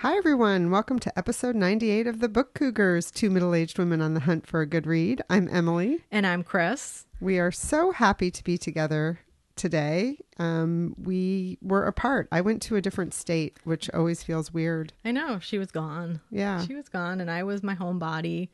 Hi, 0.00 0.16
everyone. 0.16 0.70
Welcome 0.70 0.98
to 1.00 1.18
episode 1.18 1.54
98 1.54 2.06
of 2.06 2.20
the 2.20 2.28
Book 2.30 2.54
Cougars, 2.54 3.10
two 3.10 3.28
middle 3.28 3.54
aged 3.54 3.78
women 3.78 4.00
on 4.00 4.14
the 4.14 4.20
hunt 4.20 4.46
for 4.46 4.62
a 4.62 4.66
good 4.66 4.86
read. 4.86 5.20
I'm 5.28 5.46
Emily. 5.52 6.02
And 6.10 6.26
I'm 6.26 6.42
Chris. 6.42 7.04
We 7.20 7.38
are 7.38 7.52
so 7.52 7.90
happy 7.90 8.30
to 8.30 8.42
be 8.42 8.56
together 8.56 9.20
today. 9.56 10.16
Um, 10.38 10.94
we 10.96 11.58
were 11.60 11.84
apart. 11.84 12.28
I 12.32 12.40
went 12.40 12.62
to 12.62 12.76
a 12.76 12.80
different 12.80 13.12
state, 13.12 13.58
which 13.64 13.90
always 13.90 14.22
feels 14.22 14.54
weird. 14.54 14.94
I 15.04 15.10
know. 15.10 15.38
She 15.38 15.58
was 15.58 15.70
gone. 15.70 16.22
Yeah. 16.30 16.64
She 16.64 16.74
was 16.74 16.88
gone, 16.88 17.20
and 17.20 17.30
I 17.30 17.42
was 17.42 17.62
my 17.62 17.74
homebody. 17.74 18.48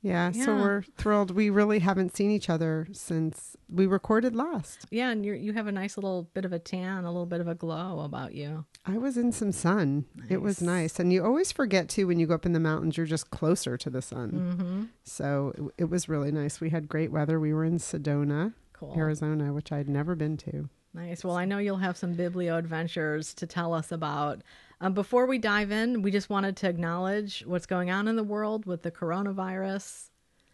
Yeah, 0.00 0.30
so 0.30 0.54
we're 0.56 0.82
thrilled. 0.96 1.32
We 1.32 1.50
really 1.50 1.80
haven't 1.80 2.14
seen 2.14 2.30
each 2.30 2.48
other 2.48 2.86
since 2.92 3.56
we 3.68 3.84
recorded 3.86 4.36
last. 4.36 4.86
Yeah, 4.90 5.10
and 5.10 5.26
you 5.26 5.32
you 5.34 5.52
have 5.54 5.66
a 5.66 5.72
nice 5.72 5.96
little 5.96 6.30
bit 6.34 6.44
of 6.44 6.52
a 6.52 6.58
tan, 6.60 7.04
a 7.04 7.10
little 7.10 7.26
bit 7.26 7.40
of 7.40 7.48
a 7.48 7.54
glow 7.56 8.00
about 8.00 8.32
you. 8.32 8.64
I 8.86 8.96
was 8.96 9.16
in 9.16 9.32
some 9.32 9.50
sun. 9.50 10.04
It 10.28 10.40
was 10.40 10.60
Nice. 10.62 10.66
nice. 10.94 11.00
And 11.00 11.12
you 11.12 11.24
always 11.24 11.50
forget 11.50 11.88
too 11.88 12.06
when 12.06 12.20
you 12.20 12.26
go 12.28 12.34
up 12.36 12.46
in 12.46 12.52
the 12.52 12.60
mountains, 12.60 12.96
you're 12.96 13.06
just 13.06 13.30
closer 13.30 13.76
to 13.76 13.90
the 13.90 14.00
sun. 14.00 14.30
Mm-hmm. 14.32 14.82
So 15.02 15.52
it, 15.76 15.82
it 15.82 15.90
was 15.90 16.08
really 16.08 16.30
nice. 16.30 16.60
We 16.60 16.70
had 16.70 16.88
great 16.88 17.10
weather. 17.10 17.40
We 17.40 17.52
were 17.52 17.64
in 17.64 17.78
Sedona, 17.78 18.54
Cool. 18.74 18.94
Arizona, 18.96 19.52
which 19.52 19.72
I'd 19.72 19.88
never 19.88 20.14
been 20.14 20.36
to. 20.38 20.68
Nice. 20.94 21.24
Well, 21.24 21.36
I 21.36 21.44
know 21.44 21.58
you'll 21.58 21.76
have 21.78 21.96
some 21.96 22.14
biblio 22.14 22.56
adventures 22.56 23.34
to 23.34 23.46
tell 23.46 23.74
us 23.74 23.90
about. 23.92 24.42
Um, 24.80 24.92
before 24.94 25.26
we 25.26 25.38
dive 25.38 25.70
in, 25.72 26.02
we 26.02 26.10
just 26.10 26.30
wanted 26.30 26.56
to 26.58 26.68
acknowledge 26.68 27.42
what's 27.46 27.66
going 27.66 27.90
on 27.90 28.06
in 28.08 28.16
the 28.16 28.22
world 28.24 28.64
with 28.64 28.82
the 28.82 28.90
coronavirus. 28.90 30.10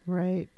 Right. 0.07 0.49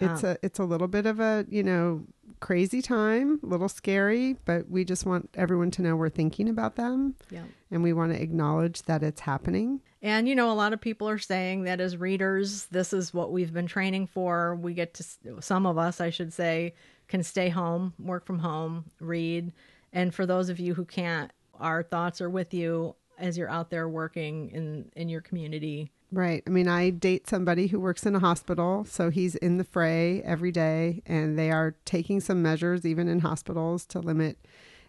It's 0.00 0.22
Um, 0.22 0.30
a 0.30 0.36
it's 0.42 0.58
a 0.60 0.64
little 0.64 0.86
bit 0.86 1.06
of 1.06 1.18
a, 1.18 1.44
you 1.48 1.62
know, 1.62 2.04
crazy 2.40 2.80
time, 2.80 3.40
a 3.42 3.46
little 3.46 3.68
scary, 3.68 4.36
but 4.44 4.68
we 4.70 4.84
just 4.84 5.04
want 5.04 5.28
everyone 5.34 5.70
to 5.72 5.82
know 5.82 5.96
we're 5.96 6.08
thinking 6.08 6.48
about 6.48 6.76
them 6.76 7.16
Yeah. 7.30 7.42
and 7.70 7.82
we 7.82 7.92
want 7.92 8.12
to 8.12 8.22
acknowledge 8.22 8.82
that 8.82 9.02
it's 9.02 9.22
happening. 9.22 9.80
And 10.00 10.28
you 10.28 10.36
know, 10.36 10.52
a 10.52 10.54
lot 10.54 10.72
of 10.72 10.80
people 10.80 11.08
are 11.08 11.18
saying 11.18 11.64
that 11.64 11.80
as 11.80 11.96
readers, 11.96 12.66
this 12.66 12.92
is 12.92 13.12
what 13.12 13.32
we've 13.32 13.52
been 13.52 13.66
training 13.66 14.06
for. 14.06 14.54
We 14.54 14.72
get 14.72 14.94
to, 14.94 15.04
some 15.42 15.66
of 15.66 15.76
us, 15.78 16.00
I 16.00 16.10
should 16.10 16.32
say, 16.32 16.74
can 17.08 17.24
stay 17.24 17.48
home, 17.48 17.94
work 17.98 18.24
from 18.24 18.38
home, 18.38 18.84
read. 19.00 19.52
And 19.92 20.14
for 20.14 20.26
those 20.26 20.48
of 20.48 20.60
you 20.60 20.74
who 20.74 20.84
can't, 20.84 21.32
our 21.60 21.82
thoughts 21.82 22.20
are 22.20 22.30
with 22.30 22.52
you 22.54 22.94
as 23.18 23.36
you're 23.36 23.50
out 23.50 23.70
there 23.70 23.88
working 23.88 24.50
in 24.50 24.90
in 24.96 25.08
your 25.08 25.20
community. 25.20 25.90
Right. 26.10 26.42
I 26.46 26.50
mean, 26.50 26.68
I 26.68 26.88
date 26.88 27.28
somebody 27.28 27.66
who 27.66 27.78
works 27.78 28.06
in 28.06 28.14
a 28.14 28.18
hospital, 28.18 28.86
so 28.86 29.10
he's 29.10 29.34
in 29.34 29.58
the 29.58 29.64
fray 29.64 30.22
every 30.22 30.50
day, 30.50 31.02
and 31.04 31.38
they 31.38 31.50
are 31.50 31.74
taking 31.84 32.20
some 32.20 32.40
measures, 32.42 32.86
even 32.86 33.08
in 33.08 33.20
hospitals, 33.20 33.84
to 33.86 33.98
limit 34.00 34.38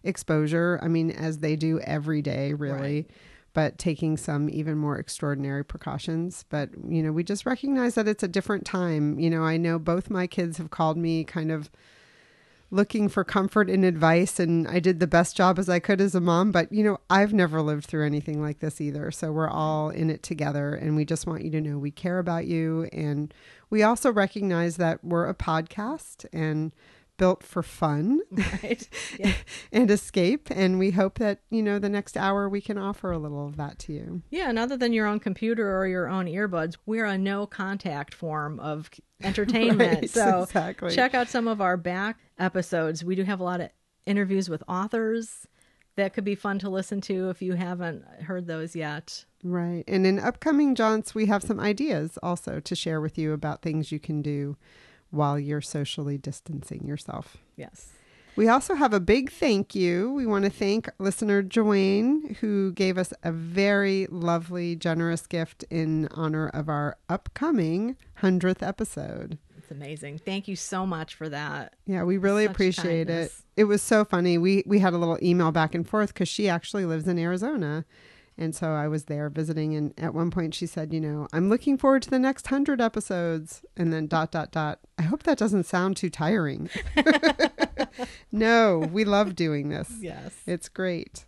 exposure. 0.03 0.80
I 0.81 0.88
mean, 0.88 1.11
as 1.11 1.39
they 1.39 1.58
do 1.58 1.80
every 1.81 2.22
day, 2.22 2.53
really, 2.53 3.02
Right. 3.02 3.09
but 3.54 3.78
taking 3.78 4.16
some 4.16 4.50
even 4.50 4.78
more 4.78 4.98
extraordinary 4.98 5.66
precautions. 5.66 6.45
But, 6.50 6.70
you 6.88 7.04
know, 7.04 7.11
we 7.11 7.26
just 7.26 7.45
recognize 7.45 7.95
that 7.95 8.08
it's 8.08 8.23
a 8.23 8.28
different 8.30 8.66
time. 8.66 9.20
You 9.20 9.30
know, 9.30 9.44
I 9.44 9.58
know 9.58 9.78
both 9.78 10.09
my 10.09 10.26
kids 10.26 10.58
have 10.58 10.70
called 10.70 10.98
me 10.98 11.26
kind 11.26 11.52
of 11.52 11.70
looking 12.72 13.09
for 13.09 13.23
comfort 13.23 13.70
and 13.70 13.84
advice 13.84 14.39
and 14.39 14.67
I 14.67 14.80
did 14.80 15.00
the 15.00 15.08
best 15.08 15.36
job 15.36 15.58
as 15.58 15.70
I 15.70 15.80
could 15.80 16.00
as 16.00 16.14
a 16.14 16.22
mom. 16.22 16.52
But 16.52 16.72
you 16.72 16.84
know 16.84 17.00
I've 17.09 17.34
never 17.34 17.61
lived 17.61 17.86
through 17.86 18.06
anything 18.06 18.42
like 18.42 18.59
this 18.59 18.80
either. 18.80 19.11
So 19.11 19.31
we're 19.31 19.50
all 19.50 19.89
in 19.89 20.09
it 20.09 20.23
together 20.23 20.76
and 20.76 20.95
we 20.95 21.06
just 21.06 21.28
want 21.28 21.44
you 21.44 21.52
to 21.52 21.61
know 21.61 21.78
we 21.78 21.92
care 21.92 22.20
about 22.20 22.45
you. 22.45 22.88
And 22.94 23.34
we 23.70 23.84
also 23.84 24.11
recognize 24.11 24.78
that 24.78 25.03
we're 25.03 25.28
a 25.28 25.36
podcast 25.36 26.26
and 26.31 26.72
built 27.20 27.44
for 27.44 27.62
fun 27.62 28.22
Right? 28.31 28.89
Yeah. 29.20 29.34
and 29.72 29.92
escape 29.92 30.50
and 30.50 30.80
we 30.80 30.89
hope 30.92 31.20
that 31.20 31.42
you 31.52 31.61
know 31.61 31.78
the 31.78 31.89
next 31.89 32.17
hour 32.17 32.50
we 32.50 32.61
can 32.61 32.78
offer 32.80 33.11
a 33.11 33.20
little 33.20 33.45
of 33.45 33.58
that 33.58 33.78
to 33.80 33.94
you 33.94 34.23
Yeah, 34.31 34.50
and 34.50 34.58
other 34.58 34.76
than 34.78 34.94
your 34.94 35.06
own 35.06 35.20
computer 35.20 35.78
or 35.78 35.86
your 35.88 36.08
own 36.08 36.26
earbuds, 36.26 36.76
we're 36.88 37.06
a 37.06 37.17
no 37.17 37.45
contact 37.45 38.14
form 38.16 38.59
of 38.59 38.89
entertainment. 39.23 39.99
Right, 40.02 40.10
so 40.10 40.44
exactly. 40.44 40.95
check 40.95 41.14
out 41.14 41.30
some 41.30 41.48
of 41.48 41.61
our 41.61 41.77
back 41.77 42.17
episodes. 42.39 43.04
We 43.04 43.16
do 43.16 43.23
have 43.23 43.39
a 43.39 43.44
lot 43.44 43.61
of 43.61 43.70
interviews 44.05 44.49
with 44.49 44.64
authors 44.67 45.45
that 45.98 46.14
could 46.14 46.23
be 46.23 46.36
fun 46.36 46.58
to 46.60 46.70
listen 46.70 47.02
to 47.02 47.30
if 47.30 47.42
you 47.42 47.54
haven't 47.54 48.05
heard 48.23 48.48
those 48.48 48.73
yet. 48.76 49.26
Right. 49.44 49.83
And 49.88 50.05
in 50.08 50.17
upcoming 50.20 50.73
jaunts, 50.73 51.14
we 51.14 51.26
have 51.26 51.44
some 51.44 51.60
ideas 51.60 52.17
also 52.23 52.61
to 52.61 52.76
share 52.76 53.02
with 53.02 53.17
you 53.17 53.33
about 53.33 53.61
things 53.61 53.92
you 53.92 53.99
can 53.99 54.21
do 54.21 54.55
while 55.11 55.39
you're 55.39 55.61
socially 55.61 56.17
distancing 56.17 56.86
yourself. 56.86 57.37
Yes. 57.55 57.92
We 58.36 58.47
also 58.47 58.75
have 58.75 58.93
a 58.93 59.02
big 59.02 59.31
thank 59.31 59.75
you. 59.75 60.14
We 60.14 60.25
want 60.25 60.45
to 60.45 60.49
thank 60.49 60.89
listener 60.97 61.42
Joanne, 61.42 62.37
who 62.39 62.71
gave 62.71 62.97
us 62.97 63.11
a 63.23 63.33
very 63.33 64.08
lovely, 64.09 64.77
generous 64.77 65.27
gift 65.27 65.65
in 65.70 66.08
honor 66.11 66.47
of 66.47 66.70
our 66.70 66.95
upcoming 67.09 67.97
100th 68.21 68.65
episode. 68.65 69.39
It's 69.58 69.71
amazing. 69.71 70.20
Thank 70.20 70.47
you 70.47 70.55
so 70.55 70.86
much 70.86 71.15
for 71.15 71.27
that. 71.27 71.76
Yeah, 71.86 72.03
we 72.03 72.17
really 72.17 72.45
Such 72.45 72.52
appreciate 72.53 73.08
kindness. 73.08 73.43
it. 73.58 73.61
It 73.61 73.64
was 73.65 73.81
so 73.81 74.05
funny. 74.05 74.37
We 74.37 74.64
we 74.65 74.80
had 74.80 74.93
a 74.93 74.97
little 74.97 75.20
email 75.21 75.52
back 75.52 75.76
and 75.76 75.87
forth 75.87 76.14
because 76.14 76.30
she 76.30 76.47
actually 76.47 76.86
lives 76.86 77.08
in 77.08 77.20
Arizona. 77.20 77.83
And 78.39 78.55
so 78.55 78.72
I 78.72 78.88
was 78.88 79.04
there 79.05 79.30
visiting, 79.30 79.76
and 79.76 79.94
at 80.00 80.14
one 80.14 80.32
point 80.32 80.55
she 80.55 80.66
said, 80.66 80.94
"You 80.94 81.02
know, 81.02 81.27
I'm 81.33 81.50
looking 81.50 81.77
forward 81.77 82.02
to 82.04 82.10
the 82.10 82.17
next 82.17 82.48
hundred 82.48 82.80
episodes." 82.80 83.64
And 83.76 83.92
then 83.92 84.08
dot 84.08 84.32
dot 84.32 84.52
dot. 84.52 84.80
I 84.98 85.02
hope 85.02 85.23
that 85.23 85.38
doesn't 85.38 85.66
sound 85.66 85.98
too 85.98 86.10
tiring. 86.10 86.70
no, 88.32 88.80
we 88.80 89.04
love 89.04 89.36
doing 89.36 89.67
this. 89.70 89.92
Yes. 90.00 90.33
It's 90.45 90.70
great. 90.70 91.26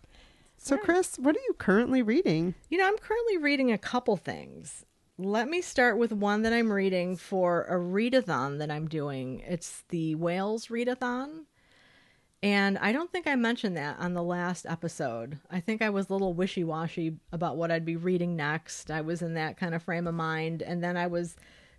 So, 0.56 0.76
Right. 0.76 0.84
Chris, 0.84 1.18
what 1.18 1.36
are 1.36 1.40
you 1.40 1.54
currently 1.58 2.00
reading? 2.02 2.54
You 2.70 2.78
know, 2.78 2.86
I'm 2.86 2.96
currently 2.96 3.36
reading 3.36 3.70
a 3.70 3.78
couple 3.78 4.16
things. 4.16 4.86
Let 5.18 5.48
me 5.48 5.60
start 5.60 5.98
with 5.98 6.12
one 6.12 6.42
that 6.42 6.52
I'm 6.52 6.72
reading 6.72 7.16
for 7.16 7.64
a 7.64 7.74
readathon 7.74 8.58
that 8.58 8.70
I'm 8.70 8.88
doing. 8.88 9.40
It's 9.40 9.84
the 9.90 10.14
Wales 10.14 10.68
Readathon. 10.68 11.44
And 12.42 12.76
I 12.78 12.90
don't 12.92 13.10
think 13.12 13.26
I 13.28 13.36
mentioned 13.36 13.76
that 13.76 13.98
on 14.00 14.14
the 14.14 14.22
last 14.22 14.66
episode. 14.66 15.38
I 15.50 15.60
think 15.60 15.80
I 15.80 15.90
was 15.90 16.08
a 16.08 16.12
little 16.12 16.34
wishy 16.34 16.64
washy 16.64 17.16
about 17.30 17.56
what 17.56 17.70
I'd 17.70 17.84
be 17.84 17.96
reading 17.96 18.34
next. 18.34 18.90
I 18.90 19.00
was 19.00 19.22
in 19.22 19.34
that 19.34 19.56
kind 19.56 19.74
of 19.74 19.82
frame 19.82 20.06
of 20.08 20.14
mind. 20.14 20.60
And 20.60 20.82
then 20.82 20.96
I 20.96 21.06
was 21.06 21.36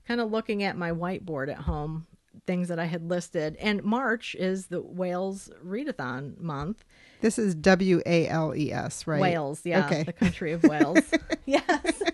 kind 0.07 0.21
of 0.21 0.31
looking 0.31 0.63
at 0.63 0.77
my 0.77 0.91
whiteboard 0.91 1.49
at 1.51 1.57
home, 1.59 2.07
things 2.47 2.69
that 2.69 2.79
I 2.79 2.85
had 2.85 3.09
listed. 3.09 3.57
And 3.59 3.83
March 3.83 4.35
is 4.35 4.67
the 4.67 4.81
Wales 4.81 5.49
Readathon 5.65 6.39
month. 6.39 6.85
This 7.19 7.37
is 7.37 7.55
W 7.55 8.01
A 8.05 8.27
L 8.29 8.55
E 8.55 8.71
S, 8.71 9.05
right? 9.05 9.19
Wales, 9.21 9.61
yeah, 9.65 9.85
Okay. 9.85 10.03
the 10.03 10.13
country 10.13 10.53
of 10.53 10.63
Wales. 10.63 10.99
yes. 11.45 12.01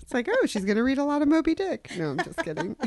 It's 0.00 0.14
like, 0.14 0.28
oh, 0.30 0.46
she's 0.46 0.64
going 0.64 0.76
to 0.76 0.82
read 0.82 0.98
a 0.98 1.04
lot 1.04 1.22
of 1.22 1.28
Moby 1.28 1.54
Dick. 1.54 1.90
No, 1.96 2.10
I'm 2.10 2.18
just 2.18 2.38
kidding. 2.38 2.76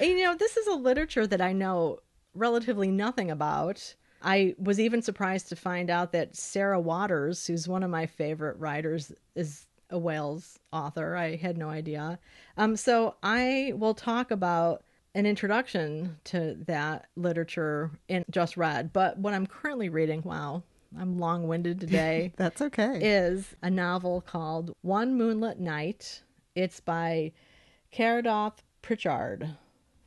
And, 0.00 0.10
you 0.10 0.24
know, 0.24 0.34
this 0.34 0.56
is 0.56 0.66
a 0.66 0.74
literature 0.74 1.26
that 1.26 1.40
I 1.40 1.52
know 1.52 2.00
relatively 2.34 2.90
nothing 2.90 3.30
about. 3.30 3.94
I 4.22 4.54
was 4.58 4.78
even 4.78 5.02
surprised 5.02 5.48
to 5.48 5.56
find 5.56 5.90
out 5.90 6.12
that 6.12 6.36
Sarah 6.36 6.80
Waters, 6.80 7.46
who's 7.46 7.66
one 7.66 7.82
of 7.82 7.90
my 7.90 8.06
favorite 8.06 8.58
writers, 8.58 9.12
is 9.34 9.66
a 9.90 9.98
Wales 9.98 10.58
author. 10.72 11.16
I 11.16 11.36
had 11.36 11.58
no 11.58 11.68
idea. 11.68 12.18
Um, 12.56 12.76
so 12.76 13.16
I 13.22 13.72
will 13.76 13.94
talk 13.94 14.30
about 14.30 14.84
an 15.14 15.26
introduction 15.26 16.16
to 16.24 16.56
that 16.66 17.06
literature 17.16 17.90
in 18.08 18.24
Just 18.30 18.56
Read. 18.56 18.92
But 18.92 19.18
what 19.18 19.34
I'm 19.34 19.46
currently 19.46 19.88
reading, 19.88 20.22
wow, 20.22 20.62
I'm 20.98 21.18
long 21.18 21.48
winded 21.48 21.80
today 21.80 22.32
That's 22.36 22.62
okay. 22.62 22.98
is 23.02 23.54
a 23.62 23.70
novel 23.70 24.22
called 24.22 24.72
One 24.82 25.16
Moonlit 25.16 25.60
Night. 25.60 26.22
It's 26.54 26.80
by 26.80 27.32
Caradoth 27.92 28.58
Prichard. 28.80 29.56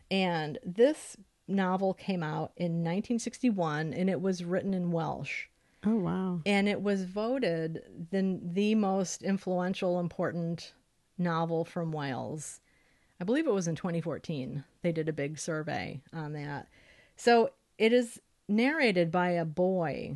And 0.09 0.57
this 0.63 1.17
novel 1.47 1.93
came 1.93 2.23
out 2.23 2.51
in 2.57 2.83
1961 2.83 3.93
and 3.93 4.09
it 4.09 4.21
was 4.21 4.43
written 4.43 4.73
in 4.73 4.91
Welsh. 4.91 5.45
oh, 5.85 5.95
wow. 5.95 6.41
And 6.45 6.67
it 6.67 6.81
was 6.81 7.03
voted 7.03 7.83
the, 8.11 8.39
the 8.41 8.75
most 8.75 9.23
influential, 9.23 9.99
important 9.99 10.73
novel 11.17 11.65
from 11.65 11.91
Wales. 11.91 12.61
I 13.19 13.23
believe 13.23 13.47
it 13.47 13.53
was 13.53 13.67
in 13.67 13.75
2014. 13.75 14.63
They 14.81 14.91
did 14.91 15.07
a 15.07 15.13
big 15.13 15.39
survey 15.39 16.01
on 16.11 16.33
that. 16.33 16.67
So 17.15 17.51
it 17.77 17.93
is 17.93 18.21
narrated 18.47 19.11
by 19.11 19.29
a 19.31 19.45
boy. 19.45 20.15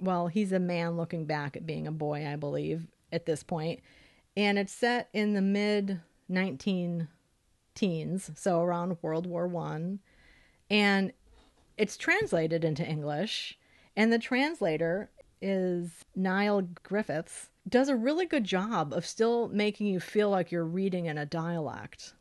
Well, 0.00 0.26
he's 0.26 0.52
a 0.52 0.58
man 0.58 0.96
looking 0.96 1.24
back 1.24 1.56
at 1.56 1.66
being 1.66 1.86
a 1.86 1.92
boy, 1.92 2.26
I 2.26 2.36
believe, 2.36 2.86
at 3.12 3.26
this 3.26 3.42
point. 3.42 3.80
And 4.36 4.58
it's 4.58 4.72
set 4.72 5.08
in 5.12 5.34
the 5.34 5.40
mid 5.40 6.00
19 6.28 7.08
teens, 7.74 8.30
so 8.34 8.60
around 8.60 8.96
World 9.02 9.26
War 9.26 9.46
One. 9.46 10.00
And 10.70 11.12
it's 11.76 11.96
translated 11.96 12.64
into 12.64 12.86
English. 12.86 13.58
And 13.96 14.12
the 14.12 14.18
translator 14.18 15.10
is 15.40 16.04
Niall 16.16 16.62
Griffiths, 16.82 17.50
does 17.68 17.88
a 17.88 17.96
really 17.96 18.26
good 18.26 18.44
job 18.44 18.92
of 18.92 19.06
still 19.06 19.48
making 19.48 19.86
you 19.86 20.00
feel 20.00 20.30
like 20.30 20.50
you're 20.52 20.64
reading 20.64 21.06
in 21.06 21.18
a 21.18 21.26
dialect 21.26 22.14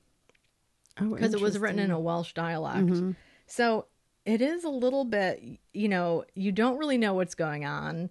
Oh, 1.00 1.16
because 1.16 1.34
it 1.34 1.42
was 1.42 1.57
written 1.57 1.80
in 1.80 1.90
a 1.92 2.00
Welsh 2.00 2.34
dialect. 2.34 2.86
Mhm. 2.88 3.16
So 3.48 3.88
it 4.25 4.42
is 4.42 4.63
a 4.63 4.69
little 4.69 5.06
bit, 5.06 5.42
you 5.74 5.90
know, 5.90 6.24
you 6.36 6.51
don't 6.51 6.78
really 6.78 6.98
know 6.98 7.13
what's 7.13 7.36
going 7.36 7.66
on. 7.66 8.10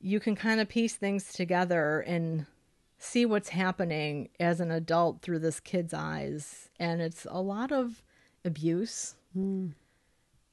you 0.00 0.20
can 0.20 0.36
kind 0.36 0.60
of 0.60 0.68
piece 0.68 0.94
things 0.94 1.32
together 1.32 1.98
and 2.02 2.46
see 2.98 3.26
what's 3.26 3.48
happening 3.48 4.28
as 4.38 4.60
an 4.60 4.70
adult 4.70 5.20
through 5.22 5.40
this 5.40 5.58
kid's 5.58 5.92
eyes. 5.92 6.70
And 6.78 7.00
it's 7.02 7.26
a 7.28 7.40
lot 7.40 7.72
of 7.72 8.00
abuse. 8.44 9.16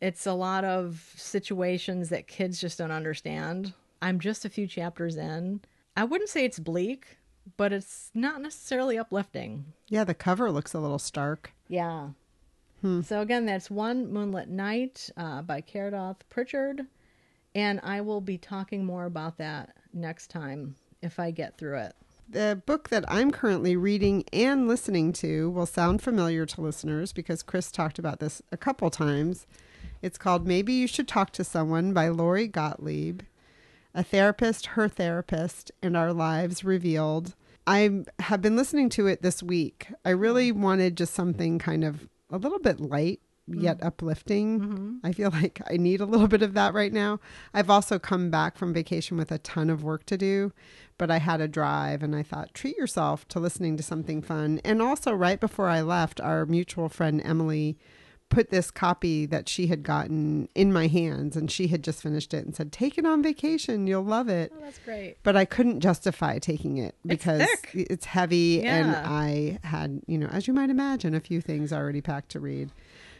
It's 0.01 0.25
a 0.25 0.33
lot 0.33 0.63
of 0.63 1.13
situations 1.15 2.09
that 2.09 2.27
kids 2.27 2.59
just 2.59 2.77
don't 2.77 2.91
understand. 2.91 3.73
I'm 4.01 4.19
just 4.19 4.45
a 4.45 4.49
few 4.49 4.67
chapters 4.67 5.15
in. 5.15 5.61
I 5.97 6.03
wouldn't 6.03 6.29
say 6.29 6.45
it's 6.45 6.59
bleak, 6.59 7.17
but 7.57 7.71
it's 7.71 8.11
not 8.13 8.41
necessarily 8.41 8.97
uplifting. 8.97 9.65
Yeah, 9.87 10.03
the 10.03 10.13
cover 10.13 10.51
looks 10.51 10.73
a 10.73 10.79
little 10.79 10.99
stark. 10.99 11.53
Yeah. 11.67 12.09
So 13.03 13.21
again, 13.21 13.47
that's 13.47 13.71
One 13.71 14.13
Moonlit 14.13 14.47
Night 14.49 15.09
uh, 15.17 15.41
by 15.41 15.61
Caradoth 15.61 16.17
Prichard. 16.29 16.85
And 17.55 17.79
I 17.81 18.01
will 18.01 18.21
be 18.21 18.37
talking 18.37 18.85
more 18.85 19.05
about 19.05 19.37
that 19.37 19.75
next 19.93 20.27
time 20.27 20.75
if 21.01 21.19
I 21.19 21.31
get 21.31 21.57
through 21.57 21.79
it. 21.79 21.95
The 22.27 22.61
book 22.65 22.89
that 22.89 23.05
I'm 23.07 23.29
currently 23.29 23.75
reading 23.75 24.23
and 24.33 24.67
listening 24.67 25.13
to 25.13 25.49
will 25.51 25.67
sound 25.67 26.01
familiar 26.01 26.45
to 26.47 26.61
listeners 26.61 27.13
because 27.13 27.43
Chris 27.43 27.71
talked 27.71 27.99
about 27.99 28.19
this 28.19 28.41
a 28.51 28.57
couple 28.57 28.89
times. 28.89 29.45
It's 30.01 30.17
called 30.17 30.47
Maybe 30.47 30.73
You 30.73 30.87
Should 30.87 31.07
Talk 31.07 31.31
to 31.33 31.43
Someone 31.43 31.93
by 31.93 32.07
Lori 32.07 32.47
Gottlieb, 32.47 33.21
a 33.93 34.03
therapist, 34.03 34.65
her 34.67 34.89
therapist, 34.89 35.71
and 35.83 35.95
our 35.95 36.11
lives 36.11 36.63
revealed. 36.63 37.35
I 37.67 38.03
have 38.19 38.41
been 38.41 38.55
listening 38.55 38.89
to 38.89 39.05
it 39.05 39.21
this 39.21 39.43
week. 39.43 39.87
I 40.03 40.09
really 40.09 40.51
wanted 40.51 40.97
just 40.97 41.13
something 41.13 41.59
kind 41.59 41.83
of 41.83 42.09
a 42.31 42.37
little 42.37 42.59
bit 42.59 42.79
light 42.79 43.21
yet 43.47 43.77
mm-hmm. 43.77 43.87
uplifting. 43.87 44.59
Mm-hmm. 44.59 44.95
I 45.03 45.11
feel 45.11 45.31
like 45.33 45.61
I 45.69 45.77
need 45.77 46.01
a 46.01 46.05
little 46.05 46.27
bit 46.27 46.41
of 46.41 46.53
that 46.53 46.73
right 46.73 46.93
now. 46.93 47.19
I've 47.53 47.69
also 47.69 47.99
come 47.99 48.29
back 48.29 48.57
from 48.57 48.73
vacation 48.73 49.17
with 49.17 49.31
a 49.31 49.37
ton 49.39 49.69
of 49.69 49.83
work 49.83 50.05
to 50.07 50.17
do, 50.17 50.51
but 50.97 51.11
I 51.11 51.19
had 51.19 51.41
a 51.41 51.47
drive 51.47 52.03
and 52.03 52.15
I 52.15 52.23
thought 52.23 52.53
treat 52.53 52.77
yourself 52.77 53.27
to 53.29 53.39
listening 53.39 53.77
to 53.77 53.83
something 53.83 54.21
fun. 54.21 54.61
And 54.63 54.81
also 54.81 55.11
right 55.13 55.39
before 55.39 55.67
I 55.67 55.81
left, 55.81 56.19
our 56.21 56.45
mutual 56.45 56.89
friend 56.89 57.21
Emily 57.23 57.77
put 58.29 58.49
this 58.49 58.71
copy 58.71 59.25
that 59.25 59.47
she 59.47 59.67
had 59.67 59.83
gotten 59.83 60.49
in 60.55 60.73
my 60.73 60.87
hands 60.87 61.35
and 61.35 61.51
she 61.51 61.67
had 61.67 61.83
just 61.83 62.01
finished 62.01 62.33
it 62.33 62.43
and 62.43 62.55
said, 62.55 62.71
"Take 62.71 62.97
it 62.97 63.05
on 63.05 63.21
vacation, 63.21 63.87
you'll 63.87 64.03
love 64.03 64.29
it." 64.29 64.51
Oh, 64.55 64.61
that's 64.61 64.79
great. 64.79 65.17
but 65.23 65.35
I 65.35 65.45
couldn't 65.45 65.79
justify 65.79 66.39
taking 66.39 66.77
it 66.77 66.95
because 67.05 67.41
thick. 67.41 67.69
it's 67.73 68.05
heavy 68.05 68.63
and 68.63 68.95
I 68.95 69.59
had, 69.63 70.01
you 70.07 70.17
know, 70.17 70.27
as 70.27 70.47
you 70.47 70.53
might 70.53 70.69
imagine, 70.69 71.13
a 71.13 71.19
few 71.19 71.39
things 71.39 71.71
already 71.71 72.01
packed 72.01 72.29
to 72.29 72.39
read. 72.39 72.71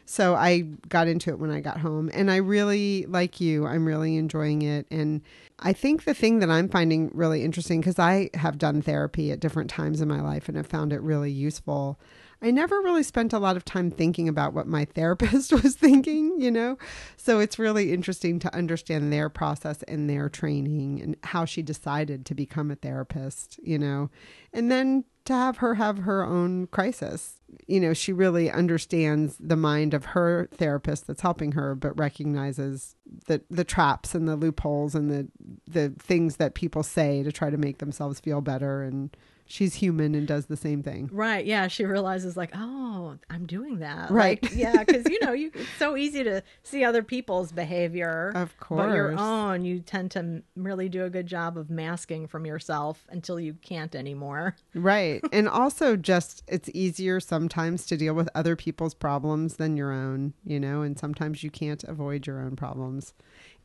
So 0.05 0.35
I 0.35 0.61
got 0.87 1.07
into 1.07 1.31
it 1.31 1.39
when 1.39 1.49
I 1.49 1.59
got 1.59 1.79
home 1.79 2.11
and 2.13 2.29
I 2.29 2.37
really 2.37 3.05
like 3.07 3.41
you, 3.41 3.65
I'm 3.65 3.85
really 3.85 4.17
enjoying 4.17 4.61
it 4.61 4.85
and 4.91 5.21
I 5.59 5.73
think 5.73 6.03
the 6.03 6.13
thing 6.13 6.39
that 6.39 6.49
I'm 6.49 6.69
finding 6.69 7.09
really 7.13 7.43
interesting 7.43 7.81
cuz 7.81 7.97
I 7.97 8.29
have 8.35 8.57
done 8.57 8.81
therapy 8.81 9.31
at 9.31 9.39
different 9.39 9.69
times 9.69 10.01
in 10.01 10.07
my 10.07 10.21
life 10.21 10.47
and 10.47 10.57
have 10.57 10.67
found 10.67 10.93
it 10.93 11.01
really 11.01 11.31
useful. 11.31 11.99
I 12.41 12.51
never 12.51 12.79
really 12.81 13.03
spent 13.03 13.33
a 13.33 13.39
lot 13.39 13.57
of 13.57 13.65
time 13.65 13.89
thinking 13.89 14.29
about 14.29 14.53
what 14.53 14.67
my 14.67 14.85
therapist 14.93 15.51
was 15.51 15.75
thinking, 15.75 16.39
you 16.39 16.51
know? 16.51 16.77
So 17.17 17.39
it's 17.39 17.57
really 17.57 17.91
interesting 17.91 18.39
to 18.39 18.55
understand 18.55 19.11
their 19.11 19.29
process 19.29 19.81
and 19.83 20.09
their 20.09 20.29
training 20.29 21.01
and 21.01 21.15
how 21.23 21.45
she 21.45 21.61
decided 21.61 22.25
to 22.27 22.35
become 22.35 22.69
a 22.69 22.75
therapist, 22.75 23.59
you 23.63 23.79
know? 23.79 24.11
And 24.53 24.69
then 24.69 25.05
to 25.25 25.33
have 25.33 25.57
her 25.57 25.75
have 25.75 25.99
her 25.99 26.23
own 26.23 26.67
crisis. 26.67 27.41
You 27.67 27.79
know, 27.79 27.93
she 27.93 28.13
really 28.13 28.49
understands 28.49 29.37
the 29.39 29.55
mind 29.55 29.93
of 29.93 30.05
her 30.05 30.47
therapist 30.53 31.07
that's 31.07 31.21
helping 31.21 31.53
her, 31.53 31.75
but 31.75 31.97
recognizes 31.97 32.95
the 33.27 33.41
the 33.49 33.63
traps 33.63 34.15
and 34.15 34.27
the 34.27 34.35
loopholes 34.35 34.95
and 34.95 35.11
the 35.11 35.27
the 35.67 35.89
things 35.99 36.37
that 36.37 36.53
people 36.53 36.83
say 36.83 37.23
to 37.23 37.31
try 37.31 37.49
to 37.49 37.57
make 37.57 37.79
themselves 37.79 38.19
feel 38.19 38.41
better 38.41 38.83
and 38.83 39.15
she's 39.45 39.75
human 39.75 40.15
and 40.15 40.27
does 40.27 40.47
the 40.47 40.57
same 40.57 40.83
thing. 40.83 41.09
Right. 41.11 41.45
Yeah. 41.45 41.67
She 41.67 41.85
realizes, 41.85 42.35
like, 42.35 42.51
oh, 42.55 43.17
I'm 43.29 43.45
doing 43.45 43.79
that. 43.79 44.11
Right. 44.11 44.41
Like, 44.41 44.55
yeah. 44.55 44.83
Because, 44.83 45.05
you 45.09 45.19
know, 45.21 45.33
you, 45.33 45.51
it's 45.53 45.69
so 45.77 45.95
easy 45.95 46.23
to 46.23 46.43
see 46.63 46.83
other 46.83 47.03
people's 47.03 47.51
behavior. 47.51 48.31
Of 48.35 48.57
course. 48.59 48.87
But 48.87 48.95
your 48.95 49.17
own, 49.17 49.65
you 49.65 49.79
tend 49.79 50.11
to 50.11 50.41
really 50.55 50.89
do 50.89 51.05
a 51.05 51.09
good 51.09 51.27
job 51.27 51.57
of 51.57 51.69
masking 51.69 52.27
from 52.27 52.45
yourself 52.45 53.05
until 53.09 53.39
you 53.39 53.53
can't 53.61 53.95
anymore. 53.95 54.55
Right. 54.73 55.21
and 55.31 55.47
also 55.47 55.95
just 55.95 56.43
it's 56.47 56.69
easier 56.73 57.19
sometimes 57.19 57.85
to 57.87 57.97
deal 57.97 58.13
with 58.13 58.29
other 58.35 58.55
people's 58.55 58.93
problems 58.93 59.55
than 59.55 59.77
your 59.77 59.91
own, 59.91 60.33
you 60.45 60.59
know, 60.59 60.81
and 60.81 60.97
sometimes 60.97 61.43
you 61.43 61.49
can't 61.49 61.83
avoid 61.83 62.27
your 62.27 62.39
own 62.39 62.55
problems. 62.55 63.13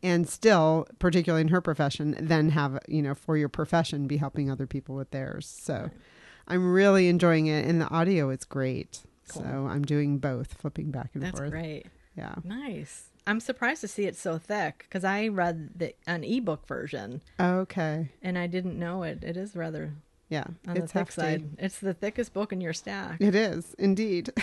And 0.02 0.28
still, 0.28 0.86
particularly 0.98 1.42
in 1.42 1.48
her 1.48 1.60
profession, 1.60 2.16
then 2.18 2.50
have, 2.50 2.78
you 2.88 3.02
know, 3.02 3.14
for 3.14 3.36
your 3.36 3.48
profession 3.50 4.06
be 4.06 4.16
helping 4.16 4.50
other 4.50 4.66
people 4.66 4.94
with 4.94 5.10
theirs. 5.10 5.46
So 5.60 5.90
I'm 6.48 6.72
really 6.72 7.08
enjoying 7.08 7.46
it 7.46 7.66
and 7.66 7.80
the 7.80 7.88
audio 7.88 8.30
is 8.30 8.44
great. 8.44 9.00
Cool. 9.28 9.42
So 9.42 9.48
I'm 9.70 9.82
doing 9.84 10.18
both, 10.18 10.54
flipping 10.54 10.90
back 10.90 11.10
and 11.14 11.22
That's 11.22 11.38
forth. 11.38 11.50
That's 11.52 11.62
great. 11.62 11.86
Yeah. 12.16 12.34
Nice. 12.44 13.04
I'm 13.26 13.40
surprised 13.40 13.82
to 13.82 13.88
see 13.88 14.06
it 14.06 14.16
so 14.16 14.38
thick 14.38 14.86
because 14.88 15.04
I 15.04 15.28
read 15.28 15.78
the 15.78 15.94
an 16.06 16.24
ebook 16.24 16.66
version 16.66 17.20
Okay. 17.38 18.08
and 18.22 18.38
I 18.38 18.46
didn't 18.46 18.78
know 18.78 19.02
it. 19.02 19.22
It 19.22 19.36
is 19.36 19.54
rather 19.54 19.92
Yeah. 20.30 20.44
on 20.66 20.76
it's 20.78 20.92
the 20.92 20.98
thick 21.00 21.12
hefty. 21.12 21.20
side. 21.20 21.44
It's 21.58 21.78
the 21.78 21.92
thickest 21.94 22.32
book 22.32 22.52
in 22.52 22.60
your 22.62 22.72
stack. 22.72 23.20
It 23.20 23.34
is 23.34 23.74
indeed. 23.78 24.30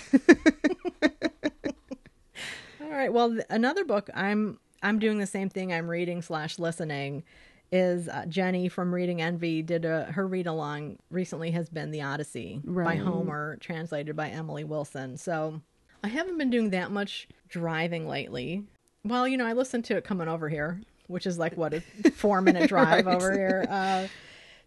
All 2.82 2.90
right. 2.90 3.12
Well, 3.12 3.32
th- 3.32 3.46
another 3.50 3.84
book 3.84 4.10
I'm 4.14 4.60
I'm 4.84 5.00
doing 5.00 5.18
the 5.20 5.28
same 5.28 5.50
thing. 5.50 5.74
I'm 5.74 5.88
reading 5.90 6.22
slash 6.22 6.60
listening. 6.60 7.24
Is 7.70 8.08
uh, 8.08 8.26
Jenny 8.30 8.70
from 8.70 8.94
Reading 8.96 9.22
Envy 9.22 9.62
did 9.62 9.84
a 9.84 10.06
her 10.14 10.26
read 10.26 10.48
along 10.48 11.00
recently 11.12 11.52
has 11.52 11.68
been 11.68 11.92
the 11.92 12.02
Odyssey 12.02 12.62
by 12.64 12.96
Homer, 12.96 13.58
translated 13.60 14.16
by 14.16 14.30
Emily 14.30 14.64
Wilson. 14.64 15.18
So 15.18 15.60
I 16.02 16.08
haven't 16.08 16.38
been 16.38 16.50
doing 16.50 16.70
that 16.70 16.92
much 16.92 17.28
driving 17.50 18.08
lately. 18.08 18.64
Well, 19.04 19.28
you 19.28 19.36
know, 19.36 19.46
I 19.46 19.52
listened 19.52 19.84
to 19.86 19.98
it 19.98 20.06
coming 20.06 20.30
over 20.30 20.48
here, 20.48 20.80
which 21.08 21.26
is 21.28 21.38
like 21.38 21.58
what 21.58 21.74
a 21.74 21.82
four 22.16 22.40
minute 22.40 22.70
drive 22.70 23.06
Right. 23.06 23.16
over 23.16 23.34
here. 23.34 23.66
Uh, 23.70 24.08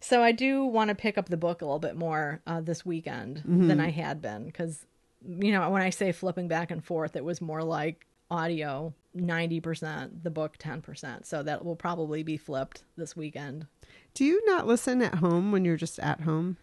so 0.01 0.23
I 0.23 0.33
do 0.33 0.67
want 0.67 0.89
to 0.91 0.95
pick 0.95 1.17
up 1.17 1.31
the 1.31 1.39
book 1.39 1.63
a 1.63 1.65
little 1.65 1.79
bit 1.79 1.97
more 1.97 2.43
uh, 2.47 2.61
this 2.61 2.85
weekend 2.85 3.39
Mm-hmm. 3.39 3.69
than 3.69 3.81
I 3.81 3.91
had 3.93 4.21
been 4.21 4.45
because, 4.45 4.85
you 5.27 5.53
know, 5.53 5.71
when 5.71 5.81
I 5.81 5.89
say 5.89 6.13
flipping 6.13 6.49
back 6.49 6.71
and 6.71 6.85
forth, 6.85 7.17
it 7.17 7.25
was 7.25 7.41
more 7.41 7.63
like 7.63 8.07
audio 8.31 8.93
90%, 9.17 10.23
the 10.23 10.31
book 10.31 10.59
10%. 10.59 11.27
So 11.27 11.43
that 11.43 11.65
will 11.65 11.77
probably 11.77 12.23
be 12.23 12.37
flipped 12.37 12.85
this 12.97 13.17
weekend. 13.17 13.67
Do 14.15 14.25
you 14.25 14.43
not 14.47 14.67
listen 14.67 15.03
at 15.03 15.17
home 15.17 15.53
when 15.53 15.65
you're 15.65 15.77
just 15.77 15.99
at 15.99 16.23
home 16.23 16.57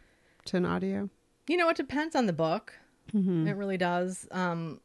to 0.46 0.58
an 0.58 0.66
audio? 0.66 1.10
You 1.48 1.58
know, 1.58 1.70
it 1.70 1.78
depends 1.78 2.16
on 2.16 2.26
the 2.26 2.34
book. 2.34 2.74
Mm-hmm. 3.14 3.48
It 3.48 3.56
really 3.56 3.78
does. 3.78 4.28
Um, 4.32 4.82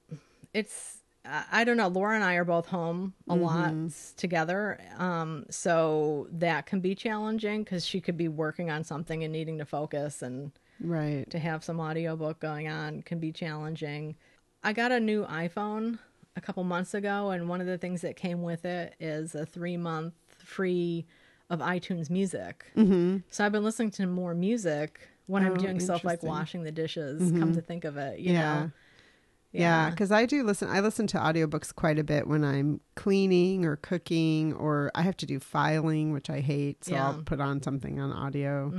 it's 0.54 0.98
I 1.24 1.62
don't 1.62 1.76
know. 1.76 1.86
Laura 1.86 2.16
and 2.16 2.24
I 2.24 2.34
are 2.34 2.44
both 2.44 2.66
home 2.66 3.14
a 3.28 3.34
lot 3.36 3.72
together, 4.16 4.80
um, 4.98 5.44
so 5.50 6.26
that 6.32 6.66
can 6.66 6.80
be 6.80 6.96
challenging 6.96 7.62
because 7.62 7.86
she 7.86 8.00
could 8.00 8.16
be 8.16 8.26
working 8.26 8.70
on 8.70 8.82
something 8.82 9.22
and 9.22 9.32
needing 9.32 9.58
to 9.58 9.64
focus, 9.64 10.22
and 10.22 10.50
Right. 10.80 11.30
to 11.30 11.38
have 11.38 11.62
some 11.62 11.78
audiobook 11.78 12.40
going 12.40 12.66
on 12.66 13.02
can 13.02 13.20
be 13.20 13.30
challenging. 13.30 14.16
I 14.64 14.72
got 14.72 14.90
a 14.90 14.98
new 14.98 15.24
iPhone 15.26 16.00
a 16.36 16.40
couple 16.40 16.64
months 16.64 16.94
ago, 16.94 17.30
and 17.30 17.48
one 17.48 17.60
of 17.60 17.66
the 17.66 17.78
things 17.78 18.00
that 18.02 18.16
came 18.16 18.42
with 18.42 18.64
it 18.64 18.94
is 19.00 19.34
a 19.34 19.44
three 19.44 19.76
month 19.76 20.14
free 20.38 21.06
of 21.50 21.60
iTunes 21.60 22.08
Music. 22.10 22.64
Mm-hmm. 22.76 23.18
So 23.30 23.44
I've 23.44 23.52
been 23.52 23.64
listening 23.64 23.90
to 23.92 24.06
more 24.06 24.34
music 24.34 25.08
when 25.26 25.44
I'm 25.44 25.52
Oh, 25.54 25.56
doing 25.56 25.80
stuff 25.80 26.04
like 26.04 26.22
washing 26.22 26.62
the 26.62 26.72
dishes. 26.72 27.30
Come 27.38 27.52
to 27.54 27.60
think 27.60 27.84
of 27.84 27.96
it, 27.96 28.18
you 28.18 28.32
Yeah. 28.32 28.40
know. 28.62 28.70
Yeah, 29.52 29.90
because 29.90 30.10
I 30.10 30.24
do 30.26 30.42
listen. 30.44 30.68
I 30.70 30.80
listen 30.80 31.06
to 31.08 31.18
audiobooks 31.18 31.74
quite 31.74 31.98
a 31.98 32.04
bit 32.04 32.26
when 32.26 32.42
I'm 32.42 32.80
cleaning 32.94 33.64
or 33.66 33.76
cooking, 33.76 34.54
or 34.54 34.90
I 34.94 35.02
have 35.02 35.16
to 35.18 35.26
do 35.26 35.38
filing, 35.38 36.12
which 36.12 36.30
I 36.30 36.40
hate. 36.40 36.84
So 36.84 36.94
I'll 36.94 37.22
put 37.22 37.40
on 37.40 37.62
something 37.62 38.00
on 38.00 38.12
audio. 38.12 38.72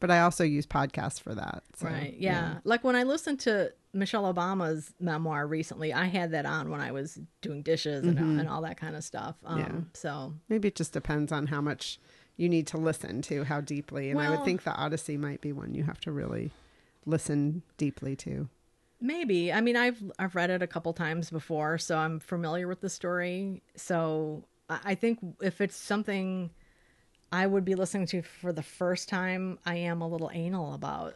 But 0.00 0.10
I 0.10 0.20
also 0.20 0.44
use 0.44 0.66
podcasts 0.66 1.20
for 1.20 1.34
that. 1.34 1.62
So, 1.76 1.86
right. 1.86 2.14
Yeah. 2.18 2.58
Like 2.64 2.84
when 2.84 2.94
I 2.94 3.04
listened 3.04 3.40
to 3.40 3.72
Michelle 3.94 4.32
Obama's 4.32 4.92
memoir 5.00 5.46
recently, 5.46 5.94
I 5.94 6.04
had 6.04 6.32
that 6.32 6.44
on 6.44 6.70
when 6.70 6.80
I 6.80 6.92
was 6.92 7.18
doing 7.40 7.62
dishes 7.62 8.04
and, 8.06 8.18
and 8.18 8.48
all 8.48 8.60
that 8.62 8.76
kind 8.78 8.96
of 8.96 9.04
stuff. 9.04 9.36
Um, 9.46 9.58
Yeah. 9.58 9.72
So 9.94 10.34
Maybe 10.50 10.68
it 10.68 10.74
just 10.74 10.92
depends 10.92 11.32
on 11.32 11.46
how 11.46 11.62
much 11.62 11.98
you 12.36 12.48
need 12.50 12.66
to 12.68 12.76
listen 12.76 13.22
to, 13.22 13.44
how 13.44 13.60
deeply. 13.62 14.10
And 14.10 14.20
I 14.20 14.28
would 14.30 14.44
think 14.44 14.62
the 14.64 14.72
Odyssey 14.74 15.16
might 15.16 15.40
be 15.40 15.52
one 15.52 15.74
you 15.74 15.84
have 15.84 16.00
to 16.02 16.12
really 16.12 16.52
listen 17.06 17.62
deeply 17.78 18.14
to. 18.16 18.48
Maybe. 19.00 19.52
I 19.52 19.60
mean, 19.60 19.76
I've 19.76 20.02
I've 20.18 20.34
read 20.34 20.50
it 20.50 20.62
a 20.62 20.66
couple 20.66 20.92
times 20.92 21.30
before, 21.30 21.78
so 21.78 21.96
I'm 21.98 22.20
familiar 22.20 22.66
with 22.68 22.80
the 22.80 22.90
story. 22.90 23.62
So 23.76 24.44
I 24.68 24.94
think 24.94 25.18
if 25.40 25.60
it's 25.60 25.76
something 25.76 26.50
I 27.32 27.46
would 27.46 27.64
be 27.64 27.74
listening 27.74 28.06
to 28.08 28.22
for 28.22 28.52
the 28.52 28.62
first 28.62 29.08
time, 29.08 29.58
I 29.64 29.76
am 29.76 30.00
a 30.02 30.08
little 30.08 30.30
anal 30.32 30.74
about 30.74 31.14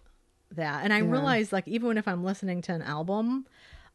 that. 0.53 0.85
And 0.85 0.93
I 0.93 0.99
Yeah. 0.99 1.11
realize, 1.11 1.53
like, 1.53 1.67
even 1.69 1.97
if 1.99 2.07
I'm 2.07 2.23
listening 2.25 2.61
to 2.63 2.73
an 2.73 2.83
album, 2.83 3.47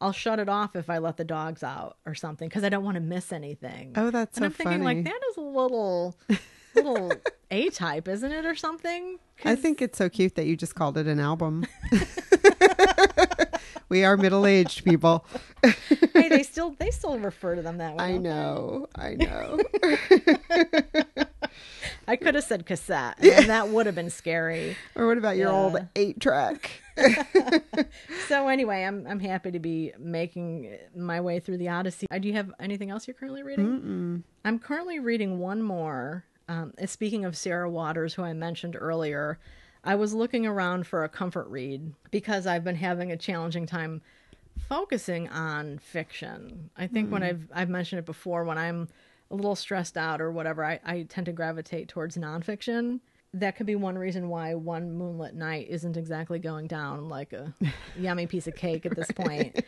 I'll 0.02 0.12
shut 0.12 0.40
it 0.40 0.50
off 0.50 0.76
if 0.76 0.90
I 0.90 0.98
let 1.00 1.18
the 1.18 1.24
dogs 1.24 1.64
out 1.64 1.98
or 2.06 2.14
something 2.16 2.48
because 2.50 2.64
I 2.64 2.70
don't 2.70 2.84
want 2.84 2.96
to 2.96 3.02
miss 3.02 3.32
anything. 3.32 3.94
Oh, 3.96 4.12
that's 4.12 4.38
and 4.38 4.44
so 4.44 4.46
I'm 4.46 4.52
thinking, 4.52 4.84
funny. 4.84 4.96
like, 4.96 5.04
that 5.06 5.20
is 5.32 5.38
a 5.38 5.42
little, 5.42 6.16
little 6.76 7.22
A 7.50 7.70
type, 7.70 8.08
isn't 8.08 8.32
it, 8.32 8.46
or 8.46 8.56
something? 8.56 9.18
I 9.46 9.56
think 9.56 9.82
it's 9.82 9.98
so 9.98 10.10
cute 10.10 10.36
that 10.36 10.46
you 10.46 10.56
just 10.56 10.76
called 10.76 10.98
it 10.98 11.08
an 11.08 11.20
album. 11.20 11.66
we 13.90 14.04
are 14.04 14.18
middle-aged 14.18 14.84
people. 14.84 15.26
hey, 16.14 16.30
they 16.30 16.44
still 16.44 16.76
they 16.80 16.92
still 16.92 17.18
refer 17.20 17.56
to 17.56 17.62
them 17.62 17.78
that 17.78 17.96
way. 17.96 18.04
I 18.04 18.18
know. 18.18 18.88
I 18.96 19.16
know. 19.16 19.60
I 22.10 22.16
could 22.16 22.36
have 22.36 22.44
said 22.46 22.66
cassette, 22.66 23.16
and 23.22 23.48
that 23.50 23.70
would 23.70 23.86
have 23.86 23.96
been 23.96 24.10
scary. 24.10 24.78
or 24.96 25.08
what 25.08 25.18
about 25.18 25.36
your 25.36 25.50
old 25.50 25.78
8-track? 25.96 26.72
So 28.28 28.48
anyway, 28.48 28.84
I'm 28.84 29.06
I'm 29.08 29.20
happy 29.20 29.52
to 29.52 29.60
be 29.60 29.94
making 30.00 30.76
my 30.96 31.22
way 31.22 31.40
through 31.40 31.58
the 31.60 31.70
Odyssey. 31.70 32.08
Uh, 32.12 32.18
Do 32.18 32.28
you 32.28 32.34
have 32.34 32.52
anything 32.60 32.90
else 32.90 33.08
you're 33.08 33.14
currently 33.14 33.44
reading? 33.44 33.66
Mm-mm. 33.68 34.24
I'm 34.44 34.60
currently 34.60 35.00
reading 35.00 35.40
one 35.40 35.62
more. 35.62 36.26
Um, 36.50 36.74
speaking 36.86 37.24
of 37.24 37.38
Sarah 37.38 37.70
Waters, 37.70 38.14
who 38.16 38.24
I 38.24 38.34
mentioned 38.34 38.76
earlier, 38.78 39.38
I 39.88 39.96
was 39.96 40.14
looking 40.14 40.46
around 40.46 40.86
for 40.86 41.06
a 41.06 41.10
comfort 41.10 41.48
read 41.48 41.94
because 42.12 42.46
I've 42.46 42.66
been 42.66 42.76
having 42.76 43.10
a 43.10 43.18
challenging 43.18 43.66
time 43.66 44.02
focusing 44.68 45.30
on 45.30 45.78
fiction. 45.78 46.70
I 46.76 46.88
think 46.88 47.10
when 47.10 47.24
I've 47.24 47.48
I've 47.54 47.70
mentioned 47.70 48.00
it 48.00 48.06
before, 48.06 48.44
when 48.44 48.58
I'm 48.58 48.90
a 49.32 49.36
little 49.36 49.56
stressed 49.56 49.96
out 49.96 50.20
or 50.20 50.30
whatever, 50.30 50.66
I, 50.66 50.82
I 50.84 51.04
tend 51.04 51.28
to 51.28 51.32
gravitate 51.32 51.88
towards 51.88 52.18
nonfiction. 52.18 53.00
That 53.34 53.56
could 53.56 53.66
be 53.66 53.76
one 53.76 53.98
reason 53.98 54.28
why 54.28 54.56
one 54.56 54.92
moonlit 54.92 55.36
night 55.36 55.68
isn't 55.70 55.96
exactly 55.96 56.40
going 56.40 56.68
down 56.68 57.08
like 57.08 57.32
a 57.32 57.54
yummy 57.98 58.28
piece 58.28 58.48
of 58.48 58.56
cake 58.56 58.86
at 58.86 58.96
this 58.96 59.12
point. 59.12 59.64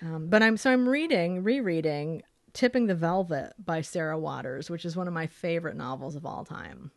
Um, 0.00 0.28
but 0.28 0.42
I'm 0.42 0.56
so 0.56 0.70
I'm 0.70 0.88
reading, 0.88 1.42
rereading 1.42 2.22
Tipping 2.54 2.86
the 2.86 2.94
Velvet 2.94 3.52
by 3.62 3.82
Sarah 3.82 4.18
Waters, 4.18 4.70
which 4.70 4.86
is 4.86 4.96
one 4.96 5.08
of 5.08 5.12
my 5.12 5.26
favorite 5.26 5.76
novels 5.76 6.16
of 6.16 6.24
all 6.24 6.44
time. 6.44 6.90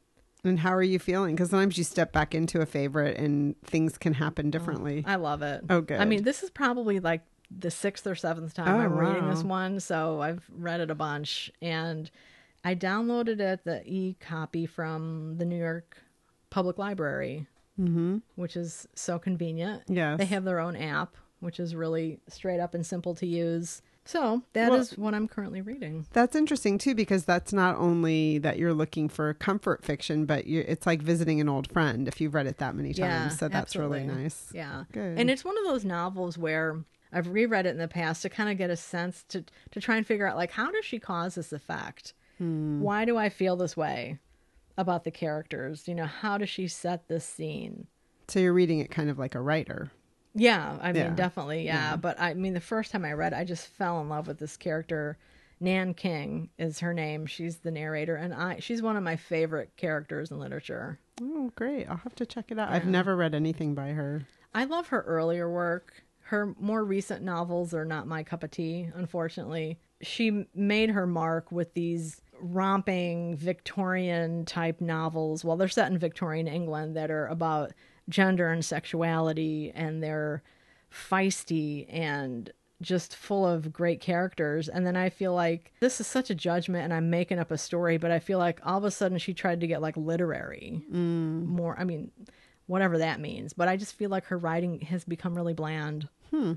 And 0.43 0.59
how 0.59 0.73
are 0.73 0.83
you 0.83 0.97
feeling? 0.97 1.35
Because 1.35 1.51
sometimes 1.51 1.77
you 1.77 1.83
step 1.83 2.11
back 2.11 2.33
into 2.33 2.61
a 2.61 2.65
favorite 2.65 3.17
and 3.17 3.55
things 3.61 3.97
can 3.97 4.13
happen 4.13 4.49
differently. 4.49 5.03
I 5.05 5.15
love 5.15 5.41
it. 5.43 5.63
Oh, 5.69 5.81
good. 5.81 5.99
I 5.99 6.05
mean, 6.05 6.23
this 6.23 6.41
is 6.41 6.49
probably 6.49 6.99
like 6.99 7.21
the 7.55 7.69
sixth 7.69 8.07
or 8.07 8.15
seventh 8.15 8.53
time 8.53 8.67
Oh, 8.67 8.79
I'm 8.79 8.97
reading 8.97 9.29
this 9.29 9.43
one, 9.43 9.79
so 9.79 10.21
I've 10.21 10.43
read 10.49 10.79
it 10.79 10.89
a 10.89 10.95
bunch. 10.95 11.51
And 11.61 12.09
I 12.63 12.75
downloaded 12.75 13.39
it, 13.39 13.63
the 13.65 13.83
e 13.85 14.15
copy 14.19 14.65
from 14.65 15.37
the 15.37 15.45
New 15.45 15.57
York 15.57 15.97
Public 16.49 16.77
Library, 16.77 17.47
mm-hmm. 17.79 18.17
which 18.35 18.55
is 18.55 18.87
so 18.95 19.19
convenient. 19.19 19.83
Yes. 19.87 20.17
They 20.17 20.25
have 20.25 20.43
their 20.43 20.59
own 20.59 20.75
app, 20.75 21.15
which 21.39 21.59
is 21.59 21.75
really 21.75 22.19
straight 22.27 22.59
up 22.59 22.73
and 22.73 22.85
simple 22.85 23.13
to 23.15 23.27
use. 23.27 23.81
So 24.03 24.43
that 24.53 24.73
is 24.73 24.97
Well- 24.97 25.05
what 25.05 25.13
I'm 25.13 25.27
currently 25.27 25.61
reading. 25.61 26.07
That's 26.11 26.35
interesting 26.35 26.77
too, 26.77 26.95
because 26.95 27.25
that's 27.25 27.53
not 27.53 27.77
only 27.77 28.39
that 28.39 28.57
you're 28.57 28.73
looking 28.73 29.09
for 29.09 29.33
comfort 29.35 29.83
fiction, 29.85 30.25
but 30.25 30.45
it's 30.47 30.85
like 30.85 31.01
visiting 31.01 31.39
an 31.39 31.47
old 31.47 31.71
friend 31.71 32.07
if 32.07 32.19
you've 32.19 32.33
read 32.33 32.47
it 32.47 32.57
that 32.57 32.75
many 32.75 32.89
times. 32.93 32.99
Yeah, 32.99 33.27
so 33.29 33.47
that's 33.47 33.75
really 33.75 34.03
nice. 34.03 34.51
Yeah. 34.53 34.85
Good. 34.91 35.19
And 35.19 35.29
it's 35.29 35.45
one 35.45 35.57
of 35.57 35.63
those 35.65 35.85
novels 35.85 36.37
where 36.37 36.83
I've 37.13 37.27
reread 37.27 37.65
it 37.65 37.69
in 37.69 37.77
the 37.77 37.87
past 37.87 38.21
to 38.23 38.29
kind 38.29 38.49
of 38.49 38.57
get 38.57 38.69
a 38.69 38.75
sense 38.77 39.23
to 39.29 39.43
to 39.71 39.79
try 39.81 39.97
and 39.97 40.07
figure 40.07 40.25
out 40.27 40.35
like 40.37 40.51
how 40.51 40.71
does 40.71 40.85
she 40.85 40.97
cause 40.97 41.35
this 41.35 41.53
effect? 41.53 42.13
Hmm. 42.37 42.81
Why 42.81 43.05
do 43.05 43.17
I 43.17 43.29
feel 43.29 43.55
this 43.55 43.77
way 43.77 44.17
about 44.77 45.03
the 45.03 45.11
characters? 45.11 45.87
You 45.87 45.93
know, 45.95 46.05
how 46.05 46.37
does 46.39 46.49
she 46.49 46.67
set 46.67 47.07
this 47.07 47.25
scene? 47.25 47.87
So 48.27 48.39
you're 48.39 48.53
reading 48.53 48.79
it 48.79 48.89
kind 48.89 49.09
of 49.09 49.19
like 49.19 49.35
a 49.35 49.41
writer. 49.41 49.91
Yeah, 50.33 50.77
I 50.81 50.91
mean 50.91 51.03
Yeah. 51.03 51.15
definitely, 51.15 51.65
yeah. 51.65 51.95
But 51.95 52.19
I 52.19 52.33
mean 52.33 52.53
the 52.53 52.59
first 52.61 52.91
time 52.91 53.05
I 53.05 53.13
read, 53.13 53.33
I 53.33 53.43
just 53.43 53.67
fell 53.67 54.01
in 54.01 54.09
love 54.09 54.27
with 54.27 54.39
this 54.39 54.57
character. 54.57 55.17
Nan 55.59 55.93
King 55.93 56.49
is 56.57 56.79
her 56.79 56.93
name. 56.93 57.25
She's 57.27 57.57
the 57.57 57.69
narrator, 57.71 58.15
and 58.15 58.33
I 58.33 58.59
she's 58.59 58.81
one 58.81 58.97
of 58.97 59.03
my 59.03 59.15
favorite 59.15 59.71
characters 59.77 60.31
in 60.31 60.39
literature. 60.39 60.99
Oh, 61.21 61.51
great! 61.55 61.87
I'll 61.87 61.97
have 61.97 62.15
to 62.15 62.25
check 62.25 62.45
it 62.49 62.57
out. 62.57 62.71
I've 62.71 62.87
never 62.87 63.15
read 63.15 63.35
anything 63.35 63.75
by 63.75 63.89
her. 63.89 64.25
I 64.55 64.63
love 64.65 64.87
her 64.87 65.01
earlier 65.01 65.49
work. 65.49 66.03
Her 66.23 66.55
more 66.59 66.83
recent 66.83 67.23
novels 67.23 67.73
are 67.73 67.85
not 67.85 68.07
my 68.07 68.23
cup 68.23 68.43
of 68.43 68.51
tea, 68.51 68.89
unfortunately. 68.95 69.77
She 70.01 70.47
made 70.55 70.89
her 70.89 71.05
mark 71.05 71.51
with 71.51 71.73
these 71.75 72.21
romping 72.39 73.35
Victorian 73.35 74.45
type 74.45 74.81
novels. 74.81 75.45
Well, 75.45 75.57
they're 75.57 75.67
set 75.67 75.91
in 75.91 75.97
Victorian 75.99 76.47
England 76.47 76.95
that 76.95 77.11
are 77.11 77.27
about 77.27 77.73
gender 78.09 78.49
and 78.51 78.63
sexuality, 78.63 79.71
and 79.73 80.01
they're 80.03 80.43
feisty 80.91 81.85
and 81.89 82.51
just 82.81 83.15
full 83.15 83.45
of 83.45 83.71
great 83.71 84.01
characters. 84.01 84.67
And 84.67 84.85
then 84.87 84.95
I 84.97 85.09
feel 85.09 85.33
like 85.35 85.71
this 85.81 86.01
is 86.01 86.07
such 86.07 86.29
a 86.29 86.35
judgment, 86.35 86.83
and 86.83 86.93
I'm 86.93 87.09
making 87.09 87.37
up 87.39 87.51
a 87.51 87.57
story, 87.57 87.97
but 87.97 88.11
I 88.11 88.19
feel 88.19 88.39
like 88.39 88.59
all 88.65 88.77
of 88.79 88.83
a 88.83 88.91
sudden 88.91 89.17
she 89.19 89.33
tried 89.33 89.61
to 89.61 89.67
get 89.67 89.81
like 89.81 89.95
literary 89.97 90.81
more. 90.89 91.75
I 91.79 91.83
mean, 91.83 92.11
whatever 92.67 92.97
that 92.97 93.19
means. 93.19 93.53
But 93.53 93.67
I 93.67 93.77
just 93.77 93.95
feel 93.95 94.09
like 94.09 94.25
her 94.25 94.37
writing 94.37 94.81
has 94.81 95.03
become 95.05 95.35
really 95.35 95.53
bland. 95.53 96.09
Hmm. 96.31 96.53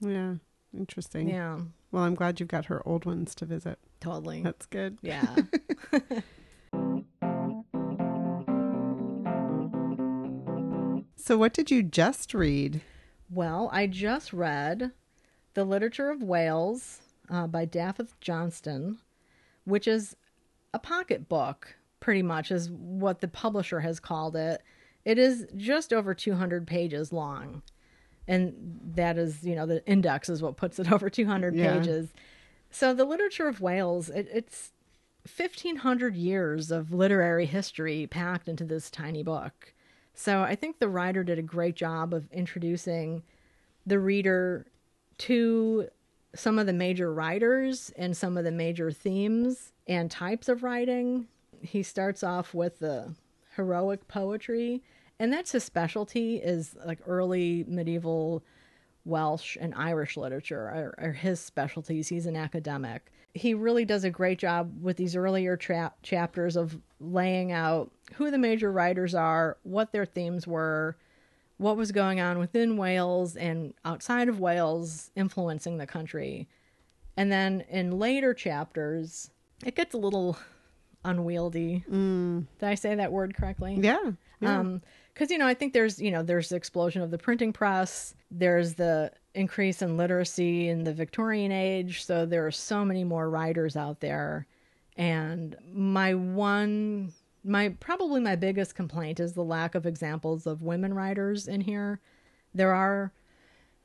Yeah, 0.00 0.34
interesting. 0.76 1.30
Yeah, 1.30 1.60
Well, 1.92 2.02
I'm 2.02 2.14
glad 2.14 2.40
you've 2.40 2.48
got 2.48 2.66
her 2.66 2.86
old 2.86 3.06
ones 3.06 3.34
to 3.36 3.46
visit. 3.46 3.78
totally. 4.00 4.42
That's 4.42 4.66
good. 4.66 4.98
Yeah. 5.00 5.34
So, 11.26 11.38
what 11.38 11.54
did 11.54 11.70
you 11.70 11.82
just 11.82 12.34
read? 12.34 12.82
well, 13.30 13.70
I 13.72 13.86
just 13.86 14.34
read 14.34 14.92
The 15.54 15.64
Literature 15.64 16.10
of 16.10 16.22
Wales 16.22 17.00
uh, 17.30 17.46
by 17.46 17.64
Dafydd 17.64 18.08
Johnston, 18.20 18.98
which 19.64 19.88
is 19.88 20.16
a 20.74 20.78
pocket 20.78 21.26
book, 21.26 21.76
pretty 21.98 22.20
much, 22.20 22.50
is 22.50 22.70
what 22.70 23.22
the 23.22 23.28
publisher 23.28 23.80
has 23.80 24.00
called 24.00 24.36
it. 24.36 24.60
It 25.06 25.18
is 25.18 25.46
just 25.56 25.94
over 25.94 26.12
200 26.12 26.66
pages 26.66 27.10
long. 27.10 27.62
And 28.28 28.78
that 28.94 29.16
is, 29.16 29.44
you 29.44 29.54
know, 29.54 29.64
the 29.64 29.82
index 29.86 30.28
is 30.28 30.42
what 30.42 30.58
puts 30.58 30.78
it 30.78 30.92
over 30.92 31.08
200 31.08 31.54
Yeah. 31.54 31.78
pages. 31.78 32.12
So, 32.70 32.92
the 32.92 33.06
literature 33.06 33.48
of 33.48 33.62
Wales, 33.62 34.10
it, 34.10 34.28
it's 34.30 34.72
1500 35.22 36.16
years 36.16 36.70
of 36.70 36.92
literary 36.92 37.46
history 37.46 38.06
packed 38.06 38.46
into 38.46 38.64
this 38.64 38.90
tiny 38.90 39.22
book. 39.22 39.72
So 40.14 40.42
I 40.42 40.54
think 40.54 40.78
the 40.78 40.88
writer 40.88 41.24
did 41.24 41.38
a 41.38 41.42
great 41.42 41.74
job 41.74 42.14
of 42.14 42.30
introducing 42.32 43.22
the 43.84 43.98
reader 43.98 44.66
to 45.18 45.88
some 46.34 46.58
of 46.58 46.66
the 46.66 46.72
major 46.72 47.12
writers 47.12 47.92
and 47.96 48.16
some 48.16 48.36
of 48.36 48.44
the 48.44 48.50
major 48.50 48.90
themes 48.90 49.72
and 49.86 50.10
types 50.10 50.48
of 50.48 50.62
writing. 50.62 51.26
He 51.60 51.82
starts 51.82 52.22
off 52.22 52.54
with 52.54 52.78
the 52.78 53.14
heroic 53.56 54.08
poetry, 54.08 54.82
and 55.18 55.32
that's 55.32 55.52
his 55.52 55.64
specialty 55.64 56.36
is 56.36 56.76
like 56.84 56.98
early 57.06 57.64
medieval 57.68 58.42
Welsh 59.04 59.56
and 59.60 59.74
Irish 59.74 60.16
literature 60.16 60.60
are, 60.60 60.94
are 60.98 61.12
his 61.12 61.38
specialties. 61.40 62.08
He's 62.08 62.26
an 62.26 62.36
academic. 62.36 63.12
He 63.34 63.52
really 63.52 63.84
does 63.84 64.04
a 64.04 64.10
great 64.10 64.38
job 64.38 64.72
with 64.80 64.96
these 64.96 65.16
earlier 65.16 65.56
tra- 65.56 65.92
chapters 66.02 66.56
of 66.56 66.80
laying 67.12 67.52
out 67.52 67.90
who 68.14 68.30
the 68.30 68.38
major 68.38 68.70
writers 68.70 69.14
are, 69.14 69.58
what 69.62 69.92
their 69.92 70.06
themes 70.06 70.46
were, 70.46 70.96
what 71.56 71.76
was 71.76 71.92
going 71.92 72.20
on 72.20 72.38
within 72.38 72.76
Wales 72.76 73.36
and 73.36 73.74
outside 73.84 74.28
of 74.28 74.40
Wales, 74.40 75.10
influencing 75.16 75.78
the 75.78 75.86
country. 75.86 76.48
And 77.16 77.30
then 77.30 77.64
in 77.68 77.98
later 77.98 78.34
chapters, 78.34 79.30
it 79.64 79.76
gets 79.76 79.94
a 79.94 79.98
little 79.98 80.36
unwieldy. 81.04 81.84
Did 82.58 82.68
I 82.68 82.74
say 82.74 82.94
that 82.94 83.12
word 83.12 83.36
correctly? 83.36 83.78
Yeah. 83.80 84.12
yeah. 84.40 84.58
Um, 84.58 84.82
because 85.12 85.30
you 85.30 85.38
know, 85.38 85.46
I 85.46 85.54
think 85.54 85.72
there's 85.72 86.00
you 86.00 86.10
know 86.10 86.22
there's 86.22 86.48
the 86.48 86.56
explosion 86.56 87.00
of 87.00 87.10
the 87.10 87.18
printing 87.18 87.52
press. 87.52 88.14
There's 88.30 88.74
the 88.74 89.12
increase 89.34 89.80
in 89.80 89.96
literacy 89.96 90.68
in 90.68 90.84
the 90.84 90.92
Victorian 90.92 91.52
age. 91.52 92.04
So 92.04 92.26
there 92.26 92.46
are 92.46 92.50
so 92.50 92.84
many 92.84 93.04
more 93.04 93.30
writers 93.30 93.76
out 93.76 94.00
there, 94.00 94.46
and 94.96 95.56
my 95.72 96.14
one, 96.14 97.12
my 97.44 97.70
probably 97.80 98.20
my 98.20 98.36
biggest 98.36 98.74
complaint 98.74 99.20
is 99.20 99.32
the 99.32 99.44
lack 99.44 99.74
of 99.74 99.86
examples 99.86 100.46
of 100.46 100.62
women 100.62 100.94
writers 100.94 101.48
in 101.48 101.60
here. 101.60 102.00
There 102.54 102.72
are 102.72 103.12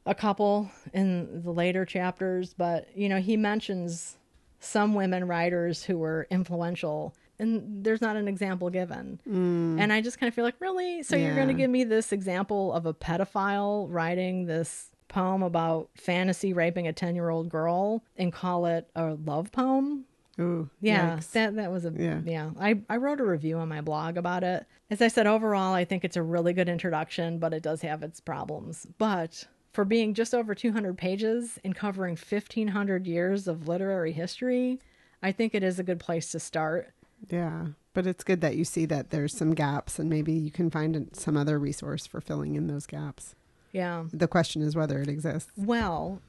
a 0.06 0.16
couple 0.16 0.70
in 0.94 1.42
the 1.44 1.52
later 1.52 1.86
chapters, 1.86 2.54
but 2.54 2.88
you 2.96 3.10
know 3.10 3.20
he 3.20 3.38
mentions 3.38 4.18
some 4.60 4.94
women 4.94 5.26
writers 5.26 5.84
who 5.84 5.98
were 5.98 6.28
influential 6.30 7.16
and 7.40 7.84
there's 7.84 8.02
not 8.02 8.18
an 8.18 8.28
example 8.28 8.70
given. 8.70 9.20
Mm. 9.28 9.80
And 9.80 9.94
I 9.94 10.02
just 10.02 10.20
kind 10.20 10.28
of 10.28 10.36
feel 10.36 10.44
like, 10.44 10.60
really? 10.60 11.04
So 11.04 11.16
you're 11.16 11.36
going 11.36 11.48
to 11.48 11.54
give 11.54 11.72
me 11.72 11.86
this 11.86 12.12
example 12.12 12.74
of 12.74 12.86
a 12.86 12.94
pedophile 12.94 13.88
writing 13.90 14.46
this 14.46 14.92
poem 15.08 15.42
about 15.42 15.90
fantasy 15.96 16.54
raping 16.54 16.88
a 16.88 16.94
10 16.94 17.16
year 17.16 17.30
old 17.30 17.50
girl 17.50 18.04
and 18.18 18.34
call 18.34 18.66
it 18.66 18.90
a 18.96 19.14
love 19.14 19.52
poem? 19.52 20.06
Ooh. 20.40 20.70
Yeah, 20.82 21.18
yikes. 21.18 21.32
that 21.32 21.56
that 21.56 21.72
was 21.72 21.86
a 21.86 21.94
Yeah. 21.96 22.22
yeah. 22.26 22.52
I 22.60 22.82
I 22.90 22.98
wrote 22.98 23.20
a 23.20 23.26
review 23.26 23.58
on 23.58 23.68
my 23.68 23.82
blog 23.82 24.18
about 24.18 24.44
it. 24.44 24.66
As 24.90 25.02
I 25.02 25.08
said, 25.08 25.28
overall, 25.28 25.74
I 25.74 25.86
think 25.86 26.04
it's 26.04 26.18
a 26.18 26.24
really 26.24 26.54
good 26.54 26.70
introduction, 26.70 27.38
but 27.40 27.54
it 27.54 27.62
does 27.64 27.82
have 27.82 28.02
its 28.04 28.20
problems. 28.20 28.88
But 28.98 29.46
for 29.74 29.86
being 29.86 30.14
just 30.16 30.34
over 30.34 30.56
200 30.56 30.98
pages 30.98 31.60
and 31.64 31.76
covering 31.76 32.16
1500 32.16 33.06
years 33.06 33.48
of 33.48 33.68
literary 33.68 34.12
history, 34.12 34.80
I 35.22 35.32
think 35.32 35.54
it 35.54 35.64
is 35.64 35.78
a 35.78 35.84
good 35.84 36.00
place 36.00 36.32
to 36.32 36.40
start. 36.40 36.92
Yeah. 37.30 37.68
But 37.94 38.08
it's 38.08 38.24
good 38.24 38.42
that 38.42 38.56
you 38.56 38.66
see 38.66 38.86
that 38.86 39.10
there's 39.10 39.36
some 39.36 39.54
gaps 39.54 40.00
and 40.00 40.10
maybe 40.10 40.32
you 40.32 40.52
can 40.52 40.70
find 40.72 41.10
some 41.14 41.36
other 41.38 41.60
resource 41.60 42.08
for 42.08 42.22
filling 42.22 42.56
in 42.56 42.68
those 42.68 42.86
gaps. 42.86 43.36
Yeah. 43.72 44.06
The 44.12 44.28
question 44.28 44.62
is 44.62 44.76
whether 44.76 45.00
it 45.02 45.08
exists. 45.10 45.52
Well, 45.56 46.22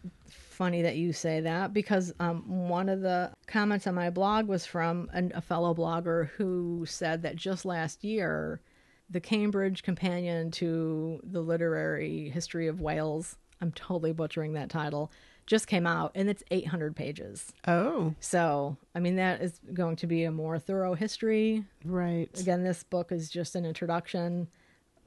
funny 0.60 0.82
that 0.82 0.96
you 0.96 1.10
say 1.10 1.40
that 1.40 1.72
because 1.72 2.12
um, 2.20 2.68
one 2.68 2.90
of 2.90 3.00
the 3.00 3.32
comments 3.46 3.86
on 3.86 3.94
my 3.94 4.10
blog 4.10 4.46
was 4.46 4.66
from 4.66 5.08
an, 5.14 5.32
a 5.34 5.40
fellow 5.40 5.72
blogger 5.72 6.28
who 6.36 6.84
said 6.86 7.22
that 7.22 7.34
just 7.34 7.64
last 7.64 8.04
year, 8.04 8.60
the 9.08 9.20
Cambridge 9.20 9.82
Companion 9.82 10.50
to 10.50 11.18
the 11.24 11.40
Literary 11.40 12.28
History 12.28 12.66
of 12.66 12.82
Wales, 12.82 13.38
I'm 13.62 13.72
totally 13.72 14.12
butchering 14.12 14.52
that 14.52 14.68
title, 14.68 15.10
just 15.46 15.66
came 15.66 15.86
out 15.86 16.12
and 16.14 16.28
it's 16.28 16.42
800 16.50 16.94
pages. 16.94 17.54
Oh. 17.66 18.14
So, 18.20 18.76
I 18.94 19.00
mean, 19.00 19.16
that 19.16 19.40
is 19.40 19.58
going 19.72 19.96
to 19.96 20.06
be 20.06 20.24
a 20.24 20.30
more 20.30 20.58
thorough 20.58 20.92
history. 20.92 21.64
Right. 21.86 22.28
Again, 22.38 22.64
this 22.64 22.82
book 22.84 23.12
is 23.12 23.30
just 23.30 23.54
an 23.54 23.64
introduction 23.64 24.46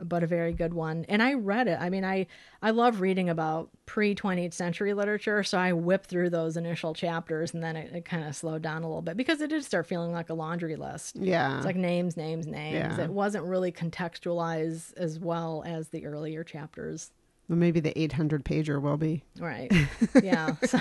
but 0.03 0.23
a 0.23 0.27
very 0.27 0.53
good 0.53 0.73
one. 0.73 1.05
And 1.09 1.21
I 1.21 1.33
read 1.33 1.67
it. 1.67 1.77
I 1.79 1.89
mean, 1.89 2.03
I 2.05 2.27
I 2.61 2.71
love 2.71 3.01
reading 3.01 3.29
about 3.29 3.69
pre 3.85 4.15
20th 4.15 4.53
century 4.53 4.93
literature, 4.93 5.43
so 5.43 5.57
I 5.57 5.73
whipped 5.73 6.09
through 6.09 6.29
those 6.29 6.57
initial 6.57 6.93
chapters, 6.93 7.53
and 7.53 7.63
then 7.63 7.75
it, 7.75 7.93
it 7.93 8.05
kind 8.05 8.23
of 8.23 8.35
slowed 8.35 8.61
down 8.61 8.83
a 8.83 8.87
little 8.87 9.01
bit 9.01 9.17
because 9.17 9.41
it 9.41 9.49
did 9.49 9.63
start 9.63 9.87
feeling 9.87 10.11
like 10.11 10.29
a 10.29 10.33
laundry 10.33 10.75
list. 10.75 11.15
Yeah, 11.15 11.57
it's 11.57 11.65
like 11.65 11.75
names, 11.75 12.17
names, 12.17 12.47
names. 12.47 12.97
Yeah. 12.97 13.03
It 13.03 13.09
wasn't 13.09 13.45
really 13.45 13.71
contextualized 13.71 14.93
as 14.97 15.19
well 15.19 15.63
as 15.65 15.89
the 15.89 16.05
earlier 16.05 16.43
chapters. 16.43 17.11
Well, 17.49 17.57
maybe 17.57 17.81
the 17.81 17.97
800 17.99 18.45
pager 18.45 18.81
will 18.81 18.95
be. 18.97 19.23
Right. 19.37 19.71
Yeah. 20.21 20.55
so, 20.65 20.79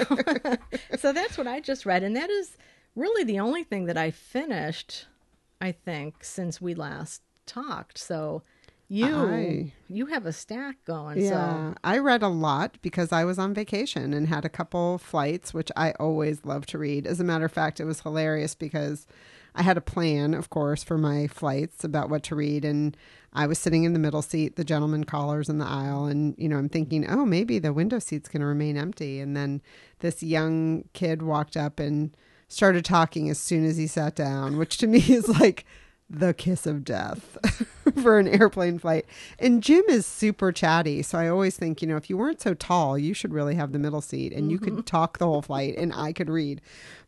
so 0.97 1.13
that's 1.13 1.37
what 1.37 1.47
I 1.47 1.61
just 1.61 1.85
read, 1.87 2.03
and 2.03 2.15
that 2.17 2.31
is 2.31 2.57
really 2.95 3.25
the 3.25 3.41
only 3.41 3.65
thing 3.65 3.87
that 3.87 3.97
I 3.97 4.11
finished. 4.11 5.07
I 5.61 5.71
think 5.71 6.25
since 6.25 6.61
we 6.61 6.75
last 6.75 7.23
talked. 7.47 7.99
So 7.99 8.43
you 8.93 9.17
I, 9.17 9.73
you 9.89 10.07
have 10.07 10.27
a 10.27 10.35
stack 10.35 10.77
going. 10.85 11.19
Yeah, 11.19 11.73
so. 11.73 11.75
I 11.83 11.97
read 11.97 12.23
a 12.23 12.29
lot 12.29 12.77
because 12.83 13.11
I 13.11 13.25
was 13.25 13.39
on 13.39 13.55
vacation 13.55 14.13
and 14.13 14.29
had 14.29 14.45
a 14.45 14.51
couple 14.51 14.99
flights, 14.99 15.55
which 15.55 15.73
I 15.75 15.93
always 15.93 16.45
love 16.45 16.67
to 16.67 16.79
read. 16.79 17.07
As 17.07 17.19
a 17.19 17.25
matter 17.25 17.47
of 17.47 17.53
fact, 17.53 17.81
it 17.81 17.87
was 17.87 18.01
hilarious 18.01 18.55
because 18.55 19.07
I 19.55 19.63
had 19.63 19.79
a 19.79 19.83
plan, 19.83 20.35
of 20.35 20.51
course, 20.51 20.85
for 20.85 20.99
my 20.99 21.27
flights 21.27 21.85
about 21.85 22.11
what 22.11 22.23
to 22.25 22.35
read, 22.35 22.67
and 22.67 22.95
I 23.33 23.47
was 23.47 23.59
sitting 23.59 23.85
in 23.85 23.95
the 23.95 23.99
middle 23.99 24.21
seat, 24.21 24.57
the 24.57 24.65
gentleman 24.65 25.05
callers 25.05 25.49
in 25.49 25.57
the 25.57 25.65
aisle, 25.65 26.05
and 26.05 26.35
you 26.37 26.49
know, 26.49 26.59
I'm 26.59 26.69
thinking, 26.69 27.09
oh, 27.09 27.25
maybe 27.25 27.59
the 27.59 27.73
window 27.73 27.99
seat's 27.99 28.29
going 28.29 28.41
to 28.41 28.47
remain 28.47 28.77
empty, 28.77 29.21
and 29.21 29.35
then 29.35 29.63
this 30.01 30.23
young 30.23 30.85
kid 30.93 31.23
walked 31.23 31.57
up 31.57 31.81
and 31.81 32.15
started 32.49 32.85
talking 32.85 33.31
as 33.31 33.39
soon 33.39 33.65
as 33.65 33.79
he 33.79 33.87
sat 33.87 34.15
down, 34.15 34.59
which 34.59 34.77
to 34.79 34.87
me 34.87 34.99
is 35.09 35.29
like 35.41 35.65
the 36.15 36.35
kiss 36.35 36.67
of 36.67 36.85
death 36.85 37.39
for 38.03 38.19
an 38.19 38.29
airplane 38.29 38.79
flight. 38.79 39.07
And 39.39 39.63
Jim 39.63 39.83
is 39.89 40.05
super 40.05 40.53
chatty. 40.53 41.03
So 41.03 41.19
I 41.19 41.29
always 41.29 41.57
think, 41.57 41.81
you 41.81 41.89
know, 41.89 41.97
if 41.97 42.11
you 42.11 42.19
weren't 42.19 42.41
so 42.43 42.53
tall, 42.53 42.99
you 42.99 43.15
should 43.15 43.33
really 43.33 43.55
have 43.55 43.73
the 43.73 43.79
middle 43.79 44.03
seat 44.03 44.33
and 44.33 44.51
you 44.51 44.59
Mm-hmm. 44.59 44.77
could 44.77 44.87
talk 44.87 45.17
the 45.19 45.27
whole 45.27 45.41
flight 45.43 45.75
and 45.79 45.93
I 45.95 46.13
could 46.13 46.29
read. 46.29 46.61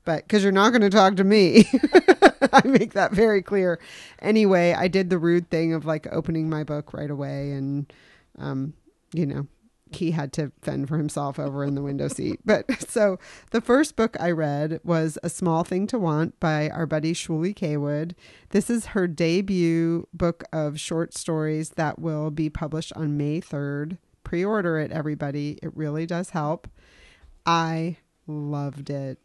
But 0.06 0.24
because 0.26 0.42
you're 0.42 0.52
not 0.52 0.70
going 0.70 0.80
to 0.82 0.90
talk 0.90 1.16
to 1.16 1.24
me, 1.24 1.66
I 2.52 2.62
make 2.66 2.94
that 2.94 3.12
very 3.12 3.42
clear. 3.42 3.78
Anyway, 4.20 4.72
I 4.76 4.88
did 4.88 5.10
the 5.10 5.18
rude 5.18 5.50
thing 5.50 5.74
of 5.74 5.84
like 5.84 6.06
opening 6.10 6.48
my 6.48 6.64
book 6.64 6.92
right 6.94 7.10
away 7.10 7.52
and, 7.52 7.92
um, 8.38 8.72
you 9.12 9.26
know, 9.26 9.46
he 9.94 10.12
had 10.12 10.32
to 10.34 10.52
fend 10.62 10.88
for 10.88 10.96
himself 10.96 11.38
over 11.38 11.64
in 11.64 11.74
the 11.74 11.82
window 11.82 12.08
seat. 12.08 12.40
But 12.44 12.70
so 12.88 13.18
the 13.50 13.60
first 13.60 13.96
book 13.96 14.16
I 14.20 14.30
read 14.30 14.80
was 14.84 15.18
A 15.22 15.30
Small 15.30 15.64
Thing 15.64 15.86
to 15.88 15.98
Want 15.98 16.38
by 16.40 16.68
our 16.70 16.86
buddy 16.86 17.12
Shuly 17.12 17.54
Cawood. 17.54 18.14
This 18.50 18.70
is 18.70 18.86
her 18.86 19.06
debut 19.06 20.06
book 20.12 20.44
of 20.52 20.78
short 20.78 21.14
stories 21.14 21.70
that 21.70 21.98
will 21.98 22.30
be 22.30 22.50
published 22.50 22.92
on 22.94 23.16
May 23.16 23.40
3rd. 23.40 23.98
Pre 24.22 24.44
order 24.44 24.78
it, 24.78 24.90
everybody. 24.90 25.58
It 25.62 25.76
really 25.76 26.06
does 26.06 26.30
help. 26.30 26.68
I 27.46 27.98
loved 28.26 28.90
it. 28.90 29.18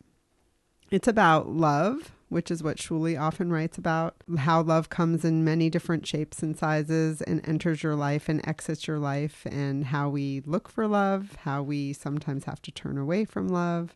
It's 0.92 1.08
about 1.08 1.50
love, 1.50 2.12
which 2.30 2.50
is 2.50 2.64
what 2.64 2.78
Shuly 2.78 3.20
often 3.20 3.52
writes 3.52 3.78
about 3.78 4.16
how 4.38 4.62
love 4.62 4.90
comes 4.90 5.26
in 5.26 5.44
many 5.44 5.70
different 5.70 6.08
shapes 6.08 6.42
and 6.42 6.58
sizes 6.58 7.22
and 7.24 7.48
enters 7.48 7.84
your 7.84 7.96
life 7.96 8.30
and 8.30 8.48
exits 8.48 8.88
your 8.88 9.00
life, 9.00 9.46
and 9.50 9.86
how 9.86 10.10
we 10.10 10.42
look 10.46 10.70
for 10.70 10.88
love, 10.88 11.36
how 11.42 11.62
we 11.62 11.92
sometimes 11.92 12.46
have 12.46 12.62
to 12.62 12.72
turn 12.72 12.98
away 12.98 13.26
from 13.26 13.50
love. 13.50 13.96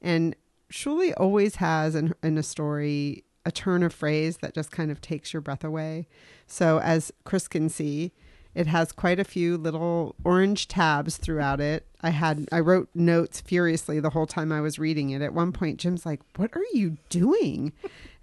And 0.00 0.34
Shuly 0.72 1.12
always 1.16 1.56
has 1.56 1.94
in, 1.94 2.14
in 2.22 2.38
a 2.38 2.42
story 2.42 3.24
a 3.44 3.52
turn 3.52 3.82
of 3.82 3.94
phrase 3.94 4.38
that 4.38 4.54
just 4.54 4.70
kind 4.70 4.90
of 4.90 5.00
takes 5.00 5.32
your 5.32 5.40
breath 5.40 5.64
away. 5.64 6.06
So, 6.46 6.80
as 6.80 7.12
Chris 7.24 7.48
can 7.48 7.68
see, 7.68 8.12
it 8.58 8.66
has 8.66 8.90
quite 8.90 9.20
a 9.20 9.24
few 9.24 9.56
little 9.56 10.16
orange 10.24 10.66
tabs 10.66 11.16
throughout 11.16 11.60
it. 11.60 11.86
I 12.00 12.10
had 12.10 12.48
I 12.50 12.58
wrote 12.58 12.88
notes 12.92 13.40
furiously 13.40 14.00
the 14.00 14.10
whole 14.10 14.26
time 14.26 14.50
I 14.50 14.60
was 14.60 14.80
reading 14.80 15.10
it. 15.10 15.22
At 15.22 15.32
one 15.32 15.52
point, 15.52 15.78
Jim's 15.78 16.04
like, 16.04 16.20
"What 16.34 16.50
are 16.56 16.64
you 16.72 16.96
doing?" 17.08 17.72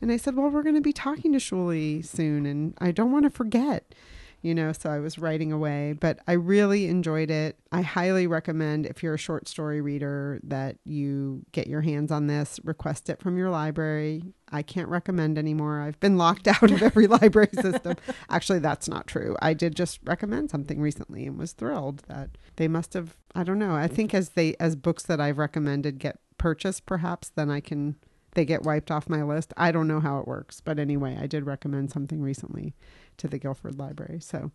And 0.01 0.11
I 0.11 0.17
said, 0.17 0.35
"Well, 0.35 0.49
we're 0.49 0.61
going 0.61 0.75
to 0.75 0.81
be 0.81 0.91
talking 0.91 1.31
to 1.31 1.39
Shuly 1.39 2.05
soon, 2.05 2.45
and 2.45 2.73
I 2.79 2.91
don't 2.91 3.13
want 3.13 3.23
to 3.23 3.29
forget." 3.29 3.95
You 4.41 4.53
know, 4.53 4.71
so 4.73 4.89
I 4.89 4.99
was 4.99 5.17
writing 5.17 5.51
away, 5.51 5.93
but 5.99 6.19
I 6.27 6.33
really 6.33 6.87
enjoyed 6.87 7.31
it. 7.31 7.57
I 7.71 7.81
highly 7.81 8.27
recommend 8.27 8.85
if 8.85 9.01
you're 9.01 9.15
a 9.15 9.19
short 9.19 9.47
story 9.47 9.81
reader 9.81 10.39
that 10.43 10.77
you 10.85 11.43
get 11.51 11.67
your 11.67 11.81
hands 11.81 12.11
on 12.11 12.27
this, 12.27 12.59
request 12.63 13.09
it 13.09 13.19
from 13.19 13.37
your 13.37 13.49
library. 13.49 14.23
I 14.51 14.61
can't 14.61 14.87
recommend 14.87 15.37
anymore. 15.37 15.81
I've 15.81 15.99
been 15.99 16.17
locked 16.17 16.47
out 16.63 16.69
of 16.69 16.81
every 16.81 17.07
library 17.07 17.49
system. 17.53 17.95
Actually, 18.29 18.59
that's 18.59 18.87
not 18.87 19.07
true. 19.07 19.35
I 19.41 19.53
did 19.53 19.75
just 19.75 19.99
recommend 20.03 20.51
something 20.51 20.79
recently 20.79 21.25
and 21.25 21.37
was 21.37 21.53
thrilled 21.53 22.03
that 22.07 22.29
they 22.57 22.67
must 22.67 22.93
have 22.93 23.17
I 23.33 23.43
don't 23.43 23.59
know. 23.59 23.75
I 23.75 23.87
think 23.87 24.13
as 24.13 24.29
they 24.29 24.55
as 24.59 24.75
books 24.75 25.03
that 25.03 25.19
I've 25.19 25.37
recommended 25.37 25.99
get 25.99 26.19
purchased 26.37 26.85
perhaps 26.85 27.29
then 27.29 27.49
I 27.49 27.59
can 27.59 27.95
they 28.35 28.45
get 28.45 28.63
wiped 28.63 28.91
off 28.91 29.09
my 29.09 29.23
list. 29.23 29.53
I 29.57 29.71
don't 29.71 29.87
know 29.87 30.01
how 30.01 30.19
it 30.19 30.27
works, 30.27 30.61
but 30.61 30.77
anyway, 30.77 31.17
I 31.19 31.25
did 31.25 31.45
recommend 31.45 31.91
something 31.91 32.21
recently 32.21 32.75
to 33.17 33.27
the 33.27 33.37
Guilford 33.37 33.77
Library. 33.79 34.19
So 34.21 34.51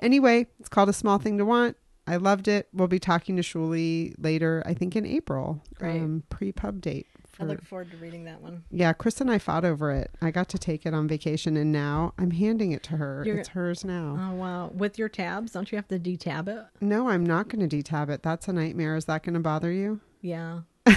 anyway, 0.00 0.46
it's 0.60 0.68
called 0.68 0.88
A 0.88 0.92
Small 0.92 1.18
Thing 1.18 1.38
to 1.38 1.44
Want. 1.44 1.76
I 2.06 2.16
loved 2.16 2.48
it. 2.48 2.68
We'll 2.72 2.88
be 2.88 2.98
talking 2.98 3.36
to 3.36 3.42
Shuly 3.42 4.14
later, 4.18 4.62
I 4.64 4.72
think 4.74 4.96
in 4.96 5.04
April. 5.04 5.62
Um, 5.80 6.22
pre 6.30 6.52
pub 6.52 6.80
date. 6.80 7.06
I 7.40 7.44
look 7.44 7.62
forward 7.64 7.92
to 7.92 7.96
reading 7.98 8.24
that 8.24 8.40
one. 8.42 8.64
Yeah, 8.70 8.92
Chris 8.92 9.20
and 9.20 9.30
I 9.30 9.38
fought 9.38 9.64
over 9.64 9.92
it. 9.92 10.10
I 10.20 10.32
got 10.32 10.48
to 10.48 10.58
take 10.58 10.84
it 10.86 10.92
on 10.94 11.06
vacation 11.06 11.56
and 11.56 11.70
now 11.70 12.12
I'm 12.18 12.32
handing 12.32 12.72
it 12.72 12.82
to 12.84 12.96
her. 12.96 13.22
You're- 13.24 13.38
it's 13.38 13.50
hers 13.50 13.84
now. 13.84 14.18
Oh 14.18 14.34
wow! 14.34 14.70
With 14.74 14.98
your 14.98 15.08
tabs, 15.08 15.52
don't 15.52 15.70
you 15.70 15.76
have 15.76 15.86
to 15.88 16.00
detab 16.00 16.48
it? 16.48 16.64
no, 16.80 17.08
I'm 17.10 17.24
not 17.24 17.48
going 17.48 17.68
to 17.68 17.76
detab 17.76 18.08
it. 18.10 18.24
That's 18.24 18.48
a 18.48 18.52
nightmare. 18.52 18.96
Is 18.96 19.04
that 19.04 19.22
going 19.22 19.34
to 19.34 19.40
bother 19.40 19.70
you? 19.70 20.00
Yeah. 20.20 20.62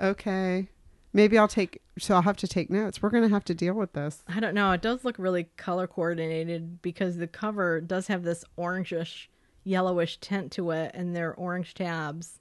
Okay. 0.00 0.68
Maybe 1.16 1.38
I'll 1.38 1.48
take, 1.48 1.80
so 1.96 2.16
I'll 2.16 2.22
have 2.22 2.36
to 2.38 2.48
take 2.48 2.68
notes. 2.68 3.00
We're 3.00 3.08
going 3.08 3.22
to 3.22 3.28
have 3.28 3.44
to 3.44 3.54
deal 3.54 3.74
with 3.74 3.92
this. 3.92 4.24
I 4.26 4.40
don't 4.40 4.54
know. 4.54 4.72
It 4.72 4.82
does 4.82 5.04
look 5.04 5.16
really 5.16 5.44
color 5.56 5.86
coordinated 5.86 6.82
because 6.82 7.16
the 7.16 7.28
cover 7.28 7.80
does 7.80 8.08
have 8.08 8.24
this 8.24 8.44
orangish, 8.58 9.28
yellowish 9.62 10.18
tint 10.18 10.50
to 10.52 10.72
it, 10.72 10.90
and 10.92 11.14
they're 11.14 11.32
orange 11.32 11.72
tabs. 11.74 12.40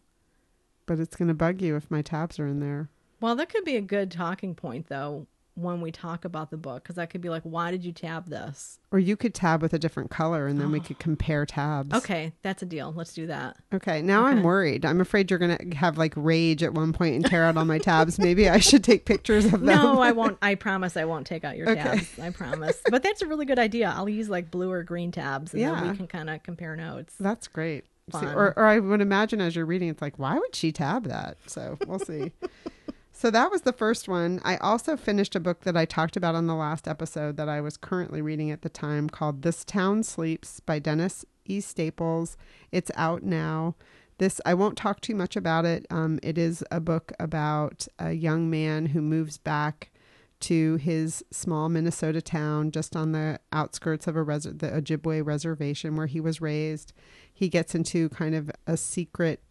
But 0.88 1.00
it's 1.00 1.16
going 1.16 1.28
to 1.28 1.36
bug 1.36 1.62
you 1.62 1.76
if 1.76 1.92
my 1.92 2.02
tabs 2.02 2.40
are 2.40 2.48
in 2.48 2.60
there. 2.60 2.90
Well, 3.22 3.36
that 3.36 3.50
could 3.50 3.64
be 3.64 3.78
a 3.78 3.82
good 3.82 4.12
talking 4.12 4.56
point 4.56 4.88
though 4.90 5.28
when 5.56 5.82
we 5.82 5.92
talk 5.92 6.26
about 6.26 6.50
the 6.50 6.58
book 6.58 6.82
because 6.84 6.98
I 6.98 7.06
could 7.06 7.22
be 7.22 7.30
like, 7.30 7.44
"Why 7.44 7.70
did 7.70 7.86
you 7.86 7.92
tab 7.92 8.28
this?" 8.28 8.80
Or 8.92 8.98
you 9.00 9.16
could 9.16 9.34
tab 9.36 9.62
with 9.62 9.74
a 9.74 9.80
different 9.80 10.10
color 10.10 10.48
and 10.48 10.60
then 10.60 10.72
we 10.72 10.80
Oh. 10.80 10.84
could 10.88 11.00
compare 11.00 11.46
tabs. 11.46 11.94
Okay, 11.96 12.34
that's 12.42 12.64
a 12.64 12.66
deal. 12.66 12.92
Let's 12.96 13.14
do 13.14 13.28
that. 13.28 13.58
Okay. 13.74 14.02
Now 14.02 14.26
I'm 14.26 14.42
worried. 14.44 14.84
I'm 14.86 15.00
afraid 15.02 15.30
you're 15.30 15.40
going 15.40 15.58
to 15.58 15.78
have 15.78 15.98
like 15.98 16.14
rage 16.16 16.64
at 16.64 16.74
one 16.74 16.92
point 16.94 17.16
and 17.16 17.26
tear 17.26 17.44
out 17.46 17.56
all 17.58 17.66
my 17.66 17.78
tabs. 17.80 18.18
Maybe 18.20 18.50
I 18.50 18.58
should 18.60 18.84
take 18.84 19.06
pictures 19.06 19.46
of 19.46 19.52
them. 19.52 19.66
No, 19.66 20.02
I 20.02 20.12
won't. 20.14 20.38
I 20.42 20.56
promise 20.56 20.98
I 20.98 21.06
won't 21.06 21.28
take 21.28 21.44
out 21.44 21.56
your 21.58 21.70
Okay. 21.70 21.82
tabs. 21.84 22.20
I 22.20 22.30
promise. 22.32 22.82
But 22.90 23.04
that's 23.04 23.22
a 23.22 23.28
really 23.28 23.46
good 23.46 23.60
idea. 23.60 23.94
I'll 23.96 24.10
use 24.10 24.30
like 24.30 24.50
blue 24.52 24.72
or 24.72 24.84
green 24.84 25.12
tabs, 25.12 25.54
and 25.54 25.62
then 25.64 25.70
Yeah. 25.72 25.92
we 25.92 25.98
can 25.98 26.08
kind 26.08 26.30
of 26.30 26.42
compare 26.44 26.76
notes. 26.76 27.14
That's 27.20 27.48
great. 27.48 27.86
See, 28.12 28.26
or, 28.26 28.54
or 28.58 28.66
I 28.66 28.80
would 28.80 29.00
imagine 29.00 29.40
as 29.40 29.56
you're 29.56 29.66
reading, 29.66 29.88
it's 29.88 30.02
like, 30.02 30.20
why 30.20 30.38
would 30.38 30.54
she 30.56 30.74
tab 30.74 31.06
that? 31.08 31.38
So 31.48 31.78
we'll 31.88 32.00
see. 32.00 32.32
so 33.24 33.32
that 33.32 33.52
was 33.52 33.62
the 33.62 33.72
first 33.72 34.10
one. 34.10 34.42
I 34.44 34.58
also 34.58 34.98
finished 34.98 35.34
a 35.34 35.40
book 35.40 35.62
that 35.62 35.78
I 35.78 35.86
talked 35.86 36.18
about 36.18 36.36
on 36.36 36.48
the 36.48 36.56
last 36.56 36.90
episode 36.90 37.38
that 37.38 37.48
I 37.48 37.62
was 37.62 37.78
currently 37.78 38.22
reading 38.22 38.52
at 38.52 38.64
the 38.64 38.68
time 38.70 39.10
called 39.10 39.44
This 39.44 39.64
Town 39.64 40.04
Sleeps 40.04 40.60
by 40.60 40.78
Dennis 40.78 41.24
E. 41.46 41.62
Staples. 41.62 42.36
It's 42.74 42.92
out 42.96 43.24
now. 43.24 43.76
This 44.18 44.42
I 44.46 44.54
won't 44.54 44.78
talk 44.78 45.00
too 45.00 45.16
much 45.16 45.38
about 45.38 45.64
it. 45.64 45.86
Um, 45.90 46.20
it 46.22 46.38
is 46.38 46.66
a 46.70 46.82
book 46.82 47.14
about 47.18 47.88
a 47.98 48.12
young 48.12 48.50
man 48.50 48.88
who 48.88 49.02
moves 49.02 49.38
back 49.38 49.94
to 50.42 50.76
his 50.76 51.24
small 51.32 51.70
Minnesota 51.70 52.22
town 52.22 52.72
just 52.72 52.94
on 52.94 53.14
the 53.14 53.40
outskirts 53.54 54.06
of 54.06 54.18
a 54.18 54.22
res- 54.22 54.44
the 54.44 54.68
Ojibwe 54.68 55.26
reservation 55.26 55.96
where 55.96 56.08
he 56.08 56.20
was 56.20 56.42
raised. 56.42 56.92
He 57.34 57.48
gets 57.48 57.74
into 57.74 58.10
kind 58.10 58.36
of 58.36 58.52
a 58.68 58.76
secret 58.76 59.42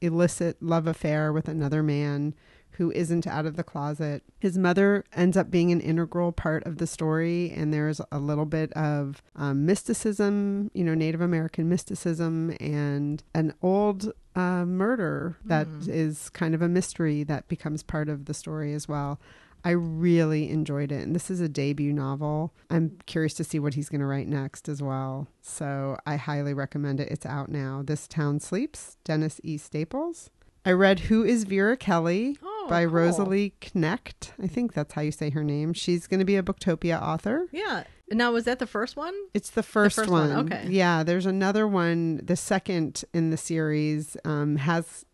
illicit 0.00 0.62
love 0.62 0.86
affair 0.86 1.34
with 1.34 1.48
another 1.48 1.82
man 1.82 2.34
who 2.72 2.90
isn't 2.92 3.26
out 3.26 3.46
of 3.46 3.56
the 3.56 3.64
closet. 3.64 4.22
His 4.38 4.56
mother 4.56 5.04
ends 5.14 5.36
up 5.36 5.50
being 5.50 5.70
an 5.70 5.80
integral 5.80 6.32
part 6.32 6.64
of 6.66 6.78
the 6.78 6.86
story, 6.86 7.52
and 7.54 7.72
there's 7.72 8.00
a 8.10 8.18
little 8.18 8.46
bit 8.46 8.72
of 8.72 9.22
um, 9.36 9.66
mysticism, 9.66 10.70
you 10.74 10.84
know, 10.84 10.94
Native 10.94 11.20
American 11.20 11.68
mysticism, 11.68 12.56
and 12.60 13.22
an 13.34 13.54
old 13.62 14.12
uh, 14.34 14.64
murder 14.64 15.36
that 15.44 15.66
is 15.86 16.30
kind 16.30 16.54
of 16.54 16.62
a 16.62 16.68
mystery 16.68 17.24
that 17.24 17.48
becomes 17.48 17.82
part 17.82 18.08
of 18.08 18.26
the 18.26 18.34
story 18.34 18.72
as 18.72 18.88
well. 18.88 19.20
I 19.64 19.70
really 19.70 20.48
enjoyed 20.48 20.90
it. 20.90 21.02
And 21.02 21.14
this 21.14 21.30
is 21.30 21.40
a 21.40 21.48
debut 21.48 21.92
novel. 21.92 22.54
I'm 22.70 22.98
curious 23.06 23.34
to 23.34 23.44
see 23.44 23.58
what 23.58 23.74
he's 23.74 23.88
going 23.88 24.00
to 24.00 24.06
write 24.06 24.28
next 24.28 24.68
as 24.68 24.82
well. 24.82 25.28
So 25.42 25.98
I 26.06 26.16
highly 26.16 26.54
recommend 26.54 27.00
it. 27.00 27.10
It's 27.10 27.26
out 27.26 27.50
now. 27.50 27.82
This 27.84 28.08
Town 28.08 28.40
Sleeps, 28.40 28.96
Dennis 29.04 29.40
E. 29.44 29.58
Staples. 29.58 30.30
I 30.64 30.72
read 30.72 31.00
Who 31.00 31.24
is 31.24 31.44
Vera 31.44 31.76
Kelly 31.76 32.36
Oh, 32.42 32.66
by 32.68 32.84
cool. 32.84 32.92
Rosalie 32.94 33.54
Knecht. 33.60 34.32
I 34.42 34.46
think 34.46 34.74
that's 34.74 34.92
how 34.94 35.00
you 35.02 35.12
say 35.12 35.30
her 35.30 35.42
name. 35.42 35.72
She's 35.72 36.06
going 36.06 36.20
to 36.20 36.26
be 36.26 36.36
a 36.36 36.42
Booktopia 36.42 37.00
author. 37.00 37.46
Yeah. 37.52 37.84
Now, 38.10 38.32
was 38.32 38.44
that 38.44 38.58
the 38.58 38.66
first 38.66 38.96
one? 38.96 39.14
It's 39.34 39.50
the 39.50 39.62
first, 39.62 39.96
first 39.96 40.10
one. 40.10 40.34
one, 40.34 40.52
okay. 40.52 40.66
Yeah, 40.68 41.02
there's 41.04 41.26
another 41.26 41.66
one. 41.66 42.20
The 42.24 42.36
second 42.36 43.04
in 43.14 43.30
the 43.30 43.36
series 43.36 44.16
um, 44.24 44.56
has, 44.56 45.04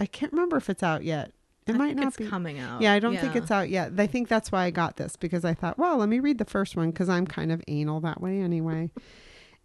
I 0.00 0.06
can't 0.06 0.32
remember 0.32 0.56
if 0.56 0.70
it's 0.70 0.82
out 0.82 1.04
yet. 1.04 1.32
It 1.66 1.74
I 1.74 1.78
might 1.78 1.96
not 1.96 2.06
it's 2.06 2.16
be. 2.16 2.26
coming 2.28 2.58
out. 2.60 2.80
Yeah, 2.80 2.92
I 2.92 2.98
don't 3.00 3.16
think 3.16 3.34
it's 3.36 3.50
out 3.50 3.68
yet. 3.68 3.92
I 3.98 4.06
think 4.06 4.28
that's 4.28 4.52
why 4.52 4.64
I 4.64 4.70
got 4.70 4.96
this 4.96 5.16
because 5.16 5.44
I 5.44 5.52
thought, 5.52 5.78
well, 5.78 5.96
let 5.98 6.08
me 6.08 6.20
read 6.20 6.38
the 6.38 6.44
first 6.44 6.76
one 6.76 6.90
because 6.92 7.08
I'm 7.08 7.26
kind 7.26 7.50
of 7.50 7.60
anal 7.66 8.00
that 8.00 8.20
way 8.20 8.40
anyway. 8.40 8.90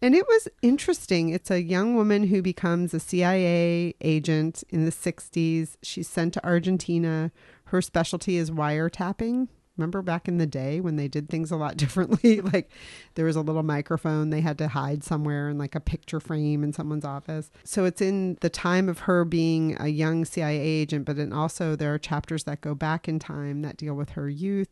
And 0.01 0.15
it 0.15 0.27
was 0.27 0.47
interesting. 0.61 1.29
It's 1.29 1.51
a 1.51 1.61
young 1.61 1.95
woman 1.95 2.27
who 2.27 2.41
becomes 2.41 2.93
a 2.93 2.99
CIA 2.99 3.95
agent 4.01 4.63
in 4.69 4.85
the 4.85 4.91
60s. 4.91 5.77
She's 5.83 6.07
sent 6.07 6.33
to 6.33 6.45
Argentina. 6.45 7.31
Her 7.65 7.81
specialty 7.81 8.37
is 8.37 8.49
wiretapping. 8.49 9.47
Remember 9.77 10.01
back 10.01 10.27
in 10.27 10.37
the 10.37 10.45
day 10.45 10.79
when 10.79 10.95
they 10.95 11.07
did 11.07 11.29
things 11.29 11.49
a 11.51 11.55
lot 11.55 11.77
differently? 11.77 12.41
like 12.41 12.71
there 13.15 13.25
was 13.25 13.35
a 13.35 13.41
little 13.41 13.63
microphone 13.63 14.29
they 14.29 14.41
had 14.41 14.57
to 14.57 14.67
hide 14.67 15.03
somewhere 15.03 15.49
in 15.49 15.57
like 15.57 15.75
a 15.75 15.79
picture 15.79 16.19
frame 16.19 16.63
in 16.63 16.73
someone's 16.73 17.05
office. 17.05 17.51
So 17.63 17.85
it's 17.85 18.01
in 18.01 18.37
the 18.41 18.49
time 18.49 18.89
of 18.89 18.99
her 18.99 19.23
being 19.23 19.77
a 19.79 19.87
young 19.87 20.25
CIA 20.25 20.59
agent, 20.59 21.05
but 21.05 21.15
then 21.15 21.31
also 21.31 21.75
there 21.75 21.93
are 21.93 21.99
chapters 21.99 22.43
that 22.45 22.61
go 22.61 22.75
back 22.75 23.07
in 23.07 23.19
time 23.19 23.61
that 23.61 23.77
deal 23.77 23.93
with 23.93 24.11
her 24.11 24.29
youth 24.29 24.69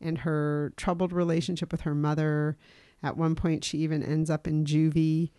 and 0.00 0.18
her 0.18 0.72
troubled 0.76 1.12
relationship 1.12 1.70
with 1.70 1.82
her 1.82 1.94
mother. 1.94 2.56
At 3.02 3.16
one 3.16 3.34
point, 3.34 3.64
she 3.64 3.78
even 3.78 4.02
ends 4.02 4.30
up 4.30 4.46
in 4.46 4.64
juvie. 4.64 5.30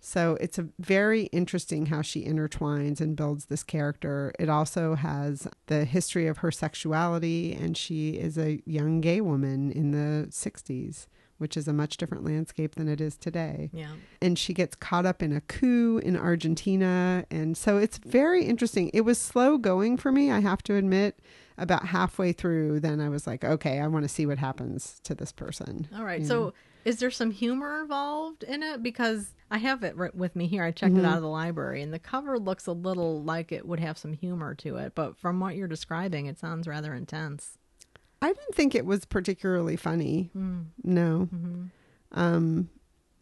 So 0.00 0.36
it's 0.40 0.58
a 0.58 0.68
very 0.78 1.24
interesting 1.24 1.86
how 1.86 2.02
she 2.02 2.24
intertwines 2.24 3.00
and 3.00 3.16
builds 3.16 3.46
this 3.46 3.64
character. 3.64 4.32
It 4.38 4.48
also 4.48 4.94
has 4.94 5.48
the 5.66 5.84
history 5.84 6.28
of 6.28 6.38
her 6.38 6.52
sexuality, 6.52 7.52
and 7.52 7.76
she 7.76 8.10
is 8.10 8.38
a 8.38 8.62
young 8.64 9.00
gay 9.00 9.20
woman 9.20 9.72
in 9.72 9.90
the 9.90 10.28
60s, 10.28 11.08
which 11.38 11.56
is 11.56 11.66
a 11.66 11.72
much 11.72 11.96
different 11.96 12.24
landscape 12.24 12.76
than 12.76 12.88
it 12.88 13.00
is 13.00 13.16
today. 13.16 13.70
Yeah. 13.72 13.90
And 14.22 14.38
she 14.38 14.54
gets 14.54 14.76
caught 14.76 15.04
up 15.04 15.20
in 15.20 15.32
a 15.32 15.40
coup 15.40 15.98
in 15.98 16.16
Argentina. 16.16 17.24
And 17.30 17.56
so 17.56 17.76
it's 17.76 17.98
very 17.98 18.44
interesting. 18.44 18.90
It 18.94 19.00
was 19.00 19.18
slow 19.18 19.58
going 19.58 19.96
for 19.96 20.12
me, 20.12 20.30
I 20.30 20.38
have 20.40 20.62
to 20.64 20.76
admit. 20.76 21.18
About 21.60 21.86
halfway 21.86 22.30
through, 22.30 22.78
then 22.78 23.00
I 23.00 23.08
was 23.08 23.26
like, 23.26 23.42
okay, 23.42 23.80
I 23.80 23.88
want 23.88 24.04
to 24.04 24.08
see 24.08 24.26
what 24.26 24.38
happens 24.38 25.00
to 25.02 25.12
this 25.12 25.32
person. 25.32 25.88
All 25.96 26.04
right. 26.04 26.24
So, 26.24 26.54
is 26.84 26.98
there 26.98 27.10
some 27.10 27.30
humor 27.30 27.80
involved 27.80 28.42
in 28.42 28.62
it? 28.62 28.82
Because 28.82 29.30
I 29.50 29.58
have 29.58 29.82
it 29.82 29.96
right 29.96 30.14
with 30.14 30.36
me 30.36 30.46
here. 30.46 30.62
I 30.64 30.70
checked 30.70 30.94
Mhm. 30.94 30.98
it 31.00 31.04
out 31.04 31.16
of 31.16 31.22
the 31.22 31.28
library, 31.28 31.82
and 31.82 31.92
the 31.92 31.98
cover 31.98 32.38
looks 32.38 32.66
a 32.66 32.72
little 32.72 33.22
like 33.22 33.50
it 33.52 33.66
would 33.66 33.80
have 33.80 33.96
some 33.98 34.12
humor 34.12 34.54
to 34.56 34.76
it. 34.76 34.92
But 34.94 35.16
from 35.16 35.40
what 35.40 35.56
you're 35.56 35.68
describing, 35.68 36.26
it 36.26 36.38
sounds 36.38 36.66
rather 36.68 36.92
intense. 36.94 37.56
I 38.20 38.28
didn't 38.32 38.54
think 38.54 38.74
it 38.74 38.84
was 38.84 39.04
particularly 39.04 39.76
funny. 39.76 40.30
Mm. 40.36 40.66
No. 40.82 41.24
hmm 41.26 41.64
Um, 42.12 42.68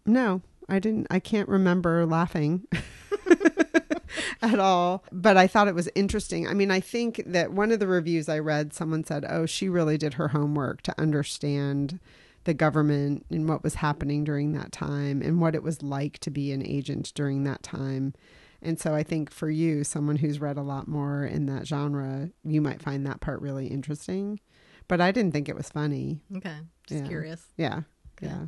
no, 0.07 0.43
I 0.69 0.79
didn't. 0.79 1.07
I 1.11 1.19
can't 1.21 1.49
remember 1.49 2.07
laughing 2.07 2.67
at 4.43 4.59
all. 4.59 5.05
But 5.13 5.37
I 5.37 5.47
thought 5.47 5.69
it 5.69 5.75
was 5.75 5.89
interesting. 5.95 6.47
I 6.47 6.55
mean, 6.55 6.71
I 6.71 6.81
think 6.81 7.23
that 7.27 7.53
one 7.53 7.73
of 7.73 7.81
the 7.81 7.87
reviews 7.87 8.29
I 8.29 8.39
read, 8.39 8.73
someone 8.73 9.05
said, 9.05 9.25
"Oh, 9.29 9.47
she 9.47 9.69
really 9.69 9.99
did 9.99 10.15
her 10.15 10.29
homework 10.29 10.83
to 10.83 10.95
understand." 11.01 11.99
The 12.47 12.55
government 12.55 13.27
and 13.29 13.49
what 13.49 13.63
was 13.63 13.75
happening 13.75 14.25
during 14.25 14.53
that 14.53 14.71
time, 14.73 15.21
and 15.21 15.41
what 15.41 15.55
it 15.55 15.63
was 15.63 15.83
like 15.83 16.19
to 16.21 16.31
be 16.31 16.53
an 16.53 16.65
agent 16.65 17.13
during 17.15 17.43
that 17.45 17.63
time. 17.63 18.15
And 18.63 18.79
so, 18.81 18.95
I 18.95 19.03
think 19.03 19.31
for 19.31 19.51
you, 19.51 19.85
someone 19.85 20.17
who's 20.17 20.41
read 20.41 20.57
a 20.57 20.63
lot 20.63 20.89
more 20.89 21.25
in 21.25 21.47
that 21.47 21.67
genre, 21.67 22.31
you 22.45 22.61
might 22.63 22.81
find 22.81 23.05
that 23.07 23.21
part 23.21 23.41
really 23.43 23.67
interesting. 23.67 24.41
But 24.89 25.01
I 25.01 25.11
didn't 25.13 25.33
think 25.33 25.49
it 25.49 25.57
was 25.57 25.69
funny. 25.69 26.21
Okay. 26.37 26.57
Just 26.87 27.03
Yeah. 27.03 27.09
curious. 27.09 27.47
Yeah. 27.57 27.83
Yeah. 28.23 28.29
Yeah. 28.29 28.47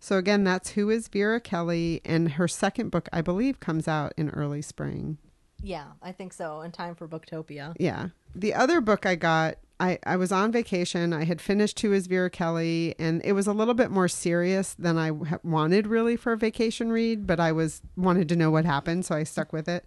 So 0.00 0.16
again, 0.18 0.44
that's 0.44 0.70
Who 0.70 0.88
is 0.90 1.08
Vera 1.08 1.40
Kelly 1.40 2.00
and 2.04 2.32
her 2.32 2.48
second 2.48 2.90
book 2.90 3.08
I 3.12 3.20
believe 3.20 3.60
comes 3.60 3.86
out 3.88 4.14
in 4.16 4.30
early 4.30 4.62
spring. 4.62 5.18
Yeah, 5.60 5.92
I 6.00 6.12
think 6.12 6.32
so. 6.32 6.60
In 6.62 6.72
time 6.72 6.94
for 6.94 7.06
Booktopia. 7.06 7.74
Yeah. 7.78 8.08
The 8.34 8.54
other 8.54 8.80
book 8.80 9.04
I 9.06 9.14
got 9.16 9.56
I, 9.82 9.98
I 10.06 10.16
was 10.16 10.30
on 10.30 10.52
vacation. 10.52 11.12
I 11.12 11.24
had 11.24 11.40
finished 11.40 11.80
Who 11.80 11.92
is 11.92 12.06
Vera 12.06 12.30
Kelly, 12.30 12.94
and 13.00 13.20
it 13.24 13.32
was 13.32 13.48
a 13.48 13.52
little 13.52 13.74
bit 13.74 13.90
more 13.90 14.06
serious 14.06 14.74
than 14.74 14.96
I 14.96 15.10
wanted 15.42 15.88
really 15.88 16.14
for 16.14 16.32
a 16.32 16.36
vacation 16.36 16.92
read, 16.92 17.26
but 17.26 17.40
I 17.40 17.50
was 17.50 17.82
wanted 17.96 18.28
to 18.28 18.36
know 18.36 18.48
what 18.48 18.64
happened, 18.64 19.04
so 19.04 19.16
I 19.16 19.24
stuck 19.24 19.52
with 19.52 19.68
it. 19.68 19.84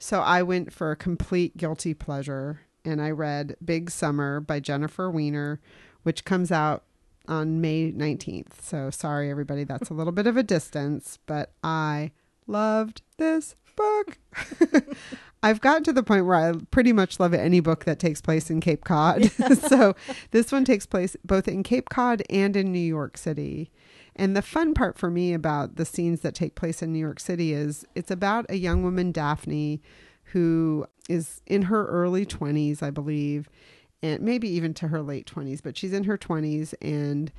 So 0.00 0.18
I 0.18 0.42
went 0.42 0.72
for 0.72 0.90
a 0.90 0.96
complete 0.96 1.56
guilty 1.56 1.94
pleasure, 1.94 2.62
and 2.84 3.00
I 3.00 3.12
read 3.12 3.56
Big 3.64 3.92
Summer 3.92 4.40
by 4.40 4.58
Jennifer 4.58 5.08
Weiner, 5.08 5.60
which 6.02 6.24
comes 6.24 6.50
out 6.50 6.82
on 7.28 7.60
May 7.60 7.92
19th. 7.92 8.60
So 8.60 8.90
sorry, 8.90 9.30
everybody, 9.30 9.62
that's 9.62 9.90
a 9.90 9.94
little 9.94 10.12
bit 10.12 10.26
of 10.26 10.36
a 10.36 10.42
distance, 10.42 11.20
but 11.26 11.52
I 11.62 12.10
loved 12.48 13.02
this 13.16 13.54
book. 13.76 14.18
I've 15.42 15.60
gotten 15.60 15.84
to 15.84 15.92
the 15.92 16.02
point 16.02 16.26
where 16.26 16.36
I 16.36 16.52
pretty 16.70 16.92
much 16.92 17.18
love 17.18 17.32
any 17.32 17.60
book 17.60 17.84
that 17.84 17.98
takes 17.98 18.20
place 18.20 18.50
in 18.50 18.60
Cape 18.60 18.84
Cod. 18.84 19.30
so 19.68 19.94
this 20.32 20.52
one 20.52 20.64
takes 20.64 20.86
place 20.86 21.16
both 21.24 21.48
in 21.48 21.62
Cape 21.62 21.88
Cod 21.88 22.22
and 22.28 22.56
in 22.56 22.72
New 22.72 22.78
York 22.78 23.16
City. 23.16 23.70
And 24.16 24.36
the 24.36 24.42
fun 24.42 24.74
part 24.74 24.98
for 24.98 25.10
me 25.10 25.32
about 25.32 25.76
the 25.76 25.86
scenes 25.86 26.20
that 26.20 26.34
take 26.34 26.56
place 26.56 26.82
in 26.82 26.92
New 26.92 26.98
York 26.98 27.20
City 27.20 27.54
is 27.54 27.86
it's 27.94 28.10
about 28.10 28.44
a 28.50 28.56
young 28.56 28.82
woman, 28.82 29.12
Daphne, 29.12 29.80
who 30.24 30.86
is 31.08 31.40
in 31.46 31.62
her 31.62 31.86
early 31.86 32.26
20s, 32.26 32.82
I 32.82 32.90
believe, 32.90 33.48
and 34.02 34.20
maybe 34.20 34.48
even 34.48 34.74
to 34.74 34.88
her 34.88 35.00
late 35.00 35.26
20s, 35.26 35.62
but 35.62 35.76
she's 35.76 35.92
in 35.92 36.04
her 36.04 36.18
20s 36.18 36.74
and 36.82 37.32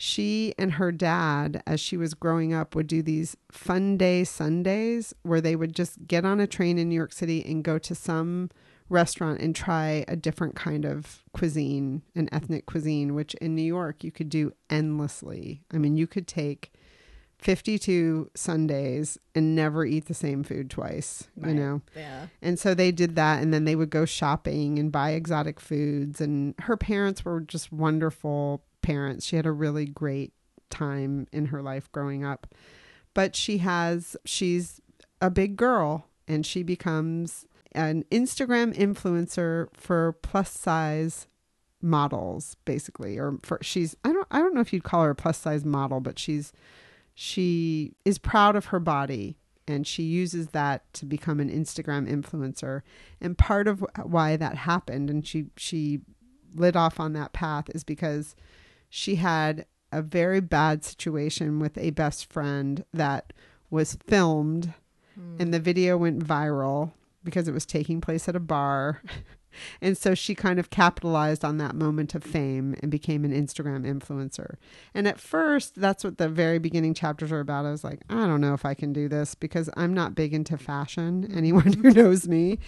she 0.00 0.54
and 0.56 0.74
her 0.74 0.92
dad 0.92 1.60
as 1.66 1.80
she 1.80 1.96
was 1.96 2.14
growing 2.14 2.54
up 2.54 2.76
would 2.76 2.86
do 2.86 3.02
these 3.02 3.36
fun 3.50 3.96
day 3.96 4.22
Sundays 4.22 5.12
where 5.24 5.40
they 5.40 5.56
would 5.56 5.74
just 5.74 6.06
get 6.06 6.24
on 6.24 6.38
a 6.38 6.46
train 6.46 6.78
in 6.78 6.88
New 6.88 6.94
York 6.94 7.12
City 7.12 7.44
and 7.44 7.64
go 7.64 7.78
to 7.78 7.96
some 7.96 8.48
restaurant 8.88 9.40
and 9.40 9.56
try 9.56 10.04
a 10.06 10.14
different 10.14 10.54
kind 10.54 10.84
of 10.84 11.24
cuisine, 11.32 12.02
an 12.14 12.28
ethnic 12.30 12.64
cuisine, 12.64 13.16
which 13.16 13.34
in 13.34 13.56
New 13.56 13.62
York 13.62 14.04
you 14.04 14.12
could 14.12 14.28
do 14.28 14.52
endlessly. 14.70 15.62
I 15.74 15.78
mean, 15.78 15.96
you 15.96 16.06
could 16.06 16.28
take 16.28 16.72
52 17.38 18.30
Sundays 18.36 19.18
and 19.34 19.54
never 19.56 19.84
eat 19.84 20.06
the 20.06 20.14
same 20.14 20.42
food 20.44 20.70
twice, 20.70 21.28
Right. 21.36 21.48
you 21.50 21.54
know? 21.54 21.82
Yeah. 21.96 22.28
And 22.40 22.56
so 22.58 22.72
they 22.72 22.92
did 22.92 23.16
that, 23.16 23.42
and 23.42 23.52
then 23.52 23.64
they 23.64 23.76
would 23.76 23.90
go 23.90 24.04
shopping 24.04 24.78
and 24.78 24.90
buy 24.92 25.10
exotic 25.10 25.58
foods. 25.60 26.20
And 26.20 26.54
her 26.60 26.76
parents 26.76 27.24
were 27.24 27.40
just 27.40 27.72
wonderful 27.72 28.62
parents. 28.82 29.26
She 29.26 29.36
had 29.36 29.46
a 29.46 29.52
really 29.52 29.86
great 29.86 30.32
time 30.70 31.26
in 31.32 31.46
her 31.46 31.62
life 31.62 31.90
growing 31.92 32.24
up. 32.24 32.46
But 33.14 33.34
she 33.34 33.58
has, 33.58 34.16
she's 34.24 34.80
a 35.20 35.30
big 35.30 35.56
girl, 35.56 36.06
and 36.26 36.44
she 36.44 36.62
becomes 36.62 37.46
an 37.72 38.04
Instagram 38.10 38.74
influencer 38.76 39.68
for 39.74 40.12
plus 40.22 40.50
size 40.50 41.26
models 41.80 42.56
basically 42.64 43.16
or 43.16 43.38
for 43.44 43.56
she's 43.62 43.94
I 44.02 44.12
don't 44.12 44.26
I 44.32 44.40
don't 44.40 44.52
know 44.52 44.60
if 44.60 44.72
you'd 44.72 44.82
call 44.82 45.04
her 45.04 45.10
a 45.10 45.14
plus 45.14 45.38
size 45.38 45.64
model 45.64 46.00
but 46.00 46.18
she's 46.18 46.52
she 47.14 47.94
is 48.04 48.18
proud 48.18 48.56
of 48.56 48.66
her 48.66 48.80
body 48.80 49.38
and 49.68 49.86
she 49.86 50.02
uses 50.02 50.48
that 50.48 50.92
to 50.94 51.06
become 51.06 51.40
an 51.40 51.50
Instagram 51.50 52.10
influencer. 52.10 52.82
And 53.20 53.36
part 53.36 53.68
of 53.68 53.84
why 54.02 54.36
that 54.36 54.56
happened 54.56 55.10
and 55.10 55.26
she 55.26 55.46
she 55.56 56.00
lit 56.54 56.76
off 56.76 56.98
on 56.98 57.12
that 57.12 57.32
path 57.32 57.66
is 57.74 57.84
because 57.84 58.34
she 58.88 59.16
had 59.16 59.66
a 59.92 60.02
very 60.02 60.40
bad 60.40 60.84
situation 60.84 61.58
with 61.58 61.76
a 61.78 61.90
best 61.90 62.30
friend 62.30 62.84
that 62.92 63.32
was 63.70 63.96
filmed 64.06 64.74
Mm. 65.18 65.40
and 65.40 65.52
the 65.54 65.58
video 65.58 65.96
went 65.96 66.24
viral 66.24 66.92
because 67.24 67.48
it 67.48 67.52
was 67.52 67.66
taking 67.66 68.00
place 68.00 68.28
at 68.28 68.36
a 68.36 68.40
bar 68.40 69.02
and 69.80 69.98
so 69.98 70.14
she 70.14 70.32
kind 70.34 70.60
of 70.60 70.70
capitalized 70.70 71.44
on 71.44 71.56
that 71.58 71.74
moment 71.74 72.14
of 72.14 72.22
fame 72.22 72.76
and 72.80 72.90
became 72.90 73.24
an 73.24 73.32
Instagram 73.32 73.84
influencer. 73.84 74.54
And 74.94 75.08
at 75.08 75.18
first, 75.18 75.74
that's 75.74 76.04
what 76.04 76.18
the 76.18 76.28
very 76.28 76.60
beginning 76.60 76.94
chapters 76.94 77.32
are 77.32 77.40
about. 77.40 77.64
I 77.66 77.72
was 77.72 77.82
like, 77.82 78.00
I 78.08 78.26
don't 78.26 78.40
know 78.40 78.54
if 78.54 78.64
I 78.64 78.74
can 78.74 78.92
do 78.92 79.08
this 79.08 79.34
because 79.34 79.68
I'm 79.76 79.92
not 79.92 80.14
big 80.14 80.32
into 80.32 80.56
fashion, 80.56 81.28
anyone 81.34 81.72
who 81.72 81.90
knows 81.90 82.28
me. 82.28 82.60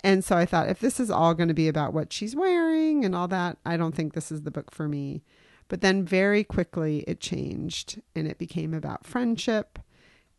And 0.00 0.24
so 0.24 0.36
I 0.36 0.46
thought, 0.46 0.68
if 0.68 0.80
this 0.80 0.98
is 0.98 1.10
all 1.10 1.34
going 1.34 1.48
to 1.48 1.54
be 1.54 1.68
about 1.68 1.92
what 1.92 2.12
she's 2.12 2.34
wearing 2.34 3.04
and 3.04 3.14
all 3.14 3.28
that, 3.28 3.58
I 3.64 3.76
don't 3.76 3.94
think 3.94 4.14
this 4.14 4.32
is 4.32 4.42
the 4.42 4.50
book 4.50 4.72
for 4.74 4.88
me. 4.88 5.22
But 5.68 5.80
then 5.80 6.04
very 6.04 6.44
quickly 6.44 7.04
it 7.06 7.20
changed 7.20 8.00
and 8.14 8.26
it 8.26 8.38
became 8.38 8.74
about 8.74 9.06
friendship 9.06 9.78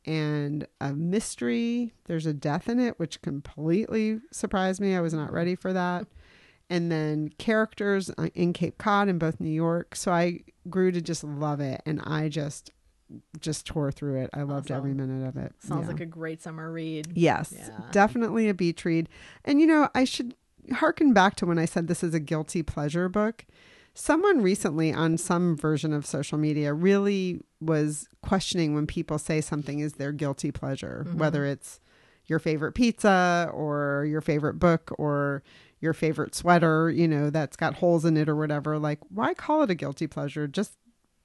and 0.06 0.68
a 0.82 0.94
mystery. 0.94 1.94
There's 2.06 2.26
a 2.26 2.34
death 2.34 2.68
in 2.70 2.80
it, 2.80 3.00
which 3.00 3.22
completely 3.22 4.20
surprised 4.32 4.80
me. 4.82 4.96
I 4.96 5.02
was 5.02 5.14
not 5.14 5.32
ready 5.32 5.56
for 5.56 5.74
that. 5.74 6.06
And 6.70 6.92
then 6.92 7.30
characters 7.38 8.10
uh, 8.18 8.30
in 8.36 8.54
Cape 8.54 8.78
Cod 8.78 9.08
and 9.08 9.20
both 9.20 9.40
New 9.40 9.50
York. 9.50 9.96
So 9.96 10.12
I 10.12 10.42
grew 10.70 10.92
to 10.92 11.02
just 11.02 11.24
love 11.24 11.60
it. 11.60 11.82
And 11.86 12.02
I 12.02 12.30
just 12.30 12.72
just 13.40 13.68
tore 13.68 13.92
through 13.92 14.22
it. 14.22 14.30
I 14.34 14.42
loved 14.42 14.72
Awesome. 14.72 14.78
every 14.78 14.94
minute 14.94 15.28
of 15.28 15.38
it. 15.38 15.54
Sounds 15.60 15.84
Yeah. 15.84 15.88
like 15.92 16.00
a 16.00 16.06
great 16.06 16.42
summer 16.42 16.72
read. 16.72 17.12
Yes, 17.14 17.54
Yeah. 17.56 17.70
definitely 17.92 18.50
a 18.50 18.54
beach 18.56 18.86
read. 18.86 19.08
And 19.46 19.60
you 19.62 19.68
know, 19.68 19.90
I 19.94 20.04
should 20.04 20.36
harken 20.72 21.14
back 21.14 21.36
to 21.36 21.46
when 21.46 21.60
I 21.60 21.66
said 21.66 21.88
this 21.88 22.04
is 22.04 22.14
a 22.14 22.20
guilty 22.20 22.64
pleasure 22.64 23.10
book. 23.10 23.46
Someone 23.96 24.42
recently 24.42 24.92
on 24.92 25.18
some 25.18 25.56
version 25.56 25.94
of 25.94 26.06
social 26.06 26.38
media 26.38 26.74
really 26.74 27.42
was 27.62 28.08
questioning 28.22 28.74
when 28.74 28.88
people 28.88 29.20
say 29.20 29.40
something 29.40 29.80
is 29.80 29.94
their 29.94 30.12
guilty 30.12 30.52
pleasure, 30.52 31.06
Mhm. 31.08 31.16
whether 31.16 31.46
it's 31.46 31.80
your 32.26 32.40
favorite 32.40 32.72
pizza 32.74 33.50
or 33.54 34.06
your 34.10 34.22
favorite 34.22 34.56
book 34.56 34.92
or 34.98 35.44
your 35.80 35.94
favorite 35.94 36.34
sweater, 36.34 36.90
you 36.90 37.08
know, 37.08 37.30
that's 37.30 37.56
got 37.58 37.76
holes 37.76 38.04
in 38.06 38.18
it 38.18 38.28
or 38.30 38.36
whatever. 38.36 38.80
Like, 38.80 39.00
why 39.10 39.34
call 39.34 39.62
it 39.64 39.70
a 39.70 39.76
guilty 39.76 40.08
pleasure? 40.08 40.48
Just 40.48 40.72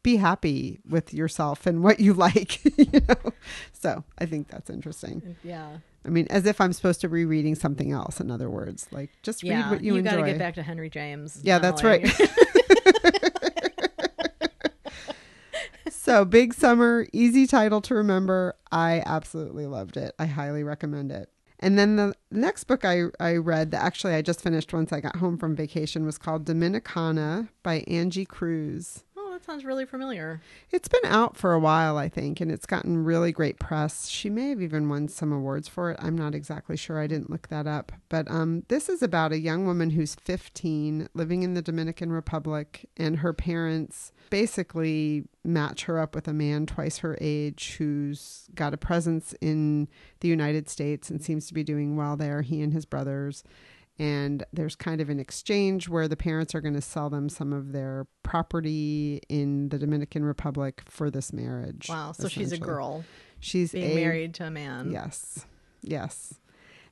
be 0.03 0.17
happy 0.17 0.81
with 0.89 1.15
yourself 1.15 1.67
and 1.67 1.83
what 1.83 2.01
you 2.01 2.13
like, 2.27 2.63
you 2.79 3.01
know? 3.09 3.33
So 3.73 4.05
I 4.19 4.27
think 4.27 4.49
that's 4.49 4.69
interesting. 4.69 5.37
Yeah. 5.43 5.79
I 6.05 6.11
mean, 6.11 6.27
as 6.31 6.45
if 6.47 6.61
I'm 6.61 6.73
supposed 6.73 7.01
to 7.03 7.09
be 7.09 7.25
reading 7.25 7.55
something 7.55 7.93
else, 7.93 8.21
in 8.21 8.31
other 8.31 8.51
words. 8.51 8.89
Like, 8.91 9.11
just 9.23 9.43
Yeah. 9.43 9.63
read 9.63 9.71
what 9.71 9.81
you, 9.85 9.95
you 9.95 9.99
enjoy. 10.01 10.11
You 10.11 10.17
got 10.19 10.25
to 10.27 10.31
get 10.33 10.39
back 10.39 10.55
to 10.57 10.63
Henry 10.63 10.91
James. 10.91 11.41
Yeah, 11.43 11.59
that's 11.59 11.83
right. 11.85 12.05
so, 15.91 16.25
Big 16.25 16.55
Summer, 16.55 17.07
easy 17.13 17.47
title 17.47 17.81
to 17.83 17.95
remember. 17.95 18.55
I 18.71 19.03
absolutely 19.07 19.67
loved 19.67 19.97
it. 19.97 20.15
I 20.19 20.27
highly 20.27 20.63
recommend 20.63 21.13
it. 21.13 21.31
And 21.61 21.79
then 21.79 21.97
the 21.97 22.15
next 22.31 22.65
book 22.65 22.85
I, 22.85 23.05
I 23.19 23.37
read, 23.37 23.73
that 23.73 23.83
actually 23.83 24.15
I 24.15 24.23
just 24.23 24.41
finished 24.41 24.73
once 24.73 24.93
I 24.93 25.01
got 25.01 25.17
home 25.17 25.37
from 25.37 25.57
vacation, 25.57 26.07
was 26.07 26.19
called 26.19 26.45
Dominicana 26.45 27.49
by 27.63 27.85
Angie 27.89 28.25
Cruz. 28.25 29.05
That 29.39 29.45
sounds 29.45 29.65
really 29.65 29.87
familiar. 29.87 30.41
It's 30.73 30.89
been 30.89 31.05
out 31.05 31.37
for 31.37 31.53
a 31.53 31.61
while, 31.61 31.97
I 31.97 32.09
think, 32.09 32.41
and 32.41 32.51
it's 32.51 32.67
gotten 32.67 33.05
really 33.05 33.31
great 33.31 33.61
press. 33.61 34.09
She 34.09 34.29
may 34.29 34.49
have 34.49 34.61
even 34.61 34.89
won 34.89 35.07
some 35.07 35.33
awards 35.33 35.69
for 35.69 35.93
it. 35.93 35.97
I'm 36.01 36.19
not 36.19 36.35
exactly 36.35 36.77
sure. 36.77 36.99
I 36.99 37.07
didn't 37.07 37.31
look 37.31 37.47
that 37.47 37.67
up. 37.67 37.93
But 38.09 38.29
um, 38.29 38.65
this 38.67 38.89
is 38.89 39.01
about 39.01 39.31
a 39.31 39.39
young 39.39 39.65
woman 39.65 39.91
who's 39.91 40.17
15, 40.17 41.09
living 41.15 41.45
in 41.45 41.55
the 41.55 41.63
Dominican 41.63 42.11
Republic, 42.11 42.89
and 42.97 43.19
her 43.19 43.33
parents 43.33 44.13
basically 44.29 45.25
match 45.45 45.85
her 45.85 46.01
up 46.01 46.17
with 46.17 46.27
a 46.27 46.35
man 46.35 46.67
twice 46.67 46.99
her 46.99 47.17
age 47.21 47.77
who's 47.79 48.49
got 48.57 48.75
a 48.75 48.77
presence 48.77 49.37
in 49.41 49.87
the 50.19 50.29
United 50.29 50.69
States 50.69 51.11
and 51.11 51.23
seems 51.23 51.47
to 51.47 51.55
be 51.55 51.63
doing 51.63 51.97
well 51.97 52.17
there, 52.17 52.43
he 52.43 52.61
and 52.61 52.73
his 52.73 52.85
brothers 52.85 53.45
and 53.99 54.45
there's 54.53 54.77
kind 54.77 55.01
of 55.01 55.09
an 55.09 55.19
exchange 55.19 55.89
where 55.89 56.07
the 56.09 56.17
parents 56.17 56.55
are 56.55 56.61
going 56.61 56.75
to 56.75 56.81
sell 56.81 57.11
them 57.11 57.29
some 57.29 57.53
of 57.53 57.73
their 57.73 58.07
property 58.23 59.21
in 59.29 59.71
the 59.71 59.79
Dominican 59.79 60.25
Republic 60.25 60.83
for 60.87 61.11
this 61.11 61.33
marriage. 61.33 61.89
Wow. 61.89 62.13
So 62.13 62.29
she's 62.29 62.53
a 62.53 62.59
girl 62.59 63.05
She's 63.41 63.73
being 63.73 63.93
a, 63.93 63.95
married 63.95 64.35
to 64.35 64.47
a 64.47 64.51
man. 64.51 64.91
Yes. 64.91 65.47
Yes. 65.83 66.35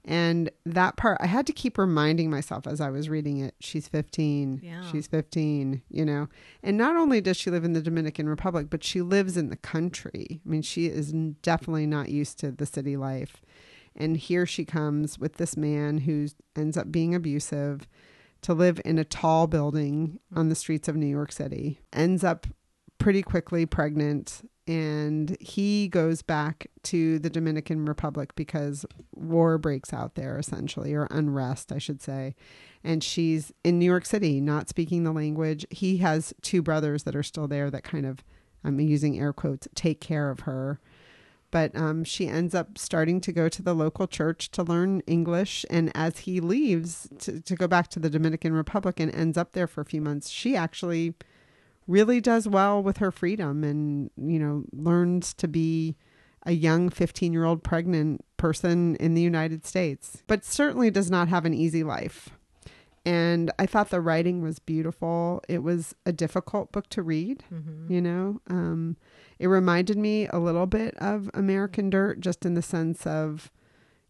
And 0.04 0.50
that 0.64 0.96
part, 0.96 1.18
I 1.20 1.26
had 1.26 1.46
to 1.48 1.52
keep 1.52 1.76
reminding 1.76 2.30
myself 2.30 2.66
as 2.66 2.80
I 2.80 2.90
was 2.90 3.08
reading 3.08 3.38
it. 3.38 3.56
She's 3.58 3.88
15. 3.88 4.60
Yeah. 4.62 4.88
She's 4.90 5.08
15, 5.08 5.82
you 5.90 6.04
know. 6.04 6.28
And 6.62 6.76
not 6.76 6.94
only 6.94 7.20
does 7.20 7.36
she 7.36 7.50
live 7.50 7.64
in 7.64 7.72
the 7.72 7.82
Dominican 7.82 8.28
Republic, 8.28 8.68
but 8.70 8.84
she 8.84 9.02
lives 9.02 9.36
in 9.36 9.50
the 9.50 9.56
country. 9.56 10.40
I 10.46 10.48
mean, 10.48 10.62
she 10.62 10.86
is 10.86 11.12
definitely 11.42 11.86
not 11.86 12.08
used 12.08 12.38
to 12.40 12.52
the 12.52 12.66
city 12.66 12.96
life. 12.96 13.42
And 13.96 14.16
here 14.16 14.46
she 14.46 14.64
comes 14.64 15.18
with 15.18 15.34
this 15.34 15.56
man 15.56 15.98
who 15.98 16.28
ends 16.54 16.76
up 16.76 16.92
being 16.92 17.14
abusive 17.14 17.88
to 18.42 18.54
live 18.54 18.80
in 18.84 18.98
a 18.98 19.04
tall 19.04 19.46
building 19.46 20.20
on 20.34 20.48
the 20.48 20.54
streets 20.54 20.88
of 20.88 20.96
New 20.96 21.06
York 21.06 21.32
City. 21.32 21.80
Ends 21.92 22.22
up 22.22 22.46
pretty 22.98 23.22
quickly 23.22 23.66
pregnant. 23.66 24.48
And 24.68 25.36
he 25.40 25.86
goes 25.88 26.22
back 26.22 26.66
to 26.84 27.20
the 27.20 27.30
Dominican 27.30 27.84
Republic 27.86 28.34
because 28.34 28.84
war 29.14 29.58
breaks 29.58 29.92
out 29.92 30.16
there 30.16 30.38
essentially 30.38 30.92
or 30.92 31.06
unrest 31.10 31.70
I 31.70 31.78
should 31.78 32.02
say. 32.02 32.34
And 32.82 33.02
she's 33.02 33.52
in 33.62 33.78
New 33.78 33.86
York 33.86 34.04
City 34.04 34.40
not 34.40 34.68
speaking 34.68 35.04
the 35.04 35.12
language. 35.12 35.64
He 35.70 35.98
has 35.98 36.34
two 36.42 36.62
brothers 36.62 37.04
that 37.04 37.14
are 37.14 37.22
still 37.22 37.46
there 37.46 37.70
that 37.70 37.84
kind 37.84 38.06
of 38.06 38.24
I'm 38.64 38.80
using 38.80 39.18
air 39.18 39.32
quotes 39.32 39.68
take 39.76 40.00
care 40.00 40.30
of 40.30 40.40
her 40.40 40.80
but 41.50 41.74
um, 41.76 42.04
she 42.04 42.28
ends 42.28 42.54
up 42.54 42.76
starting 42.78 43.20
to 43.22 43.32
go 43.32 43.48
to 43.48 43.62
the 43.62 43.74
local 43.74 44.06
church 44.06 44.50
to 44.52 44.62
learn 44.62 45.00
English. 45.06 45.64
And 45.70 45.90
as 45.94 46.18
he 46.20 46.40
leaves 46.40 47.08
to, 47.20 47.40
to 47.40 47.54
go 47.56 47.66
back 47.66 47.88
to 47.88 47.98
the 47.98 48.10
Dominican 48.10 48.52
Republic 48.52 49.00
and 49.00 49.14
ends 49.14 49.36
up 49.38 49.52
there 49.52 49.66
for 49.66 49.80
a 49.80 49.84
few 49.84 50.00
months, 50.00 50.28
she 50.28 50.56
actually 50.56 51.14
really 51.86 52.20
does 52.20 52.48
well 52.48 52.82
with 52.82 52.96
her 52.98 53.10
freedom 53.12 53.62
and, 53.62 54.10
you 54.16 54.38
know, 54.38 54.64
learns 54.72 55.32
to 55.34 55.46
be 55.48 55.96
a 56.44 56.52
young 56.52 56.88
15 56.90 57.32
year 57.32 57.44
old 57.44 57.62
pregnant 57.62 58.24
person 58.36 58.96
in 58.96 59.14
the 59.14 59.22
United 59.22 59.64
States, 59.64 60.22
but 60.26 60.44
certainly 60.44 60.90
does 60.90 61.10
not 61.10 61.28
have 61.28 61.44
an 61.44 61.54
easy 61.54 61.82
life. 61.82 62.30
And 63.04 63.52
I 63.58 63.66
thought 63.66 63.90
the 63.90 64.00
writing 64.00 64.42
was 64.42 64.58
beautiful. 64.58 65.40
It 65.48 65.62
was 65.62 65.94
a 66.04 66.12
difficult 66.12 66.72
book 66.72 66.88
to 66.90 67.02
read, 67.02 67.44
Mhm. 67.52 67.88
you 67.88 68.00
know. 68.00 68.40
Um, 68.48 68.96
it 69.38 69.48
reminded 69.48 69.96
me 69.96 70.26
a 70.28 70.38
little 70.38 70.66
bit 70.66 70.96
of 70.98 71.30
American 71.34 71.90
Dirt, 71.90 72.20
just 72.20 72.46
in 72.46 72.54
the 72.54 72.62
sense 72.62 73.06
of, 73.06 73.50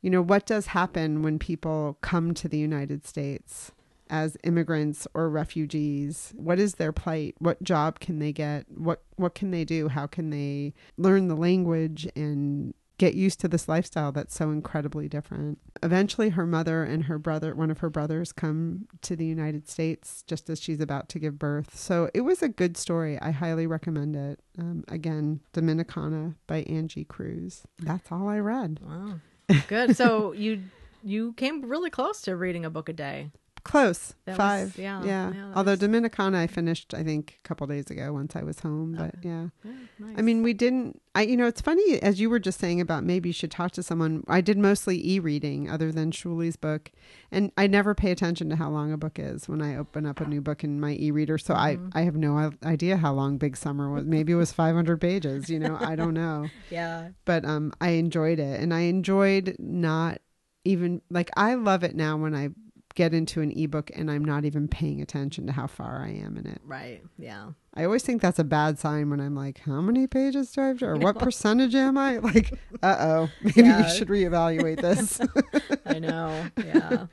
you 0.00 0.10
know, 0.10 0.22
what 0.22 0.46
does 0.46 0.66
happen 0.66 1.22
when 1.22 1.38
people 1.38 1.98
come 2.00 2.34
to 2.34 2.48
the 2.48 2.58
United 2.58 3.06
States 3.06 3.72
as 4.08 4.36
immigrants 4.44 5.06
or 5.14 5.28
refugees? 5.28 6.32
What 6.36 6.58
is 6.58 6.74
their 6.74 6.92
plight? 6.92 7.34
What 7.38 7.62
job 7.62 7.98
can 7.98 8.18
they 8.18 8.32
get? 8.32 8.66
What 8.70 9.02
what 9.16 9.34
can 9.34 9.50
they 9.50 9.64
do? 9.64 9.88
How 9.88 10.06
can 10.06 10.30
they 10.30 10.74
learn 10.96 11.28
the 11.28 11.36
language 11.36 12.08
and 12.14 12.74
get 12.98 13.14
used 13.14 13.40
to 13.40 13.48
this 13.48 13.68
lifestyle 13.68 14.12
that's 14.12 14.35
so 14.35 14.50
incredibly 14.50 15.09
different? 15.09 15.59
Eventually, 15.82 16.30
her 16.30 16.46
mother 16.46 16.82
and 16.82 17.04
her 17.04 17.18
brother, 17.18 17.54
one 17.54 17.70
of 17.70 17.78
her 17.78 17.90
brothers, 17.90 18.32
come 18.32 18.87
to 19.02 19.16
the 19.16 19.26
United 19.26 19.68
States 19.68 20.24
just 20.26 20.48
as 20.48 20.61
she's 20.61 20.80
about 20.80 21.09
to 21.11 21.18
give 21.18 21.38
birth. 21.38 21.76
So 21.76 22.11
it 22.14 22.22
was 22.22 22.42
a 22.42 22.48
good 22.48 22.76
story. 22.76 23.20
I 23.20 23.30
highly 23.30 23.66
recommend 23.66 24.16
it. 24.16 24.40
Um, 24.59 24.85
again, 24.88 25.40
Dominicana 25.52 26.35
by 26.46 26.62
Angie 26.62 27.04
Cruz. 27.04 27.62
That's 27.78 28.11
all 28.11 28.28
I 28.28 28.38
read. 28.38 28.80
Wow. 28.82 29.20
Good. 29.68 29.96
So 29.96 30.32
you 30.32 30.62
you 31.02 31.35
came 31.35 31.62
really 31.62 31.90
close 31.90 32.20
to 32.22 32.37
reading 32.37 32.64
a 32.64 32.70
book 32.70 32.88
a 32.88 32.92
day. 32.92 33.30
Close. 33.66 34.14
That 34.26 34.33
was- 34.33 34.37
Five. 34.38 34.79
yeah, 34.79 35.02
yeah. 35.05 35.33
yeah, 35.35 35.52
Although 35.57 35.72
was- 35.72 35.81
Dominicana 35.81 36.37
I 36.37 36.46
finished 36.46 36.94
I 36.94 37.02
think 37.02 37.40
a 37.44 37.48
couple 37.48 37.66
days 37.66 37.90
ago 37.90 38.12
once 38.12 38.37
I 38.37 38.42
was 38.44 38.61
home. 38.61 38.94
But 38.96 39.16
yeah. 39.22 39.48
Yeah, 39.64 39.72
nice. 39.98 40.14
I 40.18 40.22
mean 40.22 40.42
we 40.44 40.52
didn't 40.55 41.02
I 41.16 41.22
you 41.22 41.37
know, 41.37 41.46
it's 41.46 41.61
funny 41.61 42.00
as 42.00 42.20
you 42.20 42.31
were 42.31 42.38
just 42.38 42.61
saying 42.61 42.81
about 42.81 43.02
maybe 43.02 43.29
you 43.31 43.33
should 43.33 43.50
talk 43.50 43.72
to 43.72 43.83
someone. 43.83 44.22
I 44.29 44.40
did 44.40 44.57
mostly 44.59 44.96
e 45.05 45.18
reading 45.18 45.68
other 45.68 45.90
than 45.90 46.12
Shuly's 46.12 46.57
book. 46.57 46.92
And 47.33 47.50
I 47.57 47.66
never 47.66 47.92
pay 47.94 48.12
attention 48.12 48.48
to 48.50 48.57
how 48.57 48.70
long 48.70 48.92
a 48.92 48.96
book 48.96 49.18
is 49.18 49.48
when 49.48 49.61
I 49.61 49.76
open 49.76 50.07
up 50.07 50.20
a 50.20 50.26
new 50.26 50.40
book 50.40 50.62
in 50.62 50.79
my 50.81 50.92
e 50.92 51.11
reader. 51.11 51.37
So 51.37 51.55
Mhm. 51.55 51.90
I 51.94 52.00
I 52.00 52.02
have 52.05 52.16
no 52.16 52.52
idea 52.64 52.96
how 52.98 53.12
long 53.14 53.37
Big 53.37 53.57
Summer 53.57 53.90
was. 53.90 54.05
Maybe 54.05 54.33
it 54.33 54.37
was 54.37 54.52
five 54.52 54.76
hundred 54.76 55.00
pages, 55.00 55.50
you 55.50 55.59
know, 55.59 55.76
I 55.81 55.96
don't 55.96 56.14
know. 56.14 56.46
yeah. 56.70 57.09
but 57.24 57.44
um 57.44 57.72
I 57.81 57.90
enjoyed 57.90 58.38
it 58.38 58.61
and 58.61 58.72
I 58.72 58.83
enjoyed 58.83 59.57
not 59.59 60.18
even 60.64 61.02
like 61.11 61.31
I 61.37 61.55
love 61.55 61.83
it 61.83 61.96
now 61.96 62.16
when 62.16 62.35
I 62.35 62.50
get 62.96 63.14
into 63.14 63.40
an 63.40 63.52
ebook 63.56 63.90
and 63.94 64.11
I'm 64.11 64.24
not 64.24 64.44
even 64.44 64.66
paying 64.66 65.00
attention 65.00 65.46
to 65.46 65.52
how 65.52 65.68
far 65.68 66.02
I 66.02 66.09
am 66.09 66.37
in 66.37 66.46
it. 66.46 66.61
Right. 66.64 67.04
Yeah. 67.18 67.50
I 67.74 67.85
always 67.85 68.02
think 68.02 68.20
that's 68.20 68.38
a 68.40 68.44
bad 68.44 68.78
sign 68.80 69.11
when 69.11 69.20
I'm 69.20 69.37
like, 69.37 69.61
how 69.61 69.80
many 69.80 70.06
pages 70.09 70.50
do 70.50 70.62
I 70.62 70.66
have 70.68 70.78
to, 70.80 70.87
or 70.87 70.96
what 70.96 71.18
percentage 71.18 71.74
am 71.76 71.96
I? 71.96 72.16
Like, 72.26 72.59
uh 72.82 72.96
oh, 72.98 73.30
maybe 73.42 73.61
Yeah. 73.62 73.87
you 73.87 73.96
should 73.96 74.09
reevaluate 74.09 74.80
this. 74.80 75.20
I 75.87 75.98
know. 76.00 76.46
Yeah. 76.59 77.06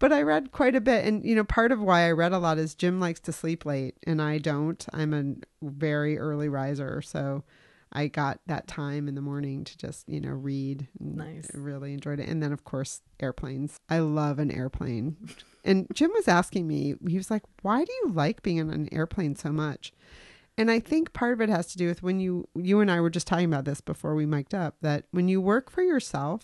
but 0.00 0.12
I 0.12 0.22
read 0.22 0.52
quite 0.52 0.74
a 0.74 0.80
bit. 0.80 1.04
And, 1.06 1.24
you 1.24 1.34
know, 1.34 1.44
part 1.44 1.72
of 1.72 1.80
why 1.80 2.02
I 2.06 2.10
read 2.10 2.32
a 2.32 2.38
lot 2.38 2.58
is 2.58 2.74
Jim 2.74 3.00
likes 3.00 3.20
to 3.20 3.32
sleep 3.32 3.64
late 3.64 3.94
and 4.06 4.20
I 4.20 4.38
don't. 4.38 4.84
I'm 4.92 5.14
a 5.14 5.34
very 5.64 6.18
early 6.18 6.48
riser. 6.48 7.00
So 7.00 7.44
I 7.92 8.06
got 8.08 8.40
that 8.46 8.66
time 8.66 9.08
in 9.08 9.14
the 9.14 9.20
morning 9.22 9.64
to 9.64 9.76
just, 9.78 10.08
you 10.08 10.20
know, 10.20 10.30
read. 10.32 10.88
And 11.00 11.16
Nice. 11.16 11.50
I 11.54 11.58
really 11.58 11.92
enjoyed 11.94 12.20
it. 12.20 12.28
And 12.28 12.42
then, 12.42 12.52
of 12.52 12.64
course, 12.64 13.00
airplanes. 13.20 13.76
I 13.88 13.98
love 14.00 14.38
an 14.38 14.50
airplane. 14.50 15.16
and 15.64 15.86
Jim 15.94 16.10
was 16.14 16.28
asking 16.28 16.66
me, 16.68 16.94
he 17.08 17.16
was 17.16 17.30
like, 17.30 17.42
why 17.62 17.84
do 17.84 17.92
you 18.04 18.10
like 18.12 18.42
being 18.42 18.60
on 18.60 18.70
an 18.70 18.88
airplane 18.92 19.36
so 19.36 19.50
much? 19.52 19.92
And 20.56 20.70
I 20.70 20.80
think 20.80 21.12
part 21.12 21.32
of 21.32 21.40
it 21.40 21.48
has 21.48 21.68
to 21.68 21.78
do 21.78 21.86
with 21.86 22.02
when 22.02 22.18
you, 22.20 22.48
you 22.54 22.80
and 22.80 22.90
I 22.90 23.00
were 23.00 23.10
just 23.10 23.26
talking 23.26 23.46
about 23.46 23.64
this 23.64 23.80
before 23.80 24.14
we 24.14 24.26
mic'd 24.26 24.54
up, 24.54 24.74
that 24.82 25.04
when 25.12 25.28
you 25.28 25.40
work 25.40 25.70
for 25.70 25.82
yourself, 25.82 26.42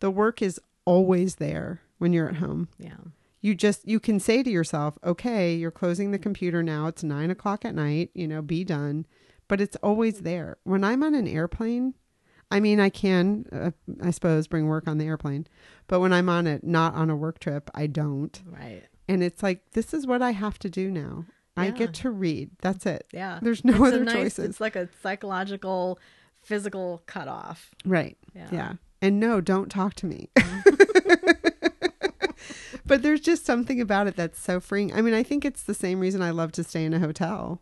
the 0.00 0.10
work 0.10 0.40
is 0.42 0.58
always 0.86 1.36
there 1.36 1.80
when 1.98 2.12
you're 2.12 2.28
at 2.28 2.36
home 2.36 2.68
Yeah. 2.78 2.96
you 3.40 3.54
just 3.54 3.86
you 3.88 3.98
can 3.98 4.20
say 4.20 4.42
to 4.42 4.50
yourself 4.50 4.98
okay 5.02 5.54
you're 5.54 5.70
closing 5.70 6.10
the 6.10 6.18
computer 6.18 6.62
now 6.62 6.88
it's 6.88 7.02
nine 7.02 7.30
o'clock 7.30 7.64
at 7.64 7.74
night 7.74 8.10
you 8.12 8.28
know 8.28 8.42
be 8.42 8.64
done 8.64 9.06
but 9.48 9.60
it's 9.60 9.76
always 9.82 10.20
there 10.20 10.56
when 10.64 10.82
i'm 10.84 11.02
on 11.02 11.14
an 11.14 11.26
airplane 11.28 11.94
i 12.50 12.60
mean 12.60 12.78
i 12.80 12.88
can 12.88 13.44
uh, 13.52 13.70
i 14.02 14.10
suppose 14.10 14.46
bring 14.46 14.66
work 14.66 14.86
on 14.88 14.98
the 14.98 15.06
airplane 15.06 15.46
but 15.86 16.00
when 16.00 16.12
i'm 16.12 16.28
on 16.28 16.46
it 16.46 16.64
not 16.64 16.94
on 16.94 17.10
a 17.10 17.16
work 17.16 17.38
trip 17.38 17.70
i 17.74 17.86
don't 17.86 18.42
Right. 18.46 18.82
and 19.08 19.22
it's 19.22 19.42
like 19.42 19.70
this 19.72 19.92
is 19.94 20.06
what 20.06 20.22
i 20.22 20.30
have 20.32 20.58
to 20.60 20.70
do 20.70 20.90
now 20.90 21.24
i 21.56 21.70
get 21.70 21.94
to 21.94 22.10
read 22.10 22.50
that's 22.60 22.84
it 22.86 23.06
Yeah. 23.12 23.38
there's 23.42 23.64
no 23.64 23.72
It's 23.74 23.94
other 23.94 24.04
nice- 24.04 24.14
choices 24.14 24.44
It's 24.46 24.60
like 24.60 24.74
a 24.76 24.88
psychological, 25.02 25.98
physical 26.42 27.02
cutoff. 27.06 27.70
Right. 27.86 28.16
Yeah. 28.34 28.48
Yeah. 28.52 28.72
And 29.00 29.18
no, 29.20 29.40
don't 29.40 29.70
talk 29.70 29.94
to 29.94 30.06
me. 30.06 30.28
but 32.86 33.02
there's 33.02 33.20
just 33.20 33.44
something 33.46 33.80
about 33.80 34.06
it 34.06 34.16
that's 34.16 34.40
so 34.40 34.60
freeing. 34.60 34.92
I 34.92 35.00
mean, 35.00 35.14
I 35.14 35.22
think 35.22 35.44
it's 35.44 35.62
the 35.62 35.74
same 35.74 36.00
reason 36.00 36.20
I 36.22 36.30
love 36.30 36.52
to 36.52 36.64
stay 36.64 36.84
in 36.84 36.92
a 36.92 36.98
hotel. 36.98 37.60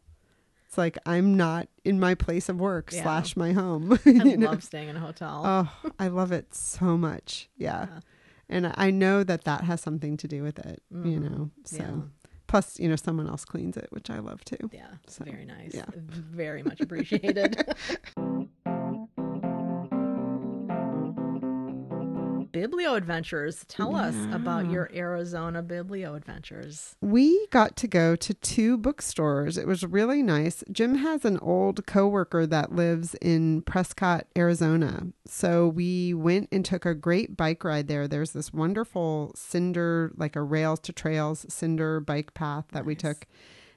It's 0.73 0.79
like 0.79 0.97
I'm 1.05 1.37
not 1.37 1.69
in 1.85 2.01
my 2.01 2.15
place 2.15 2.49
of 2.49 2.59
work 2.59 2.93
Yeah. 2.95 3.03
slash 3.03 3.37
my 3.37 3.53
home. 3.53 3.93
I 4.07 4.11
you 4.11 4.39
know? 4.39 4.53
love 4.53 4.65
staying 4.65 4.89
in 4.89 4.97
a 4.97 5.01
hotel. 5.01 5.43
Oh, 5.45 5.91
I 5.99 6.09
love 6.09 6.33
it 6.33 6.55
so 6.55 6.97
much. 6.97 7.51
Yeah. 7.59 7.89
Yeah. 7.91 8.01
And 8.49 8.73
I- 8.77 8.91
know 8.91 9.23
that 9.23 9.45
that 9.45 9.65
has 9.65 9.83
something 9.83 10.17
to 10.17 10.27
do 10.27 10.43
with 10.43 10.59
it, 10.59 10.83
you 10.91 11.21
Mhm. 11.21 11.31
know. 11.31 11.51
So 11.67 11.77
Yeah. 11.77 11.91
plus, 12.47 12.81
you 12.81 12.89
know, 12.89 12.97
someone 12.97 13.29
else 13.29 13.45
cleans 13.45 13.77
it, 13.77 13.89
which 13.91 14.09
I 14.09 14.21
love 14.21 14.47
too. 14.47 14.71
Yeah, 14.73 14.87
it's 15.05 15.17
So, 15.17 15.25
very 15.25 15.45
nice. 15.45 15.75
yeah. 15.75 15.85
Very 15.95 16.63
much 16.63 16.81
appreciated. 16.81 17.67
Biblio 22.63 22.97
Adventures. 22.97 23.65
Tell 23.67 23.97
us 23.97 24.15
about 24.31 24.67
mm. 24.67 24.73
your 24.73 24.89
Arizona 24.95 25.65
Biblio 25.65 26.17
Adventures. 26.17 26.95
We 27.01 27.49
got 27.49 27.75
to 27.79 27.89
go 27.89 28.15
to 28.15 28.35
two 28.35 28.77
bookstores. 28.77 29.59
It 29.59 29.67
was 29.67 29.83
really 29.83 30.23
nice. 30.23 30.63
Jim 30.71 30.95
has 30.97 31.25
an 31.25 31.39
old 31.39 31.85
coworker 31.87 32.47
that 32.47 32.73
lives 32.73 33.17
in 33.17 33.63
Prescott, 33.63 34.29
Arizona. 34.39 35.09
So 35.27 35.67
we 35.67 36.15
went 36.15 36.51
and 36.53 36.65
took 36.65 36.87
a 36.87 36.95
great 36.95 37.37
bike 37.37 37.65
ride 37.65 37.89
there. 37.89 38.07
There's 38.07 38.31
this 38.31 38.53
wonderful 38.53 39.33
cinder, 39.35 40.13
like 40.17 40.37
a 40.37 40.43
rails 40.43 40.79
to 40.81 40.93
trails 40.93 41.45
cinder 41.49 41.99
bike 41.99 42.33
path 42.33 42.67
that 42.71 42.87
we 42.87 42.95
took. 42.95 43.27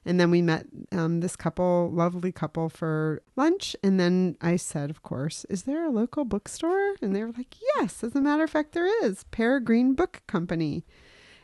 And 0.06 0.18
then 0.20 0.30
we 0.30 0.40
met 0.40 0.66
um, 0.92 1.20
this 1.20 1.34
couple, 1.36 1.90
lovely 1.92 2.30
couple, 2.32 2.68
for 2.68 3.22
lunch. 3.34 3.74
And 3.82 3.98
then 4.00 4.36
I 4.40 4.54
said, 4.56 4.88
of 4.88 5.02
course, 5.02 5.44
is 5.50 5.64
there 5.64 5.84
a 5.84 5.90
local 5.90 6.24
bookstore? 6.24 6.94
And 7.02 7.14
they 7.14 7.22
were 7.24 7.32
like, 7.36 7.56
yes, 7.76 8.02
as 8.04 8.14
a 8.14 8.20
matter 8.20 8.44
of 8.44 8.50
fact, 8.50 8.72
there 8.72 8.86
is. 9.04 9.24
Peregrine 9.32 9.94
Book 9.94 10.22
Company. 10.28 10.84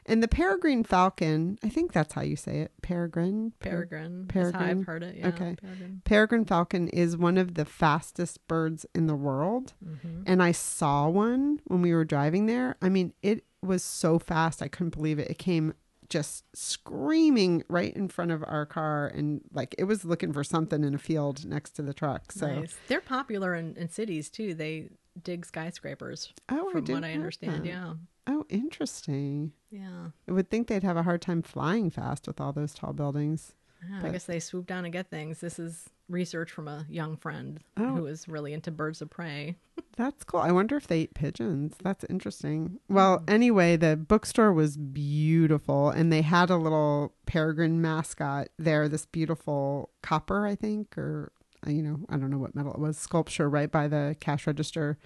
And 0.07 0.21
the 0.23 0.27
Peregrine 0.29 0.83
Falcon, 0.83 1.59
I 1.63 1.69
think 1.69 1.93
that's 1.93 2.15
how 2.15 2.23
you 2.23 2.35
say 2.35 2.59
it. 2.61 2.73
Peregrine? 2.83 3.53
Per- 3.61 3.71
Peregrine. 3.71 4.27
Peregrine. 4.29 4.63
I've 4.81 4.85
heard 4.87 5.03
it. 5.05 5.17
Yeah, 5.17 5.29
Okay. 5.29 5.55
Peregrine. 5.61 6.03
Peregrine 6.05 6.45
Falcon 6.45 6.89
is 6.89 7.17
one 7.17 7.39
of 7.39 7.55
the 7.55 7.65
fastest 7.65 8.47
birds 8.49 8.85
in 8.97 9.07
the 9.07 9.15
world. 9.15 9.75
Mhm. 9.85 10.25
And 10.27 10.43
I 10.43 10.51
saw 10.53 11.09
one 11.09 11.61
when 11.67 11.83
we 11.83 11.93
were 11.95 12.05
driving 12.05 12.47
there. 12.47 12.77
I 12.83 12.89
mean, 12.89 13.13
it 13.23 13.45
was 13.63 13.85
so 13.85 14.19
fast. 14.19 14.61
I 14.61 14.67
couldn't 14.67 14.95
believe 14.97 15.21
it. 15.21 15.31
It 15.31 15.39
came 15.39 15.73
just 16.13 16.45
screaming 16.55 17.65
right 17.71 17.97
in 17.97 18.07
front 18.07 18.31
of 18.31 18.45
our 18.47 18.67
car 18.67 19.07
and 19.07 19.41
like 19.55 19.75
it 19.79 19.85
was 19.85 20.05
looking 20.05 20.31
for 20.31 20.45
something 20.45 20.85
in 20.85 20.95
a 20.95 20.99
field 20.99 21.47
next 21.47 21.71
to 21.71 21.83
the 21.83 21.95
truck. 21.95 22.31
So, 22.31 22.47
Nice. 22.55 22.77
They're 22.87 23.01
popular 23.01 23.55
in, 23.55 23.75
in 23.79 23.89
cities 23.89 24.29
too. 24.29 24.53
They 24.53 24.91
dig 25.23 25.47
skyscrapers, 25.47 26.33
oh, 26.51 26.69
I 26.69 26.73
from 26.73 26.85
didn't 26.85 27.03
what 27.03 27.09
I 27.09 27.15
understand. 27.15 27.63
that. 27.65 27.67
Yeah. 27.67 27.95
Oh, 28.27 28.45
interesting. 28.51 29.53
Yeah. 29.71 30.11
I 30.29 30.33
would 30.33 30.51
think 30.51 30.69
they'd 30.69 30.83
have 30.83 30.99
a 30.99 31.03
hard 31.03 31.23
time 31.23 31.41
flying 31.41 31.91
fast 31.91 32.27
with 32.27 32.41
all 32.43 32.53
those 32.53 32.75
tall 32.75 32.93
buildings. 32.93 33.55
Yeah, 33.91 34.07
I 34.07 34.11
guess 34.11 34.25
they 34.25 34.39
swoop 34.39 34.67
down 34.67 34.85
and 34.85 34.93
get 34.93 35.09
things. 35.09 35.41
This 35.41 35.59
is 35.59 35.89
research 36.13 36.51
from 36.51 36.69
a 36.69 36.87
young 36.89 37.17
friend 37.17 37.61
Oh. 37.77 37.97
who 37.97 38.07
is 38.07 38.29
really 38.29 38.53
into 38.53 38.71
birds 38.71 39.03
of 39.03 39.11
prey. 39.11 39.57
That's 39.97 40.23
cool. 40.25 40.41
I 40.41 40.53
wonder 40.53 40.77
if 40.77 40.87
they 40.87 41.01
eat 41.01 41.15
pigeons. 41.15 41.75
That's 41.83 42.05
interesting. 42.09 42.79
Well, 42.89 43.25
anyway, 43.27 43.77
the 43.77 43.97
bookstore 43.97 44.53
was 44.53 44.77
beautiful 44.77 45.91
and 45.91 46.13
they 46.13 46.23
had 46.23 46.51
a 46.51 46.57
little 46.57 47.13
peregrine 47.27 47.81
mascot 47.81 48.49
there, 48.59 48.89
this 48.89 49.07
beautiful 49.07 49.91
copper, 50.03 50.47
I 50.47 50.55
think, 50.55 50.97
or, 50.97 51.33
uh, 51.67 51.71
you 51.71 51.83
know, 51.83 52.01
I 52.09 52.17
don't 52.17 52.31
know 52.31 52.39
what 52.39 52.55
metal 52.55 52.73
it 52.73 52.79
was, 52.81 52.97
sculpture 52.99 53.49
right 53.49 53.71
by 53.71 53.89
the 53.89 54.17
cash 54.21 54.47
register. 54.47 54.99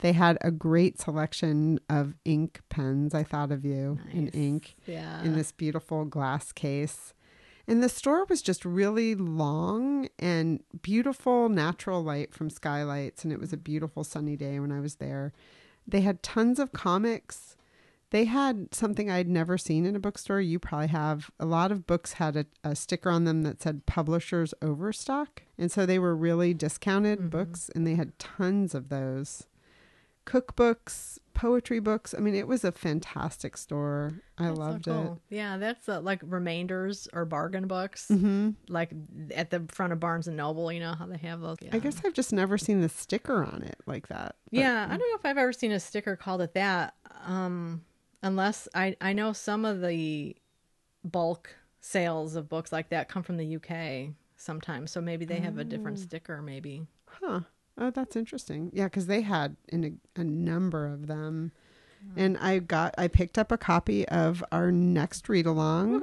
They 0.00 0.12
had 0.12 0.38
a 0.42 0.52
great 0.52 1.00
selection 1.00 1.80
of 1.90 2.14
ink 2.24 2.60
pens. 2.68 3.14
I 3.14 3.24
thought 3.24 3.50
of 3.50 3.64
you 3.64 3.98
in 4.12 4.28
ink 4.28 4.76
Yeah. 4.86 5.22
in 5.24 5.34
this 5.34 5.50
beautiful 5.50 6.04
glass 6.04 6.52
case. 6.52 7.12
And 7.68 7.82
the 7.82 7.88
store 7.90 8.24
was 8.24 8.40
just 8.42 8.64
really 8.64 9.14
long 9.14 10.08
and 10.18 10.60
beautiful 10.82 11.48
natural 11.50 12.02
light 12.02 12.32
from 12.32 12.48
skylights. 12.48 13.22
And 13.24 13.32
it 13.32 13.38
was 13.38 13.52
a 13.52 13.58
beautiful 13.58 14.02
sunny 14.04 14.36
day 14.36 14.58
when 14.58 14.72
I 14.72 14.80
was 14.80 14.96
there. 14.96 15.32
They 15.86 16.00
had 16.00 16.22
tons 16.22 16.58
of 16.58 16.72
comics. 16.72 17.56
They 18.10 18.24
had 18.24 18.74
something 18.74 19.10
I'd 19.10 19.28
never 19.28 19.58
seen 19.58 19.84
in 19.84 19.94
a 19.94 20.00
bookstore. 20.00 20.40
You 20.40 20.58
probably 20.58 20.86
have. 20.88 21.30
A 21.38 21.44
lot 21.44 21.70
of 21.70 21.86
books 21.86 22.14
had 22.14 22.36
a, 22.36 22.46
a 22.64 22.74
sticker 22.74 23.10
on 23.10 23.24
them 23.24 23.42
that 23.42 23.60
said 23.60 23.84
publishers 23.84 24.54
overstock. 24.62 25.42
And 25.58 25.70
so 25.70 25.84
they 25.84 25.98
were 25.98 26.16
really 26.16 26.54
discounted 26.54 27.18
Mhm. 27.20 27.30
books, 27.30 27.70
and 27.74 27.86
they 27.86 27.96
had 27.96 28.18
tons 28.18 28.74
of 28.74 28.88
those. 28.88 29.46
Cookbooks, 30.28 31.18
poetry 31.34 31.80
books. 31.80 32.14
I 32.16 32.20
mean, 32.20 32.34
it 32.34 32.46
was 32.46 32.62
a 32.64 32.70
fantastic 32.72 33.56
store. 33.56 34.12
I 34.36 34.44
That's 34.46 34.56
so 34.56 34.62
loved 34.62 34.88
it. 34.88 35.18
Yeah, 35.30 35.56
that's 35.56 35.88
uh, 35.88 36.00
like 36.00 36.20
remainders 36.22 37.08
or 37.12 37.24
bargain 37.24 37.66
books, 37.66 38.10
it. 38.10 38.18
hmm 38.18 38.50
like 38.68 38.90
at 39.34 39.50
the 39.50 39.64
front 39.68 39.92
of 39.92 40.00
Barnes 40.00 40.28
and 40.28 40.36
Noble. 40.36 40.70
You 40.70 40.80
know 40.80 40.94
how 40.94 41.06
they 41.06 41.16
have 41.18 41.40
those. 41.40 41.56
Yeah. 41.62 41.70
I 41.72 41.78
guess 41.78 42.00
I've 42.04 42.12
just 42.12 42.32
never 42.32 42.58
seen 42.58 42.80
the 42.82 42.88
sticker 42.88 43.42
on 43.44 43.62
it 43.62 43.78
like 43.86 44.08
that. 44.08 44.36
but- 44.50 44.58
Yeah, 44.60 44.84
I 44.86 44.96
don't 44.96 44.98
know 45.10 45.16
if 45.16 45.24
I've 45.24 45.38
ever 45.38 45.52
seen 45.52 45.72
a 45.72 45.80
sticker 45.80 46.14
called 46.16 46.42
it 46.42 46.54
that. 46.54 46.94
Um, 47.24 47.82
unless 48.22 48.68
I 48.74 48.96
I 49.00 49.12
know 49.14 49.32
some 49.32 49.64
of 49.64 49.80
the 49.80 50.36
bulk 51.04 51.50
sales 51.80 52.34
of 52.36 52.48
books 52.48 52.72
like 52.72 52.90
that 52.90 53.08
come 53.08 53.22
from 53.22 53.36
the 53.38 53.56
UK 53.56 54.10
sometimes, 54.36 54.90
so 54.90 55.00
maybe 55.00 55.24
they 55.24 55.40
have 55.40 55.58
a 55.58 55.64
different 55.64 55.98
Oh. 55.98 56.02
sticker. 56.02 56.42
Maybe. 56.42 56.86
Huh. 57.06 57.40
Oh, 57.78 57.90
that's 57.90 58.16
interesting. 58.16 58.70
Yeah, 58.74 58.84
because 58.84 59.06
they 59.06 59.20
had 59.20 59.56
in 59.68 59.84
a, 60.16 60.20
a 60.20 60.24
number 60.24 60.86
of 60.86 61.06
them, 61.06 61.52
and 62.16 62.36
I 62.38 62.58
got 62.58 62.94
I 62.98 63.06
picked 63.08 63.38
up 63.38 63.52
a 63.52 63.58
copy 63.58 64.06
of 64.08 64.42
our 64.50 64.72
next 64.72 65.28
read 65.28 65.46
along, 65.46 66.02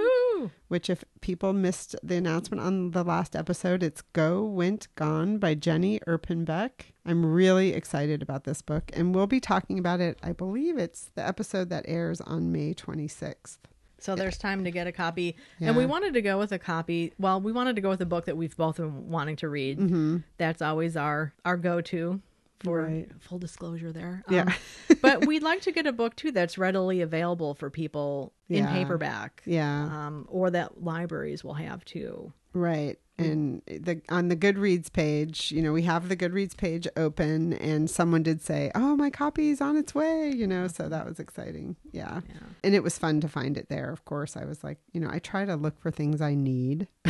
which 0.69 0.89
if 0.89 1.03
people 1.21 1.51
missed 1.53 1.95
the 2.01 2.15
announcement 2.15 2.61
on 2.61 2.91
the 2.91 3.03
last 3.03 3.35
episode, 3.35 3.83
it's 3.83 4.01
"Go 4.01 4.43
Went 4.43 4.87
Gone" 4.95 5.37
by 5.37 5.53
Jenny 5.53 5.99
Erpenbeck. 6.07 6.93
I'm 7.05 7.25
really 7.25 7.73
excited 7.73 8.21
about 8.21 8.45
this 8.45 8.61
book, 8.61 8.89
and 8.93 9.13
we'll 9.13 9.27
be 9.27 9.39
talking 9.41 9.77
about 9.77 9.99
it. 9.99 10.17
I 10.23 10.31
believe 10.31 10.77
it's 10.77 11.11
the 11.15 11.27
episode 11.27 11.69
that 11.69 11.85
airs 11.87 12.21
on 12.21 12.51
May 12.51 12.73
26th. 12.73 13.57
So 13.99 14.15
there's 14.15 14.37
time 14.37 14.63
to 14.65 14.71
get 14.71 14.87
a 14.87 14.91
copy. 14.91 15.35
And 15.59 15.75
we 15.75 15.85
wanted 15.85 16.13
to 16.15 16.21
go 16.21 16.37
with 16.37 16.51
a 16.51 16.59
copy. 16.59 17.13
Well, 17.17 17.39
we 17.41 17.51
wanted 17.51 17.75
to 17.77 17.81
go 17.81 17.89
with 17.89 18.01
a 18.01 18.05
book 18.05 18.25
that 18.25 18.37
we've 18.37 18.55
both 18.55 18.77
been 18.77 19.09
wanting 19.09 19.35
to 19.37 19.49
read. 19.49 19.79
Mm-hmm. 19.79 20.17
That's 20.37 20.61
always 20.61 20.95
our 20.97 21.33
our 21.43 21.57
go 21.57 21.81
to 21.81 22.21
for 22.59 22.83
Right. 22.83 23.07
full 23.19 23.37
disclosure 23.37 23.91
there. 23.91 24.23
Yeah. 24.29 24.43
Um, 24.43 24.97
but 25.01 25.25
we'd 25.25 25.43
like 25.43 25.61
to 25.61 25.71
get 25.71 25.87
a 25.87 25.91
book 25.91 26.15
too 26.15 26.31
that's 26.31 26.57
readily 26.57 27.01
available 27.01 27.53
for 27.53 27.69
people 27.69 28.33
in 28.49 28.65
paperback. 28.67 29.41
Yeah. 29.45 29.83
Um, 29.85 30.25
or 30.29 30.49
that 30.51 30.83
libraries 30.83 31.43
will 31.43 31.53
have 31.55 31.83
too. 31.85 32.31
Right. 32.53 32.97
And 33.17 33.61
the 33.65 34.01
on 34.09 34.27
the 34.27 34.35
Goodreads 34.35 34.91
page, 34.91 35.51
you 35.51 35.61
know, 35.61 35.71
we 35.71 35.83
have 35.83 36.09
the 36.09 36.17
Goodreads 36.17 36.55
page 36.57 36.85
open 36.97 37.53
and 37.53 37.89
someone 37.89 38.23
did 38.23 38.41
say, 38.41 38.71
"Oh, 38.75 38.95
my 38.97 39.09
copy's 39.09 39.61
on 39.61 39.77
its 39.77 39.95
way," 39.95 40.31
you 40.35 40.45
know, 40.45 40.67
so 40.67 40.89
that 40.89 41.05
was 41.05 41.19
exciting. 41.19 41.77
Yeah. 41.93 42.21
Yeah. 42.27 42.35
And 42.63 42.75
it 42.75 42.83
was 42.83 42.97
fun 42.97 43.21
to 43.21 43.29
find 43.29 43.57
it 43.57 43.69
there. 43.69 43.89
Of 43.89 44.03
course, 44.03 44.35
I 44.35 44.43
was 44.43 44.63
like, 44.63 44.79
you 44.91 44.99
know, 44.99 45.09
I 45.09 45.19
try 45.19 45.45
to 45.45 45.55
look 45.55 45.79
for 45.79 45.91
things 45.91 46.19
I 46.19 46.35
need. 46.35 46.87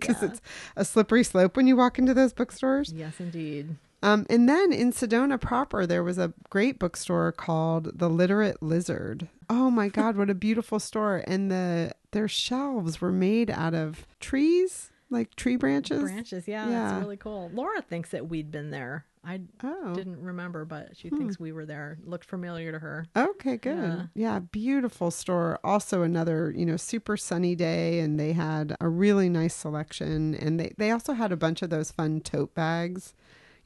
Cuz 0.00 0.16
Yeah. 0.22 0.28
it's 0.28 0.40
a 0.76 0.84
slippery 0.84 1.24
slope 1.24 1.56
when 1.56 1.66
you 1.66 1.76
walk 1.76 1.98
into 1.98 2.14
those 2.14 2.32
bookstores. 2.32 2.92
Yes, 2.92 3.20
indeed. 3.20 3.76
Um, 4.02 4.24
and 4.30 4.48
then 4.48 4.72
in 4.72 4.92
Sedona 4.92 5.38
proper, 5.38 5.86
there 5.86 6.02
was 6.02 6.16
a 6.16 6.32
great 6.48 6.78
bookstore 6.78 7.32
called 7.32 7.98
The 7.98 8.08
Literate 8.08 8.62
Lizard. 8.62 9.28
Oh 9.50 9.70
my 9.70 9.88
God, 9.88 10.16
what 10.16 10.30
a 10.30 10.34
beautiful 10.34 10.78
store! 10.80 11.22
And 11.26 11.50
the 11.50 11.92
their 12.12 12.28
shelves 12.28 13.00
were 13.00 13.12
made 13.12 13.50
out 13.50 13.74
of 13.74 14.06
trees 14.20 14.90
like 15.10 15.34
tree 15.34 15.56
branches. 15.56 16.02
branches. 16.02 16.46
Yeah, 16.46 16.68
Yeah. 16.68 16.96
it's 16.96 17.04
really 17.04 17.16
cool. 17.16 17.50
Laura 17.52 17.82
thinks 17.82 18.10
that 18.10 18.28
we'd 18.28 18.50
been 18.50 18.70
there. 18.70 19.06
I 19.24 19.40
Oh, 19.62 19.92
didn't 19.94 20.22
remember, 20.22 20.64
but 20.64 20.96
she 20.96 21.08
hmm. 21.08 21.18
thinks 21.18 21.38
we 21.38 21.52
were 21.52 21.66
there. 21.66 21.98
Looked 22.04 22.24
familiar 22.24 22.72
to 22.72 22.78
her. 22.78 23.06
okay, 23.14 23.56
good. 23.58 23.76
Yeah. 23.76 24.06
Yeah. 24.14 24.38
beautiful 24.38 25.10
store. 25.10 25.58
Also, 25.62 26.02
another 26.02 26.54
you 26.56 26.64
know 26.64 26.76
super 26.78 27.16
sunny 27.18 27.54
day, 27.54 27.98
and 28.00 28.18
they 28.18 28.32
had 28.32 28.74
a 28.80 28.88
really 28.88 29.28
nice 29.28 29.54
selection, 29.54 30.34
and 30.36 30.58
they 30.58 30.72
they 30.78 30.90
also 30.90 31.12
had 31.12 31.32
a 31.32 31.36
bunch 31.36 31.60
of 31.60 31.68
those 31.70 31.90
fun 31.90 32.20
tote 32.20 32.54
bags. 32.54 33.12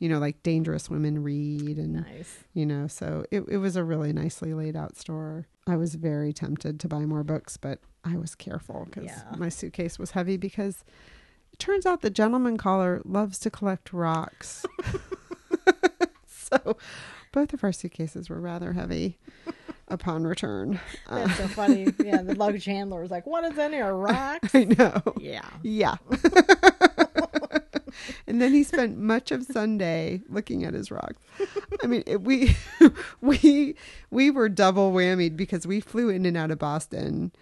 You 0.00 0.08
know, 0.08 0.18
like 0.18 0.42
Dangerous 0.42 0.90
Women 0.90 1.22
Read 1.22 1.78
and 1.78 1.92
Nice. 2.02 2.42
you 2.52 2.66
know 2.66 2.88
so 2.88 3.24
it, 3.30 3.44
it 3.48 3.58
was 3.58 3.76
a 3.76 3.84
really 3.84 4.12
nicely 4.12 4.52
laid 4.52 4.74
out 4.74 4.96
store 4.96 5.46
i 5.66 5.76
was 5.76 5.94
very 5.94 6.32
tempted 6.32 6.78
to 6.80 6.88
buy 6.88 7.00
more 7.06 7.24
books 7.24 7.56
but 7.56 7.78
i 8.04 8.16
was 8.16 8.34
careful 8.34 8.84
because 8.86 9.04
Yeah. 9.04 9.22
my 9.36 9.48
suitcase 9.48 9.98
was 9.98 10.12
heavy 10.12 10.36
because 10.36 10.84
it 11.52 11.58
turns 11.58 11.86
out 11.86 12.00
the 12.02 12.10
gentleman 12.10 12.56
caller 12.56 13.00
loves 13.04 13.38
to 13.40 13.50
collect 13.50 13.92
rocks 13.92 14.64
so 16.26 16.76
both 17.32 17.52
of 17.52 17.64
our 17.64 17.72
suitcases 17.72 18.28
were 18.28 18.40
rather 18.40 18.72
heavy 18.74 19.18
upon 19.88 20.24
return 20.26 20.80
uh, 21.08 21.26
That's 21.26 21.36
so 21.38 21.48
funny. 21.48 21.92
Yeah, 22.02 22.22
the 22.22 22.34
luggage 22.38 22.64
handler 22.64 23.02
was 23.02 23.10
like, 23.10 23.26
"What 23.26 23.44
is 23.44 23.58
in 23.58 23.72
here? 23.72 23.92
Rocks?" 23.94 24.54
i 24.54 24.64
know 24.64 25.02
Yeah. 25.18 25.44
yeah 25.62 25.96
and 28.26 28.40
then 28.40 28.52
he 28.52 28.62
spent 28.62 28.98
much 28.98 29.30
of 29.30 29.44
sunday 29.44 30.22
looking 30.28 30.64
at 30.64 30.74
his 30.74 30.90
rocks. 30.90 31.22
I 31.82 31.86
mean 31.86 32.02
it, 32.06 32.22
we 32.22 32.56
we 33.20 33.74
we 34.10 34.30
were 34.30 34.48
double 34.48 34.92
whammied 34.92 35.36
because 35.36 35.66
we 35.66 35.80
flew 35.80 36.08
in 36.08 36.26
and 36.26 36.36
out 36.36 36.50
of 36.50 36.58
boston 36.58 37.32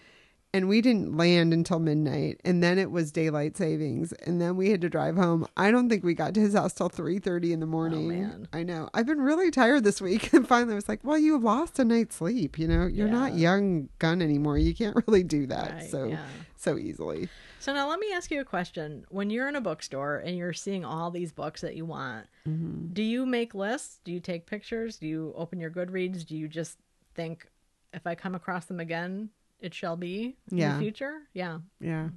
and 0.54 0.68
we 0.68 0.80
didn't 0.82 1.16
land 1.16 1.54
until 1.54 1.78
midnight. 1.78 2.40
And 2.44 2.62
then 2.62 2.78
it 2.78 2.90
was 2.90 3.10
daylight 3.10 3.56
savings. 3.56 4.12
And 4.12 4.40
then 4.40 4.56
we 4.56 4.70
had 4.70 4.82
to 4.82 4.90
drive 4.90 5.16
home. 5.16 5.46
I 5.56 5.70
don't 5.70 5.88
think 5.88 6.04
we 6.04 6.14
got 6.14 6.34
to 6.34 6.40
his 6.40 6.54
house 6.54 6.74
till 6.74 6.90
3.30 6.90 7.52
in 7.52 7.60
the 7.60 7.66
oh, 7.66 7.68
morning. 7.68 8.08
man. 8.08 8.48
i 8.52 8.62
know. 8.62 8.90
I've 8.92 9.06
been 9.06 9.20
really 9.20 9.50
tired 9.50 9.84
this 9.84 10.00
week. 10.00 10.30
And 10.42 10.48
finally 10.48 10.72
i 10.72 10.74
was 10.74 10.88
like 10.88 11.04
well 11.04 11.18
you 11.18 11.38
lost 11.38 11.78
a 11.78 11.84
night's 11.84 12.16
sleep 12.16 12.58
you 12.58 12.66
know? 12.66 12.86
You're 12.86 13.08
not 13.08 13.34
young 13.34 13.88
gun 13.98 14.20
anymore. 14.22 14.58
You 14.58 14.74
can't 14.74 14.96
really 15.06 15.22
do 15.22 15.46
that 15.46 15.72
Right, 15.72 15.90
so 15.90 16.04
yeah. 16.04 16.24
so 16.56 16.78
easily 16.78 17.28
So 17.62 17.72
now 17.72 17.88
let 17.88 18.00
me 18.00 18.08
ask 18.12 18.28
you 18.32 18.40
a 18.40 18.44
question. 18.44 19.04
When 19.08 19.30
you're 19.30 19.48
in 19.48 19.54
a 19.54 19.60
bookstore 19.60 20.16
and 20.18 20.36
you're 20.36 20.52
seeing 20.52 20.84
all 20.84 21.12
these 21.12 21.30
books 21.30 21.60
that 21.60 21.76
you 21.76 21.84
want, 21.86 22.26
Mm-hmm. 22.48 22.88
do 22.92 23.04
you 23.04 23.24
make 23.24 23.54
lists? 23.54 24.00
Do 24.02 24.10
you 24.10 24.18
take 24.18 24.46
pictures? 24.46 24.96
Do 24.98 25.06
you 25.06 25.32
open 25.36 25.60
your 25.60 25.70
Goodreads? 25.70 26.26
Do 26.26 26.36
you 26.36 26.48
just 26.48 26.76
think, 27.14 27.46
if 27.94 28.04
I 28.04 28.16
come 28.16 28.34
across 28.34 28.64
them 28.64 28.80
again, 28.80 29.30
it 29.60 29.72
shall 29.74 29.96
be 29.96 30.34
in 30.50 30.58
Yeah. 30.58 30.72
the 30.74 30.80
future? 30.80 31.20
Yeah. 31.34 31.58
Yeah. 31.80 32.08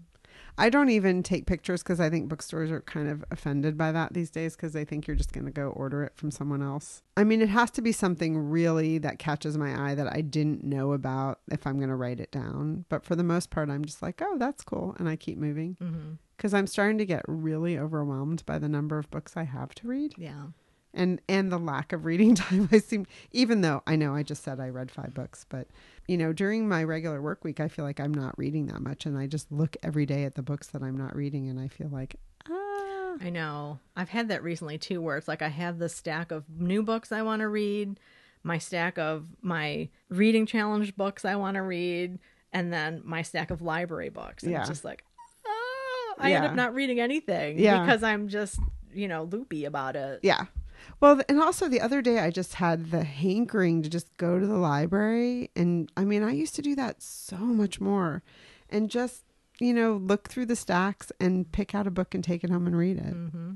I 0.58 0.70
don't 0.70 0.89
even 0.89 1.22
take 1.22 1.45
pictures 1.45 1.84
because 1.84 1.99
I 1.99 2.10
think 2.10 2.30
bookstores 2.30 2.72
are 2.72 2.82
kind 2.82 3.10
of 3.10 3.24
offended 3.30 3.78
by 3.78 3.91
that 3.91 4.14
these 4.14 4.30
days 4.30 4.56
because 4.56 4.72
they 4.74 4.86
think 4.86 5.06
you're 5.06 5.16
just 5.18 5.34
going 5.34 5.45
to 5.45 5.51
go 5.51 5.68
order 5.70 6.03
it 6.03 6.14
from 6.16 6.32
someone 6.32 6.62
else. 6.62 7.01
I 7.18 7.24
mean, 7.26 7.41
it 7.41 7.49
has 7.49 7.72
to 7.72 7.82
be 7.82 7.91
something 7.91 8.38
really 8.38 8.97
that 8.99 9.20
catches 9.20 9.58
my 9.58 9.89
eye 9.91 9.95
that 9.95 10.08
I 10.12 10.22
didn't 10.22 10.64
know 10.64 10.93
about 10.93 11.39
if 11.51 11.68
I'm 11.68 11.78
going 11.78 11.89
to 11.89 11.95
write 11.95 12.20
it 12.20 12.32
down. 12.32 12.86
But 12.89 13.03
for 13.03 13.16
the 13.16 13.24
most 13.24 13.49
part, 13.49 13.70
I'm 13.70 13.84
just 13.84 14.01
like, 14.01 14.22
oh, 14.22 14.38
that's 14.38 14.64
cool. 14.64 14.95
And 14.97 15.10
I 15.10 15.16
keep 15.16 15.38
moving 15.38 15.76
Mm-hmm. 15.82 16.14
because 16.38 16.53
I'm 16.53 16.68
starting 16.68 16.97
to 16.99 17.06
get 17.06 17.24
really 17.28 17.78
overwhelmed 17.78 18.45
by 18.45 18.58
the 18.60 18.70
number 18.70 18.97
of 18.97 19.10
books 19.12 19.36
I 19.36 19.43
have 19.43 19.76
to 19.76 19.88
read 19.88 20.14
Yeah. 20.18 20.47
And 20.96 21.22
and 21.30 21.52
the 21.52 21.58
lack 21.60 21.93
of 21.93 22.06
reading 22.06 22.34
time 22.43 22.68
i 22.72 22.80
seem 22.80 23.06
even 23.32 23.62
though 23.62 23.84
i 23.86 23.96
know 23.96 24.16
i 24.16 24.24
just 24.24 24.43
said 24.43 24.60
i 24.60 24.68
read 24.70 24.89
five 24.89 25.14
books 25.14 25.46
but 25.50 25.68
you 26.08 26.18
know 26.18 26.34
during 26.34 26.68
my 26.68 26.84
regular 26.84 27.22
work 27.22 27.43
week 27.43 27.60
i 27.60 27.68
feel 27.68 27.86
like 27.86 28.00
i'm 28.00 28.14
not 28.14 28.36
reading 28.39 28.66
that 28.68 28.82
much 28.82 29.06
and 29.06 29.18
i 29.18 29.28
just 29.28 29.52
look 29.52 29.76
every 29.84 30.06
day 30.06 30.24
at 30.24 30.36
the 30.36 30.41
books 30.41 30.68
that 30.68 30.82
i'm 30.82 30.98
not 30.98 31.16
reading 31.16 31.48
and 31.50 31.60
i 31.60 31.68
feel 31.68 31.89
like 31.89 32.16
ah 32.50 32.72
I 33.22 33.30
know. 33.30 33.80
I've 33.96 34.10
had 34.10 34.28
that 34.28 34.43
recently 34.43 34.78
too, 34.78 35.02
where 35.02 35.16
it's 35.16 35.30
like 35.30 35.41
I 35.41 35.48
have 35.48 35.80
this 35.80 35.96
stack 35.96 36.32
of 36.32 36.43
new 36.50 36.84
books 36.84 37.14
I 37.14 37.22
want 37.22 37.39
to 37.39 37.48
read, 37.48 37.98
my 38.43 38.58
stack 38.58 38.98
of 38.98 39.26
my 39.41 39.88
reading 40.10 40.46
challenge 40.46 40.98
books 40.98 41.24
I 41.24 41.38
want 41.38 41.56
to 41.56 41.62
read, 41.62 42.20
and 42.52 42.74
then 42.74 43.02
my 43.06 43.22
stack 43.22 43.52
of 43.52 43.62
library 43.62 44.10
books. 44.10 44.43
And 44.43 44.52
Yeah. 44.52 44.60
it's 44.60 44.68
just 44.68 44.84
like, 44.84 45.06
oh, 45.48 46.16
I 46.20 46.34
end 46.34 46.43
up 46.46 46.56
not 46.56 46.74
reading 46.74 47.00
anything 47.00 47.58
Yeah. 47.58 47.86
because 47.86 48.04
I'm 48.04 48.28
just, 48.28 48.60
you 48.93 49.08
know, 49.08 49.24
loopy 49.24 49.64
about 49.64 49.96
it. 49.96 50.20
yeah 50.24 50.46
well 50.99 51.21
and 51.27 51.41
also 51.41 51.67
the 51.67 51.81
other 51.81 52.01
day 52.01 52.19
i 52.19 52.29
just 52.29 52.55
had 52.55 52.91
the 52.91 53.03
hankering 53.03 53.81
to 53.81 53.89
just 53.89 54.15
go 54.17 54.39
to 54.39 54.45
the 54.45 54.57
library 54.57 55.49
and 55.55 55.91
i 55.97 56.03
mean 56.03 56.23
i 56.23 56.31
used 56.31 56.55
to 56.55 56.61
do 56.61 56.75
that 56.75 57.01
so 57.01 57.38
much 57.38 57.79
more 57.79 58.23
and 58.69 58.89
just 58.89 59.23
you 59.59 59.73
know 59.73 59.93
look 59.93 60.27
through 60.27 60.45
the 60.45 60.55
stacks 60.55 61.11
and 61.19 61.51
pick 61.51 61.73
out 61.75 61.88
a 61.88 61.91
book 61.91 62.13
and 62.13 62.23
take 62.23 62.43
it 62.43 62.49
home 62.49 62.67
and 62.67 62.77
read 62.77 62.97
it. 62.97 63.13
Hmm 63.13 63.53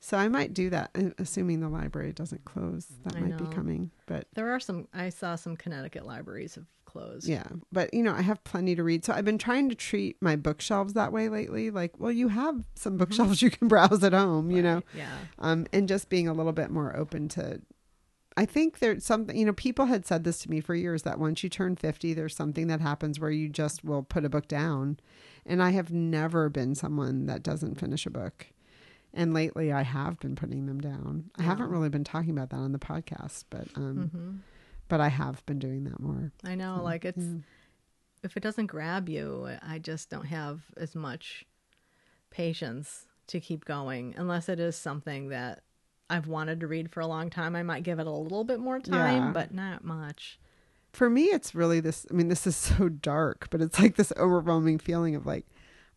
So 0.00 0.18
I 0.18 0.28
might 0.28 0.52
do 0.52 0.68
that, 0.68 0.90
uh, 0.94 1.10
assuming 1.18 1.60
the 1.60 1.68
library 1.70 2.12
doesn't 2.12 2.44
close. 2.44 2.86
That 3.04 3.16
I 3.16 3.20
might 3.20 3.38
be 3.38 3.46
coming, 3.46 3.90
but 4.06 4.26
There 4.34 4.52
are 4.54 4.60
some, 4.60 4.86
I 4.92 5.08
saw 5.08 5.34
some 5.34 5.56
Connecticut 5.56 6.04
libraries 6.04 6.56
have 6.56 6.66
closed. 6.94 7.28
yeah. 7.28 7.44
But 7.70 7.92
you 7.92 8.02
know, 8.02 8.12
I 8.14 8.22
have 8.22 8.42
plenty 8.44 8.74
to 8.76 8.82
read, 8.82 9.04
so 9.04 9.12
I've 9.12 9.24
been 9.26 9.36
trying 9.38 9.68
to 9.68 9.74
treat 9.74 10.16
my 10.22 10.36
bookshelves 10.36 10.94
that 10.94 11.12
way 11.12 11.28
lately. 11.28 11.70
Like, 11.70 11.98
well, 12.00 12.10
you 12.12 12.28
have 12.28 12.64
some 12.74 12.96
bookshelves 12.96 13.42
you 13.42 13.50
can 13.50 13.68
browse 13.68 14.02
at 14.02 14.12
home, 14.14 14.50
you 14.50 14.62
know, 14.62 14.82
Yeah. 14.96 15.10
um, 15.40 15.66
and 15.72 15.86
just 15.88 16.08
being 16.08 16.28
a 16.28 16.32
little 16.32 16.52
bit 16.52 16.70
more 16.70 16.96
open 16.96 17.28
to. 17.30 17.60
I 18.36 18.46
think 18.46 18.80
there's 18.80 19.04
something, 19.04 19.36
you 19.36 19.44
know, 19.44 19.52
people 19.52 19.84
had 19.86 20.04
said 20.06 20.24
this 20.24 20.40
to 20.40 20.50
me 20.50 20.60
for 20.60 20.74
years 20.74 21.02
that 21.04 21.20
once 21.20 21.44
you 21.44 21.48
turn 21.48 21.76
50, 21.76 22.14
there's 22.14 22.34
something 22.34 22.66
that 22.66 22.80
happens 22.80 23.20
where 23.20 23.30
you 23.30 23.48
just 23.48 23.84
will 23.84 24.02
put 24.02 24.24
a 24.24 24.28
book 24.28 24.48
down. 24.48 24.98
And 25.46 25.62
I 25.62 25.70
have 25.70 25.92
never 25.92 26.48
been 26.48 26.74
someone 26.74 27.26
that 27.26 27.44
doesn't 27.44 27.78
finish 27.78 28.06
a 28.06 28.10
book. 28.10 28.46
And 29.12 29.32
lately 29.32 29.70
I 29.72 29.82
have 29.82 30.18
been 30.18 30.34
putting 30.34 30.66
them 30.66 30.80
down. 30.80 31.30
I 31.38 31.42
haven't 31.44 31.68
really 31.70 31.88
been 31.90 32.02
talking 32.02 32.30
about 32.30 32.50
that 32.50 32.56
on 32.56 32.72
the 32.72 32.78
podcast, 32.80 33.44
but 33.50 33.68
um 33.76 34.10
hmm 34.12 34.36
but 34.88 35.00
I 35.00 35.08
have 35.08 35.44
been 35.46 35.58
doing 35.58 35.84
that 35.84 36.00
more. 36.00 36.32
I 36.44 36.54
know. 36.54 36.80
Like 36.82 37.04
it's, 37.04 37.18
yeah. 37.18 37.38
if 38.22 38.36
it 38.36 38.42
doesn't 38.42 38.66
grab 38.66 39.08
you, 39.08 39.48
I 39.62 39.78
just 39.78 40.10
don't 40.10 40.26
have 40.26 40.62
as 40.76 40.94
much 40.94 41.44
patience 42.30 43.06
to 43.28 43.40
keep 43.40 43.64
going 43.64 44.14
unless 44.16 44.48
it 44.48 44.60
is 44.60 44.76
something 44.76 45.28
that 45.28 45.62
I've 46.10 46.26
wanted 46.26 46.60
to 46.60 46.66
read 46.66 46.90
for 46.90 47.00
a 47.00 47.06
long 47.06 47.30
time. 47.30 47.56
I 47.56 47.62
might 47.62 47.82
give 47.82 47.98
it 47.98 48.06
a 48.06 48.10
little 48.10 48.44
bit 48.44 48.60
more 48.60 48.78
time, 48.78 49.26
Yeah. 49.26 49.30
but 49.32 49.54
not 49.54 49.84
much. 49.84 50.38
For 50.92 51.08
me 51.10 51.24
it's 51.24 51.54
really 51.54 51.80
this 51.80 52.06
I 52.10 52.14
mean 52.14 52.28
this 52.28 52.46
is 52.46 52.56
so 52.56 52.88
dark, 52.88 53.48
but 53.50 53.60
it's 53.60 53.80
like 53.80 53.96
this 53.96 54.12
overwhelming 54.16 54.78
feeling 54.78 55.14
of 55.16 55.26
like 55.26 55.46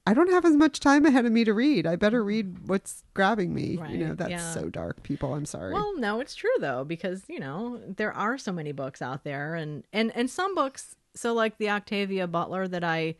I 0.07 0.13
don't 0.13 0.31
have 0.31 0.45
as 0.45 0.55
much 0.55 0.79
time 0.79 1.05
ahead 1.05 1.25
of 1.25 1.33
me 1.33 1.43
to 1.43 1.53
read. 1.53 1.85
I 1.85 1.97
better 1.97 2.19
mm-hmm. 2.19 2.27
read 2.27 2.67
what's 2.67 3.03
grabbing 3.13 3.53
me. 3.53 3.77
you 3.89 3.97
know, 3.97 4.15
that's 4.15 4.31
yeah. 4.31 4.53
so 4.53 4.69
dark, 4.69 5.03
people. 5.03 5.33
I'm 5.33 5.45
sorry. 5.45 5.73
Well, 5.73 5.97
no, 5.97 6.21
it's 6.21 6.33
true 6.33 6.49
though 6.61 6.85
because 6.85 7.23
you 7.27 7.41
know 7.41 7.81
there 7.85 8.13
are 8.13 8.37
so 8.37 8.53
many 8.53 8.71
books 8.71 9.01
out 9.01 9.25
there, 9.25 9.55
and 9.55 9.83
and 9.91 10.15
and 10.15 10.29
some 10.29 10.55
books. 10.55 10.95
So 11.13 11.33
like 11.33 11.57
the 11.57 11.69
Octavia 11.69 12.25
Butler 12.25 12.69
that 12.69 12.85
I 12.85 13.15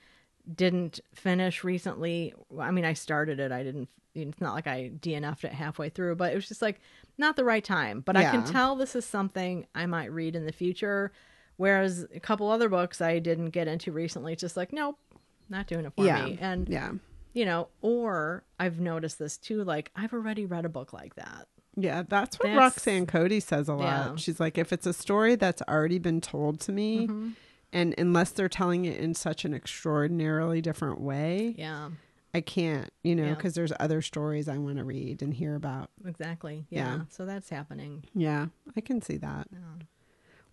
didn't 0.56 1.02
finish 1.14 1.66
recently. 1.66 2.34
I 2.58 2.72
mean, 2.72 2.86
I 2.86 2.94
started 2.94 3.42
it. 3.42 3.52
I 3.52 3.64
didn't. 3.64 3.90
It's 4.16 4.40
not 4.40 4.56
like 4.56 4.66
I 4.66 4.92
DNF'd 4.98 5.44
it 5.44 5.52
halfway 5.52 5.90
through, 5.90 6.16
but 6.16 6.32
it 6.32 6.36
was 6.36 6.48
just 6.48 6.62
like 6.62 6.80
not 7.18 7.36
the 7.36 7.44
right 7.44 7.64
time. 7.64 8.00
But 8.00 8.16
I 8.16 8.32
can 8.32 8.46
tell 8.46 8.78
this 8.78 8.96
is 8.96 9.06
something 9.06 9.68
I 9.76 9.88
might 9.88 10.12
read 10.14 10.38
in 10.38 10.46
the 10.46 10.54
future. 10.54 11.12
Whereas 11.58 12.08
a 12.14 12.20
couple 12.20 12.50
other 12.50 12.70
books 12.70 13.02
I 13.02 13.20
didn't 13.20 13.50
get 13.50 13.68
into 13.68 13.92
recently, 13.92 14.36
just 14.36 14.56
like 14.56 14.72
nope, 14.72 14.98
not 15.50 15.68
doing 15.68 15.86
it 15.86 15.94
for 15.96 16.06
Yeah. 16.06 16.26
me. 16.26 16.38
And 16.42 16.68
yeah. 16.70 16.92
you 17.34 17.46
know, 17.46 17.68
or 17.82 18.44
I've 18.60 18.80
noticed 18.80 19.20
this 19.20 19.38
too. 19.38 19.64
Like 19.64 19.92
I've 19.96 20.14
already 20.14 20.46
read 20.46 20.66
a 20.66 20.70
book 20.70 20.94
like 20.94 21.16
that. 21.16 21.48
Yeah, 21.76 22.04
that's 22.08 22.38
what 22.40 22.48
That's- 22.48 22.58
Roxanne 22.60 23.06
Coady 23.06 23.40
says 23.40 23.68
a 23.70 23.74
lot. 23.76 23.82
Yeah. 24.12 24.16
She's 24.16 24.40
like, 24.40 24.58
if 24.58 24.74
it's 24.74 24.88
a 24.88 24.94
story 24.94 25.36
that's 25.36 25.62
already 25.68 26.00
been 26.00 26.22
told 26.22 26.60
to 26.62 26.72
me, 26.72 27.06
Mm-hmm. 27.08 27.30
and 27.72 27.94
unless 28.00 28.32
they're 28.32 28.50
telling 28.50 28.86
it 28.86 28.98
in 29.00 29.14
such 29.14 29.46
an 29.46 29.54
extraordinarily 29.54 30.60
different 30.62 31.00
way, 31.00 31.54
Yeah. 31.58 31.90
I 32.34 32.42
can't, 32.42 32.92
you 33.04 33.16
know, 33.16 33.26
Yeah. 33.26 33.36
because 33.36 33.54
there's 33.56 33.72
other 33.80 34.02
stories 34.02 34.48
I 34.50 34.58
want 34.58 34.78
to 34.78 34.84
read 34.84 35.22
and 35.22 35.34
hear 35.34 35.56
about. 35.56 35.90
Exactly. 36.06 36.66
Yeah. 36.70 36.98
Yeah. 36.98 37.02
So 37.10 37.26
that's 37.26 37.50
happening. 37.50 38.04
Yeah, 38.16 38.48
I 38.76 38.82
can 38.82 39.02
see 39.02 39.18
that. 39.18 39.48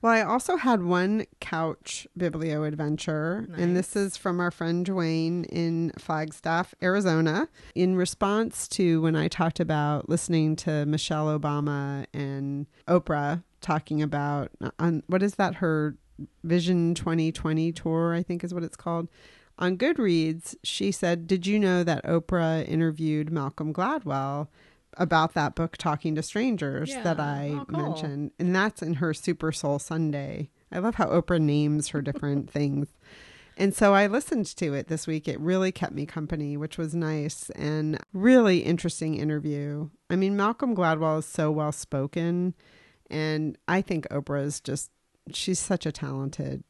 Well, 0.05 0.13
I 0.13 0.21
also 0.21 0.57
had 0.57 0.83
one 0.83 1.25
couch 1.41 2.07
biblio 2.15 2.69
adventure, 2.69 3.49
and 3.57 3.75
this 3.75 3.97
is 3.97 4.19
from 4.19 4.39
our 4.39 4.51
friend 4.51 4.85
Dwayne 4.85 5.47
in 5.47 5.93
Flagstaff, 5.99 6.75
Arizona. 6.83 7.49
In 7.75 7.97
response 7.97 8.69
to 8.69 9.01
when 9.01 9.17
I 9.17 9.29
talked 9.29 9.61
about 9.61 10.11
listening 10.11 10.57
to 10.57 10.85
Michelle 10.85 11.29
Obama 11.29 12.05
and 12.13 12.67
Oprah 12.87 13.45
talking 13.63 14.03
about 14.03 14.51
uh, 14.61 14.73
on 14.79 15.03
what 15.07 15.23
is 15.23 15.37
that 15.37 15.55
her 15.55 15.97
Vision 16.43 16.95
2020 16.95 17.73
tour, 17.73 18.13
I 18.13 18.23
think 18.23 18.45
is 18.45 18.53
what 18.53 18.63
it's 18.63 18.77
called. 18.77 19.09
On 19.59 19.79
Goodreads, 19.79 20.55
she 20.63 20.93
said, 20.93 21.27
"Did 21.27 21.47
you 21.47 21.59
know 21.59 21.83
that 21.83 22.05
Oprah 22.05 22.69
interviewed 22.69 23.33
Malcolm 23.33 23.73
Gladwell?" 23.73 24.49
About 24.97 25.35
that 25.35 25.55
book, 25.55 25.77
Talking 25.77 26.15
to 26.15 26.23
Strangers, 26.23 26.93
that 27.03 27.19
I 27.21 27.51
Oh, 27.61 27.65
cool. 27.67 27.79
mentioned 27.83 28.31
and 28.39 28.55
that's 28.55 28.83
in 28.83 28.95
her 28.95 29.13
Super 29.15 29.53
Soul 29.53 29.79
Sunday. 29.79 30.51
I 30.73 30.79
love 30.79 30.97
how 30.97 31.07
Oprah 31.07 31.41
names 31.41 31.89
her 31.89 32.01
different 32.03 32.51
things. 32.53 32.89
And 33.57 33.73
so 33.75 33.95
I 33.95 34.09
listened 34.09 34.47
to 34.57 34.75
it 34.75 34.89
this 34.89 35.07
week. 35.07 35.29
It 35.29 35.39
really 35.39 35.71
kept 35.71 35.93
me 35.95 36.07
company, 36.07 36.57
which 36.57 36.77
was 36.77 36.93
nice 36.95 37.51
and 37.51 37.99
really 38.13 38.59
interesting 38.59 39.15
interview. 39.15 39.91
I 40.11 40.17
mean, 40.17 40.37
Malcolm 40.37 40.75
Gladwell 40.75 41.21
is 41.21 41.27
so 41.27 41.53
well 41.53 41.71
spoken. 41.71 42.55
And 43.11 43.57
I 43.69 43.81
think 43.81 44.09
Oprah 44.09 44.45
is 44.45 44.61
just, 44.61 44.91
she's 45.33 45.61
such 45.61 45.87
a 45.87 45.93
talented 45.93 46.65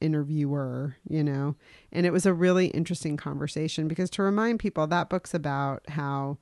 interviewer, 0.00 0.96
you 1.08 1.24
know. 1.24 1.56
And 1.92 2.06
it 2.06 2.12
was 2.12 2.24
a 2.26 2.32
really 2.32 2.68
interesting 2.68 3.16
conversation 3.16 3.88
because 3.88 4.08
to 4.10 4.22
remind 4.22 4.60
people, 4.60 4.86
that 4.86 5.08
book's 5.10 5.34
about 5.34 5.82
how 5.88 6.38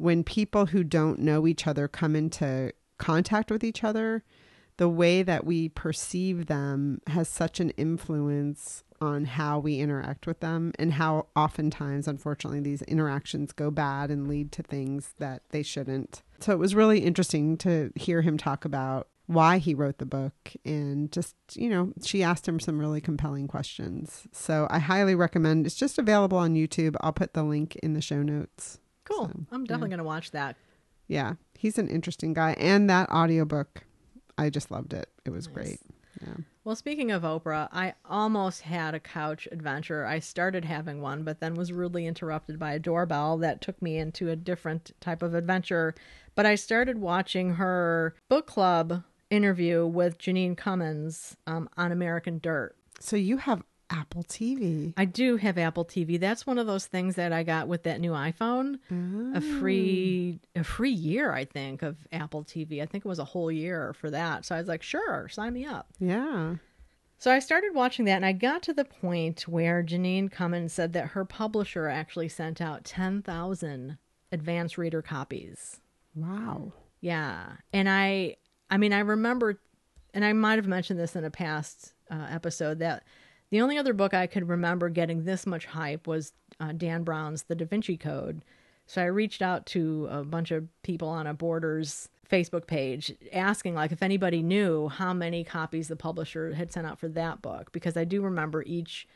when 0.00 0.24
people 0.24 0.66
who 0.66 0.82
don't 0.82 1.18
know 1.18 1.46
each 1.46 1.66
other 1.66 1.86
come 1.86 2.16
into 2.16 2.72
contact 2.96 3.50
with 3.50 3.62
each 3.62 3.84
other, 3.84 4.24
the 4.78 4.88
way 4.88 5.22
that 5.22 5.44
we 5.44 5.68
perceive 5.68 6.46
them 6.46 7.02
has 7.08 7.28
such 7.28 7.60
an 7.60 7.68
influence 7.70 8.82
on 9.02 9.26
how 9.26 9.58
we 9.58 9.78
interact 9.78 10.26
with 10.26 10.40
them 10.40 10.72
and 10.78 10.94
how 10.94 11.26
oftentimes 11.36 12.08
unfortunately 12.08 12.60
these 12.60 12.80
interactions 12.82 13.52
go 13.52 13.70
bad 13.70 14.10
and 14.10 14.26
lead 14.26 14.52
to 14.52 14.62
things 14.62 15.12
that 15.18 15.42
they 15.50 15.62
shouldn't. 15.62 16.22
So 16.38 16.52
it 16.52 16.58
was 16.58 16.74
really 16.74 17.00
interesting 17.00 17.58
to 17.58 17.92
hear 17.94 18.22
him 18.22 18.38
talk 18.38 18.64
about 18.64 19.06
why 19.26 19.58
he 19.58 19.74
wrote 19.74 19.98
the 19.98 20.06
book 20.06 20.34
and 20.64 21.12
just 21.12 21.36
you 21.54 21.68
know 21.68 21.92
she 22.02 22.22
asked 22.22 22.48
him 22.48 22.58
some 22.58 22.78
really 22.78 23.02
compelling 23.02 23.48
questions. 23.48 24.26
So 24.32 24.66
i 24.70 24.78
highly 24.78 25.14
recommend 25.14 25.66
it's 25.66 25.76
just 25.76 25.98
available 25.98 26.38
on 26.38 26.54
youtube. 26.54 26.96
I'll 27.02 27.12
put 27.12 27.34
the 27.34 27.42
link 27.42 27.76
in 27.76 27.92
the 27.92 28.00
show 28.00 28.22
notes 28.22 28.78
Cool. 29.10 29.26
So, 29.28 29.46
I'm 29.52 29.64
definitely 29.64 29.88
yeah. 29.88 29.96
going 29.96 29.98
to 29.98 30.04
watch 30.04 30.30
that. 30.32 30.56
yeah 31.08 31.34
he's 31.54 31.78
an 31.78 31.88
interesting 31.88 32.32
guy 32.32 32.52
and 32.58 32.88
that 32.88 33.10
audiobook 33.10 33.82
i 34.38 34.48
just 34.48 34.70
loved 34.70 34.92
it 34.94 35.08
it 35.24 35.30
was 35.30 35.46
Nice. 35.48 35.54
great 35.54 35.80
yeah 36.22 36.34
Well, 36.64 36.76
speaking 36.76 37.10
of 37.10 37.22
Oprah, 37.22 37.68
I 37.72 37.94
almost 38.04 38.62
had 38.62 38.94
a 38.94 39.00
couch 39.00 39.48
adventure. 39.50 40.04
I 40.04 40.18
started 40.18 40.64
having 40.66 41.00
one, 41.00 41.24
but 41.24 41.40
then 41.40 41.54
was 41.54 41.72
rudely 41.72 42.06
interrupted 42.06 42.58
by 42.58 42.72
a 42.74 42.78
doorbell 42.78 43.38
that 43.38 43.60
took 43.62 43.80
me 43.80 43.96
into 43.96 44.28
a 44.28 44.36
different 44.36 44.92
type 45.00 45.22
of 45.22 45.34
adventure. 45.34 45.94
But 46.34 46.44
I 46.46 46.54
started 46.56 46.98
watching 46.98 47.54
her 47.54 48.14
book 48.28 48.46
club 48.46 49.02
interview 49.30 49.86
with 49.86 50.18
Jeanine 50.18 50.56
Cummins 50.56 51.36
um, 51.46 51.68
on 51.78 51.90
American 51.92 52.38
Dirt. 52.38 52.76
so 53.00 53.16
you 53.16 53.38
have 53.38 53.62
apple 53.90 54.22
tv 54.24 54.94
I 54.96 55.04
do 55.04 55.36
have 55.36 55.58
Apple 55.58 55.84
TV. 55.84 56.18
That's 56.18 56.46
one 56.46 56.58
of 56.58 56.66
those 56.66 56.86
things 56.86 57.16
that 57.16 57.32
I 57.32 57.42
got 57.42 57.68
with 57.68 57.82
that 57.84 58.00
new 58.00 58.12
iPhone. 58.12 58.78
A 59.36 59.40
free 59.40 60.40
a 60.54 60.62
free 60.64 60.90
year, 60.92 61.32
I 61.32 61.44
think, 61.44 61.82
of 61.82 61.96
Apple 62.12 62.44
TV. 62.44 62.80
I 62.82 62.86
think 62.86 63.04
it 63.04 63.08
was 63.08 63.18
a 63.18 63.24
whole 63.24 63.50
year 63.50 63.92
for 63.94 64.10
that. 64.10 64.44
So 64.44 64.54
I 64.54 64.58
was 64.58 64.68
like, 64.68 64.82
sure, 64.82 65.28
sign 65.28 65.52
me 65.52 65.64
up. 65.64 65.88
yeah 65.98 66.56
So 67.18 67.30
I 67.32 67.38
started 67.40 67.74
watching 67.74 68.04
that 68.06 68.16
and 68.16 68.26
I 68.26 68.32
got 68.32 68.62
to 68.64 68.72
the 68.72 68.84
point 68.84 69.42
where 69.48 69.82
Jeanine 69.82 70.30
Cummins 70.30 70.72
said 70.72 70.92
that 70.92 71.08
her 71.08 71.24
publisher 71.24 71.88
actually 71.88 72.28
sent 72.28 72.60
out 72.60 72.84
10,000 72.84 73.98
advanced 74.32 74.78
reader 74.78 75.02
copies. 75.02 75.80
wow 76.14 76.72
Yeah. 77.00 77.52
And 77.72 77.88
I 77.88 78.36
I 78.70 78.76
mean 78.78 78.92
I 78.92 79.00
remember 79.00 79.60
and 80.14 80.24
I 80.24 80.32
might 80.32 80.56
have 80.56 80.66
mentioned 80.66 80.98
this 80.98 81.16
in 81.16 81.24
a 81.24 81.30
past 81.30 81.94
uh, 82.10 82.26
episode 82.30 82.78
that 82.80 83.04
the 83.50 83.60
only 83.60 83.78
other 83.78 83.92
book 83.92 84.14
I 84.14 84.26
could 84.26 84.48
remember 84.48 84.88
getting 84.88 85.24
this 85.24 85.46
much 85.46 85.66
hype 85.66 86.06
was 86.06 86.32
uh, 86.60 86.72
Dan 86.72 87.02
Brown's 87.02 87.44
The 87.44 87.54
Da 87.54 87.64
Vinci 87.66 87.96
Code. 87.96 88.44
So 88.86 89.00
I 89.02 89.06
reached 89.06 89.40
out 89.42 89.66
to 89.66 90.08
a 90.10 90.24
bunch 90.24 90.50
of 90.50 90.66
people 90.82 91.08
on 91.08 91.26
a 91.26 91.34
Borders 91.34 92.08
Facebook 92.28 92.66
page 92.66 93.12
asking 93.32 93.74
like 93.74 93.90
if 93.92 94.02
anybody 94.02 94.40
knew 94.42 94.88
how 94.88 95.12
many 95.12 95.42
copies 95.44 95.88
the 95.88 95.96
publisher 95.96 96.52
had 96.54 96.72
sent 96.72 96.86
out 96.86 96.98
for 96.98 97.08
that 97.08 97.42
book 97.42 97.72
because 97.72 97.96
I 97.96 98.04
do 98.04 98.20
remember 98.22 98.62
each 98.62 99.08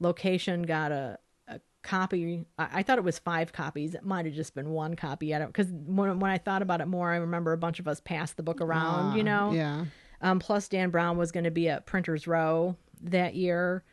location 0.00 0.62
got 0.62 0.90
a, 0.92 1.18
a 1.48 1.60
copy. 1.82 2.44
I, 2.58 2.68
I 2.74 2.82
thought 2.82 2.98
it 2.98 3.04
was 3.04 3.18
five 3.18 3.52
copies. 3.52 3.94
It 3.94 4.04
might 4.04 4.26
have 4.26 4.34
just 4.34 4.54
been 4.54 4.70
one 4.70 4.94
copy. 4.96 5.34
I 5.34 5.38
don't 5.38 5.48
because 5.48 5.70
when 5.72 6.18
when 6.18 6.30
I 6.30 6.38
thought 6.38 6.62
about 6.62 6.80
it 6.80 6.86
more, 6.86 7.12
I 7.12 7.16
remember 7.16 7.52
a 7.52 7.58
bunch 7.58 7.78
of 7.78 7.86
us 7.88 8.00
passed 8.00 8.36
the 8.36 8.42
book 8.42 8.60
around. 8.60 9.16
you 9.16 9.22
Ah, 9.22 9.24
know, 9.24 9.52
yeah 9.52 9.84
um, 10.22 10.38
plus, 10.38 10.66
Dan 10.68 10.88
Brown 10.90 11.18
was 11.18 11.30
going 11.30 11.44
to 11.44 11.50
be 11.50 11.68
at 11.68 11.84
Printers 11.84 12.26
Row 12.26 12.74
that 13.02 13.34
year, 13.34 13.84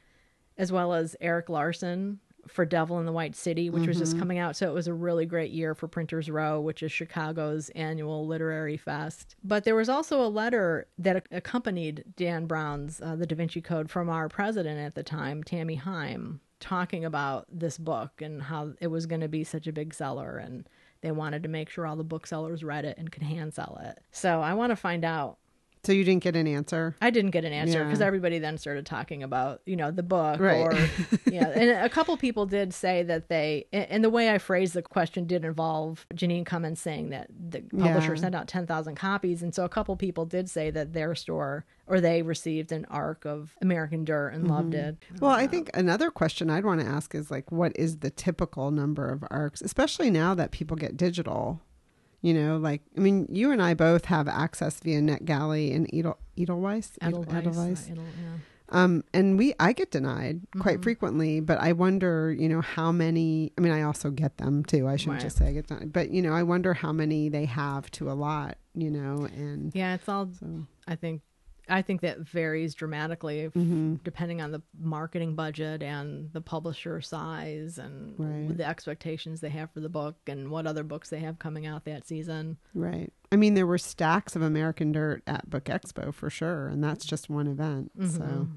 as 0.58 0.72
well 0.72 0.94
as 0.94 1.16
Erik 1.22 1.50
Larson 1.50 2.20
for 2.48 2.66
Devil 2.66 3.00
in 3.00 3.06
the 3.06 3.12
White 3.12 3.36
City, 3.36 3.70
which 3.70 3.88
was 3.88 3.98
just 3.98 4.20
coming 4.20 4.38
out. 4.38 4.56
So 4.56 4.70
it 4.70 4.74
was 4.74 4.88
a 4.88 4.94
really 4.94 5.26
great 5.26 5.52
year 5.52 5.74
for 5.74 5.88
Printers 5.88 6.30
Row, 6.30 6.60
which 6.60 6.84
is 6.84 6.92
Chicago's 6.92 7.70
annual 7.70 8.28
literary 8.28 8.78
fest. 8.78 9.36
But 9.44 9.64
there 9.64 9.76
was 9.76 9.90
also 9.90 10.22
a 10.22 10.28
letter 10.28 10.88
that 10.98 11.26
accompanied 11.32 12.04
Dan 12.18 12.46
Brown's 12.46 13.02
uh, 13.02 13.16
The 13.16 13.26
Da 13.26 13.36
Vinci 13.36 13.62
Code 13.62 13.90
from 13.90 14.10
our 14.10 14.28
president 14.28 14.80
at 14.80 14.96
the 14.96 15.04
time, 15.04 15.44
Tammy 15.44 15.76
Heim, 15.76 16.42
talking 16.60 17.06
about 17.06 17.46
this 17.50 17.78
book 17.78 18.22
and 18.22 18.42
how 18.42 18.74
it 18.82 18.88
was 18.88 19.06
going 19.06 19.22
to 19.22 19.30
be 19.30 19.44
such 19.44 19.68
a 19.68 19.74
big 19.74 19.94
seller 19.94 20.38
and 20.38 20.68
they 21.02 21.12
wanted 21.12 21.44
to 21.44 21.50
make 21.50 21.70
sure 21.70 21.86
all 21.86 21.98
the 21.98 22.04
booksellers 22.04 22.64
read 22.64 22.86
it 22.86 22.98
and 22.98 23.12
could 23.12 23.24
hand 23.24 23.54
sell 23.54 23.78
it. 23.84 24.00
So 24.12 24.40
I 24.40 24.54
want 24.54 24.72
to 24.72 24.78
find 24.78 25.04
out 25.04 25.38
so 25.84 25.92
you 25.92 26.04
didn't 26.04 26.24
get 26.24 26.36
an 26.36 26.48
answer 26.48 26.96
I 27.02 27.10
didn't 27.10 27.32
get 27.32 27.46
an 27.46 27.54
answer 27.54 27.80
Yeah. 27.80 27.84
because 27.86 28.02
everybody 28.02 28.40
then 28.40 28.58
started 28.58 28.86
talking 28.86 29.24
about, 29.24 29.62
you 29.66 29.76
know, 29.76 29.92
the 29.92 30.04
book 30.04 30.40
Right. 30.40 30.58
or 30.58 30.74
yeah. 31.26 31.50
And 31.50 31.70
a 31.86 31.90
couple 31.90 32.16
people 32.18 32.46
did 32.46 32.74
say 32.74 33.04
that 33.04 33.30
they 33.30 33.66
and 33.72 34.04
the 34.04 34.10
way 34.10 34.30
I 34.30 34.38
phrased 34.38 34.74
the 34.74 34.82
question 34.82 35.26
did 35.26 35.46
involve 35.46 36.06
Jeanine 36.14 36.46
Cummins 36.46 36.80
saying 36.80 37.10
that 37.10 37.28
the 37.30 37.62
publisher 37.62 38.16
Yeah. 38.16 38.22
sent 38.22 38.36
out 38.36 38.48
10,000 38.48 38.96
copies 38.96 39.44
and 39.44 39.54
so 39.54 39.66
a 39.66 39.70
couple 39.70 39.96
people 39.96 40.26
did 40.26 40.50
say 40.50 40.72
that 40.72 40.94
their 40.94 41.16
store 41.16 41.66
or 41.88 42.00
they 42.00 42.22
received 42.22 42.72
an 42.72 42.86
arc 42.90 43.26
of 43.26 43.56
American 43.62 44.06
Dirt 44.06 44.30
and 44.30 44.48
loved 44.48 44.74
mm-hmm. 44.74 44.90
it. 44.90 44.98
Well, 45.20 45.32
I 45.32 45.48
think 45.48 45.70
another 45.74 46.10
question 46.10 46.50
I'd 46.50 46.66
want 46.66 46.80
to 46.82 46.88
ask 46.88 47.14
is 47.14 47.30
like, 47.30 47.52
what 47.52 47.74
is 47.76 47.98
the 47.98 48.10
typical 48.10 48.72
number 48.72 49.10
of 49.10 49.24
arcs, 49.30 49.62
especially 49.62 50.10
now 50.10 50.34
that 50.36 50.52
people 50.52 50.78
get 50.78 50.96
digital? 50.96 51.62
You 52.24 52.34
know, 52.34 52.58
like 52.58 52.82
I 52.98 53.00
mean, 53.02 53.28
you 53.30 53.52
and 53.52 53.62
I 53.62 53.74
both 53.76 54.06
have 54.06 54.28
access 54.28 54.80
via 54.80 55.02
NetGalley 55.02 55.76
and 55.76 55.88
Edel, 55.94 56.18
Edelweiss, 56.38 56.98
Edel- 57.02 57.24
Edelweiss, 57.30 57.36
Edelweiss. 57.48 57.90
uh, 57.90 57.92
Edel- 57.92 58.04
yeah. 58.24 58.38
Um, 58.70 59.04
and 59.14 59.38
we 59.38 59.54
I 59.60 59.74
get 59.74 59.92
denied 59.92 60.42
quite 60.58 60.76
Mm-hmm. 60.76 60.84
frequently, 60.84 61.40
but 61.42 61.60
I 61.60 61.74
wonder, 61.74 62.32
you 62.32 62.48
know, 62.50 62.62
how 62.62 62.92
many. 62.92 63.52
I 63.58 63.62
mean, 63.62 63.74
I 63.74 63.82
also 63.84 64.10
get 64.10 64.38
them 64.38 64.64
too. 64.64 64.88
I 64.88 64.96
shouldn't 64.96 65.18
Right. 65.18 65.22
just 65.24 65.38
say 65.38 65.48
I 65.50 65.54
get 65.54 65.68
denied, 65.68 65.92
but 65.94 66.10
you 66.12 66.22
know, 66.24 66.34
I 66.34 66.42
wonder 66.44 66.74
how 66.74 66.92
many 66.94 67.30
they 67.30 67.46
have 67.46 67.92
to 67.92 68.10
a 68.10 68.14
lot. 68.14 68.58
You 68.74 68.90
know, 68.90 69.28
and 69.36 69.72
Yeah, 69.76 69.94
it's 69.94 70.08
all 70.10 70.30
so 70.40 70.66
I 70.88 70.96
think 70.96 71.22
I 71.70 71.82
think 71.82 72.02
that 72.02 72.20
varies 72.20 72.74
dramatically 72.76 73.50
Mm-hmm. 73.56 73.96
depending 74.04 74.42
on 74.42 74.52
the 74.52 74.62
marketing 74.78 75.36
budget 75.36 75.82
and 75.82 76.30
the 76.34 76.42
publisher 76.42 77.00
size 77.02 77.78
and 77.78 78.16
Right. 78.20 78.58
the 78.58 78.66
expectations 78.68 79.40
they 79.42 79.50
have 79.50 79.72
for 79.72 79.80
the 79.80 79.90
book 79.90 80.16
and 80.28 80.50
what 80.50 80.68
other 80.68 80.84
books 80.84 81.10
they 81.10 81.20
have 81.20 81.40
coming 81.40 81.66
out 81.66 81.86
that 81.86 82.06
season. 82.06 82.58
right. 82.74 83.12
I 83.32 83.36
mean, 83.36 83.54
there 83.56 83.66
were 83.66 83.78
stacks 83.80 84.36
of 84.36 84.42
American 84.44 84.92
Dirt 84.92 85.24
at 85.26 85.50
Book 85.50 85.64
Expo 85.66 86.14
for 86.14 86.30
sure, 86.30 86.68
and 86.68 86.84
that's 86.84 87.04
just 87.06 87.30
one 87.32 87.48
event. 87.48 87.92
So, 88.12 88.48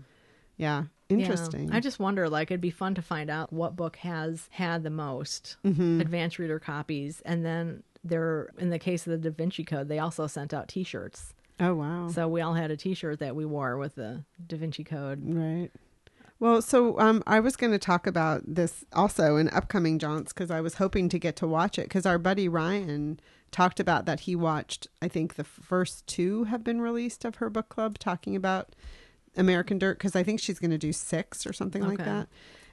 yeah, 0.59 0.85
Yeah. 1.09 1.17
interesting. 1.17 1.71
I 1.73 1.81
just 1.81 1.99
wonder 2.01 2.29
like 2.29 2.51
it'd 2.51 2.61
be 2.61 2.71
fun 2.71 2.95
to 2.97 3.03
find 3.03 3.31
out 3.31 3.53
what 3.53 3.77
book 3.77 3.97
has 3.97 4.49
had 4.53 4.83
the 4.83 4.91
most 4.91 5.57
Mm-hmm. 5.65 6.01
advanced 6.01 6.39
reader 6.39 6.59
copies 6.59 7.23
and 7.25 7.45
then 7.45 7.85
there 8.05 8.51
in 8.59 8.71
the 8.71 8.79
case 8.79 9.07
of 9.07 9.11
the 9.13 9.31
Da 9.31 9.35
Vinci 9.37 9.65
Code 9.65 9.89
they 9.89 9.99
also 9.99 10.27
sent 10.27 10.53
out 10.53 10.69
t-shirts. 10.69 11.33
Oh 11.61 11.75
wow. 11.75 12.09
So 12.09 12.29
we 12.29 12.41
all 12.41 12.55
had 12.55 12.71
a 12.71 12.77
t-shirt 12.77 13.19
that 13.21 13.37
we 13.37 13.45
wore 13.45 13.77
with 13.79 13.95
the 13.95 14.25
Da 14.47 14.57
Vinci 14.57 14.85
Code. 14.85 15.21
Right. 15.25 15.71
Well, 16.39 16.61
so 16.61 16.99
um, 17.01 17.23
I 17.27 17.41
was 17.41 17.57
going 17.57 17.73
to 17.73 17.79
talk 17.79 18.07
about 18.07 18.43
this 18.47 18.85
also 18.93 19.37
in 19.37 19.49
upcoming 19.51 19.99
jaunts 19.99 20.35
because 20.35 20.51
I 20.51 20.61
was 20.61 20.75
hoping 20.75 21.09
to 21.09 21.19
get 21.19 21.35
to 21.37 21.47
watch 21.47 21.79
it 21.79 21.85
because 21.85 22.05
our 22.05 22.19
buddy 22.19 22.47
Ryan 22.47 23.19
talked 23.51 23.81
about 23.81 24.05
that 24.05 24.21
he 24.21 24.37
watched. 24.37 24.87
I 25.01 25.09
think 25.09 25.37
the 25.37 25.45
first 25.45 26.07
two 26.07 26.45
have 26.45 26.63
been 26.63 26.83
released 26.83 27.25
of 27.25 27.37
her 27.37 27.49
book 27.49 27.71
club 27.71 27.99
talking 27.99 28.37
about 28.37 28.77
American 29.35 29.79
Dirt 29.79 29.99
because 29.99 30.15
I 30.15 30.23
think 30.23 30.41
she's 30.41 30.59
going 30.59 30.71
to 30.73 30.79
do 30.79 30.93
six 30.93 31.47
or 31.47 31.55
something 31.55 31.83
like 31.83 31.99
that. 31.99 32.29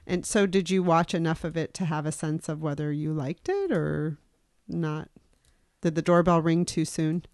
And 0.06 0.26
so, 0.26 0.46
did 0.46 0.68
you 0.68 0.82
watch 0.82 1.14
enough 1.14 1.44
of 1.44 1.56
it 1.56 1.72
to 1.74 1.86
have 1.86 2.04
a 2.04 2.12
sense 2.12 2.50
of 2.50 2.60
whether 2.60 2.92
you 2.92 3.14
liked 3.14 3.48
it 3.48 3.72
or 3.72 4.18
not? 4.68 5.08
Did 5.80 5.94
the 5.94 6.02
doorbell 6.02 6.42
ring 6.42 6.66
too 6.66 6.84
soon? 6.84 7.24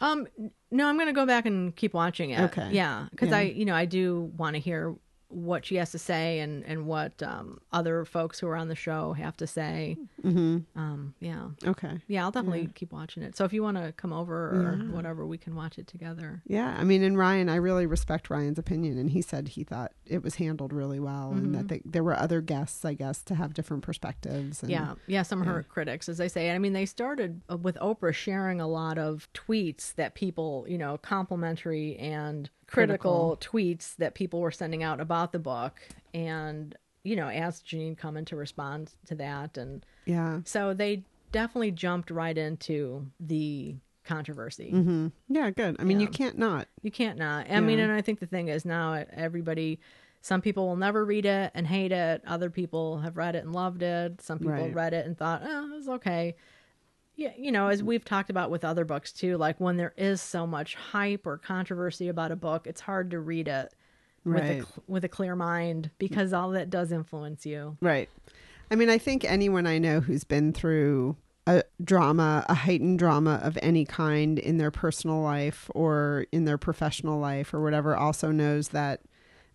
Um, 0.00 0.28
no, 0.72 0.88
I'm 0.88 0.96
going 0.96 1.06
to 1.06 1.12
go 1.12 1.26
back 1.26 1.46
and 1.46 1.74
keep 1.76 1.94
watching 1.94 2.30
it. 2.30 2.40
Okay. 2.40 2.70
Yeah, 2.72 3.06
because 3.10 3.30
Yeah. 3.30 3.38
I, 3.38 3.42
you 3.42 3.64
know, 3.64 3.74
I 3.74 3.84
do 3.84 4.32
want 4.36 4.54
to 4.54 4.60
hear 4.60 4.94
what 5.32 5.64
she 5.64 5.76
has 5.76 5.90
to 5.92 5.98
say 5.98 6.40
and 6.40 6.62
and 6.64 6.86
what 6.86 7.22
um, 7.22 7.58
other 7.72 8.04
folks 8.04 8.38
who 8.38 8.46
are 8.46 8.56
on 8.56 8.68
the 8.68 8.74
show 8.74 9.12
have 9.14 9.36
to 9.38 9.46
say. 9.46 9.96
Mm-hmm. 10.22 10.58
Um, 10.78 11.14
yeah, 11.20 11.48
Okay. 11.66 11.98
yeah, 12.06 12.22
I'll 12.24 12.30
definitely 12.30 12.68
keep 12.74 12.92
watching 12.92 13.22
it. 13.22 13.36
So 13.36 13.44
if 13.44 13.52
you 13.52 13.62
want 13.62 13.76
to 13.78 13.92
come 13.92 14.12
over 14.12 14.50
or 14.50 14.78
Yeah. 14.80 14.92
whatever, 14.92 15.26
we 15.26 15.38
can 15.38 15.54
watch 15.56 15.78
it 15.78 15.86
together. 15.86 16.42
Yeah, 16.46 16.76
I 16.78 16.84
mean, 16.84 17.02
and 17.02 17.16
Ryan, 17.18 17.48
I 17.48 17.56
really 17.56 17.86
respect 17.86 18.30
Ryan's 18.30 18.58
opinion, 18.58 18.98
and 18.98 19.10
he 19.10 19.22
said 19.22 19.48
he 19.48 19.64
thought 19.64 19.92
it 20.06 20.22
was 20.22 20.34
handled 20.36 20.72
really 20.72 21.00
well, 21.00 21.30
and 21.32 21.42
Mm-hmm. 21.46 21.52
that 21.54 21.68
they, 21.68 21.82
there 21.84 22.04
were 22.04 22.14
other 22.16 22.40
guests, 22.40 22.84
I 22.84 22.94
guess, 22.94 23.22
to 23.24 23.34
have 23.34 23.54
different 23.54 23.82
perspectives. 23.82 24.62
And, 24.62 24.70
Yeah, 24.70 24.94
yeah, 25.06 25.22
some 25.22 25.40
of 25.40 25.46
her 25.46 25.62
critics, 25.62 26.08
as 26.08 26.18
they 26.18 26.28
say. 26.28 26.50
I 26.50 26.58
mean, 26.58 26.72
they 26.74 26.86
started 26.86 27.40
uh, 27.50 27.56
with 27.56 27.76
Oprah 27.76 28.14
sharing 28.14 28.60
a 28.60 28.68
lot 28.68 28.98
of 28.98 29.28
tweets 29.32 29.94
that 29.94 30.14
people, 30.14 30.66
you 30.68 30.78
know, 30.78 30.98
complimentary 30.98 31.96
and 31.96 32.50
critical, 32.72 33.38
tweets 33.40 33.96
that 33.96 34.14
people 34.14 34.40
were 34.40 34.50
sending 34.50 34.82
out 34.82 35.00
about 35.00 35.32
the 35.32 35.38
book 35.38 35.80
and 36.14 36.74
you 37.04 37.16
know 37.16 37.28
asked 37.28 37.66
Jeanine 37.66 37.96
Cummin 37.98 38.26
to 38.26 38.36
respond 38.36 38.92
to 39.06 39.14
that 39.16 39.56
and 39.58 39.84
Yeah. 40.06 40.40
so 40.44 40.72
they 40.74 41.04
definitely 41.32 41.70
jumped 41.72 42.10
right 42.10 42.36
into 42.36 43.06
the 43.18 43.76
controversy. 44.04 44.70
hmm 44.70 45.08
Yeah, 45.28 45.50
good. 45.50 45.76
I 45.78 45.84
mean, 45.84 46.00
you 46.00 46.08
can't 46.08 46.36
not. 46.38 46.68
You 46.82 46.90
can't 46.90 47.18
not. 47.18 47.50
I 47.50 47.60
mean, 47.60 47.78
and 47.78 47.92
I 47.92 48.02
think 48.02 48.20
the 48.20 48.26
thing 48.26 48.48
is 48.48 48.64
now 48.64 49.04
everybody, 49.12 49.78
some 50.20 50.40
people 50.40 50.66
will 50.66 50.76
never 50.76 51.04
read 51.04 51.24
it 51.24 51.50
and 51.54 51.66
hate 51.66 51.92
it. 51.92 52.22
Other 52.26 52.50
people 52.50 52.98
have 52.98 53.16
read 53.16 53.34
it 53.36 53.44
and 53.44 53.52
loved 53.54 53.82
it. 53.82 54.20
Some 54.20 54.38
people 54.38 54.52
Right. 54.54 54.74
read 54.74 54.92
it 54.92 55.06
and 55.06 55.16
thought, 55.16 55.42
oh, 55.44 55.72
it 55.72 55.76
was 55.76 55.88
okay. 55.88 56.34
Yeah, 57.16 57.32
you 57.36 57.52
know, 57.52 57.68
as 57.68 57.82
we've 57.82 58.04
talked 58.04 58.30
about 58.30 58.50
with 58.50 58.64
other 58.64 58.84
books 58.84 59.12
too, 59.12 59.36
like 59.36 59.60
when 59.60 59.76
there 59.76 59.92
is 59.96 60.20
so 60.20 60.46
much 60.46 60.74
hype 60.74 61.26
or 61.26 61.36
controversy 61.36 62.08
about 62.08 62.32
a 62.32 62.36
book, 62.36 62.66
it's 62.66 62.80
hard 62.80 63.10
to 63.10 63.20
read 63.20 63.48
it 63.48 63.74
with 64.24 64.44
a 64.44 64.64
with 64.86 65.04
a 65.04 65.08
clear 65.08 65.36
mind 65.36 65.90
because 65.98 66.32
all 66.32 66.50
that 66.50 66.70
does 66.70 66.92
influence 66.92 67.44
you. 67.44 67.76
Right. 67.80 68.08
I 68.70 68.76
mean, 68.76 68.88
I 68.88 68.98
think 68.98 69.24
anyone 69.24 69.66
I 69.66 69.78
know 69.78 70.00
who's 70.00 70.24
been 70.24 70.52
through 70.52 71.16
a 71.46 71.62
drama, 71.82 72.46
a 72.48 72.54
heightened 72.54 72.98
drama 72.98 73.40
of 73.42 73.58
any 73.60 73.84
kind 73.84 74.38
in 74.38 74.58
their 74.58 74.70
personal 74.70 75.20
life 75.20 75.70
or 75.74 76.26
in 76.32 76.44
their 76.44 76.58
professional 76.58 77.18
life 77.18 77.52
or 77.52 77.60
whatever 77.60 77.96
also 77.96 78.30
knows 78.30 78.68
that 78.68 79.00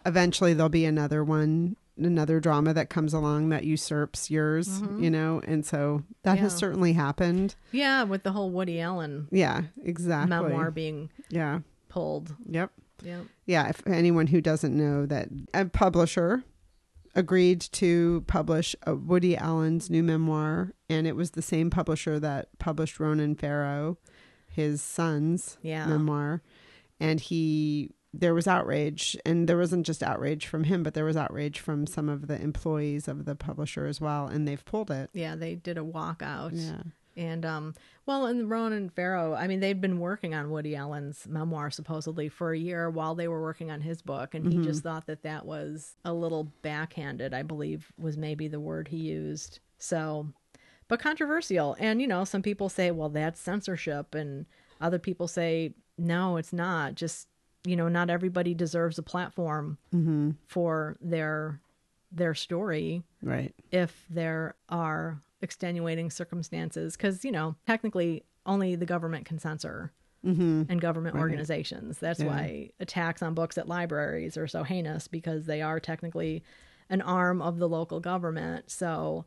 eventually 0.06 0.54
there'll 0.54 0.70
be 0.70 0.86
another 0.86 1.24
one, 1.24 1.76
another 1.98 2.40
drama 2.40 2.74
that 2.74 2.90
comes 2.90 3.14
along 3.14 3.50
that 3.50 3.64
usurps 3.64 4.30
yours, 4.30 4.82
you 4.82 4.88
mm-hmm. 4.88 5.08
know? 5.10 5.42
And 5.46 5.66
so 5.66 6.04
that 6.24 6.38
has 6.40 6.56
certainly 6.56 6.94
happened. 6.94 7.56
Yeah, 7.72 8.04
with 8.04 8.24
the 8.24 8.32
whole 8.32 8.50
Woody 8.52 8.80
Allen 8.80 9.28
Yeah, 9.32 9.64
exactly. 9.84 10.30
memoir 10.30 10.72
being 10.72 11.10
Yeah. 11.30 11.60
pulled. 11.90 12.36
Yep. 12.50 12.72
Yeah. 13.04 13.22
yeah, 13.46 13.70
if 13.70 13.86
anyone 13.86 14.28
who 14.28 14.42
doesn't 14.42 14.76
know 14.76 15.06
that 15.06 15.30
a 15.54 15.66
publisher 15.66 16.44
agreed 17.14 17.62
to 17.62 18.24
publish 18.28 18.76
a 18.84 18.96
Woody 18.96 19.38
Allen's 19.38 19.90
new 19.90 20.02
memoir, 20.04 20.74
and 20.90 21.06
it 21.06 21.16
was 21.16 21.32
the 21.32 21.42
same 21.42 21.70
publisher 21.70 22.20
that 22.20 22.50
published 22.60 23.00
Ronan 23.00 23.36
Farrow, 23.36 23.98
his 24.52 24.82
son's 24.82 25.58
Yeah. 25.62 25.86
memoir, 25.86 26.42
and 27.00 27.20
he 27.20 27.92
there 28.20 28.34
was 28.34 28.48
outrage, 28.48 29.16
and 29.26 29.48
there 29.48 29.58
wasn't 29.58 29.86
just 29.86 30.02
outrage 30.02 30.48
from 30.48 30.64
him, 30.66 30.84
but 30.84 30.94
there 30.94 31.06
was 31.06 31.18
outrage 31.18 31.60
from 31.60 31.86
some 31.86 32.10
of 32.10 32.28
the 32.28 32.42
employees 32.42 33.08
of 33.08 33.26
the 33.26 33.36
publisher 33.36 33.86
as 33.86 34.02
well, 34.02 34.28
and 34.28 34.48
they've 34.48 34.64
pulled 34.66 34.92
it. 34.92 35.10
Yeah, 35.14 35.36
they 35.36 35.56
did 35.56 35.78
a 35.78 35.82
walkout. 35.82 36.52
Yeah, 36.54 36.82
And 37.16 37.46
um, 37.46 37.76
well, 38.06 38.26
and 38.26 38.50
Ronan 38.50 38.90
Farrow, 38.90 39.34
I 39.34 39.48
mean, 39.48 39.60
they'd 39.60 39.82
been 39.82 40.00
working 40.00 40.34
on 40.34 40.50
Woody 40.50 40.76
Allen's 40.76 41.28
memoir 41.28 41.70
supposedly 41.70 42.30
for 42.30 42.54
a 42.54 42.58
year 42.58 42.90
while 42.90 43.16
they 43.16 43.28
were 43.28 43.42
working 43.42 43.70
on 43.72 43.82
his 43.82 44.02
book, 44.02 44.34
and 44.34 44.52
he 44.52 44.60
just 44.60 44.84
thought 44.84 45.06
that 45.08 45.24
that 45.24 45.46
was 45.46 45.96
a 46.06 46.14
little 46.14 46.52
backhanded. 46.62 47.34
I 47.34 47.44
believe 47.44 47.92
was 47.98 48.18
maybe 48.18 48.48
the 48.48 48.60
word 48.60 48.88
he 48.88 48.98
used. 48.98 49.60
So, 49.78 50.28
but 50.88 51.00
controversial, 51.00 51.76
and 51.80 52.02
you 52.02 52.08
know, 52.08 52.24
some 52.24 52.42
people 52.42 52.70
say, 52.70 52.92
well, 52.92 53.10
that's 53.10 53.40
censorship, 53.40 54.16
and 54.16 54.46
other 54.82 55.00
people 55.00 55.28
say, 55.28 55.74
no, 55.98 56.38
it's 56.38 56.54
not. 56.54 56.96
Just 56.96 57.28
you 57.68 57.76
know, 57.76 57.88
not 57.90 58.10
everybody 58.10 58.54
deserves 58.54 58.98
a 58.98 59.04
platform 59.04 59.78
mm-hmm. 59.94 60.32
for 60.48 60.98
their 61.02 61.60
their 62.12 62.34
story 62.34 63.04
right. 63.22 63.54
if 63.72 64.06
there 64.10 64.56
are 64.70 65.22
extenuating 65.42 66.10
circumstances 66.10 66.96
because 66.96 67.26
you 67.26 67.32
know 67.32 67.54
technically 67.68 68.24
only 68.46 68.76
the 68.76 68.86
government 68.86 69.26
can 69.26 69.38
censor 69.40 69.92
Mm-hmm. 70.26 70.64
and 70.68 70.82
government 70.82 71.16
Right. 71.16 71.22
organizations 71.22 72.00
that's 72.00 72.20
Yeah. 72.20 72.26
why 72.28 72.72
attacks 72.80 73.22
on 73.22 73.34
books 73.36 73.58
at 73.58 73.68
libraries 73.68 74.36
are 74.36 74.48
so 74.48 74.64
heinous 74.64 75.08
because 75.08 75.46
they 75.46 75.62
are 75.62 75.80
technically 75.80 76.44
an 76.90 77.02
arm 77.02 77.40
of 77.42 77.60
the 77.60 77.70
local 77.70 78.00
government 78.00 78.72
so 78.72 79.26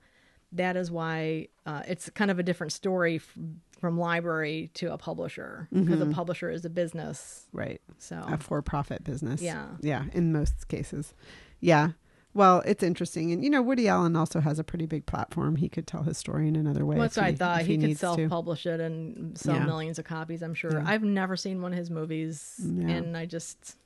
that 0.53 0.77
is 0.77 0.91
why 0.91 1.49
uh, 1.67 1.83
it's 1.87 2.11
kind 2.11 2.31
of 2.31 2.39
a 2.39 2.43
different 2.43 2.73
story 2.73 3.17
f- 3.17 3.35
from 3.81 3.99
library 3.99 4.71
to 4.75 4.93
a 4.93 4.99
publisher 4.99 5.69
because 5.73 6.01
Mm-hmm. 6.01 6.11
a 6.11 6.15
publisher 6.15 6.51
is 6.51 6.65
a 6.65 6.71
business 6.71 7.47
Right. 7.53 7.81
so 7.99 8.23
a 8.27 8.37
for-profit 8.39 9.05
business. 9.05 9.41
Yeah. 9.41 9.67
yeah, 9.81 10.05
in 10.13 10.33
most 10.33 10.69
cases. 10.69 11.15
Yeah. 11.61 11.91
Well, 12.33 12.63
it's 12.65 12.85
interesting, 12.85 13.33
and 13.33 13.43
you 13.43 13.51
know, 13.51 13.61
Woody 13.61 13.89
Allen 13.89 14.15
also 14.15 14.39
has 14.41 14.61
a 14.61 14.65
pretty 14.65 14.87
big 14.87 15.05
platform. 15.05 15.57
He 15.57 15.69
could 15.69 15.87
tell 15.89 16.05
his 16.05 16.17
story 16.17 16.47
in 16.47 16.55
another 16.55 16.87
way. 16.87 16.95
Well, 16.97 17.03
that's 17.07 17.17
what 17.17 17.27
I 17.27 17.35
thought. 17.35 17.63
if 17.63 17.67
He, 17.67 17.77
could 17.77 17.99
self-publish 17.99 18.67
it 18.67 18.79
and 18.79 19.37
sell 19.37 19.57
Yeah. 19.57 19.65
millions 19.67 19.99
of 19.99 20.05
copies. 20.05 20.41
I'm 20.41 20.55
sure. 20.55 20.75
Yeah. 20.75 20.85
I've 20.87 21.03
never 21.03 21.37
seen 21.37 21.61
one 21.61 21.73
of 21.73 21.79
his 21.79 21.91
movies, 21.91 22.55
Yeah. 22.63 22.87
and 22.89 23.17
I 23.17 23.27
just, 23.27 23.77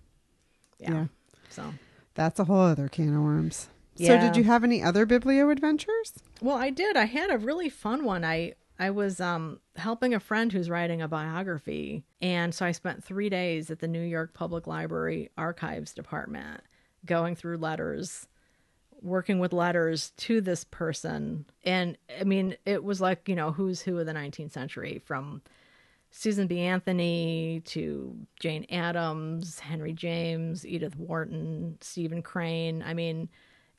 yeah. 0.79 0.93
Yeah. 0.93 1.07
So, 1.49 1.73
That's 2.15 2.39
a 2.39 2.45
whole 2.45 2.61
other 2.61 2.89
can 2.89 3.15
of 3.17 3.23
worms. 3.23 3.69
So, 3.97 4.18
did 4.18 4.36
you 4.36 4.45
have 4.45 4.64
any 4.64 4.82
other 4.82 5.07
biblio 5.07 5.53
adventures? 5.53 6.12
well, 6.40 6.57
I 6.57 6.70
did. 6.70 6.97
I 6.97 7.05
had 7.05 7.30
a 7.30 7.38
really 7.38 7.68
fun 7.68 8.05
one. 8.05 8.24
I 8.24 8.55
I 8.78 8.90
was 8.90 9.20
um, 9.20 9.61
helping 9.76 10.14
a 10.14 10.20
friend 10.20 10.53
who's 10.53 10.68
writing 10.68 11.01
a 11.01 11.09
biography, 11.09 12.05
and 12.20 12.55
so 12.55 12.66
I 12.66 12.72
spent 12.72 13.05
three 13.05 13.28
days 13.28 13.70
at 13.70 13.78
the 13.78 13.88
New 13.88 14.03
York 14.03 14.34
Public 14.34 14.66
Library 14.66 15.30
Archives 15.38 15.92
Department, 15.92 16.61
going 17.07 17.36
through 17.36 17.59
letters 17.59 18.26
working 19.03 19.38
with 19.38 19.53
letters 19.53 20.12
to 20.16 20.40
this 20.40 20.64
person 20.64 21.45
and 21.62 21.99
i 22.18 22.24
mean 22.24 22.57
it 22.64 22.82
was 22.82 23.03
like 23.03 23.28
you 23.28 23.34
know 23.34 23.53
who's 23.53 23.82
who 23.82 23.99
of 23.99 24.07
the 24.07 24.14
19th 24.14 24.53
century 24.53 24.99
from 25.05 25.42
Susan 26.16 26.47
B. 26.47 26.61
Anthony 26.61 27.61
to 27.64 28.16
Jane 28.38 28.66
Addams, 28.70 29.59
Henry 29.59 29.92
James, 29.92 30.64
Edith 30.64 30.97
Wharton, 30.97 31.76
Stephen 31.80 32.22
Crane. 32.22 32.84
I 32.86 32.95
mean, 32.95 33.28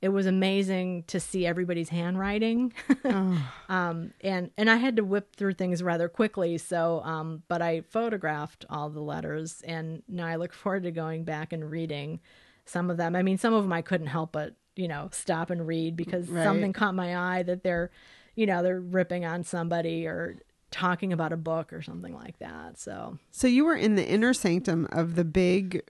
it 0.06 0.10
was 0.10 0.26
amazing 0.28 1.03
to 1.08 1.20
see 1.20 1.45
everybody's 1.45 1.89
handwriting. 1.89 2.74
Oh, 3.08 3.53
um, 3.70 4.14
and 4.22 4.49
and 4.58 4.68
I 4.70 4.78
had 4.78 4.95
to 4.95 5.03
whip 5.03 5.36
through 5.36 5.53
things 5.53 5.84
rather 5.84 6.10
quickly. 6.10 6.58
So, 6.58 7.01
um, 7.03 7.43
but 7.47 7.62
I 7.62 7.82
photographed 7.82 8.66
all 8.70 8.89
the 8.89 8.99
letters, 9.01 9.62
and 9.66 10.01
now 10.08 10.26
I 10.26 10.38
look 10.38 10.53
forward 10.53 10.84
to 10.84 10.91
going 10.91 11.24
back 11.24 11.53
and 11.53 11.70
reading 11.70 12.20
some 12.66 12.89
of 12.89 12.97
them. 12.97 13.16
I 13.16 13.22
mean, 13.22 13.38
some 13.38 13.53
of 13.53 13.64
them 13.64 13.72
I 13.74 13.82
couldn't 13.84 14.08
help 14.08 14.32
but 14.32 14.56
you 14.76 14.88
know 14.88 15.10
stop 15.12 15.49
and 15.51 15.68
read 15.68 15.95
because 15.95 16.28
Right. 16.30 16.43
something 16.43 16.74
caught 16.74 16.95
my 16.95 17.16
eye 17.38 17.43
that 17.43 17.62
they're, 17.64 17.91
you 18.36 18.45
know, 18.47 18.64
they're 18.64 18.82
ripping 18.82 19.24
on 19.24 19.43
somebody 19.43 20.08
or 20.08 20.38
talking 20.72 21.14
about 21.14 21.32
a 21.32 21.38
book 21.38 21.72
or 21.72 21.82
something 21.84 22.14
like 22.14 22.39
that. 22.39 22.80
So 22.80 23.18
so 23.32 23.45
you 23.47 23.66
were 23.66 23.76
in 23.76 23.95
the 23.95 24.08
inner 24.08 24.34
sanctum 24.34 24.88
of 24.91 25.14
the 25.16 25.24
big 25.26 25.84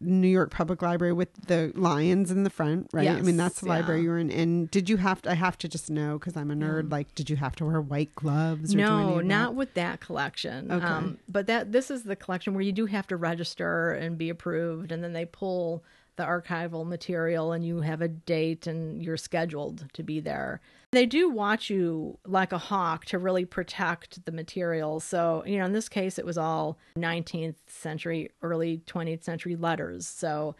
New 0.00 0.28
York 0.28 0.50
Public 0.50 0.82
Library 0.82 1.12
with 1.12 1.32
the 1.46 1.72
lions 1.74 2.30
in 2.30 2.44
the 2.44 2.50
front, 2.50 2.88
right? 2.92 3.08
I 3.08 3.20
mean, 3.20 3.36
that's 3.36 3.60
the 3.60 3.68
library 3.68 4.00
yeah. 4.00 4.04
you 4.04 4.10
were 4.10 4.18
in. 4.18 4.30
And 4.30 4.70
did 4.70 4.88
you 4.88 4.96
have 4.98 5.22
to? 5.22 5.30
I 5.30 5.34
have 5.34 5.56
to 5.58 5.68
just 5.68 5.90
know 5.90 6.18
because 6.18 6.36
I'm 6.36 6.50
a 6.50 6.54
nerd. 6.54 6.90
Like, 6.90 7.14
did 7.14 7.30
you 7.30 7.36
have 7.36 7.56
to 7.56 7.64
wear 7.64 7.80
white 7.80 8.14
gloves? 8.14 8.74
Or 8.74 8.78
no, 8.78 9.20
not 9.20 9.54
with 9.54 9.74
that 9.74 10.00
collection. 10.00 10.70
Okay. 10.70 10.84
Um, 10.84 11.18
but 11.28 11.46
that 11.46 11.72
this 11.72 11.90
is 11.90 12.04
the 12.04 12.16
collection 12.16 12.54
where 12.54 12.62
you 12.62 12.72
do 12.72 12.86
have 12.86 13.06
to 13.08 13.16
register 13.16 13.92
and 13.92 14.18
be 14.18 14.28
approved, 14.28 14.92
and 14.92 15.02
then 15.02 15.12
they 15.12 15.24
pull 15.24 15.84
the 16.20 16.26
archival 16.26 16.86
material, 16.86 17.52
and 17.52 17.64
you 17.64 17.80
have 17.80 18.02
a 18.02 18.08
date, 18.08 18.66
and 18.66 19.02
you're 19.02 19.16
scheduled 19.16 19.86
to 19.94 20.02
be 20.02 20.20
there. 20.20 20.60
They 20.92 21.06
do 21.06 21.30
watch 21.30 21.70
you 21.70 22.18
like 22.26 22.52
a 22.52 22.58
hawk 22.58 23.06
to 23.06 23.18
really 23.18 23.46
protect 23.46 24.26
the 24.26 24.32
material. 24.32 25.00
So, 25.00 25.42
you 25.46 25.58
know, 25.58 25.64
in 25.64 25.72
this 25.72 25.88
case, 25.88 26.18
it 26.18 26.26
was 26.26 26.36
all 26.36 26.78
19th 26.98 27.54
century, 27.66 28.30
early 28.42 28.82
20th 28.86 29.24
century 29.24 29.56
letters. 29.56 30.06
So, 30.06 30.56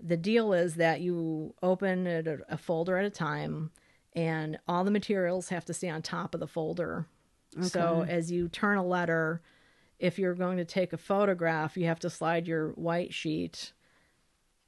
the 0.00 0.16
deal 0.16 0.52
is 0.52 0.76
that 0.76 1.00
you 1.00 1.54
open 1.62 2.06
it 2.06 2.28
a, 2.28 2.38
a 2.48 2.56
folder 2.56 2.96
at 2.96 3.04
a 3.04 3.10
time, 3.10 3.72
and 4.14 4.58
all 4.68 4.84
the 4.84 4.92
materials 4.92 5.48
have 5.48 5.64
to 5.64 5.74
stay 5.74 5.88
on 5.88 6.02
top 6.02 6.34
of 6.34 6.40
the 6.40 6.46
folder. 6.46 7.06
So, 7.62 8.06
as 8.08 8.30
you 8.30 8.48
turn 8.48 8.78
a 8.78 8.86
letter, 8.86 9.42
if 9.98 10.20
you're 10.20 10.34
going 10.34 10.58
to 10.58 10.64
take 10.64 10.92
a 10.92 10.96
photograph, 10.96 11.76
you 11.76 11.86
have 11.86 11.98
to 12.00 12.10
slide 12.10 12.46
your 12.46 12.68
white 12.70 13.12
sheet 13.12 13.72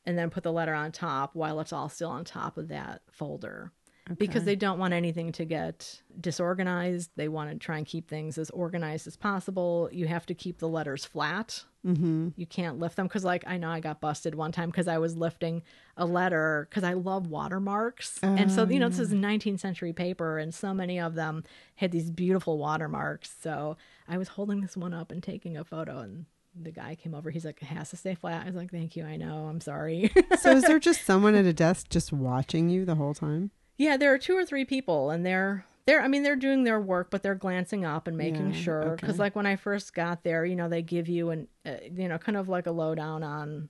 and 0.04 0.18
then 0.18 0.30
put 0.30 0.42
the 0.42 0.52
letter 0.52 0.74
on 0.74 0.92
top 0.92 1.34
while 1.34 1.60
it's 1.60 1.72
all 1.72 1.88
still 1.88 2.10
on 2.10 2.24
top 2.24 2.58
of 2.58 2.68
that 2.68 3.02
folder. 3.10 3.72
Because 4.18 4.42
they 4.44 4.56
don't 4.56 4.80
want 4.80 4.92
anything 4.92 5.30
to 5.32 5.44
get 5.44 6.02
disorganized. 6.20 7.10
They 7.14 7.28
want 7.28 7.50
to 7.50 7.56
try 7.56 7.78
and 7.78 7.86
keep 7.86 8.08
things 8.08 8.36
as 8.36 8.50
organized 8.50 9.06
as 9.06 9.16
possible. 9.16 9.88
You 9.92 10.08
have 10.08 10.26
to 10.26 10.34
keep 10.34 10.58
the 10.58 10.68
letters 10.68 11.04
flat. 11.04 11.64
Mm-hmm. 11.86 12.30
You 12.36 12.46
can't 12.46 12.80
lift 12.80 12.96
them 12.96 13.06
because, 13.06 13.24
like, 13.24 13.44
I 13.46 13.58
know 13.58 13.70
I 13.70 13.78
got 13.78 14.00
busted 14.00 14.34
one 14.34 14.50
time 14.50 14.70
because 14.70 14.88
I 14.88 14.98
was 14.98 15.16
lifting 15.16 15.62
a 15.96 16.04
letter 16.04 16.66
because 16.68 16.82
I 16.82 16.94
love 16.94 17.28
watermarks. 17.28 18.18
and 18.22 18.50
so, 18.50 18.66
you 18.66 18.80
know, 18.80 18.88
this 18.88 18.98
is 18.98 19.12
19th 19.12 19.60
century 19.60 19.92
paper, 19.92 20.36
and 20.36 20.52
so 20.52 20.74
many 20.74 20.98
of 20.98 21.14
them 21.14 21.44
had 21.76 21.92
these 21.92 22.10
beautiful 22.10 22.58
watermarks. 22.58 23.34
So 23.40 23.76
I 24.08 24.18
was 24.18 24.28
holding 24.28 24.62
this 24.62 24.76
one 24.76 24.94
up 24.94 25.12
and 25.12 25.22
taking 25.22 25.56
a 25.56 25.64
photo, 25.64 26.00
and 26.00 26.26
the 26.60 26.70
guy 26.70 26.94
came 26.94 27.14
over. 27.14 27.30
He's 27.30 27.44
like, 27.44 27.62
it 27.62 27.66
has 27.66 27.90
to 27.90 27.96
stay 27.96 28.14
flat. 28.14 28.42
I 28.42 28.46
was 28.46 28.54
like, 28.56 28.70
thank 28.70 28.94
you. 28.96 29.04
I 29.04 29.16
know. 29.16 29.46
I'm 29.46 29.60
sorry. 29.60 30.10
So, 30.40 30.50
is 30.52 30.64
there 30.64 30.78
just 30.90 31.04
someone 31.06 31.34
at 31.34 31.44
a 31.46 31.52
desk 31.52 31.88
just 31.88 32.12
watching 32.12 32.68
you 32.68 32.84
the 32.84 32.94
whole 32.96 33.14
time? 33.14 33.50
yeah, 33.78 33.96
there 33.96 34.12
are 34.12 34.18
two 34.18 34.36
or 34.36 34.44
three 34.44 34.64
people, 34.64 35.10
and 35.10 35.24
they're. 35.26 35.64
They're, 35.84 36.00
I 36.00 36.06
mean, 36.06 36.22
they're 36.22 36.36
doing 36.36 36.62
their 36.62 36.80
work, 36.80 37.10
but 37.10 37.24
they're 37.24 37.34
glancing 37.34 37.84
up 37.84 38.06
and 38.06 38.16
making 38.16 38.52
Yeah, 38.52 38.60
sure. 38.60 38.90
Because, 38.94 39.14
okay. 39.14 39.18
like, 39.18 39.34
when 39.34 39.46
I 39.46 39.56
first 39.56 39.94
got 39.94 40.22
there, 40.22 40.44
you 40.44 40.54
know, 40.54 40.68
they 40.68 40.80
give 40.80 41.08
you 41.08 41.30
an, 41.30 41.48
uh, 41.66 41.72
you 41.92 42.06
know, 42.06 42.18
kind 42.18 42.36
of 42.38 42.48
like 42.48 42.68
a 42.68 42.70
lowdown 42.70 43.24
on 43.24 43.68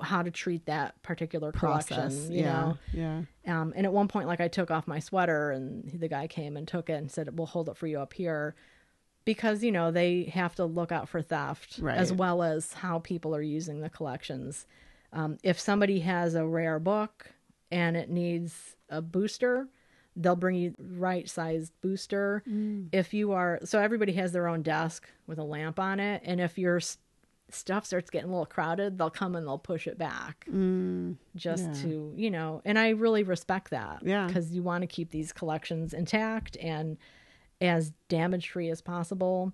how 0.00 0.22
to 0.22 0.30
treat 0.30 0.66
that 0.66 1.02
particular 1.02 1.50
Process. 1.50 1.88
collection. 1.96 2.32
You 2.32 2.40
yeah. 2.42 2.52
know, 2.52 2.78
Yeah. 2.92 3.22
um, 3.60 3.72
and 3.74 3.84
at 3.84 3.92
one 3.92 4.06
point, 4.06 4.28
like 4.28 4.40
I 4.40 4.46
took 4.46 4.70
off 4.70 4.86
my 4.86 5.00
sweater, 5.00 5.50
and 5.50 5.90
the 5.92 6.06
guy 6.06 6.28
came 6.28 6.56
and 6.56 6.68
took 6.68 6.88
it 6.88 6.92
and 6.92 7.10
said, 7.10 7.36
"We'll 7.36 7.48
hold 7.48 7.68
it 7.68 7.76
for 7.76 7.88
you 7.88 7.98
up 7.98 8.12
here," 8.12 8.54
because 9.24 9.62
you 9.62 9.70
know 9.72 9.90
they 9.90 10.24
have 10.24 10.54
to 10.56 10.64
look 10.64 10.92
out 10.92 11.08
for 11.08 11.22
theft 11.22 11.80
as 11.98 12.12
well 12.12 12.42
as 12.42 12.72
how 12.72 12.98
people 13.00 13.34
are 13.36 13.42
using 13.42 13.80
the 13.80 13.90
collections. 13.90 14.66
Um, 15.12 15.38
if 15.42 15.58
somebody 15.58 16.00
has 16.00 16.34
a 16.34 16.46
rare 16.46 16.78
book 16.78 17.30
and 17.70 17.96
it 17.96 18.10
needs 18.10 18.76
a 18.88 19.02
booster, 19.02 19.68
they'll 20.16 20.36
bring 20.36 20.56
you 20.56 20.74
right 20.78 21.28
sized 21.28 21.72
booster. 21.80 22.42
If 22.92 23.12
you 23.14 23.32
are 23.32 23.60
so 23.64 23.78
everybody 23.80 24.12
has 24.12 24.32
their 24.32 24.48
own 24.48 24.62
desk 24.62 25.08
with 25.26 25.38
a 25.38 25.44
lamp 25.44 25.78
on 25.78 26.00
it, 26.00 26.22
and 26.24 26.40
if 26.40 26.58
your 26.58 26.76
s- 26.78 26.98
stuff 27.52 27.84
starts 27.84 28.10
getting 28.10 28.28
a 28.28 28.32
little 28.32 28.46
crowded, 28.46 28.96
they'll 28.98 29.10
come 29.10 29.34
and 29.34 29.44
they'll 29.46 29.58
push 29.58 29.86
it 29.88 29.98
back 29.98 30.46
just 31.36 31.64
Yeah. 31.66 31.72
to 31.82 32.12
you 32.16 32.30
know 32.30 32.62
and 32.64 32.78
i 32.78 32.90
really 32.90 33.22
respect 33.24 33.70
that 33.70 34.02
Yeah. 34.04 34.26
because 34.28 34.52
you 34.52 34.62
want 34.62 34.82
to 34.82 34.86
keep 34.86 35.10
these 35.10 35.32
collections 35.32 35.92
intact 35.92 36.56
and 36.60 36.96
as 37.60 37.92
damage 38.08 38.48
free 38.50 38.68
as 38.70 38.80
possible 38.80 39.52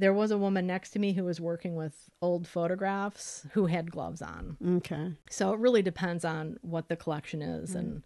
there 0.00 0.14
was 0.14 0.30
a 0.30 0.38
woman 0.38 0.64
next 0.64 0.90
to 0.90 1.00
me 1.00 1.12
who 1.12 1.24
was 1.24 1.40
working 1.40 1.74
with 1.74 2.08
old 2.22 2.46
photographs 2.46 3.44
who 3.52 3.66
had 3.66 3.90
gloves 3.90 4.22
on 4.22 4.56
Okay. 4.76 5.12
so 5.30 5.52
it 5.52 5.58
really 5.58 5.82
depends 5.82 6.24
on 6.24 6.58
what 6.62 6.88
the 6.88 6.96
collection 6.96 7.42
is 7.42 7.74
and 7.74 8.02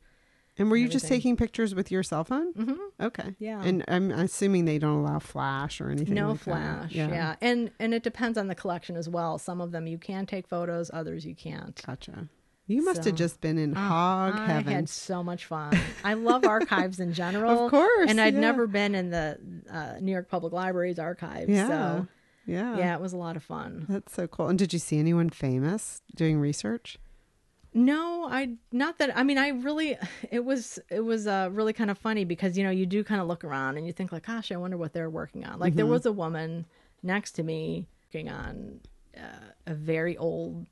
And 0.59 0.71
were 0.71 0.77
you 0.77 0.89
just 0.89 1.07
taking 1.09 1.37
pictures 1.37 1.75
with 1.75 1.91
your 1.91 2.03
cell 2.03 2.25
phone? 2.25 2.53
Mm-hmm. 2.53 3.05
Okay. 3.07 3.35
Yeah. 3.39 3.63
And 3.65 3.83
I'm 3.89 4.11
assuming 4.11 4.67
they 4.67 4.79
don't 4.79 4.99
allow 5.01 5.19
flash 5.19 5.81
or 5.81 5.91
anything. 5.91 6.15
no 6.15 6.29
like 6.31 6.39
that. 6.39 6.45
flash 6.45 6.93
yeah. 6.93 7.37
and 7.41 7.71
and 7.79 7.93
it 7.95 8.03
depends 8.03 8.37
on 8.39 8.49
the 8.49 8.55
collection 8.55 8.97
as 8.97 9.09
well 9.09 9.39
some 9.39 9.61
of 9.61 9.71
them 9.73 9.87
you 9.87 9.99
can 9.99 10.25
take 10.27 10.47
photos 10.47 10.91
others 10.95 11.25
you 11.27 11.35
can't 11.35 11.83
Gotcha. 11.87 12.29
You 12.67 12.85
must 12.85 13.03
So- 13.03 13.11
have 13.11 13.19
just 13.19 13.41
been 13.41 13.59
in 13.59 13.75
hog 13.75 14.35
I 14.37 14.47
heaven. 14.47 14.73
I 14.73 14.77
had 14.77 14.89
so 14.89 15.23
much 15.23 15.47
fun. 15.47 15.77
I 16.05 16.15
love 16.15 16.45
archives 16.45 17.01
in 17.01 17.13
general. 17.23 17.65
Of 17.67 17.71
course, 17.71 18.09
And 18.09 18.21
I'd 18.21 18.35
yeah. 18.35 18.41
never 18.41 18.67
been 18.67 18.95
in 18.95 19.11
the 19.11 19.39
uh, 19.71 19.95
New 20.01 20.13
York 20.13 20.29
Public 20.29 20.53
Library's 20.53 20.99
archives. 20.99 21.51
Yeah. 21.51 21.67
So, 21.69 22.07
yeah. 22.47 22.77
yeah, 22.79 22.95
it 22.95 23.01
was 23.01 23.13
a 23.13 23.17
lot 23.17 23.37
of 23.37 23.43
fun. 23.43 23.87
That's 23.89 24.13
so 24.15 24.27
cool. 24.27 24.49
And 24.49 24.59
did 24.59 24.73
you 24.73 24.79
see 24.79 24.99
anyone 24.99 25.29
famous 25.31 26.03
doing 26.15 26.39
research? 26.39 26.99
No, 27.75 28.29
I 28.31 28.57
not 28.71 28.99
that 28.99 29.17
I 29.17 29.23
mean 29.23 29.39
I 29.39 29.49
really 29.49 29.97
it 30.31 30.45
was 30.45 30.79
it 30.91 31.01
was 31.01 31.27
uh 31.27 31.49
really 31.53 31.73
kind 31.73 31.91
of 31.91 31.97
funny 31.99 32.25
because 32.25 32.59
you 32.59 32.65
know 32.65 32.71
you 32.71 32.85
do 32.85 33.03
kind 33.03 33.21
of 33.21 33.27
look 33.29 33.45
around 33.45 33.79
and 33.79 33.87
you 33.87 33.93
think 33.95 34.13
like 34.13 34.27
gosh 34.27 34.53
I 34.53 34.57
wonder 34.57 34.77
what 34.77 34.93
they're 34.93 35.09
working 35.11 35.45
on. 35.47 35.59
Like 35.59 35.75
there 35.75 35.85
Mm-hmm. 35.87 35.93
was 35.93 36.07
a 36.07 36.13
woman 36.13 36.67
next 37.03 37.33
to 37.33 37.43
me 37.43 37.87
working 38.09 38.29
on 38.29 38.81
uh, 39.17 39.23
a 39.67 39.75
very 39.75 40.17
old 40.19 40.67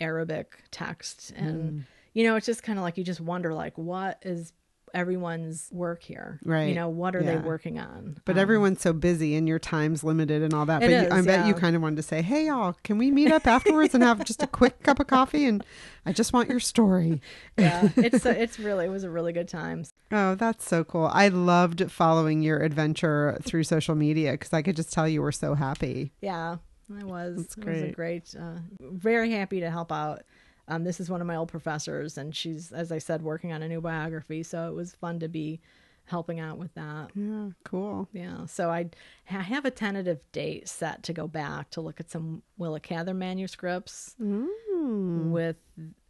Arabic 0.00 0.62
text 0.70 1.32
and 1.36 1.72
Mm. 1.72 1.84
you 2.14 2.24
know 2.24 2.36
it's 2.36 2.46
just 2.46 2.62
kind 2.62 2.78
of 2.78 2.82
like 2.84 2.96
you 2.98 3.04
just 3.04 3.20
wonder 3.20 3.54
like 3.54 3.76
what 3.78 4.18
is 4.22 4.52
everyone's 4.94 5.68
work 5.72 6.02
here. 6.02 6.40
Right. 6.44 6.68
You 6.68 6.74
know 6.74 6.88
what 6.88 7.14
are 7.14 7.22
they 7.22 7.36
working 7.36 7.78
on? 7.78 8.16
But 8.24 8.36
Um, 8.36 8.38
everyone's 8.38 8.80
so 8.80 8.94
busy 8.94 9.34
and 9.36 9.46
your 9.46 9.58
time's 9.58 10.02
limited 10.02 10.42
and 10.42 10.54
all 10.54 10.64
that. 10.66 10.80
But 10.80 10.88
you, 10.90 11.08
I 11.10 11.20
bet 11.20 11.46
you 11.46 11.52
kind 11.54 11.76
of 11.76 11.82
wanted 11.82 11.96
to 11.96 12.02
say, 12.02 12.22
"Hey, 12.22 12.46
y'all, 12.46 12.76
can 12.82 12.96
we 12.96 13.10
meet 13.10 13.30
up 13.30 13.46
afterwards 13.56 13.94
and 13.94 14.02
have 14.02 14.24
just 14.24 14.42
a 14.42 14.46
quick 14.46 14.82
cup 14.82 14.98
of 15.00 15.06
coffee?" 15.06 15.44
And 15.44 15.62
I 16.06 16.12
just 16.12 16.32
want 16.32 16.48
your 16.48 16.60
story. 16.60 17.20
yeah, 17.58 17.90
it's 17.96 18.24
it's 18.24 18.58
really 18.58 18.86
it 18.86 18.90
was 18.90 19.04
a 19.04 19.10
really 19.10 19.32
good 19.34 19.48
time. 19.48 19.84
Oh, 20.10 20.34
that's 20.34 20.66
so 20.66 20.82
cool. 20.84 21.10
I 21.12 21.28
loved 21.28 21.90
following 21.90 22.40
your 22.42 22.60
adventure 22.62 23.38
through 23.42 23.64
social 23.64 23.96
media 23.96 24.32
because 24.32 24.52
I 24.54 24.62
could 24.62 24.76
just 24.76 24.92
tell 24.92 25.06
you 25.08 25.20
were 25.20 25.32
so 25.32 25.54
happy. 25.54 26.12
Yeah, 26.22 26.56
I 27.00 27.04
was. 27.04 27.36
That's 27.36 27.56
It 27.56 27.64
was 27.64 27.76
a 27.78 27.92
great. 27.92 27.94
great, 27.94 28.34
uh, 28.38 28.58
very 28.80 29.30
happy 29.32 29.60
to 29.60 29.70
help 29.70 29.90
out. 29.92 30.22
Um, 30.68 30.84
this 30.84 30.98
is 31.00 31.08
one 31.08 31.20
of 31.20 31.26
my 31.26 31.36
old 31.36 31.48
professors, 31.48 32.18
and 32.18 32.34
she's, 32.34 32.72
as 32.72 32.90
I 32.90 32.98
said, 32.98 33.22
working 33.22 33.52
on 33.52 33.62
a 33.62 33.68
new 33.68 33.80
biography. 33.80 34.42
So 34.42 34.68
it 34.68 34.74
was 34.74 34.94
fun 34.94 35.20
to 35.20 35.28
be 35.28 35.60
helping 36.06 36.38
out 36.40 36.58
with 36.58 36.72
that. 36.74 37.10
Yeah, 37.14 37.48
cool. 37.64 38.08
Yeah. 38.12 38.46
So 38.46 38.70
I, 38.70 38.88
I 39.30 39.42
have 39.42 39.64
a 39.64 39.70
tentative 39.70 40.20
date 40.32 40.68
set 40.68 41.02
to 41.04 41.12
go 41.12 41.26
back 41.28 41.70
to 41.70 41.80
look 41.80 41.98
at 42.00 42.10
some 42.10 42.42
Willa 42.58 42.78
Cather 42.80 43.14
manuscripts 43.14 44.14
Mm. 44.20 45.30
with 45.30 45.56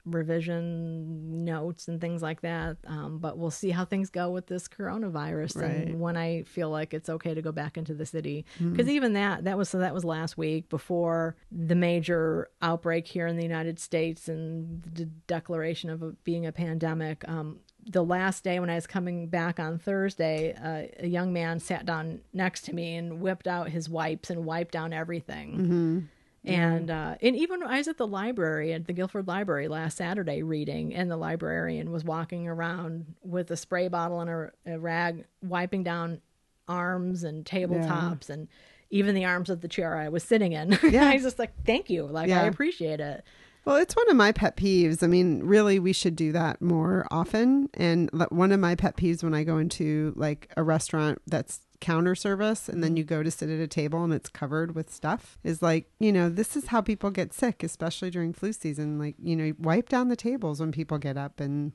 revision 0.06 1.44
notes 1.44 1.88
and 1.88 2.00
things 2.00 2.22
like 2.22 2.40
that. 2.42 2.76
Um, 2.86 3.18
but 3.18 3.36
we'll 3.38 3.50
see 3.50 3.70
how 3.70 3.84
things 3.84 4.08
go 4.10 4.30
with 4.30 4.46
this 4.46 4.68
coronavirus 4.68 5.60
Right. 5.60 5.70
and 5.88 6.00
when 6.00 6.16
I 6.16 6.42
feel 6.44 6.70
like 6.70 6.94
it's 6.94 7.08
okay 7.08 7.34
to 7.34 7.42
go 7.42 7.52
back 7.52 7.76
into 7.76 7.94
the 7.94 8.06
city. 8.06 8.44
Because 8.58 8.88
even 8.88 9.14
that, 9.14 9.44
that 9.44 9.58
was 9.58 9.68
so 9.68 9.78
that 9.78 9.92
was 9.94 10.04
last 10.04 10.38
week 10.38 10.68
before 10.68 11.36
the 11.50 11.74
major 11.74 12.48
outbreak 12.62 13.06
here 13.06 13.26
in 13.26 13.36
the 13.36 13.42
United 13.42 13.78
States 13.78 14.28
and 14.28 14.82
the 14.82 15.06
declaration 15.26 15.90
of 15.90 16.02
it 16.02 16.24
being 16.24 16.46
a 16.46 16.52
pandemic. 16.52 17.24
Um, 17.28 17.58
the 17.88 18.04
last 18.04 18.42
day 18.42 18.58
when 18.58 18.68
I 18.68 18.74
was 18.74 18.86
coming 18.86 19.28
back 19.28 19.60
on 19.60 19.78
Thursday, 19.78 20.54
uh, 20.54 20.88
a 21.04 21.06
young 21.06 21.32
man 21.32 21.60
sat 21.60 21.86
down 21.86 22.20
next 22.32 22.62
to 22.66 22.74
me 22.74 22.96
and 22.96 23.20
whipped 23.20 23.46
out 23.46 23.68
his 23.68 23.88
wipes 23.88 24.28
and 24.30 24.44
wiped 24.44 24.72
down 24.72 24.92
everything. 24.92 26.08
And 26.46 26.90
uh, 26.90 27.16
and 27.20 27.34
even 27.34 27.62
I 27.62 27.78
was 27.78 27.88
at 27.88 27.96
the 27.96 28.06
library 28.06 28.72
at 28.72 28.86
the 28.86 28.92
Guilford 28.92 29.26
Library 29.26 29.66
last 29.68 29.96
Saturday 29.96 30.42
reading, 30.42 30.94
and 30.94 31.10
the 31.10 31.16
librarian 31.16 31.90
was 31.90 32.04
walking 32.04 32.46
around 32.46 33.14
with 33.22 33.50
a 33.50 33.56
spray 33.56 33.88
bottle 33.88 34.20
and 34.20 34.30
a, 34.30 34.50
a 34.66 34.78
rag, 34.78 35.24
wiping 35.42 35.82
down 35.82 36.20
arms 36.68 37.24
and 37.24 37.44
tabletops 37.44 38.28
and 38.30 38.48
even 38.90 39.14
the 39.14 39.24
arms 39.24 39.50
of 39.50 39.60
the 39.60 39.68
chair 39.68 39.96
I 39.96 40.08
was 40.08 40.22
sitting 40.22 40.52
in. 40.52 40.78
Yeah. 40.82 41.08
I 41.08 41.14
was 41.14 41.24
just 41.24 41.38
like, 41.38 41.52
"Thank 41.64 41.90
you, 41.90 42.04
like 42.04 42.30
I 42.30 42.46
appreciate 42.46 43.00
it." 43.00 43.24
Well, 43.64 43.76
it's 43.76 43.96
one 43.96 44.08
of 44.08 44.14
my 44.14 44.30
pet 44.30 44.56
peeves. 44.56 45.02
I 45.02 45.08
mean, 45.08 45.42
really, 45.42 45.80
we 45.80 45.92
should 45.92 46.14
do 46.14 46.30
that 46.30 46.62
more 46.62 47.08
often. 47.10 47.68
And 47.74 48.08
one 48.28 48.52
of 48.52 48.60
my 48.60 48.76
pet 48.76 48.96
peeves 48.96 49.24
when 49.24 49.34
I 49.34 49.42
go 49.42 49.58
into 49.58 50.12
like 50.14 50.52
a 50.56 50.62
restaurant 50.62 51.20
that's 51.26 51.65
counter 51.80 52.14
service 52.14 52.68
and 52.68 52.82
then 52.82 52.90
mm-hmm. 52.90 52.98
you 52.98 53.04
go 53.04 53.22
to 53.22 53.30
sit 53.30 53.50
at 53.50 53.60
a 53.60 53.66
table 53.66 54.04
and 54.04 54.12
it's 54.12 54.28
covered 54.28 54.74
with 54.74 54.92
stuff 54.92 55.38
is 55.44 55.62
like, 55.62 55.90
you 55.98 56.12
know, 56.12 56.28
this 56.28 56.56
is 56.56 56.68
how 56.68 56.80
people 56.80 57.10
get 57.10 57.32
sick, 57.32 57.62
especially 57.62 58.10
during 58.10 58.32
flu 58.32 58.52
season. 58.52 58.98
Like, 58.98 59.14
you 59.22 59.36
know, 59.36 59.52
wipe 59.58 59.88
down 59.88 60.08
the 60.08 60.16
tables 60.16 60.60
when 60.60 60.72
people 60.72 60.98
get 60.98 61.16
up 61.16 61.40
and 61.40 61.72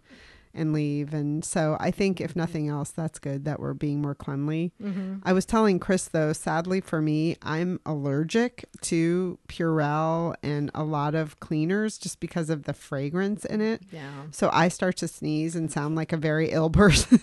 and 0.53 0.73
leave. 0.73 1.13
And 1.13 1.43
so 1.43 1.77
I 1.79 1.91
think 1.91 2.19
if 2.19 2.31
mm-hmm. 2.31 2.39
nothing 2.39 2.69
else, 2.69 2.91
that's 2.91 3.19
good 3.19 3.45
that 3.45 3.59
we're 3.59 3.73
being 3.73 4.01
more 4.01 4.15
cleanly. 4.15 4.71
Mm-hmm. 4.81 5.19
I 5.23 5.33
was 5.33 5.45
telling 5.45 5.79
Chris 5.79 6.07
though, 6.07 6.33
sadly 6.33 6.81
for 6.81 7.01
me, 7.01 7.37
I'm 7.41 7.79
allergic 7.85 8.65
to 8.81 9.39
Purell 9.47 10.35
and 10.43 10.71
a 10.73 10.83
lot 10.83 11.15
of 11.15 11.39
cleaners 11.39 11.97
just 11.97 12.19
because 12.19 12.49
of 12.49 12.63
the 12.63 12.73
fragrance 12.73 13.45
in 13.45 13.61
it. 13.61 13.83
Yeah. 13.91 14.23
So 14.31 14.49
I 14.51 14.67
start 14.67 14.97
to 14.97 15.07
sneeze 15.07 15.55
and 15.55 15.71
sound 15.71 15.95
like 15.95 16.11
a 16.11 16.17
very 16.17 16.51
ill 16.51 16.69
person. 16.81 17.19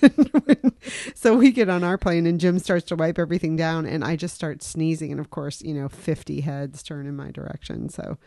so 1.14 1.36
we 1.36 1.50
get 1.50 1.68
on 1.68 1.84
our 1.84 1.98
plane 1.98 2.26
and 2.26 2.40
Jim 2.40 2.58
starts 2.58 2.86
to 2.86 2.96
wipe 2.96 3.18
everything 3.18 3.56
down 3.56 3.86
and 3.86 4.04
I 4.04 4.16
just 4.16 4.34
start 4.34 4.62
sneezing. 4.62 5.10
And 5.10 5.20
of 5.20 5.30
course, 5.30 5.62
you 5.62 5.74
know, 5.74 5.88
50 5.88 6.40
heads 6.40 6.82
turn 6.82 7.06
in 7.06 7.16
my 7.16 7.30
direction. 7.30 7.88
So 7.88 8.18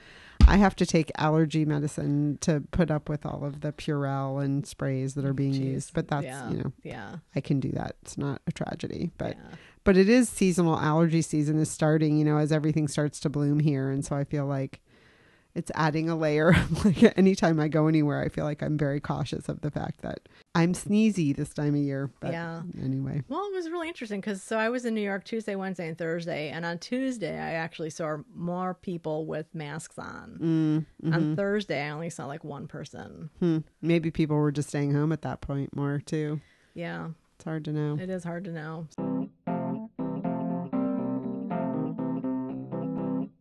I 0.47 0.57
have 0.57 0.75
to 0.77 0.85
take 0.85 1.11
allergy 1.17 1.65
medicine 1.65 2.37
to 2.41 2.63
put 2.71 2.91
up 2.91 3.09
with 3.09 3.25
all 3.25 3.43
of 3.43 3.61
the 3.61 3.71
Purell 3.71 4.43
and 4.43 4.65
sprays 4.91 5.13
that 5.15 5.25
are 5.25 5.33
being 5.33 5.53
Jeez. 5.53 5.65
used. 5.65 5.93
But 5.93 6.07
that's, 6.07 6.25
yeah. 6.25 6.49
you 6.49 6.57
know, 6.57 6.73
yeah. 6.83 7.15
I 7.35 7.41
can 7.41 7.59
do 7.59 7.71
that. 7.71 7.95
It's 8.01 8.17
not 8.17 8.41
a 8.47 8.51
tragedy. 8.51 9.11
But 9.17 9.37
yeah. 9.37 9.57
but 9.83 9.97
it 9.97 10.09
is 10.09 10.29
seasonal 10.29 10.77
allergy 10.77 11.21
season 11.21 11.59
is 11.59 11.69
starting, 11.69 12.17
you 12.17 12.25
know, 12.25 12.37
as 12.37 12.51
everything 12.51 12.87
starts 12.87 13.19
to 13.21 13.29
bloom 13.29 13.59
here. 13.59 13.89
And 13.89 14.05
so 14.05 14.15
I 14.15 14.23
feel 14.23 14.45
like 14.45 14.81
it's 15.55 15.71
adding 15.75 16.09
a 16.09 16.15
layer. 16.15 16.53
like 16.85 17.17
anytime 17.17 17.59
I 17.59 17.67
go 17.67 17.87
anywhere, 17.87 18.21
I 18.21 18.29
feel 18.29 18.45
like 18.45 18.61
I'm 18.61 18.77
very 18.77 18.99
cautious 18.99 19.49
of 19.49 19.61
the 19.61 19.71
fact 19.71 20.01
that 20.01 20.27
I'm 20.55 20.73
sneezy 20.73 21.35
this 21.35 21.49
time 21.53 21.75
of 21.75 21.81
year. 21.81 22.09
But 22.19 22.31
Yeah. 22.33 22.61
anyway. 22.81 23.23
Well, 23.27 23.45
it 23.51 23.55
was 23.55 23.69
really 23.69 23.87
interesting 23.87 24.21
because 24.21 24.41
so 24.41 24.57
I 24.57 24.69
was 24.69 24.85
in 24.85 24.93
New 24.93 25.01
York 25.01 25.23
Tuesday, 25.23 25.55
Wednesday, 25.55 25.87
and 25.87 25.97
Thursday, 25.97 26.49
and 26.49 26.65
on 26.65 26.77
Tuesday 26.79 27.37
I 27.39 27.51
actually 27.53 27.89
saw 27.89 28.17
more 28.35 28.73
people 28.73 29.25
with 29.25 29.47
masks 29.53 29.97
on. 29.99 30.85
Mm, 31.03 31.13
On 31.13 31.35
Thursday, 31.35 31.81
I 31.85 31.89
only 31.89 32.09
saw 32.09 32.25
like 32.25 32.43
one 32.43 32.67
person. 32.67 33.29
hmm. 33.39 33.57
Maybe 33.81 34.11
people 34.11 34.37
were 34.37 34.51
just 34.51 34.69
staying 34.69 34.93
home 34.93 35.11
at 35.11 35.21
that 35.23 35.41
point 35.41 35.75
more 35.75 36.01
too. 36.05 36.39
Yeah, 36.73 37.09
It's 37.35 37.43
hard 37.45 37.65
to 37.65 37.71
know. 37.71 37.97
it 37.99 38.09
is 38.09 38.23
hard 38.23 38.45
to 38.45 38.51
know. 38.51 38.87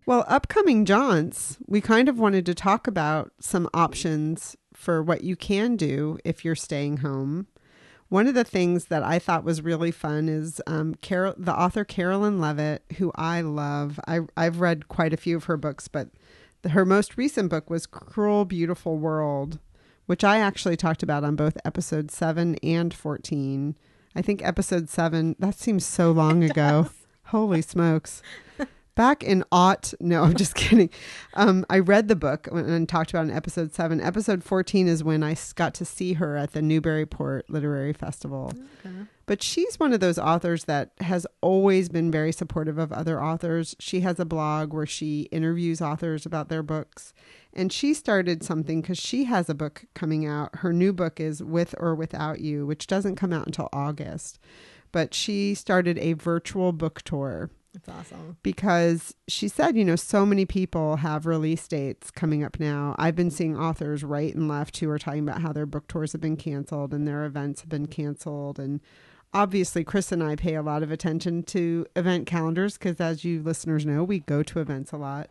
Well, 0.07 0.24
upcoming 0.26 0.84
jaunts, 0.84 1.59
we 1.66 1.80
kind 1.80 2.09
of 2.09 2.18
wanted 2.18 2.46
to 2.46 2.55
talk 2.55 2.86
about 2.86 3.32
some 3.38 3.68
options 3.74 4.57
for 4.72 5.03
what 5.03 5.22
you 5.22 5.36
can 5.36 5.76
do 5.76 6.18
if 6.24 6.44
you're 6.44 6.55
staying 6.55 6.98
home. 6.98 7.46
One 8.09 8.26
of 8.26 8.34
the 8.34 8.42
things 8.44 8.86
that 8.86 9.05
I 9.05 9.20
thought 9.20 9.44
was 9.44 9.62
really 9.62 9.92
fun 9.92 10.28
is 10.28 10.61
um, 10.66 10.96
Carol, 10.96 11.34
the 11.36 11.55
author 11.55 11.84
Carolyn 11.84 12.40
Leavitt, 12.40 12.82
who 12.98 13.12
I 13.14 13.40
love. 13.40 14.01
I, 14.09 14.20
I've 14.36 14.61
read 14.61 14.88
quite 14.88 15.12
a 15.12 15.18
few 15.18 15.36
of 15.36 15.44
her 15.44 15.57
books, 15.57 15.86
but 15.86 16.09
the, 16.62 16.70
her 16.70 16.84
most 16.84 17.16
recent 17.16 17.51
book 17.51 17.70
was 17.70 17.86
Cruel, 17.86 18.44
Beautiful 18.44 18.96
World, 18.98 19.61
which 20.07 20.24
I 20.24 20.38
actually 20.38 20.76
talked 20.76 21.05
about 21.05 21.22
on 21.22 21.36
both 21.36 21.57
episode 21.64 22.11
7 22.11 22.57
and 22.64 22.92
14. 22.92 23.76
I 24.16 24.22
think 24.22 24.44
episode 24.44 24.88
7, 24.88 25.36
that 25.38 25.55
seems 25.55 25.86
so 25.86 26.11
long 26.11 26.42
ago. 26.42 26.90
Holy 27.26 27.62
smokes. 27.62 28.22
back 28.95 29.22
in 29.22 29.45
aught 29.53 29.95
no 30.01 30.22
i'm 30.22 30.34
just 30.34 30.55
kidding. 30.57 30.91
Um, 31.34 31.64
i 31.70 31.78
read 31.78 32.09
the 32.09 32.16
book 32.16 32.49
and 32.51 32.88
talked 32.88 33.11
about 33.11 33.24
in 33.24 33.30
episode 33.30 33.72
7 33.72 34.01
episode 34.01 34.43
14 34.45 34.88
is 34.88 35.05
when 35.05 35.22
i 35.22 35.36
got 35.55 35.74
to 35.74 35.84
see 35.84 36.14
her 36.14 36.36
at 36.36 36.53
the 36.53 36.62
newburyport 36.62 37.49
literary 37.49 37.93
festival. 37.93 38.53
Okay. 38.84 38.95
but 39.26 39.43
she's 39.43 39.78
one 39.78 39.93
of 39.93 40.01
those 40.01 40.18
authors 40.18 40.64
that 40.64 40.91
has 41.01 41.26
always 41.41 41.88
been 41.88 42.11
very 42.11 42.32
supportive 42.32 42.78
of 42.78 42.93
other 42.93 43.22
authors. 43.22 43.76
She 43.78 44.01
has 44.01 44.18
a 44.18 44.24
blog 44.24 44.72
where 44.72 44.86
she 44.86 45.28
interviews 45.30 45.80
authors 45.80 46.26
about 46.26 46.49
their 46.49 46.62
books. 46.62 47.12
And 47.53 47.72
she 47.72 47.95
started 47.95 48.43
something 48.43 48.80
because 48.80 48.99
she 48.99 49.24
has 49.24 49.49
a 49.49 49.55
book 49.55 49.84
coming 49.95 50.26
out. 50.26 50.57
Her 50.57 50.72
new 50.72 50.93
book 50.93 51.20
is 51.20 51.43
with 51.43 51.74
or 51.78 51.95
without 51.95 52.41
you 52.41 52.66
which 52.66 52.86
doesn't 52.86 53.16
come 53.16 53.32
out 53.32 53.47
until 53.47 53.68
august. 53.72 54.38
But 54.93 55.14
she 55.14 55.55
started 55.55 55.99
a 55.99 56.14
virtual 56.14 56.72
book 56.72 57.03
tour 57.03 57.51
that's 57.73 57.89
awesome. 57.89 58.37
Because 58.43 59.14
she 59.29 59.49
said, 59.49 59.77
you 59.77 59.85
know, 59.85 59.97
so 59.97 60.27
many 60.27 60.45
people 60.45 60.97
have 60.97 61.27
release 61.27 61.66
dates 61.68 62.11
coming 62.11 62.43
up 62.43 62.59
now. 62.59 62.95
I've 62.99 63.14
been 63.14 63.31
seeing 63.31 63.57
authors 63.57 64.03
right 64.03 64.35
and 64.35 64.49
left 64.49 64.77
who 64.79 64.91
are 64.91 64.99
talking 64.99 65.21
about 65.21 65.43
how 65.43 65.53
their 65.53 65.66
book 65.66 65.87
tours 65.87 66.12
have 66.12 66.21
been 66.21 66.37
canceled 66.37 66.93
and 66.93 67.07
their 67.07 67.25
events 67.25 67.61
have 67.61 67.68
been 67.68 67.87
canceled. 67.87 68.59
And 68.59 68.81
obviously, 69.33 69.85
Chris 69.85 70.11
and 70.11 70.23
I 70.23 70.35
pay 70.35 70.57
a 70.57 70.62
lot 70.62 70.83
of 70.83 70.91
attention 70.91 71.45
to 71.45 71.87
event 71.95 72.27
calendars 72.27 72.77
because, 72.77 73.01
as 73.01 73.25
you 73.25 73.43
listeners 73.43 73.87
know, 73.87 74.03
we 74.03 74.21
go 74.21 74.43
to 74.43 74.61
events 74.61 74.91
a 74.93 74.97
lot 74.97 75.31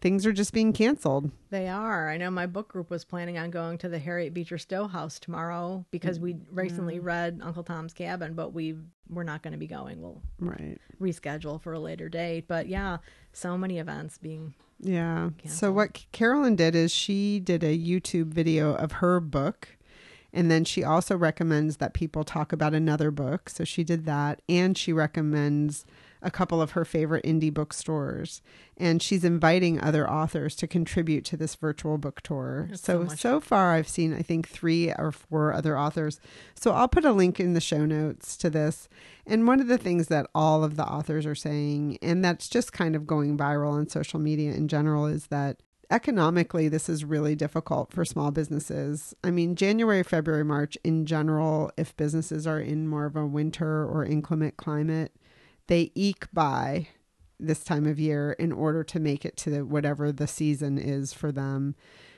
things 0.00 0.26
are 0.26 0.32
just 0.32 0.52
being 0.52 0.72
canceled. 0.72 1.30
They 1.50 1.68
are. 1.68 2.10
I 2.10 2.16
know 2.16 2.30
my 2.30 2.46
book 2.46 2.68
group 2.68 2.90
was 2.90 3.04
planning 3.04 3.38
on 3.38 3.50
going 3.50 3.78
to 3.78 3.88
the 3.88 3.98
Harriet 3.98 4.34
Beecher 4.34 4.58
Stowe 4.58 4.86
house 4.86 5.18
tomorrow 5.18 5.86
because 5.90 6.20
we 6.20 6.34
mm-hmm. 6.34 6.54
recently 6.54 6.94
yeah. 6.96 7.02
read 7.02 7.40
Uncle 7.42 7.62
Tom's 7.62 7.92
Cabin, 7.92 8.34
but 8.34 8.52
we 8.52 8.76
we're 9.08 9.22
not 9.22 9.42
going 9.42 9.52
to 9.52 9.58
be 9.58 9.66
going. 9.66 10.02
We'll 10.02 10.20
right 10.38 10.78
reschedule 11.00 11.60
for 11.60 11.72
a 11.72 11.80
later 11.80 12.08
date. 12.08 12.46
But 12.48 12.68
yeah, 12.68 12.98
so 13.32 13.56
many 13.56 13.78
events 13.78 14.18
being 14.18 14.54
yeah. 14.80 15.30
Canceled. 15.38 15.52
So 15.52 15.72
what 15.72 16.06
Carolyn 16.12 16.56
did 16.56 16.74
is 16.74 16.92
she 16.92 17.40
did 17.40 17.62
a 17.64 17.76
YouTube 17.76 18.28
video 18.28 18.74
of 18.74 18.92
her 18.92 19.20
book. 19.20 19.68
And 20.32 20.50
then 20.50 20.64
she 20.64 20.84
also 20.84 21.16
recommends 21.16 21.78
that 21.78 21.94
people 21.94 22.22
talk 22.22 22.52
about 22.52 22.74
another 22.74 23.10
book. 23.10 23.48
So 23.48 23.64
she 23.64 23.84
did 23.84 24.04
that. 24.04 24.42
And 24.48 24.76
she 24.76 24.92
recommends 24.92 25.86
a 26.26 26.30
couple 26.30 26.60
of 26.60 26.72
her 26.72 26.84
favorite 26.84 27.24
indie 27.24 27.54
bookstores 27.54 28.42
and 28.76 29.00
she's 29.00 29.24
inviting 29.24 29.80
other 29.80 30.10
authors 30.10 30.56
to 30.56 30.66
contribute 30.66 31.24
to 31.24 31.36
this 31.36 31.54
virtual 31.54 31.98
book 31.98 32.20
tour. 32.20 32.66
That's 32.68 32.82
so 32.82 33.06
so, 33.06 33.14
so 33.14 33.40
far 33.40 33.74
I've 33.74 33.88
seen 33.88 34.12
I 34.12 34.22
think 34.22 34.48
3 34.48 34.92
or 34.98 35.12
4 35.12 35.54
other 35.54 35.78
authors. 35.78 36.20
So 36.56 36.72
I'll 36.72 36.88
put 36.88 37.04
a 37.04 37.12
link 37.12 37.38
in 37.38 37.54
the 37.54 37.60
show 37.60 37.86
notes 37.86 38.36
to 38.38 38.50
this. 38.50 38.88
And 39.24 39.46
one 39.46 39.60
of 39.60 39.68
the 39.68 39.78
things 39.78 40.08
that 40.08 40.26
all 40.34 40.64
of 40.64 40.76
the 40.76 40.84
authors 40.84 41.24
are 41.26 41.36
saying 41.36 41.98
and 42.02 42.24
that's 42.24 42.48
just 42.48 42.72
kind 42.72 42.96
of 42.96 43.06
going 43.06 43.38
viral 43.38 43.70
on 43.70 43.88
social 43.88 44.18
media 44.18 44.52
in 44.52 44.66
general 44.66 45.06
is 45.06 45.28
that 45.28 45.60
economically 45.92 46.66
this 46.68 46.88
is 46.88 47.04
really 47.04 47.36
difficult 47.36 47.92
for 47.92 48.04
small 48.04 48.32
businesses. 48.32 49.14
I 49.22 49.30
mean, 49.30 49.54
January, 49.54 50.02
February, 50.02 50.44
March 50.44 50.76
in 50.82 51.06
general, 51.06 51.70
if 51.76 51.96
businesses 51.96 52.48
are 52.48 52.58
in 52.58 52.88
more 52.88 53.04
of 53.04 53.14
a 53.14 53.24
winter 53.24 53.86
or 53.86 54.04
inclement 54.04 54.56
climate, 54.56 55.12
they 55.66 55.90
eke 55.94 56.26
by 56.32 56.88
this 57.38 57.62
time 57.62 57.86
of 57.86 57.98
year 57.98 58.32
in 58.32 58.52
order 58.52 58.82
to 58.82 58.98
make 58.98 59.24
it 59.24 59.36
to 59.36 59.62
whatever 59.64 60.10
the 60.12 60.26
season 60.26 60.78
is 60.78 61.12
for 61.12 61.30
them. 61.30 61.74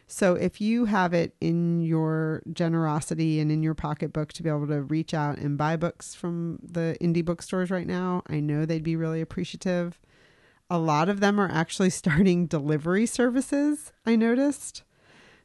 So 0.07 0.35
if 0.37 0.61
you 0.61 0.87
have 0.87 1.13
it 1.13 1.35
in 1.41 1.81
your 1.81 2.43
generosity 2.53 3.41
and 3.41 3.53
in 3.53 3.63
your 3.63 3.75
pocketbook 3.75 4.33
to 4.35 4.43
be 4.43 4.49
able 4.49 4.67
to 4.69 4.83
reach 4.83 5.13
out 5.13 5.37
and 5.37 5.59
buy 5.59 5.77
books 5.77 6.15
from 6.15 6.59
the 6.63 6.97
indie 7.01 7.25
bookstores 7.25 7.71
right 7.71 7.87
now, 7.87 8.23
I 8.27 8.41
know 8.41 8.65
they'd 8.65 8.83
be 8.83 8.97
really 8.97 9.21
appreciative. 9.21 10.01
A 10.71 10.79
lot 10.79 11.11
of 11.11 11.21
them 11.21 11.39
are 11.39 11.51
actually 11.51 11.91
starting 11.91 12.47
delivery 12.47 13.05
services, 13.05 13.93
I 14.07 14.17
noticed. 14.17 14.83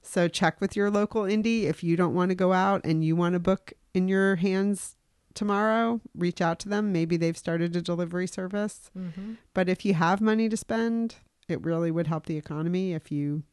So 0.02 0.28
check 0.28 0.62
with 0.62 0.76
your 0.76 0.90
local 0.90 1.24
indie 1.24 1.64
if 1.64 1.84
you 1.84 1.98
don't 1.98 2.14
want 2.14 2.30
to 2.30 2.36
go 2.36 2.54
out 2.54 2.86
and 2.86 3.04
you 3.04 3.16
want 3.16 3.36
a 3.36 3.40
book 3.40 3.74
in 3.94 4.08
your 4.08 4.38
hands 4.38 4.96
tomorrow, 5.34 6.02
reach 6.16 6.42
out 6.42 6.60
to 6.60 6.70
them. 6.70 6.92
Maybe 6.92 7.18
they've 7.18 7.38
started 7.38 7.76
a 7.76 7.82
delivery 7.82 8.28
service. 8.28 8.92
Mm-hmm. 8.98 9.34
But 9.54 9.70
if 9.70 9.86
you 9.86 9.94
have 9.94 10.22
money 10.22 10.50
to 10.50 10.58
spend, 10.58 11.16
it 11.48 11.64
really 11.64 11.92
would 11.92 12.08
help 12.08 12.26
the 12.26 12.38
economy 12.38 12.94
if 12.94 13.12
you 13.12 13.44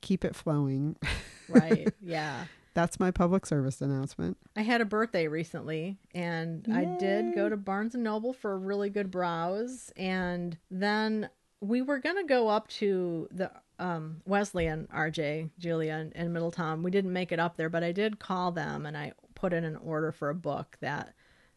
keep 0.00 0.24
it 0.24 0.34
flowing. 0.34 0.96
right. 1.48 1.92
Yeah. 2.00 2.44
That's 2.74 3.00
my 3.00 3.10
public 3.10 3.46
service 3.46 3.80
announcement. 3.80 4.36
I 4.56 4.62
had 4.62 4.80
a 4.80 4.84
birthday 4.84 5.26
recently 5.26 5.98
and 6.14 6.64
Yay. 6.68 6.74
I 6.74 6.98
did 6.98 7.34
go 7.34 7.48
to 7.48 7.56
Barnes 7.56 7.94
and 7.94 8.04
Noble 8.04 8.32
for 8.32 8.52
a 8.52 8.56
really 8.56 8.90
good 8.90 9.10
browse 9.10 9.92
and 9.96 10.56
then 10.70 11.28
we 11.60 11.82
were 11.82 11.98
going 11.98 12.16
to 12.16 12.24
go 12.24 12.48
up 12.48 12.68
to 12.68 13.28
the 13.32 13.50
um, 13.78 14.22
Wesleyan, 14.24 14.88
RJ, 14.94 15.50
Julia, 15.58 15.94
and, 15.94 16.12
and 16.14 16.32
Middletown. 16.32 16.82
We 16.82 16.90
didn't 16.90 17.12
make 17.12 17.32
it 17.32 17.40
up 17.40 17.56
there, 17.56 17.68
but 17.68 17.82
I 17.82 17.92
did 17.92 18.18
call 18.18 18.52
them 18.52 18.86
and 18.86 18.96
I 18.96 19.12
put 19.40 19.52
in 19.54 19.64
an 19.64 19.76
order 19.76 20.12
for 20.12 20.28
a 20.28 20.34
book 20.34 20.76
that 20.80 21.14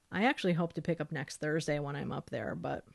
I 0.10 0.24
actually 0.24 0.54
hope 0.54 0.74
to 0.74 0.82
pick 0.82 1.02
up 1.02 1.12
next 1.12 1.38
Thursday 1.38 1.80
when 1.80 1.98
I'm 1.98 2.14
up 2.14 2.30
there, 2.30 2.56
but 2.56 2.86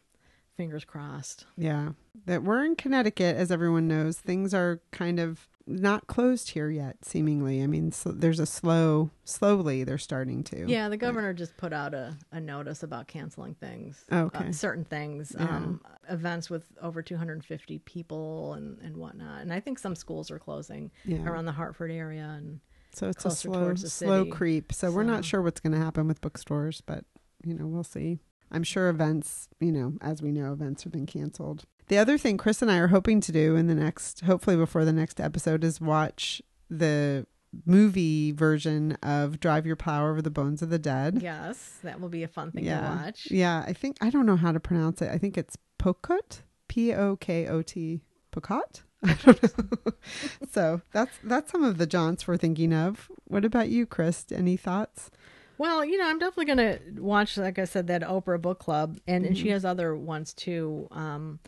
fingers 0.56 0.84
crossed. 0.84 1.44
Yeah. 1.58 1.90
That 2.24 2.42
we're 2.42 2.64
in 2.64 2.74
Connecticut, 2.74 3.36
as 3.36 3.50
everyone 3.50 3.86
knows, 3.86 4.18
things 4.18 4.54
are 4.54 4.80
kind 4.90 5.20
of 5.20 5.46
not 5.66 6.06
closed 6.06 6.50
here 6.50 6.70
yet, 6.70 7.04
seemingly. 7.04 7.62
I 7.62 7.66
mean, 7.66 7.92
so 7.92 8.12
there's 8.12 8.40
a 8.40 8.46
slow, 8.46 9.10
slowly 9.24 9.84
they're 9.84 9.98
starting 9.98 10.42
to. 10.44 10.64
Yeah, 10.66 10.88
the 10.88 10.96
governor 10.96 11.34
just 11.34 11.54
put 11.58 11.74
out 11.74 11.92
a, 11.92 12.16
a 12.32 12.40
notice 12.40 12.82
about 12.82 13.08
canceling 13.08 13.54
things. 13.54 14.04
Oh, 14.10 14.22
okay. 14.22 14.48
Uh, 14.48 14.52
certain 14.52 14.84
things, 14.84 15.36
yeah. 15.38 15.44
um, 15.44 15.82
events 16.08 16.48
with 16.48 16.64
over 16.80 17.02
250 17.02 17.78
people 17.80 18.54
and, 18.54 18.78
and 18.80 18.96
whatnot. 18.96 19.42
And 19.42 19.52
I 19.52 19.60
think 19.60 19.78
some 19.78 19.94
schools 19.94 20.30
are 20.30 20.38
closing 20.38 20.90
yeah. 21.04 21.22
around 21.24 21.44
the 21.44 21.52
Hartford 21.52 21.90
area 21.90 22.34
and 22.38 22.60
so 22.92 23.08
it's 23.08 23.24
a 23.24 23.30
slow, 23.30 23.74
slow 23.74 24.26
creep. 24.26 24.72
So, 24.72 24.88
so, 24.88 24.92
we're 24.92 25.02
not 25.02 25.24
sure 25.24 25.42
what's 25.42 25.60
going 25.60 25.72
to 25.72 25.78
happen 25.78 26.08
with 26.08 26.20
bookstores, 26.20 26.80
but 26.80 27.04
you 27.44 27.54
know, 27.54 27.66
we'll 27.66 27.84
see. 27.84 28.18
I'm 28.50 28.64
sure 28.64 28.88
events, 28.88 29.48
you 29.60 29.72
know, 29.72 29.94
as 30.00 30.22
we 30.22 30.32
know, 30.32 30.52
events 30.52 30.84
have 30.84 30.92
been 30.92 31.06
canceled. 31.06 31.64
The 31.88 31.98
other 31.98 32.18
thing 32.18 32.36
Chris 32.36 32.62
and 32.62 32.70
I 32.70 32.78
are 32.78 32.88
hoping 32.88 33.20
to 33.22 33.32
do 33.32 33.56
in 33.56 33.66
the 33.66 33.74
next, 33.74 34.20
hopefully 34.20 34.56
before 34.56 34.84
the 34.84 34.92
next 34.92 35.20
episode, 35.20 35.64
is 35.64 35.80
watch 35.80 36.42
the 36.70 37.26
movie 37.64 38.32
version 38.32 38.92
of 39.02 39.40
Drive 39.40 39.66
Your 39.66 39.76
Plow 39.76 40.08
Over 40.08 40.20
the 40.20 40.30
Bones 40.30 40.62
of 40.62 40.70
the 40.70 40.78
Dead. 40.78 41.20
Yes, 41.22 41.78
that 41.82 42.00
will 42.00 42.08
be 42.08 42.22
a 42.22 42.28
fun 42.28 42.52
thing 42.52 42.64
yeah. 42.64 42.80
to 42.80 43.04
watch. 43.04 43.28
Yeah, 43.30 43.64
I 43.66 43.72
think, 43.72 43.96
I 44.00 44.10
don't 44.10 44.26
know 44.26 44.36
how 44.36 44.52
to 44.52 44.60
pronounce 44.60 45.00
it. 45.02 45.10
I 45.10 45.18
think 45.18 45.38
it's 45.38 45.56
Pokot, 45.78 46.42
P 46.68 46.92
O 46.94 47.16
K 47.16 47.46
O 47.46 47.62
T, 47.62 48.02
Pokot? 48.32 48.82
I 49.04 49.14
don't 49.14 49.86
know. 49.86 49.92
so 50.50 50.80
that's 50.92 51.12
that's 51.22 51.52
some 51.52 51.62
of 51.62 51.78
the 51.78 51.86
jaunts 51.86 52.26
we're 52.26 52.36
thinking 52.36 52.72
of. 52.72 53.10
What 53.24 53.44
about 53.44 53.68
you, 53.68 53.86
Chris? 53.86 54.26
Any 54.32 54.56
thoughts? 54.56 55.10
Well, 55.58 55.84
you 55.84 55.98
know, 55.98 56.06
I'm 56.06 56.20
definitely 56.20 56.54
going 56.54 56.58
to 56.58 57.02
watch, 57.02 57.36
like 57.36 57.58
I 57.58 57.64
said, 57.64 57.88
that 57.88 58.02
Oprah 58.02 58.40
book 58.40 58.60
club, 58.60 58.98
and, 59.08 59.24
mm-hmm. 59.24 59.28
and 59.28 59.36
she 59.36 59.44
mm-hmm. 59.44 59.54
has 59.54 59.64
other 59.64 59.96
ones 59.96 60.32
too. 60.32 60.86
Um, 60.92 61.40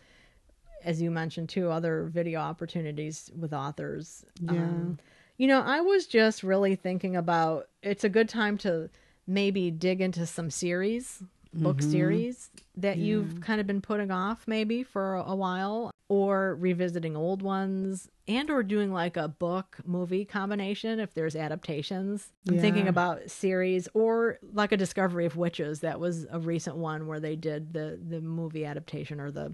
as 0.85 1.01
you 1.01 1.11
mentioned, 1.11 1.49
too, 1.49 1.71
other 1.71 2.11
video 2.13 2.41
opportunities 2.41 3.31
with 3.39 3.53
authors. 3.53 4.25
Yeah. 4.41 4.53
Um, 4.53 4.99
you 5.37 5.47
know, 5.47 5.61
I 5.61 5.81
was 5.81 6.07
just 6.07 6.43
really 6.43 6.75
thinking 6.75 7.17
about 7.17 7.69
it's 7.83 8.05
a 8.05 8.09
good 8.09 8.29
time 8.29 8.59
to 8.59 8.91
maybe 9.27 9.71
dig 9.71 10.01
into 10.01 10.27
some 10.27 10.51
series, 10.51 11.23
book 11.53 11.79
mm-hmm. 11.79 11.91
series 11.91 12.51
that 12.77 12.99
yeah. 12.99 13.05
you've 13.05 13.41
kind 13.41 13.61
of 13.61 13.67
been 13.67 13.81
putting 13.81 14.11
off 14.11 14.45
maybe 14.47 14.83
for 14.83 15.15
a 15.15 15.35
while 15.35 15.91
or 16.09 16.57
revisiting 16.57 17.17
old 17.17 17.43
ones 17.43 18.09
and 18.29 18.51
or 18.51 18.63
doing 18.63 18.93
like 18.93 19.17
a 19.17 19.27
book 19.27 19.79
movie 19.85 20.25
combination 20.25 21.01
if 21.01 21.13
there's 21.15 21.35
adaptations 21.35 22.33
i'm 22.49 22.59
thinking 22.59 22.87
about 22.87 23.29
series 23.29 23.89
or 23.95 24.39
like 24.53 24.71
a 24.73 24.77
discovery 24.77 25.27
of 25.27 25.37
witches 25.37 25.81
that 25.81 25.99
was 25.99 26.27
a 26.31 26.39
recent 26.39 26.77
one 26.77 27.07
where 27.07 27.21
they 27.21 27.35
did 27.35 27.73
the 27.73 27.99
the 28.09 28.21
movie 28.21 28.65
adaptation 28.65 29.21
or 29.21 29.31
the 29.31 29.53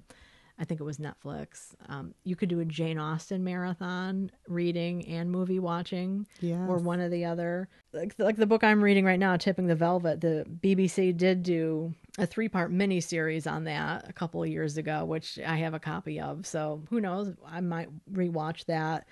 I 0.58 0.64
think 0.64 0.80
it 0.80 0.84
was 0.84 0.96
Netflix. 0.98 1.74
Um, 1.88 2.14
you 2.24 2.34
could 2.34 2.48
do 2.48 2.60
a 2.60 2.64
Jane 2.64 2.98
Austen 2.98 3.44
marathon 3.44 4.30
reading 4.48 5.06
and 5.06 5.30
movie 5.30 5.58
watching, 5.58 6.26
yes. 6.40 6.66
or 6.68 6.78
one 6.78 7.00
or 7.00 7.10
the 7.10 7.26
other. 7.26 7.68
Like, 7.92 8.14
like 8.18 8.36
the 8.36 8.46
book 8.46 8.64
I'm 8.64 8.82
reading 8.82 9.04
right 9.04 9.18
now, 9.18 9.36
Tipping 9.36 9.66
the 9.66 9.74
Velvet. 9.74 10.22
The 10.22 10.46
BBC 10.60 11.14
did 11.14 11.42
do 11.42 11.94
a 12.18 12.26
three 12.26 12.48
part 12.48 12.70
mini 12.70 13.00
series 13.00 13.46
on 13.46 13.64
that 13.64 14.08
a 14.08 14.12
couple 14.14 14.42
of 14.42 14.48
years 14.48 14.78
ago, 14.78 15.04
which 15.04 15.38
I 15.46 15.56
have 15.56 15.74
a 15.74 15.80
copy 15.80 16.20
of. 16.20 16.46
So 16.46 16.82
who 16.88 17.00
knows? 17.00 17.34
I 17.46 17.60
might 17.60 17.88
rewatch 18.10 18.64
that. 18.66 19.06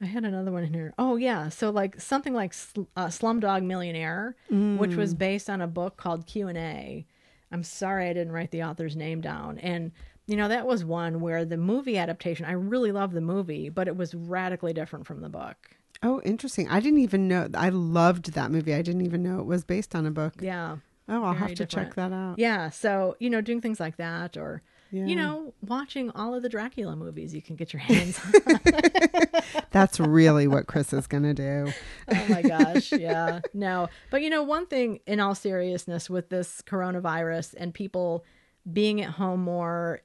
I 0.00 0.06
had 0.06 0.24
another 0.24 0.52
one 0.52 0.64
in 0.64 0.74
here. 0.74 0.94
Oh 0.98 1.16
yeah, 1.16 1.48
so 1.48 1.70
like 1.70 2.00
something 2.00 2.34
like 2.34 2.52
uh, 2.96 3.06
Slumdog 3.06 3.64
Millionaire, 3.64 4.36
mm. 4.50 4.78
which 4.78 4.94
was 4.94 5.14
mm. 5.14 5.18
based 5.18 5.48
on 5.48 5.60
a 5.60 5.66
book 5.66 5.96
called 5.96 6.26
Q 6.26 6.48
and 6.48 6.58
A. 6.58 7.06
I'm 7.52 7.62
sorry 7.62 8.08
I 8.08 8.12
didn't 8.12 8.32
write 8.32 8.50
the 8.50 8.64
author's 8.64 8.96
name 8.96 9.20
down, 9.20 9.58
and 9.58 9.92
you 10.26 10.36
know, 10.36 10.48
that 10.48 10.66
was 10.66 10.84
one 10.84 11.20
where 11.20 11.44
the 11.44 11.56
movie 11.56 11.96
adaptation, 11.98 12.46
I 12.46 12.52
really 12.52 12.92
love 12.92 13.12
the 13.12 13.20
movie, 13.20 13.68
but 13.68 13.86
it 13.88 13.96
was 13.96 14.14
radically 14.14 14.72
different 14.72 15.06
from 15.06 15.20
the 15.20 15.28
book. 15.28 15.56
Oh, 16.02 16.20
interesting. 16.24 16.68
I 16.68 16.80
didn't 16.80 16.98
even 17.00 17.28
know. 17.28 17.48
I 17.54 17.68
loved 17.70 18.32
that 18.34 18.50
movie. 18.50 18.74
I 18.74 18.82
didn't 18.82 19.02
even 19.06 19.22
know 19.22 19.38
it 19.40 19.46
was 19.46 19.64
based 19.64 19.94
on 19.94 20.04
a 20.04 20.10
book. 20.10 20.34
Yeah. 20.40 20.76
Oh, 21.08 21.22
I'll 21.24 21.34
have 21.34 21.50
to 21.50 21.54
different. 21.54 21.88
check 21.90 21.94
that 21.94 22.12
out. 22.12 22.38
Yeah. 22.38 22.70
So, 22.70 23.16
you 23.20 23.30
know, 23.30 23.40
doing 23.40 23.60
things 23.60 23.78
like 23.78 23.96
that 23.96 24.36
or 24.36 24.60
Yeah. 24.90 25.06
you 25.06 25.14
know, 25.16 25.54
watching 25.66 26.10
all 26.10 26.34
of 26.34 26.42
the 26.42 26.48
Dracula 26.48 26.96
movies 26.96 27.32
you 27.34 27.40
can 27.40 27.54
get 27.56 27.72
your 27.72 27.80
hands 27.90 28.20
on. 28.46 28.60
That's 29.70 30.00
really 30.00 30.48
what 30.48 30.66
Chris 30.66 30.92
is 30.92 31.06
going 31.06 31.22
to 31.22 31.34
do. 31.34 31.72
oh 32.08 32.26
my 32.28 32.42
gosh. 32.42 32.92
Yeah. 32.92 33.40
No. 33.54 33.88
But 34.10 34.22
you 34.22 34.30
know, 34.30 34.42
one 34.42 34.66
thing 34.66 35.00
in 35.06 35.20
all 35.20 35.34
seriousness 35.34 36.10
with 36.10 36.28
this 36.28 36.62
coronavirus 36.66 37.54
and 37.56 37.72
people 37.72 38.24
being 38.72 39.00
at 39.00 39.10
home 39.10 39.40
more, 39.42 40.00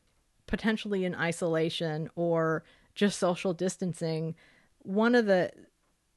potentially 0.51 1.05
in 1.05 1.15
isolation 1.15 2.09
or 2.15 2.63
just 2.93 3.17
social 3.17 3.53
distancing, 3.53 4.35
one 4.79 5.15
of 5.15 5.25
the 5.25 5.51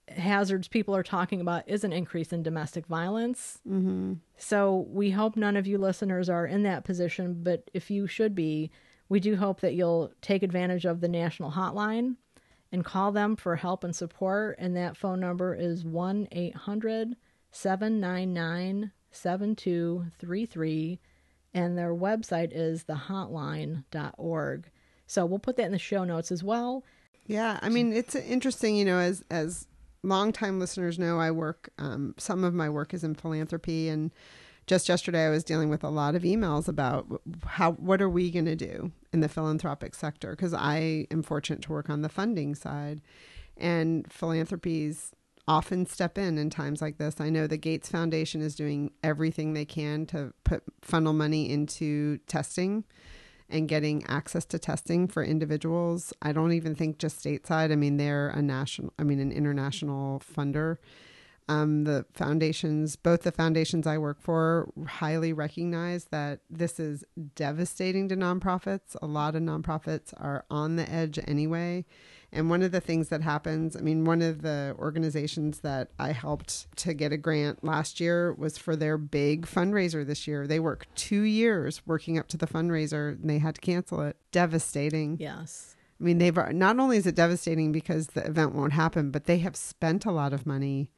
hazards 0.08 0.68
people 0.68 0.94
are 0.94 1.02
talking 1.02 1.40
about 1.40 1.66
is 1.66 1.84
an 1.84 1.92
increase 1.92 2.32
in 2.32 2.42
domestic 2.42 2.86
violence. 2.86 3.60
Mm-hmm. 3.66 4.14
So 4.36 4.86
we 4.90 5.12
hope 5.12 5.36
none 5.36 5.56
of 5.56 5.66
you 5.66 5.78
listeners 5.78 6.28
are 6.28 6.46
in 6.46 6.64
that 6.64 6.84
position, 6.84 7.40
but 7.42 7.70
if 7.72 7.90
you 7.90 8.06
should 8.06 8.34
be, 8.34 8.70
we 9.08 9.20
do 9.20 9.36
hope 9.36 9.60
that 9.60 9.74
you'll 9.74 10.12
take 10.20 10.42
advantage 10.42 10.84
of 10.84 11.00
the 11.00 11.08
national 11.08 11.52
hotline 11.52 12.16
and 12.72 12.84
call 12.84 13.12
them 13.12 13.36
for 13.36 13.56
help 13.56 13.84
and 13.84 13.94
support. 13.94 14.56
And 14.58 14.76
that 14.76 14.96
phone 14.96 15.20
number 15.20 15.54
is 15.54 15.84
1 15.84 16.28
800 16.32 17.16
799 17.52 18.90
7233. 19.12 21.00
And 21.54 21.78
their 21.78 21.94
website 21.94 22.50
is 22.52 22.84
thehotline.org. 22.84 24.70
So 25.06 25.24
we'll 25.24 25.38
put 25.38 25.56
that 25.56 25.66
in 25.66 25.72
the 25.72 25.78
show 25.78 26.04
notes 26.04 26.32
as 26.32 26.42
well. 26.42 26.84
Yeah, 27.26 27.58
I 27.62 27.68
mean 27.68 27.92
it's 27.92 28.14
interesting, 28.14 28.76
you 28.76 28.84
know, 28.84 28.98
as 28.98 29.24
as 29.30 29.66
longtime 30.02 30.60
listeners 30.60 30.98
know, 30.98 31.18
I 31.18 31.30
work. 31.30 31.70
Um, 31.78 32.14
some 32.18 32.44
of 32.44 32.54
my 32.54 32.68
work 32.68 32.92
is 32.92 33.02
in 33.02 33.14
philanthropy, 33.14 33.88
and 33.88 34.10
just 34.66 34.88
yesterday 34.88 35.26
I 35.26 35.30
was 35.30 35.44
dealing 35.44 35.70
with 35.70 35.82
a 35.82 35.88
lot 35.88 36.14
of 36.14 36.22
emails 36.22 36.68
about 36.68 37.22
how 37.46 37.72
what 37.72 38.02
are 38.02 38.10
we 38.10 38.30
going 38.30 38.44
to 38.44 38.56
do 38.56 38.92
in 39.12 39.20
the 39.20 39.28
philanthropic 39.28 39.94
sector 39.94 40.30
because 40.30 40.52
I 40.52 41.06
am 41.10 41.22
fortunate 41.22 41.62
to 41.62 41.72
work 41.72 41.88
on 41.88 42.02
the 42.02 42.08
funding 42.08 42.54
side, 42.54 43.00
and 43.56 44.10
philanthropies 44.12 45.12
often 45.46 45.86
step 45.86 46.16
in 46.16 46.38
in 46.38 46.50
times 46.50 46.80
like 46.80 46.98
this. 46.98 47.20
I 47.20 47.30
know 47.30 47.46
the 47.46 47.56
Gates 47.56 47.88
Foundation 47.88 48.40
is 48.40 48.54
doing 48.54 48.90
everything 49.02 49.52
they 49.52 49.64
can 49.64 50.06
to 50.06 50.32
put 50.44 50.62
funnel 50.82 51.12
money 51.12 51.50
into 51.50 52.18
testing 52.26 52.84
and 53.48 53.68
getting 53.68 54.04
access 54.06 54.44
to 54.46 54.58
testing 54.58 55.06
for 55.06 55.22
individuals. 55.22 56.12
I 56.22 56.32
don't 56.32 56.52
even 56.52 56.74
think 56.74 56.98
just 56.98 57.22
stateside. 57.22 57.72
I 57.72 57.76
mean, 57.76 57.98
they're 57.98 58.30
a 58.30 58.40
national, 58.40 58.92
I 58.98 59.04
mean, 59.04 59.20
an 59.20 59.32
international 59.32 60.20
funder. 60.20 60.78
Um, 61.46 61.84
the 61.84 62.06
foundations, 62.14 62.96
both 62.96 63.22
the 63.22 63.30
foundations 63.30 63.86
I 63.86 63.98
work 63.98 64.18
for, 64.18 64.72
highly 64.86 65.34
recognize 65.34 66.06
that 66.06 66.40
this 66.48 66.80
is 66.80 67.04
devastating 67.34 68.08
to 68.08 68.16
nonprofits. 68.16 68.96
A 69.02 69.06
lot 69.06 69.36
of 69.36 69.42
nonprofits 69.42 70.14
are 70.16 70.46
on 70.50 70.76
the 70.76 70.90
edge 70.90 71.18
anyway. 71.26 71.84
And 72.34 72.50
one 72.50 72.62
of 72.62 72.72
the 72.72 72.80
things 72.80 73.08
that 73.08 73.22
happens, 73.22 73.76
I 73.76 73.80
mean, 73.80 74.04
one 74.04 74.20
of 74.20 74.42
the 74.42 74.74
organizations 74.78 75.60
that 75.60 75.90
I 76.00 76.10
helped 76.10 76.66
to 76.78 76.92
get 76.92 77.12
a 77.12 77.16
grant 77.16 77.62
last 77.62 78.00
year 78.00 78.32
was 78.34 78.58
for 78.58 78.74
their 78.74 78.98
big 78.98 79.46
fundraiser 79.46 80.04
this 80.04 80.26
year. 80.26 80.46
They 80.46 80.58
worked 80.58 80.94
two 80.96 81.22
years 81.22 81.80
working 81.86 82.18
up 82.18 82.26
to 82.28 82.36
the 82.36 82.48
fundraiser 82.48 83.10
and 83.20 83.30
they 83.30 83.38
had 83.38 83.54
to 83.54 83.60
cancel 83.60 84.02
it. 84.02 84.16
Devastating. 84.32 85.16
Yes. 85.20 85.76
I 86.00 86.04
mean, 86.04 86.18
they've 86.18 86.36
not 86.52 86.80
only 86.80 86.96
is 86.96 87.06
it 87.06 87.14
devastating 87.14 87.70
because 87.70 88.08
the 88.08 88.26
event 88.26 88.52
won't 88.52 88.72
happen, 88.72 89.12
but 89.12 89.24
they 89.24 89.38
have 89.38 89.54
spent 89.54 90.04
a 90.04 90.10
lot 90.10 90.32
of 90.32 90.44
money 90.44 90.90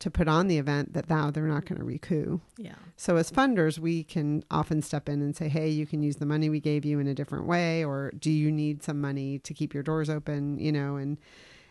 to 0.00 0.10
put 0.10 0.28
on 0.28 0.48
the 0.48 0.58
event 0.58 0.94
that 0.94 1.08
now 1.08 1.30
they're 1.30 1.46
not 1.46 1.66
going 1.66 1.78
to 1.78 1.84
recoup. 1.84 2.40
Yeah. 2.58 2.74
So 2.96 3.16
as 3.16 3.30
funders, 3.30 3.78
we 3.78 4.02
can 4.02 4.42
often 4.50 4.82
step 4.82 5.08
in 5.08 5.22
and 5.22 5.36
say, 5.36 5.48
"Hey, 5.48 5.68
you 5.68 5.86
can 5.86 6.02
use 6.02 6.16
the 6.16 6.26
money 6.26 6.48
we 6.50 6.60
gave 6.60 6.84
you 6.84 6.98
in 6.98 7.06
a 7.06 7.14
different 7.14 7.46
way 7.46 7.84
or 7.84 8.10
do 8.18 8.30
you 8.30 8.50
need 8.50 8.82
some 8.82 9.00
money 9.00 9.38
to 9.40 9.54
keep 9.54 9.72
your 9.72 9.82
doors 9.82 10.10
open, 10.10 10.58
you 10.58 10.72
know?" 10.72 10.96
And 10.96 11.18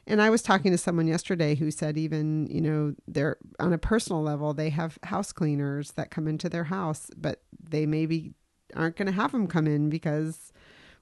and 0.07 0.21
I 0.21 0.31
was 0.31 0.41
talking 0.41 0.71
to 0.71 0.77
someone 0.77 1.07
yesterday 1.07 1.53
who 1.53 1.69
said 1.69 1.95
even, 1.97 2.47
you 2.47 2.61
know, 2.61 2.95
they're 3.07 3.37
on 3.59 3.73
a 3.73 3.77
personal 3.77 4.23
level, 4.23 4.55
they 4.55 4.71
have 4.71 4.97
house 5.03 5.31
cleaners 5.31 5.91
that 5.91 6.09
come 6.09 6.27
into 6.27 6.49
their 6.49 6.63
house, 6.63 7.11
but 7.15 7.43
they 7.61 7.85
maybe 7.85 8.33
aren't 8.75 8.95
going 8.95 9.05
to 9.05 9.11
have 9.11 9.31
them 9.31 9.45
come 9.45 9.67
in 9.67 9.89
because 9.89 10.51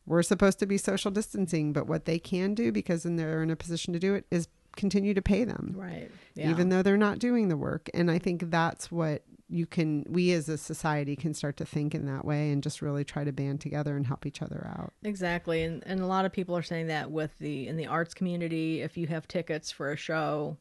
we're 0.06 0.24
supposed 0.24 0.60
to 0.60 0.66
be 0.66 0.78
social 0.78 1.12
distancing, 1.12 1.72
but 1.72 1.88
what 1.88 2.06
they 2.06 2.20
can 2.20 2.54
do 2.54 2.72
because 2.72 3.04
then 3.04 3.16
they're 3.16 3.44
in 3.44 3.50
a 3.50 3.56
position 3.56 3.94
to 3.94 4.00
do 4.00 4.14
it 4.14 4.26
is 4.30 4.48
continue 4.78 5.14
to 5.14 5.22
pay 5.22 5.44
them 5.44 5.74
Right. 5.76 6.10
Yeah. 6.36 6.50
even 6.50 6.70
though 6.70 6.82
they're 6.82 6.96
not 6.98 7.20
doing 7.20 7.50
the 7.50 7.58
work. 7.58 7.90
And 7.94 8.10
I 8.10 8.20
think 8.20 8.50
that's 8.50 8.90
what 8.92 9.24
you 9.50 9.66
can, 9.66 10.06
we 10.10 10.32
as 10.34 10.50
a 10.50 10.58
society 10.58 11.16
can 11.16 11.34
start 11.34 11.56
to 11.58 11.66
think 11.66 11.96
in 11.96 12.06
that 12.06 12.26
way 12.26 12.52
and 12.52 12.62
just 12.62 12.82
really 12.82 13.04
try 13.06 13.24
to 13.24 13.32
band 13.32 13.62
together 13.62 13.96
and 13.96 14.06
help 14.06 14.26
each 14.26 14.42
other 14.42 14.70
out. 14.78 14.92
Exactly, 15.04 15.64
and 15.64 15.82
and 15.86 16.02
a 16.02 16.06
lot 16.06 16.26
of 16.26 16.34
people 16.34 16.56
are 16.58 16.62
saying 16.62 16.88
that 16.88 17.12
with 17.12 17.38
the 17.40 17.68
in 17.68 17.78
the 17.78 17.88
arts 17.88 18.14
community, 18.14 18.82
if 18.82 18.98
you 18.98 19.08
have 19.08 19.26
tickets 19.28 19.72
for 19.72 19.92
a 19.92 19.96
show 19.98 20.58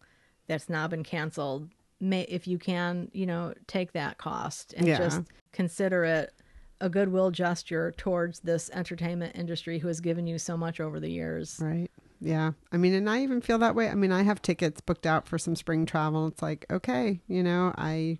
that's 0.46 0.68
now 0.68 0.86
been 0.86 1.02
canceled, 1.02 1.68
may 2.00 2.22
if 2.28 2.46
you 2.46 2.58
can, 2.58 3.10
you 3.12 3.26
know, 3.26 3.52
take 3.66 3.90
that 3.92 4.18
cost 4.18 4.72
and 4.76 4.86
Yeah. 4.86 4.98
just 4.98 5.22
consider 5.52 6.04
it 6.04 6.32
a 6.80 6.88
goodwill 6.88 7.32
gesture 7.32 7.92
towards 7.96 8.38
this 8.40 8.70
entertainment 8.72 9.34
industry 9.34 9.80
who 9.80 9.88
has 9.88 10.00
given 10.00 10.26
you 10.28 10.38
so 10.38 10.56
much 10.56 10.78
over 10.78 11.00
the 11.00 11.10
years. 11.10 11.58
Right. 11.60 11.90
Yeah. 12.20 12.52
I 12.72 12.76
mean, 12.76 12.94
and 12.94 13.08
I 13.08 13.22
even 13.22 13.40
feel 13.40 13.58
that 13.58 13.74
way. 13.74 13.88
I 13.88 13.94
mean, 13.94 14.12
I 14.12 14.22
have 14.22 14.42
tickets 14.42 14.80
booked 14.80 15.06
out 15.06 15.26
for 15.28 15.38
some 15.38 15.56
spring 15.56 15.86
travel. 15.86 16.26
It's 16.26 16.42
like, 16.42 16.66
okay, 16.70 17.20
you 17.28 17.42
know, 17.42 17.74
I 17.76 18.18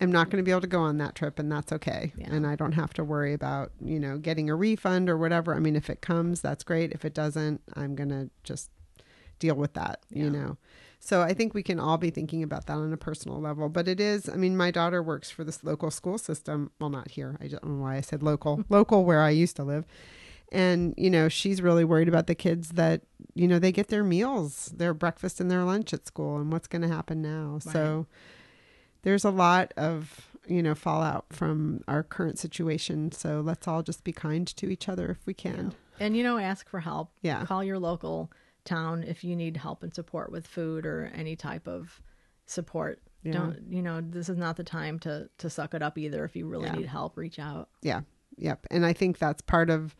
am 0.00 0.10
not 0.10 0.30
going 0.30 0.42
to 0.42 0.46
be 0.46 0.50
able 0.50 0.62
to 0.62 0.66
go 0.66 0.80
on 0.80 0.98
that 0.98 1.14
trip 1.14 1.38
and 1.38 1.50
that's 1.50 1.72
okay. 1.72 2.12
Yeah. 2.16 2.28
And 2.30 2.46
I 2.46 2.56
don't 2.56 2.72
have 2.72 2.92
to 2.94 3.04
worry 3.04 3.32
about, 3.32 3.72
you 3.80 4.00
know, 4.00 4.18
getting 4.18 4.50
a 4.50 4.56
refund 4.56 5.08
or 5.08 5.16
whatever. 5.16 5.54
I 5.54 5.60
mean, 5.60 5.76
if 5.76 5.88
it 5.88 6.00
comes, 6.00 6.40
that's 6.40 6.64
great. 6.64 6.92
If 6.92 7.04
it 7.04 7.14
doesn't, 7.14 7.60
I'm 7.74 7.94
going 7.94 8.10
to 8.10 8.30
just 8.42 8.70
deal 9.38 9.54
with 9.54 9.74
that, 9.74 10.00
you 10.10 10.30
know. 10.30 10.56
So 11.04 11.20
I 11.20 11.34
think 11.34 11.52
we 11.52 11.64
can 11.64 11.80
all 11.80 11.98
be 11.98 12.10
thinking 12.10 12.44
about 12.44 12.66
that 12.66 12.76
on 12.76 12.92
a 12.92 12.96
personal 12.96 13.40
level. 13.40 13.68
But 13.68 13.88
it 13.88 13.98
is, 13.98 14.28
I 14.28 14.36
mean, 14.36 14.56
my 14.56 14.70
daughter 14.70 15.02
works 15.02 15.30
for 15.32 15.42
this 15.42 15.64
local 15.64 15.90
school 15.90 16.16
system. 16.16 16.70
Well, 16.80 16.90
not 16.90 17.10
here. 17.10 17.36
I 17.40 17.48
don't 17.48 17.64
know 17.64 17.82
why 17.82 17.96
I 17.96 18.02
said 18.02 18.22
local, 18.22 18.64
local 18.68 19.04
where 19.04 19.20
I 19.20 19.30
used 19.30 19.56
to 19.56 19.64
live. 19.64 19.84
And, 20.52 20.94
you 20.96 21.10
know, 21.10 21.28
she's 21.28 21.60
really 21.62 21.84
worried 21.84 22.08
about 22.08 22.26
the 22.26 22.34
kids 22.34 22.70
that, 22.70 23.00
you 23.34 23.48
know, 23.48 23.58
they 23.58 23.72
get 23.72 23.88
their 23.88 24.04
meals, 24.04 24.66
their 24.66 24.92
breakfast 24.92 25.40
and 25.40 25.50
their 25.50 25.64
lunch 25.64 25.92
at 25.94 26.06
school 26.06 26.36
and 26.36 26.52
what's 26.52 26.68
going 26.68 26.82
to 26.82 26.88
happen 26.88 27.22
now. 27.22 27.58
So 27.58 28.06
there's 29.02 29.24
a 29.24 29.30
lot 29.30 29.72
of, 29.76 30.28
you 30.46 30.62
know, 30.62 30.74
fallout 30.74 31.24
from 31.30 31.82
our 31.88 32.02
current 32.02 32.38
situation. 32.38 33.12
So 33.12 33.40
let's 33.40 33.66
all 33.66 33.82
just 33.82 34.04
be 34.04 34.12
kind 34.12 34.46
to 34.46 34.68
each 34.70 34.88
other 34.88 35.10
if 35.10 35.24
we 35.26 35.32
can. 35.34 35.74
And 35.98 36.16
you 36.16 36.22
know, 36.22 36.36
ask 36.36 36.68
for 36.68 36.80
help. 36.80 37.12
Yeah. 37.22 37.44
Call 37.46 37.64
your 37.64 37.78
local 37.78 38.30
town 38.64 39.02
if 39.04 39.24
you 39.24 39.34
need 39.34 39.56
help 39.56 39.82
and 39.82 39.94
support 39.94 40.30
with 40.30 40.46
food 40.46 40.84
or 40.84 41.10
any 41.14 41.34
type 41.34 41.66
of 41.66 42.00
support. 42.46 43.00
Yeah. 43.22 43.32
Don't 43.32 43.62
you 43.70 43.82
know, 43.82 44.00
this 44.00 44.28
is 44.28 44.36
not 44.36 44.56
the 44.56 44.64
time 44.64 44.98
to 45.00 45.30
to 45.38 45.48
suck 45.48 45.74
it 45.74 45.82
up 45.82 45.96
either. 45.96 46.24
If 46.24 46.36
you 46.36 46.46
really 46.46 46.66
Yeah. 46.66 46.74
need 46.74 46.86
help, 46.86 47.16
reach 47.16 47.38
out. 47.38 47.68
Yeah. 47.80 48.02
Yep. 48.36 48.66
And 48.70 48.84
I 48.84 48.92
think 48.92 49.18
that's 49.18 49.42
part 49.42 49.70
of 49.70 49.94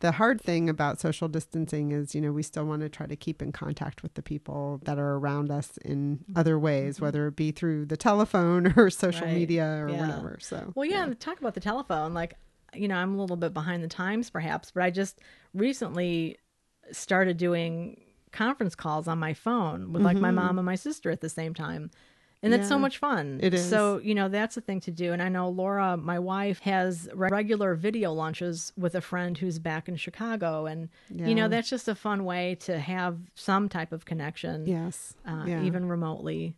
the 0.00 0.12
hard 0.12 0.40
thing 0.40 0.68
about 0.68 1.00
social 1.00 1.28
distancing 1.28 1.92
is, 1.92 2.14
you 2.14 2.20
know, 2.20 2.32
we 2.32 2.42
still 2.42 2.64
want 2.64 2.82
to 2.82 2.88
try 2.88 3.06
to 3.06 3.16
keep 3.16 3.40
in 3.40 3.52
contact 3.52 4.02
with 4.02 4.14
the 4.14 4.22
people 4.22 4.80
that 4.84 4.98
are 4.98 5.14
around 5.16 5.50
us 5.50 5.78
in 5.84 6.18
mm-hmm. 6.18 6.38
other 6.38 6.58
ways, 6.58 6.96
mm-hmm. 6.96 7.04
whether 7.04 7.26
it 7.28 7.36
be 7.36 7.52
through 7.52 7.86
the 7.86 7.96
telephone 7.96 8.74
or 8.76 8.90
social 8.90 9.26
Right. 9.26 9.34
media 9.34 9.64
or 9.64 9.88
Yeah. 9.88 10.00
whatever. 10.00 10.38
So, 10.40 10.72
Well, 10.74 10.86
yeah, 10.86 11.04
and 11.04 11.18
talk 11.18 11.38
about 11.40 11.54
the 11.54 11.60
telephone. 11.60 12.14
Like, 12.14 12.34
you 12.74 12.88
know, 12.88 12.96
I'm 12.96 13.14
a 13.14 13.20
little 13.20 13.36
bit 13.36 13.52
behind 13.52 13.82
the 13.82 13.88
times 13.88 14.30
perhaps, 14.30 14.70
but 14.70 14.82
I 14.82 14.90
just 14.90 15.20
recently 15.54 16.38
started 16.92 17.36
doing 17.36 18.00
conference 18.32 18.74
calls 18.74 19.08
on 19.08 19.18
my 19.18 19.34
phone 19.34 19.92
with 19.92 20.02
like 20.02 20.16
my 20.16 20.28
mm-hmm. 20.28 20.36
mom 20.36 20.58
and 20.58 20.66
my 20.66 20.76
sister 20.76 21.10
at 21.10 21.20
the 21.20 21.28
same 21.28 21.52
time. 21.54 21.90
And 22.42 22.52
that's 22.52 22.68
so 22.68 22.74
Mm-hmm. 22.76 22.82
Much 22.82 22.98
fun. 22.98 23.40
it 23.42 23.52
is. 23.52 23.68
So, 23.68 23.98
you 23.98 24.14
know, 24.14 24.28
that's 24.28 24.54
the 24.54 24.62
thing 24.62 24.80
to 24.80 24.90
do. 24.90 25.12
And 25.12 25.20
I 25.22 25.28
know 25.28 25.50
Laura, 25.50 25.98
my 25.98 26.18
wife, 26.18 26.60
has 26.60 27.08
regular 27.12 27.74
video 27.74 28.12
lunches 28.12 28.72
with 28.78 28.94
a 28.94 29.02
friend 29.02 29.36
who's 29.36 29.58
back 29.58 29.88
in 29.88 29.96
Chicago. 29.96 30.64
And, 30.64 30.88
you 31.14 31.34
know, 31.34 31.48
that's 31.48 31.68
just 31.68 31.88
a 31.88 31.94
fun 31.94 32.24
way 32.24 32.54
to 32.60 32.78
have 32.78 33.18
some 33.34 33.68
type 33.68 33.92
of 33.92 34.06
connection, 34.06 34.66
yes. 34.66 35.14
uh, 35.26 35.44
yeah. 35.46 35.62
even 35.62 35.86
remotely. 35.86 36.54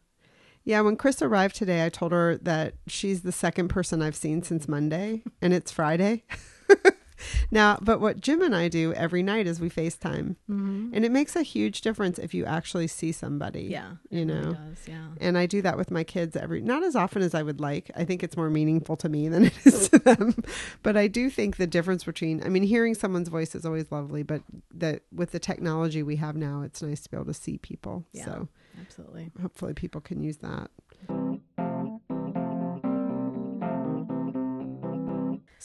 Yeah, 0.64 0.80
when 0.82 0.94
Chris 0.94 1.20
arrived 1.20 1.56
today, 1.56 1.84
I 1.84 1.88
told 1.88 2.12
her 2.12 2.38
that 2.42 2.74
she's 2.86 3.22
the 3.22 3.32
second 3.32 3.66
person 3.68 4.00
I've 4.00 4.14
seen 4.14 4.44
since 4.44 4.68
Monday, 4.68 5.24
and 5.40 5.52
it's 5.52 5.72
Friday. 5.72 6.22
now, 7.50 7.78
but 7.82 8.00
what 8.00 8.20
Jim 8.20 8.42
and 8.42 8.54
I 8.54 8.68
do 8.68 8.92
every 8.94 9.22
night 9.22 9.46
is 9.46 9.60
we 9.60 9.70
FaceTime, 9.70 10.36
Mm-hmm. 10.50 10.90
and 10.94 11.04
it 11.04 11.12
makes 11.12 11.36
a 11.36 11.42
huge 11.42 11.80
difference 11.80 12.18
if 12.18 12.34
you 12.34 12.44
actually 12.44 12.86
see 12.86 13.12
somebody. 13.12 13.62
Yeah. 13.62 13.92
it 14.10 14.18
you 14.18 14.26
really 14.26 14.40
know. 14.44 14.52
does. 14.54 14.88
Yeah. 14.88 15.06
And 15.20 15.38
I 15.38 15.46
do 15.46 15.62
that 15.62 15.76
with 15.76 15.90
my 15.90 16.04
kids 16.04 16.36
every 16.36 16.60
not 16.60 16.82
as 16.82 16.94
often 16.96 17.22
as 17.22 17.34
I 17.34 17.42
would 17.42 17.60
like. 17.60 17.90
I 17.96 18.04
think 18.04 18.22
it's 18.22 18.36
more 18.36 18.50
meaningful 18.50 18.96
to 18.96 19.08
me 19.08 19.28
than 19.28 19.44
it 19.46 19.54
is 19.66 19.88
to 19.90 19.98
them. 19.98 20.34
But 20.82 20.96
I 20.96 21.06
do 21.08 21.30
think 21.30 21.56
the 21.56 21.66
difference 21.66 22.04
between 22.04 22.42
I 22.44 22.48
mean 22.48 22.62
hearing 22.62 22.94
someone's 22.94 23.28
voice 23.28 23.54
is 23.54 23.64
always 23.64 23.90
lovely, 23.90 24.22
but 24.22 24.42
that 24.74 25.02
with 25.12 25.32
the 25.32 25.38
technology 25.38 26.02
we 26.02 26.16
have 26.16 26.36
now, 26.36 26.62
it's 26.62 26.82
nice 26.82 27.00
to 27.02 27.10
be 27.10 27.16
able 27.16 27.26
to 27.26 27.34
see 27.34 27.58
people. 27.58 28.04
Yeah. 28.12 28.24
So 28.24 28.48
Absolutely. 28.80 29.30
hopefully 29.40 29.74
people 29.74 30.00
can 30.00 30.22
use 30.22 30.38
that. 30.38 30.70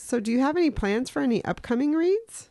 So, 0.07 0.21
do 0.21 0.31
you 0.31 0.39
have 0.39 0.55
any 0.55 0.71
plans 0.71 1.09
for 1.09 1.21
any 1.21 1.43
upcoming 1.43 1.91
reads? 1.91 2.47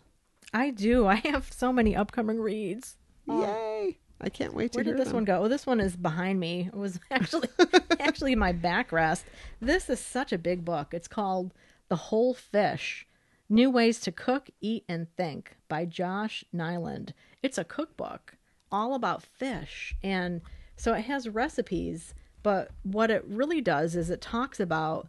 I 0.52 0.68
do. 0.68 1.07
I 1.07 1.14
have 1.14 1.50
so 1.50 1.72
many 1.72 1.96
upcoming 1.96 2.38
reads. 2.38 2.98
Oh. 3.26 3.40
Yay! 3.40 3.96
I 4.20 4.28
can't 4.28 4.52
wait 4.52 4.72
to 4.72 4.76
Where 4.76 4.84
hear 4.84 4.92
did 4.92 5.00
this 5.00 5.09
them. 5.09 5.14
one 5.16 5.24
go? 5.24 5.42
Oh, 5.42 5.48
this 5.48 5.64
one 5.64 5.80
is 5.80 5.96
behind 5.96 6.38
me. 6.38 6.68
It 6.70 6.76
was 6.76 7.00
actually 7.11 7.48
actually 7.98 8.34
my 8.34 8.52
backrest. 8.52 9.24
This 9.59 9.88
is 9.88 10.00
such 10.00 10.34
a 10.34 10.38
big 10.38 10.66
book. 10.66 10.92
It's 10.92 11.09
called 11.09 11.54
The 11.88 11.96
Whole 11.96 12.34
Fish: 12.34 13.07
New 13.48 13.70
Ways 13.70 14.00
to 14.00 14.12
Cook, 14.12 14.50
Eat, 14.61 14.84
and 14.86 15.07
Think 15.16 15.57
by 15.66 15.86
Josh 15.86 16.44
Niland. 16.54 17.14
It's 17.42 17.57
a 17.57 17.64
cookbook 17.64 18.36
all 18.70 18.92
about 18.94 19.22
fish, 19.22 19.96
and 20.02 20.42
so 20.76 20.92
it 20.92 21.07
has 21.07 21.26
recipes. 21.26 22.12
But 22.42 22.70
what 22.82 23.11
it 23.11 23.24
really 23.26 23.62
does 23.62 23.96
is 23.96 24.11
it 24.11 24.20
talks 24.20 24.61
about, 24.61 25.09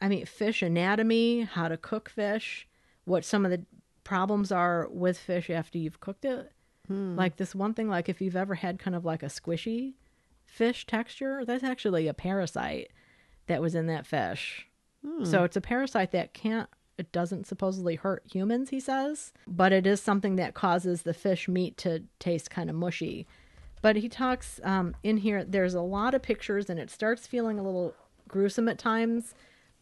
I 0.00 0.08
mean, 0.08 0.26
fish 0.26 0.62
anatomy, 0.62 1.42
how 1.42 1.68
to 1.68 1.76
cook 1.76 2.08
fish, 2.08 2.66
what 3.04 3.24
some 3.24 3.44
of 3.44 3.50
the 3.50 3.64
problems 4.02 4.52
are 4.52 4.88
with 4.90 5.18
fish 5.18 5.50
after 5.50 5.78
you've 5.78 6.00
cooked 6.00 6.24
it. 6.24 6.52
Like 7.16 7.36
this 7.36 7.54
one 7.54 7.72
thing, 7.74 7.88
like 7.88 8.08
if 8.08 8.20
you've 8.20 8.36
ever 8.36 8.54
had 8.56 8.78
kind 8.78 8.94
of 8.94 9.04
like 9.04 9.22
a 9.22 9.26
squishy 9.26 9.94
fish 10.44 10.86
texture, 10.86 11.44
that's 11.46 11.64
actually 11.64 12.08
a 12.08 12.14
parasite 12.14 12.90
that 13.46 13.62
was 13.62 13.74
in 13.74 13.86
that 13.86 14.06
fish. 14.06 14.66
So 15.24 15.44
it's 15.44 15.56
a 15.56 15.60
parasite 15.60 16.12
that 16.12 16.32
can't, 16.34 16.68
it 16.96 17.12
doesn't 17.12 17.46
supposedly 17.46 17.96
hurt 17.96 18.22
humans, 18.30 18.70
he 18.70 18.80
says, 18.80 19.32
but 19.46 19.72
it 19.72 19.86
is 19.86 20.00
something 20.00 20.36
that 20.36 20.54
causes 20.54 21.02
the 21.02 21.12
fish 21.14 21.48
meat 21.48 21.76
to 21.78 22.04
taste 22.18 22.50
kind 22.50 22.70
of 22.70 22.76
mushy. 22.76 23.26
But 23.82 23.96
he 23.96 24.08
talks 24.08 24.60
um, 24.64 24.94
in 25.02 25.18
here, 25.18 25.44
there's 25.44 25.74
a 25.74 25.82
lot 25.82 26.14
of 26.14 26.22
pictures 26.22 26.70
and 26.70 26.78
it 26.80 26.90
starts 26.90 27.26
feeling 27.26 27.58
a 27.58 27.62
little 27.62 27.94
gruesome 28.28 28.68
at 28.68 28.78
times 28.78 29.34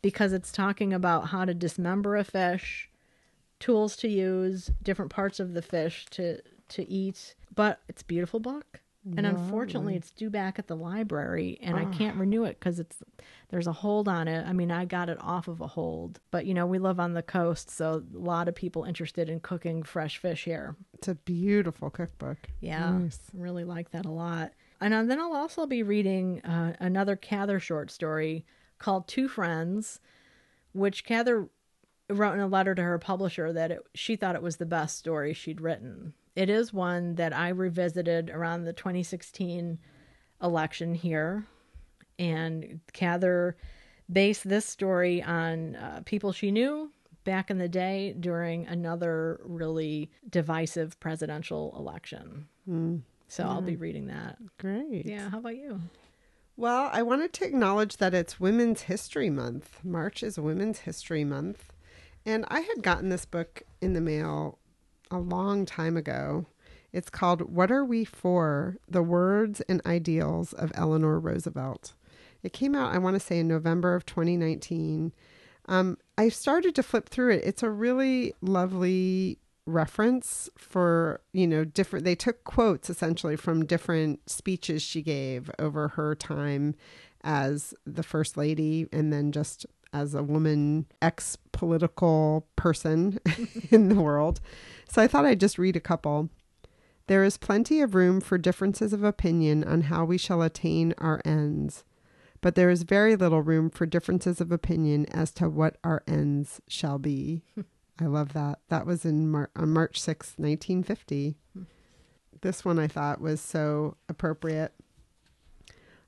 because 0.02 0.32
it's 0.32 0.52
talking 0.52 0.92
about 0.92 1.28
how 1.28 1.44
to 1.44 1.54
dismember 1.54 2.16
a 2.16 2.24
fish, 2.24 2.90
tools 3.60 3.96
to 3.96 4.08
use, 4.08 4.70
different 4.82 5.10
parts 5.10 5.40
of 5.40 5.54
the 5.54 5.62
fish 5.62 6.06
to 6.10 6.40
to 6.68 6.88
eat. 6.90 7.34
But 7.54 7.80
it's 7.88 8.02
a 8.02 8.06
beautiful 8.06 8.40
book. 8.40 8.80
And 9.16 9.26
unfortunately, 9.26 9.96
it's 9.96 10.12
due 10.12 10.30
back 10.30 10.60
at 10.60 10.68
the 10.68 10.76
library, 10.76 11.58
and 11.60 11.76
I 11.76 11.86
can't 11.86 12.16
renew 12.16 12.44
it 12.44 12.60
because 12.60 12.78
it's 12.78 13.02
there's 13.48 13.66
a 13.66 13.72
hold 13.72 14.06
on 14.06 14.28
it. 14.28 14.46
I 14.46 14.52
mean, 14.52 14.70
I 14.70 14.84
got 14.84 15.08
it 15.08 15.18
off 15.20 15.48
of 15.48 15.60
a 15.60 15.66
hold, 15.66 16.20
but 16.30 16.46
you 16.46 16.54
know, 16.54 16.66
we 16.66 16.78
live 16.78 17.00
on 17.00 17.12
the 17.12 17.22
coast, 17.22 17.68
so 17.68 18.04
a 18.14 18.18
lot 18.18 18.46
of 18.46 18.54
people 18.54 18.84
interested 18.84 19.28
in 19.28 19.40
cooking 19.40 19.82
fresh 19.82 20.18
fish 20.18 20.44
here. 20.44 20.76
It's 20.94 21.08
a 21.08 21.16
beautiful 21.16 21.90
cookbook. 21.90 22.38
Yeah, 22.60 22.90
Nice. 22.90 23.18
really 23.34 23.64
like 23.64 23.90
that 23.90 24.06
a 24.06 24.10
lot. 24.10 24.52
And 24.80 24.94
uh, 24.94 25.02
then 25.02 25.18
I'll 25.18 25.34
also 25.34 25.66
be 25.66 25.82
reading 25.82 26.40
uh, 26.42 26.74
another 26.78 27.16
Cather 27.16 27.58
short 27.58 27.90
story 27.90 28.44
called 28.82 29.06
Two 29.06 29.28
Friends, 29.28 30.00
which 30.72 31.04
Cather 31.04 31.48
wrote 32.10 32.34
in 32.34 32.40
a 32.40 32.48
letter 32.48 32.74
to 32.74 32.82
her 32.82 32.98
publisher 32.98 33.52
that 33.52 33.70
it, 33.70 33.80
she 33.94 34.16
thought 34.16 34.34
it 34.34 34.42
was 34.42 34.56
the 34.56 34.66
best 34.66 34.98
story 34.98 35.32
she'd 35.32 35.60
written. 35.60 36.12
It 36.34 36.50
is 36.50 36.72
one 36.72 37.14
that 37.14 37.32
I 37.32 37.48
revisited 37.48 38.28
around 38.28 38.64
the 38.64 38.72
2016 38.72 39.78
election 40.42 40.94
here, 40.94 41.46
and 42.18 42.80
Cather 42.92 43.56
based 44.10 44.48
this 44.48 44.66
story 44.66 45.22
on 45.22 45.76
uh, 45.76 46.02
people 46.04 46.32
she 46.32 46.50
knew 46.50 46.90
back 47.24 47.50
in 47.50 47.58
the 47.58 47.68
day 47.68 48.14
during 48.18 48.66
another 48.66 49.40
really 49.44 50.10
divisive 50.28 50.98
presidential 50.98 51.72
election. 51.78 52.48
So 53.28 53.44
I'll 53.44 53.62
be 53.62 53.76
reading 53.76 54.08
that. 54.08 54.38
Great. 54.58 55.06
Yeah, 55.06 55.30
how 55.30 55.38
about 55.38 55.56
you? 55.56 55.80
Well, 56.56 56.90
I 56.92 57.02
wanted 57.02 57.32
to 57.34 57.46
acknowledge 57.46 57.96
that 57.96 58.12
it's 58.12 58.38
Women's 58.38 58.82
History 58.82 59.30
Month. 59.30 59.78
March 59.82 60.22
is 60.22 60.38
Women's 60.38 60.80
History 60.80 61.24
Month. 61.24 61.72
And 62.26 62.44
I 62.48 62.60
had 62.60 62.82
gotten 62.82 63.08
this 63.08 63.24
book 63.24 63.62
in 63.80 63.94
the 63.94 64.02
mail 64.02 64.58
a 65.10 65.18
long 65.18 65.64
time 65.64 65.96
ago. 65.96 66.46
It's 66.92 67.08
called 67.08 67.40
What 67.52 67.72
Are 67.72 67.84
We 67.84 68.04
For? 68.04 68.76
The 68.86 69.02
Words 69.02 69.62
and 69.62 69.80
Ideals 69.86 70.52
of 70.52 70.72
Eleanor 70.74 71.18
Roosevelt. 71.18 71.94
It 72.42 72.52
came 72.52 72.74
out, 72.74 72.94
I 72.94 72.98
want 72.98 73.14
to 73.14 73.20
say, 73.20 73.38
in 73.38 73.48
November 73.48 73.94
of 73.94 74.04
2019. 74.04 75.12
Um, 75.66 75.96
I 76.18 76.28
started 76.28 76.74
to 76.74 76.82
flip 76.82 77.08
through 77.08 77.32
it. 77.32 77.44
It's 77.44 77.62
a 77.62 77.70
really 77.70 78.34
lovely 78.42 79.38
reference 79.66 80.50
for 80.58 81.20
you 81.32 81.46
know 81.46 81.64
different 81.64 82.04
they 82.04 82.16
took 82.16 82.42
quotes 82.42 82.90
essentially 82.90 83.36
from 83.36 83.64
different 83.64 84.18
speeches 84.28 84.82
she 84.82 85.02
gave 85.02 85.50
over 85.58 85.88
her 85.88 86.14
time 86.16 86.74
as 87.22 87.72
the 87.86 88.02
first 88.02 88.36
lady 88.36 88.88
and 88.92 89.12
then 89.12 89.30
just 89.30 89.64
as 89.92 90.14
a 90.14 90.22
woman 90.22 90.86
ex 91.00 91.36
political 91.52 92.46
person 92.56 93.20
in 93.70 93.88
the 93.88 94.00
world. 94.00 94.40
So 94.88 95.00
i 95.00 95.06
thought 95.06 95.26
i'd 95.26 95.40
just 95.40 95.58
read 95.58 95.76
a 95.76 95.80
couple. 95.80 96.28
There 97.08 97.24
is 97.24 97.36
plenty 97.36 97.80
of 97.80 97.94
room 97.94 98.20
for 98.20 98.38
differences 98.38 98.92
of 98.92 99.02
opinion 99.04 99.64
on 99.64 99.82
how 99.82 100.04
we 100.04 100.18
shall 100.18 100.40
attain 100.40 100.94
our 100.98 101.20
ends 101.24 101.84
but 102.42 102.56
there 102.56 102.68
is 102.68 102.82
very 102.82 103.16
little 103.16 103.40
room 103.40 103.70
for 103.70 103.86
differences 103.86 104.40
of 104.40 104.52
opinion 104.52 105.06
as 105.06 105.30
to 105.30 105.48
what 105.48 105.76
our 105.82 106.02
ends 106.06 106.60
shall 106.68 106.98
be 106.98 107.42
I 108.00 108.06
love 108.06 108.32
that. 108.32 108.60
That 108.68 108.86
was 108.86 109.04
in 109.04 109.30
Mar- 109.30 109.50
on 109.54 109.70
March 109.70 110.00
sixth, 110.00 110.38
1950. 110.38 111.36
This 112.40 112.64
one 112.64 112.78
I 112.78 112.88
thought 112.88 113.20
was 113.20 113.40
so 113.40 113.96
appropriate. 114.08 114.72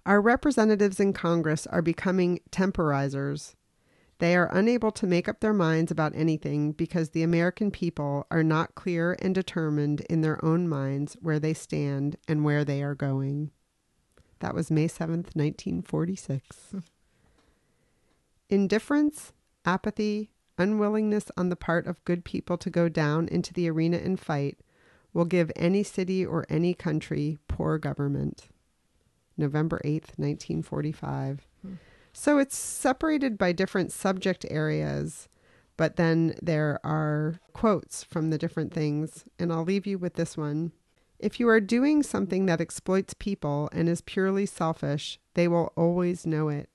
Our 0.07 0.20
representatives 0.20 1.01
in 1.01 1.12
Congress 1.12 1.66
are 1.66 1.82
becoming 1.82 2.41
temporizers. 2.51 3.55
They 4.18 4.37
are 4.37 4.55
unable 4.55 4.91
to 4.93 5.07
make 5.07 5.28
up 5.28 5.41
their 5.41 5.53
minds 5.53 5.91
about 5.91 6.14
anything 6.14 6.72
because 6.72 7.11
the 7.11 7.22
American 7.22 7.70
people 7.70 8.26
are 8.30 8.43
not 8.43 8.74
clear 8.74 9.16
and 9.20 9.35
determined 9.35 10.01
in 10.03 10.20
their 10.20 10.45
own 10.45 10.68
minds 10.68 11.16
where 11.20 11.41
they 11.41 11.55
stand 11.55 12.16
and 12.28 12.45
where 12.45 12.64
they 12.64 12.82
are 12.82 12.95
going. 12.95 13.51
That 14.41 14.55
was 14.55 14.70
May 14.70 14.89
7th, 14.89 15.35
1946. 15.35 16.57
Hmm. 16.70 16.78
Indifference, 18.51 19.32
apathy, 19.64 20.30
unwillingness 20.59 21.31
on 21.37 21.49
the 21.49 21.57
part 21.57 21.87
of 21.87 22.05
good 22.05 22.25
people 22.25 22.57
to 22.59 22.71
go 22.71 22.89
down 22.89 23.29
into 23.29 23.53
the 23.53 23.69
arena 23.69 23.97
and 23.97 24.19
fight 24.19 24.59
will 25.13 25.25
give 25.25 25.51
any 25.57 25.83
city 25.83 26.25
or 26.25 26.45
any 26.49 26.75
country 26.75 27.39
poor 27.49 27.79
government. 27.79 28.49
November 29.37 29.81
8th, 29.85 30.19
1945. 30.19 31.47
Hmm. 31.63 31.75
So 32.13 32.39
it's 32.39 32.57
separated 32.57 33.37
by 33.37 33.53
different 33.53 33.91
subject 33.91 34.47
areas, 34.49 35.29
but 35.77 35.97
then 35.97 36.37
there 36.41 36.79
are 36.85 37.41
quotes 37.53 38.05
from 38.05 38.31
the 38.31 38.39
different 38.39 38.73
things. 38.73 39.25
And 39.39 39.53
I'll 39.53 39.65
leave 39.65 39.87
you 39.87 39.99
with 39.99 40.15
this 40.15 40.37
one. 40.37 40.73
If 41.19 41.41
you 41.41 41.49
are 41.49 41.61
doing 41.61 42.03
something 42.03 42.47
that 42.47 42.61
exploits 42.61 43.15
people 43.15 43.69
and 43.73 43.89
is 43.89 44.01
purely 44.01 44.47
selfish, 44.47 45.19
they 45.35 45.49
will 45.49 45.73
always 45.77 46.27
know 46.27 46.49
it. 46.49 46.69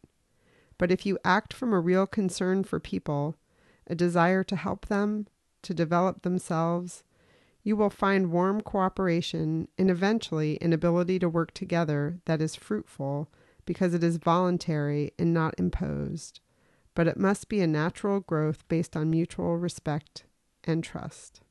But 0.77 0.91
if 0.91 1.05
you 1.05 1.19
act 1.23 1.53
from 1.53 1.73
a 1.73 1.79
real 1.79 2.07
concern 2.07 2.63
for 2.63 2.79
people, 2.79 3.35
a 3.89 3.95
desire 3.95 4.43
to 4.45 4.55
help 4.55 4.87
them, 4.87 5.27
to 5.63 5.73
develop 5.73 6.21
themselves, 6.21 7.03
you 7.63 7.75
will 7.75 7.89
find 7.89 8.31
warm 8.31 8.61
cooperation 8.61 9.67
and 9.77 9.91
eventually 9.91 10.57
an 10.61 10.71
ability 10.73 11.19
to 11.19 11.29
work 11.29 11.53
together 11.53 12.19
that 12.25 12.41
is 12.41 12.55
fruitful 12.55 13.29
because 13.65 13.93
it 13.93 14.03
is 14.03 14.17
voluntary 14.17 15.11
and 15.19 15.33
not 15.33 15.53
imposed. 15.57 16.39
But 16.95 17.07
it 17.07 17.17
must 17.17 17.49
be 17.49 17.61
a 17.61 17.67
natural 17.67 18.21
growth 18.21 18.67
based 18.67 18.95
on 18.95 19.09
mutual 19.09 19.57
respect 19.57 20.23
and 20.63 20.83
trust. 20.83 21.41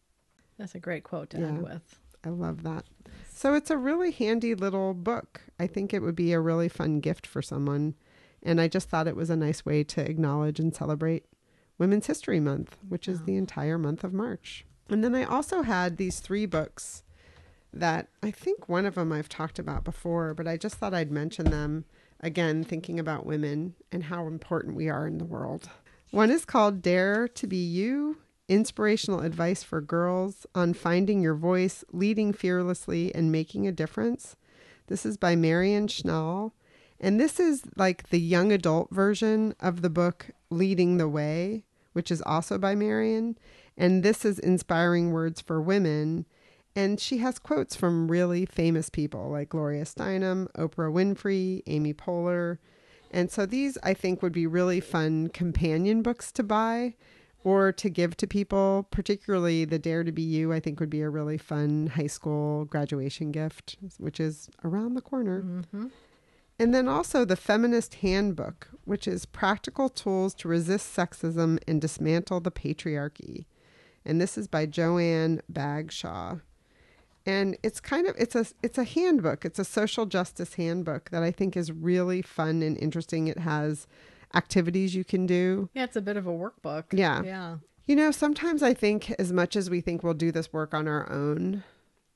That's 0.59 0.75
a 0.75 0.81
great 0.81 1.05
quote 1.05 1.31
to 1.31 1.39
Yeah. 1.41 1.49
end 1.49 1.63
with. 1.63 2.01
I 2.25 2.31
love 2.31 2.63
that. 2.65 2.85
So 3.29 3.55
it's 3.55 3.71
a 3.71 3.77
really 3.79 4.11
handy 4.11 4.55
little 4.55 4.93
book. 4.95 5.43
I 5.61 5.67
think 5.69 5.95
it 5.95 6.03
would 6.03 6.17
be 6.17 6.33
a 6.33 6.41
really 6.41 6.69
fun 6.69 6.99
gift 7.01 7.27
for 7.27 7.41
someone. 7.43 7.95
And 8.43 8.61
I 8.61 8.67
just 8.67 8.89
thought 8.89 9.07
it 9.07 9.17
was 9.17 9.31
a 9.31 9.37
nice 9.37 9.65
way 9.65 9.85
to 9.85 10.01
acknowledge 10.11 10.59
and 10.59 10.75
celebrate 10.75 11.27
Women's 11.79 12.07
History 12.07 12.41
Month, 12.41 12.77
which 12.89 13.09
is 13.09 13.23
the 13.23 13.37
entire 13.37 13.79
month 13.79 14.05
of 14.05 14.13
March. 14.13 14.67
And 14.89 15.05
then 15.05 15.15
I 15.15 15.25
also 15.25 15.63
had 15.63 15.97
these 15.97 16.21
three 16.21 16.47
books 16.47 17.03
that 17.73 18.09
I 18.23 18.31
think 18.31 18.69
one 18.69 18.87
of 18.87 18.97
them 18.97 19.13
I've 19.13 19.29
talked 19.29 19.59
about 19.59 19.85
before, 19.85 20.35
but 20.35 20.49
I 20.49 20.57
just 20.57 20.77
thought 20.77 20.95
I'd 20.95 21.13
mention 21.13 21.51
them 21.51 21.85
again, 22.21 22.65
thinking 22.65 22.99
about 22.99 23.27
women 23.27 23.75
and 23.93 24.05
how 24.05 24.27
important 24.27 24.75
we 24.75 24.89
are 24.89 25.07
in 25.07 25.19
the 25.19 25.25
world. 25.25 25.71
One 26.11 26.31
is 26.31 26.45
called 26.45 26.83
Dare 26.83 27.29
to 27.29 27.47
Be 27.47 27.59
You 27.59 28.19
Inspirational 28.49 29.21
Advice 29.21 29.63
for 29.63 29.81
Girls 29.81 30.47
on 30.55 30.73
Finding 30.73 31.21
Your 31.21 31.35
Voice, 31.35 31.85
Leading 31.93 32.33
Fearlessly, 32.33 33.15
and 33.15 33.31
Making 33.31 33.67
a 33.67 33.73
Difference. 33.73 34.37
This 34.87 35.05
is 35.05 35.19
by 35.19 35.37
Marianne 35.37 35.87
Schnall. 35.87 36.53
And 36.99 37.21
this 37.21 37.39
is 37.39 37.63
like 37.77 38.09
the 38.09 38.19
young 38.19 38.51
adult 38.51 38.91
version 38.91 39.55
of 39.61 39.83
the 39.83 39.91
book 39.91 40.31
Leading 40.51 40.97
the 40.97 41.09
Way, 41.09 41.65
which 41.93 42.11
is 42.11 42.23
also 42.23 42.59
by 42.59 42.75
Marianne. 42.75 43.37
And 43.77 44.03
this 44.03 44.25
is 44.25 44.39
Inspiring 44.39 45.13
Words 45.13 45.41
for 45.41 45.61
Women. 45.61 46.27
And 46.77 47.01
she 47.01 47.19
has 47.19 47.39
quotes 47.39 47.75
from 47.75 48.11
really 48.11 48.47
famous 48.47 48.89
people 48.91 49.31
like 49.31 49.49
Gloria 49.49 49.85
Steinem, 49.85 50.51
Oprah 50.53 50.93
Winfrey, 50.93 51.63
Amy 51.67 51.93
Poehler. 51.93 52.59
And 53.11 53.31
so 53.31 53.47
these, 53.47 53.79
I 53.83 53.95
think, 53.95 54.23
would 54.23 54.33
be 54.33 54.47
really 54.47 54.81
fun 54.81 55.29
companion 55.29 56.03
books 56.03 56.31
to 56.33 56.43
buy 56.43 56.95
or 57.45 57.73
to 57.73 57.89
give 57.89 58.17
to 58.19 58.27
people, 58.27 58.87
particularly 58.91 59.65
the 59.65 59.79
Dare 59.79 60.05
to 60.05 60.13
Be 60.13 60.23
You, 60.23 60.53
I 60.53 60.61
think 60.61 60.81
would 60.81 60.91
be 60.91 61.01
a 61.01 61.09
really 61.09 61.39
fun 61.39 61.87
high 61.87 62.07
school 62.07 62.65
graduation 62.67 63.33
gift, 63.33 63.77
which 63.99 64.21
is 64.21 64.51
around 64.65 64.95
the 64.95 65.01
corner. 65.01 65.43
Mm-hmm. 65.43 65.87
And 66.59 66.75
then 66.75 66.89
also 66.89 67.25
the 67.25 67.37
Feminist 67.37 67.95
Handbook, 67.97 68.69
which 68.85 69.07
is 69.07 69.27
practical 69.27 69.89
tools 69.89 70.35
to 70.35 70.49
resist 70.49 70.95
sexism 70.97 71.59
and 71.69 71.81
dismantle 71.81 72.41
the 72.41 72.51
patriarchy. 72.51 73.47
And 74.05 74.21
this 74.21 74.37
is 74.37 74.49
by 74.49 74.67
Joanne 74.67 75.41
Bagshaw. 75.49 76.41
And 77.25 77.57
it's 77.63 77.79
kind 77.79 78.07
of 78.07 78.17
it's 78.19 78.35
a 78.35 78.47
it's 78.63 78.79
a 78.79 78.85
handbook. 78.85 79.45
It's 79.45 79.59
a 79.59 79.65
social 79.65 80.07
justice 80.07 80.55
handbook 80.55 81.11
that 81.11 81.23
I 81.23 81.31
think 81.31 81.57
is 81.57 81.71
really 81.71 82.23
fun 82.23 82.63
and 82.63 82.77
interesting. 82.79 83.29
It 83.29 83.39
has 83.41 83.87
activities 84.35 84.95
you 84.95 85.05
can 85.05 85.27
do. 85.27 85.69
Yeah, 85.75 85.85
it's 85.85 85.97
a 85.97 86.01
bit 86.01 86.17
of 86.17 86.27
a 86.27 86.31
workbook. 86.31 86.85
Yeah. 86.93 87.23
Yeah. 87.23 87.57
You 87.87 87.97
know, 87.97 88.11
sometimes 88.11 88.63
I 88.63 88.75
think 88.75 89.11
as 89.13 89.33
much 89.33 89.57
as 89.57 89.71
we 89.71 89.81
think 89.81 90.03
we'll 90.03 90.15
do 90.15 90.33
this 90.33 90.53
work 90.53 90.75
on 90.75 90.89
our 90.89 91.11
own, 91.11 91.65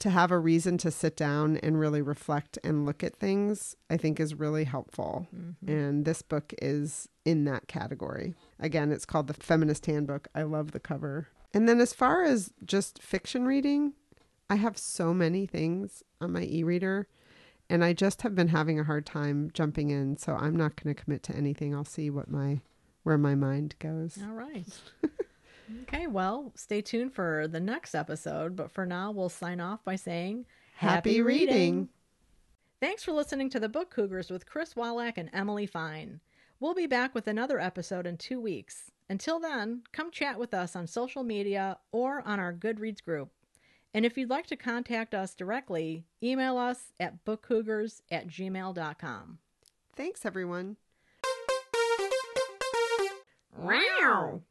to 0.03 0.11
have 0.11 0.33
a 0.33 0.39
reason 0.39 0.79
to 0.79 0.91
sit 0.91 1.17
down 1.17 1.59
and 1.59 1.79
really 1.79 2.03
reflect 2.03 2.59
and 2.65 2.85
look 2.85 3.05
at 3.05 3.15
things, 3.15 3.77
I 3.89 3.97
think 3.97 4.19
is 4.19 4.35
really 4.35 4.65
helpful. 4.65 5.29
Mm-hmm. 5.33 5.71
And 5.71 6.05
this 6.05 6.23
book 6.23 6.53
is 6.61 7.09
in 7.25 7.45
that 7.45 7.69
category. 7.69 8.35
Again, 8.59 8.91
it's 8.91 9.07
called 9.07 9.29
The 9.29 9.35
Feminist 9.35 9.87
Handbook. 9.87 10.27
I 10.35 10.43
love 10.43 10.73
the 10.73 10.81
cover. 10.81 11.29
And 11.55 11.69
then 11.69 11.81
as 11.81 11.93
far 11.93 12.25
as 12.25 12.53
just 12.65 13.01
fiction 13.01 13.47
reading, 13.47 13.93
I 14.51 14.57
have 14.57 14.77
so 14.77 15.15
many 15.15 15.47
things 15.47 16.03
on 16.21 16.33
my 16.33 16.43
e 16.43 16.65
reader. 16.65 17.07
And 17.71 17.85
I 17.85 17.93
just 17.93 18.23
have 18.23 18.35
been 18.35 18.49
having 18.49 18.81
a 18.81 18.85
hard 18.85 19.07
time 19.07 19.53
jumping 19.55 19.91
in, 19.91 20.17
so 20.17 20.35
I'm 20.35 20.57
not 20.57 20.75
going 20.75 20.95
to 20.95 21.01
commit 21.01 21.23
to 21.25 21.37
anything. 21.37 21.75
I'll 21.75 21.85
see 21.85 22.11
what 22.11 22.29
my 22.29 22.61
where 23.05 23.19
my 23.19 23.37
mind 23.37 23.77
goes. 23.79 24.19
All 24.21 24.35
right. 24.35 24.67
okay, 25.83 26.07
well, 26.07 26.53
stay 26.55 26.81
tuned 26.81 27.15
for 27.15 27.47
the 27.49 27.61
next 27.61 27.95
episode, 27.95 28.57
but 28.57 28.71
for 28.71 28.87
now, 28.87 29.11
we'll 29.11 29.29
sign 29.29 29.61
off 29.61 29.85
by 29.85 29.97
saying 29.97 30.47
Happy 30.75 31.21
reading. 31.21 31.89
Thanks 32.81 33.05
for 33.05 33.13
listening 33.13 33.49
to 33.51 33.61
the 33.61 33.69
Book 33.69 33.91
Cougars 33.91 34.31
with 34.31 34.47
Chris 34.47 34.75
Wolak 34.75 35.15
and 35.17 35.31
Emily 35.33 35.67
Fine. 35.67 36.21
We'll 36.59 36.75
be 36.75 36.87
back 36.87 37.15
with 37.15 37.29
another 37.29 37.61
episode 37.61 38.07
in 38.07 38.17
two 38.17 38.41
weeks. 38.41 38.91
Until 39.09 39.39
then, 39.39 39.83
come 39.93 40.11
chat 40.11 40.39
with 40.39 40.55
us 40.55 40.75
on 40.75 40.87
social 40.87 41.23
media 41.23 41.79
or 41.93 42.27
on 42.27 42.41
our 42.41 42.53
Goodreads 42.53 43.03
group. 43.03 43.31
And 43.95 44.07
if 44.07 44.17
you'd 44.17 44.31
like 44.31 44.47
to 44.47 44.57
contact 44.57 45.15
us 45.15 45.35
directly, 45.35 46.05
email 46.23 46.57
us 46.57 46.93
at 46.99 47.25
bookcougars 47.25 48.01
at 48.11 48.27
gmail.com. 48.27 49.39
Thanks, 49.95 50.25
everyone. 50.25 50.77
Wow. 53.57 54.43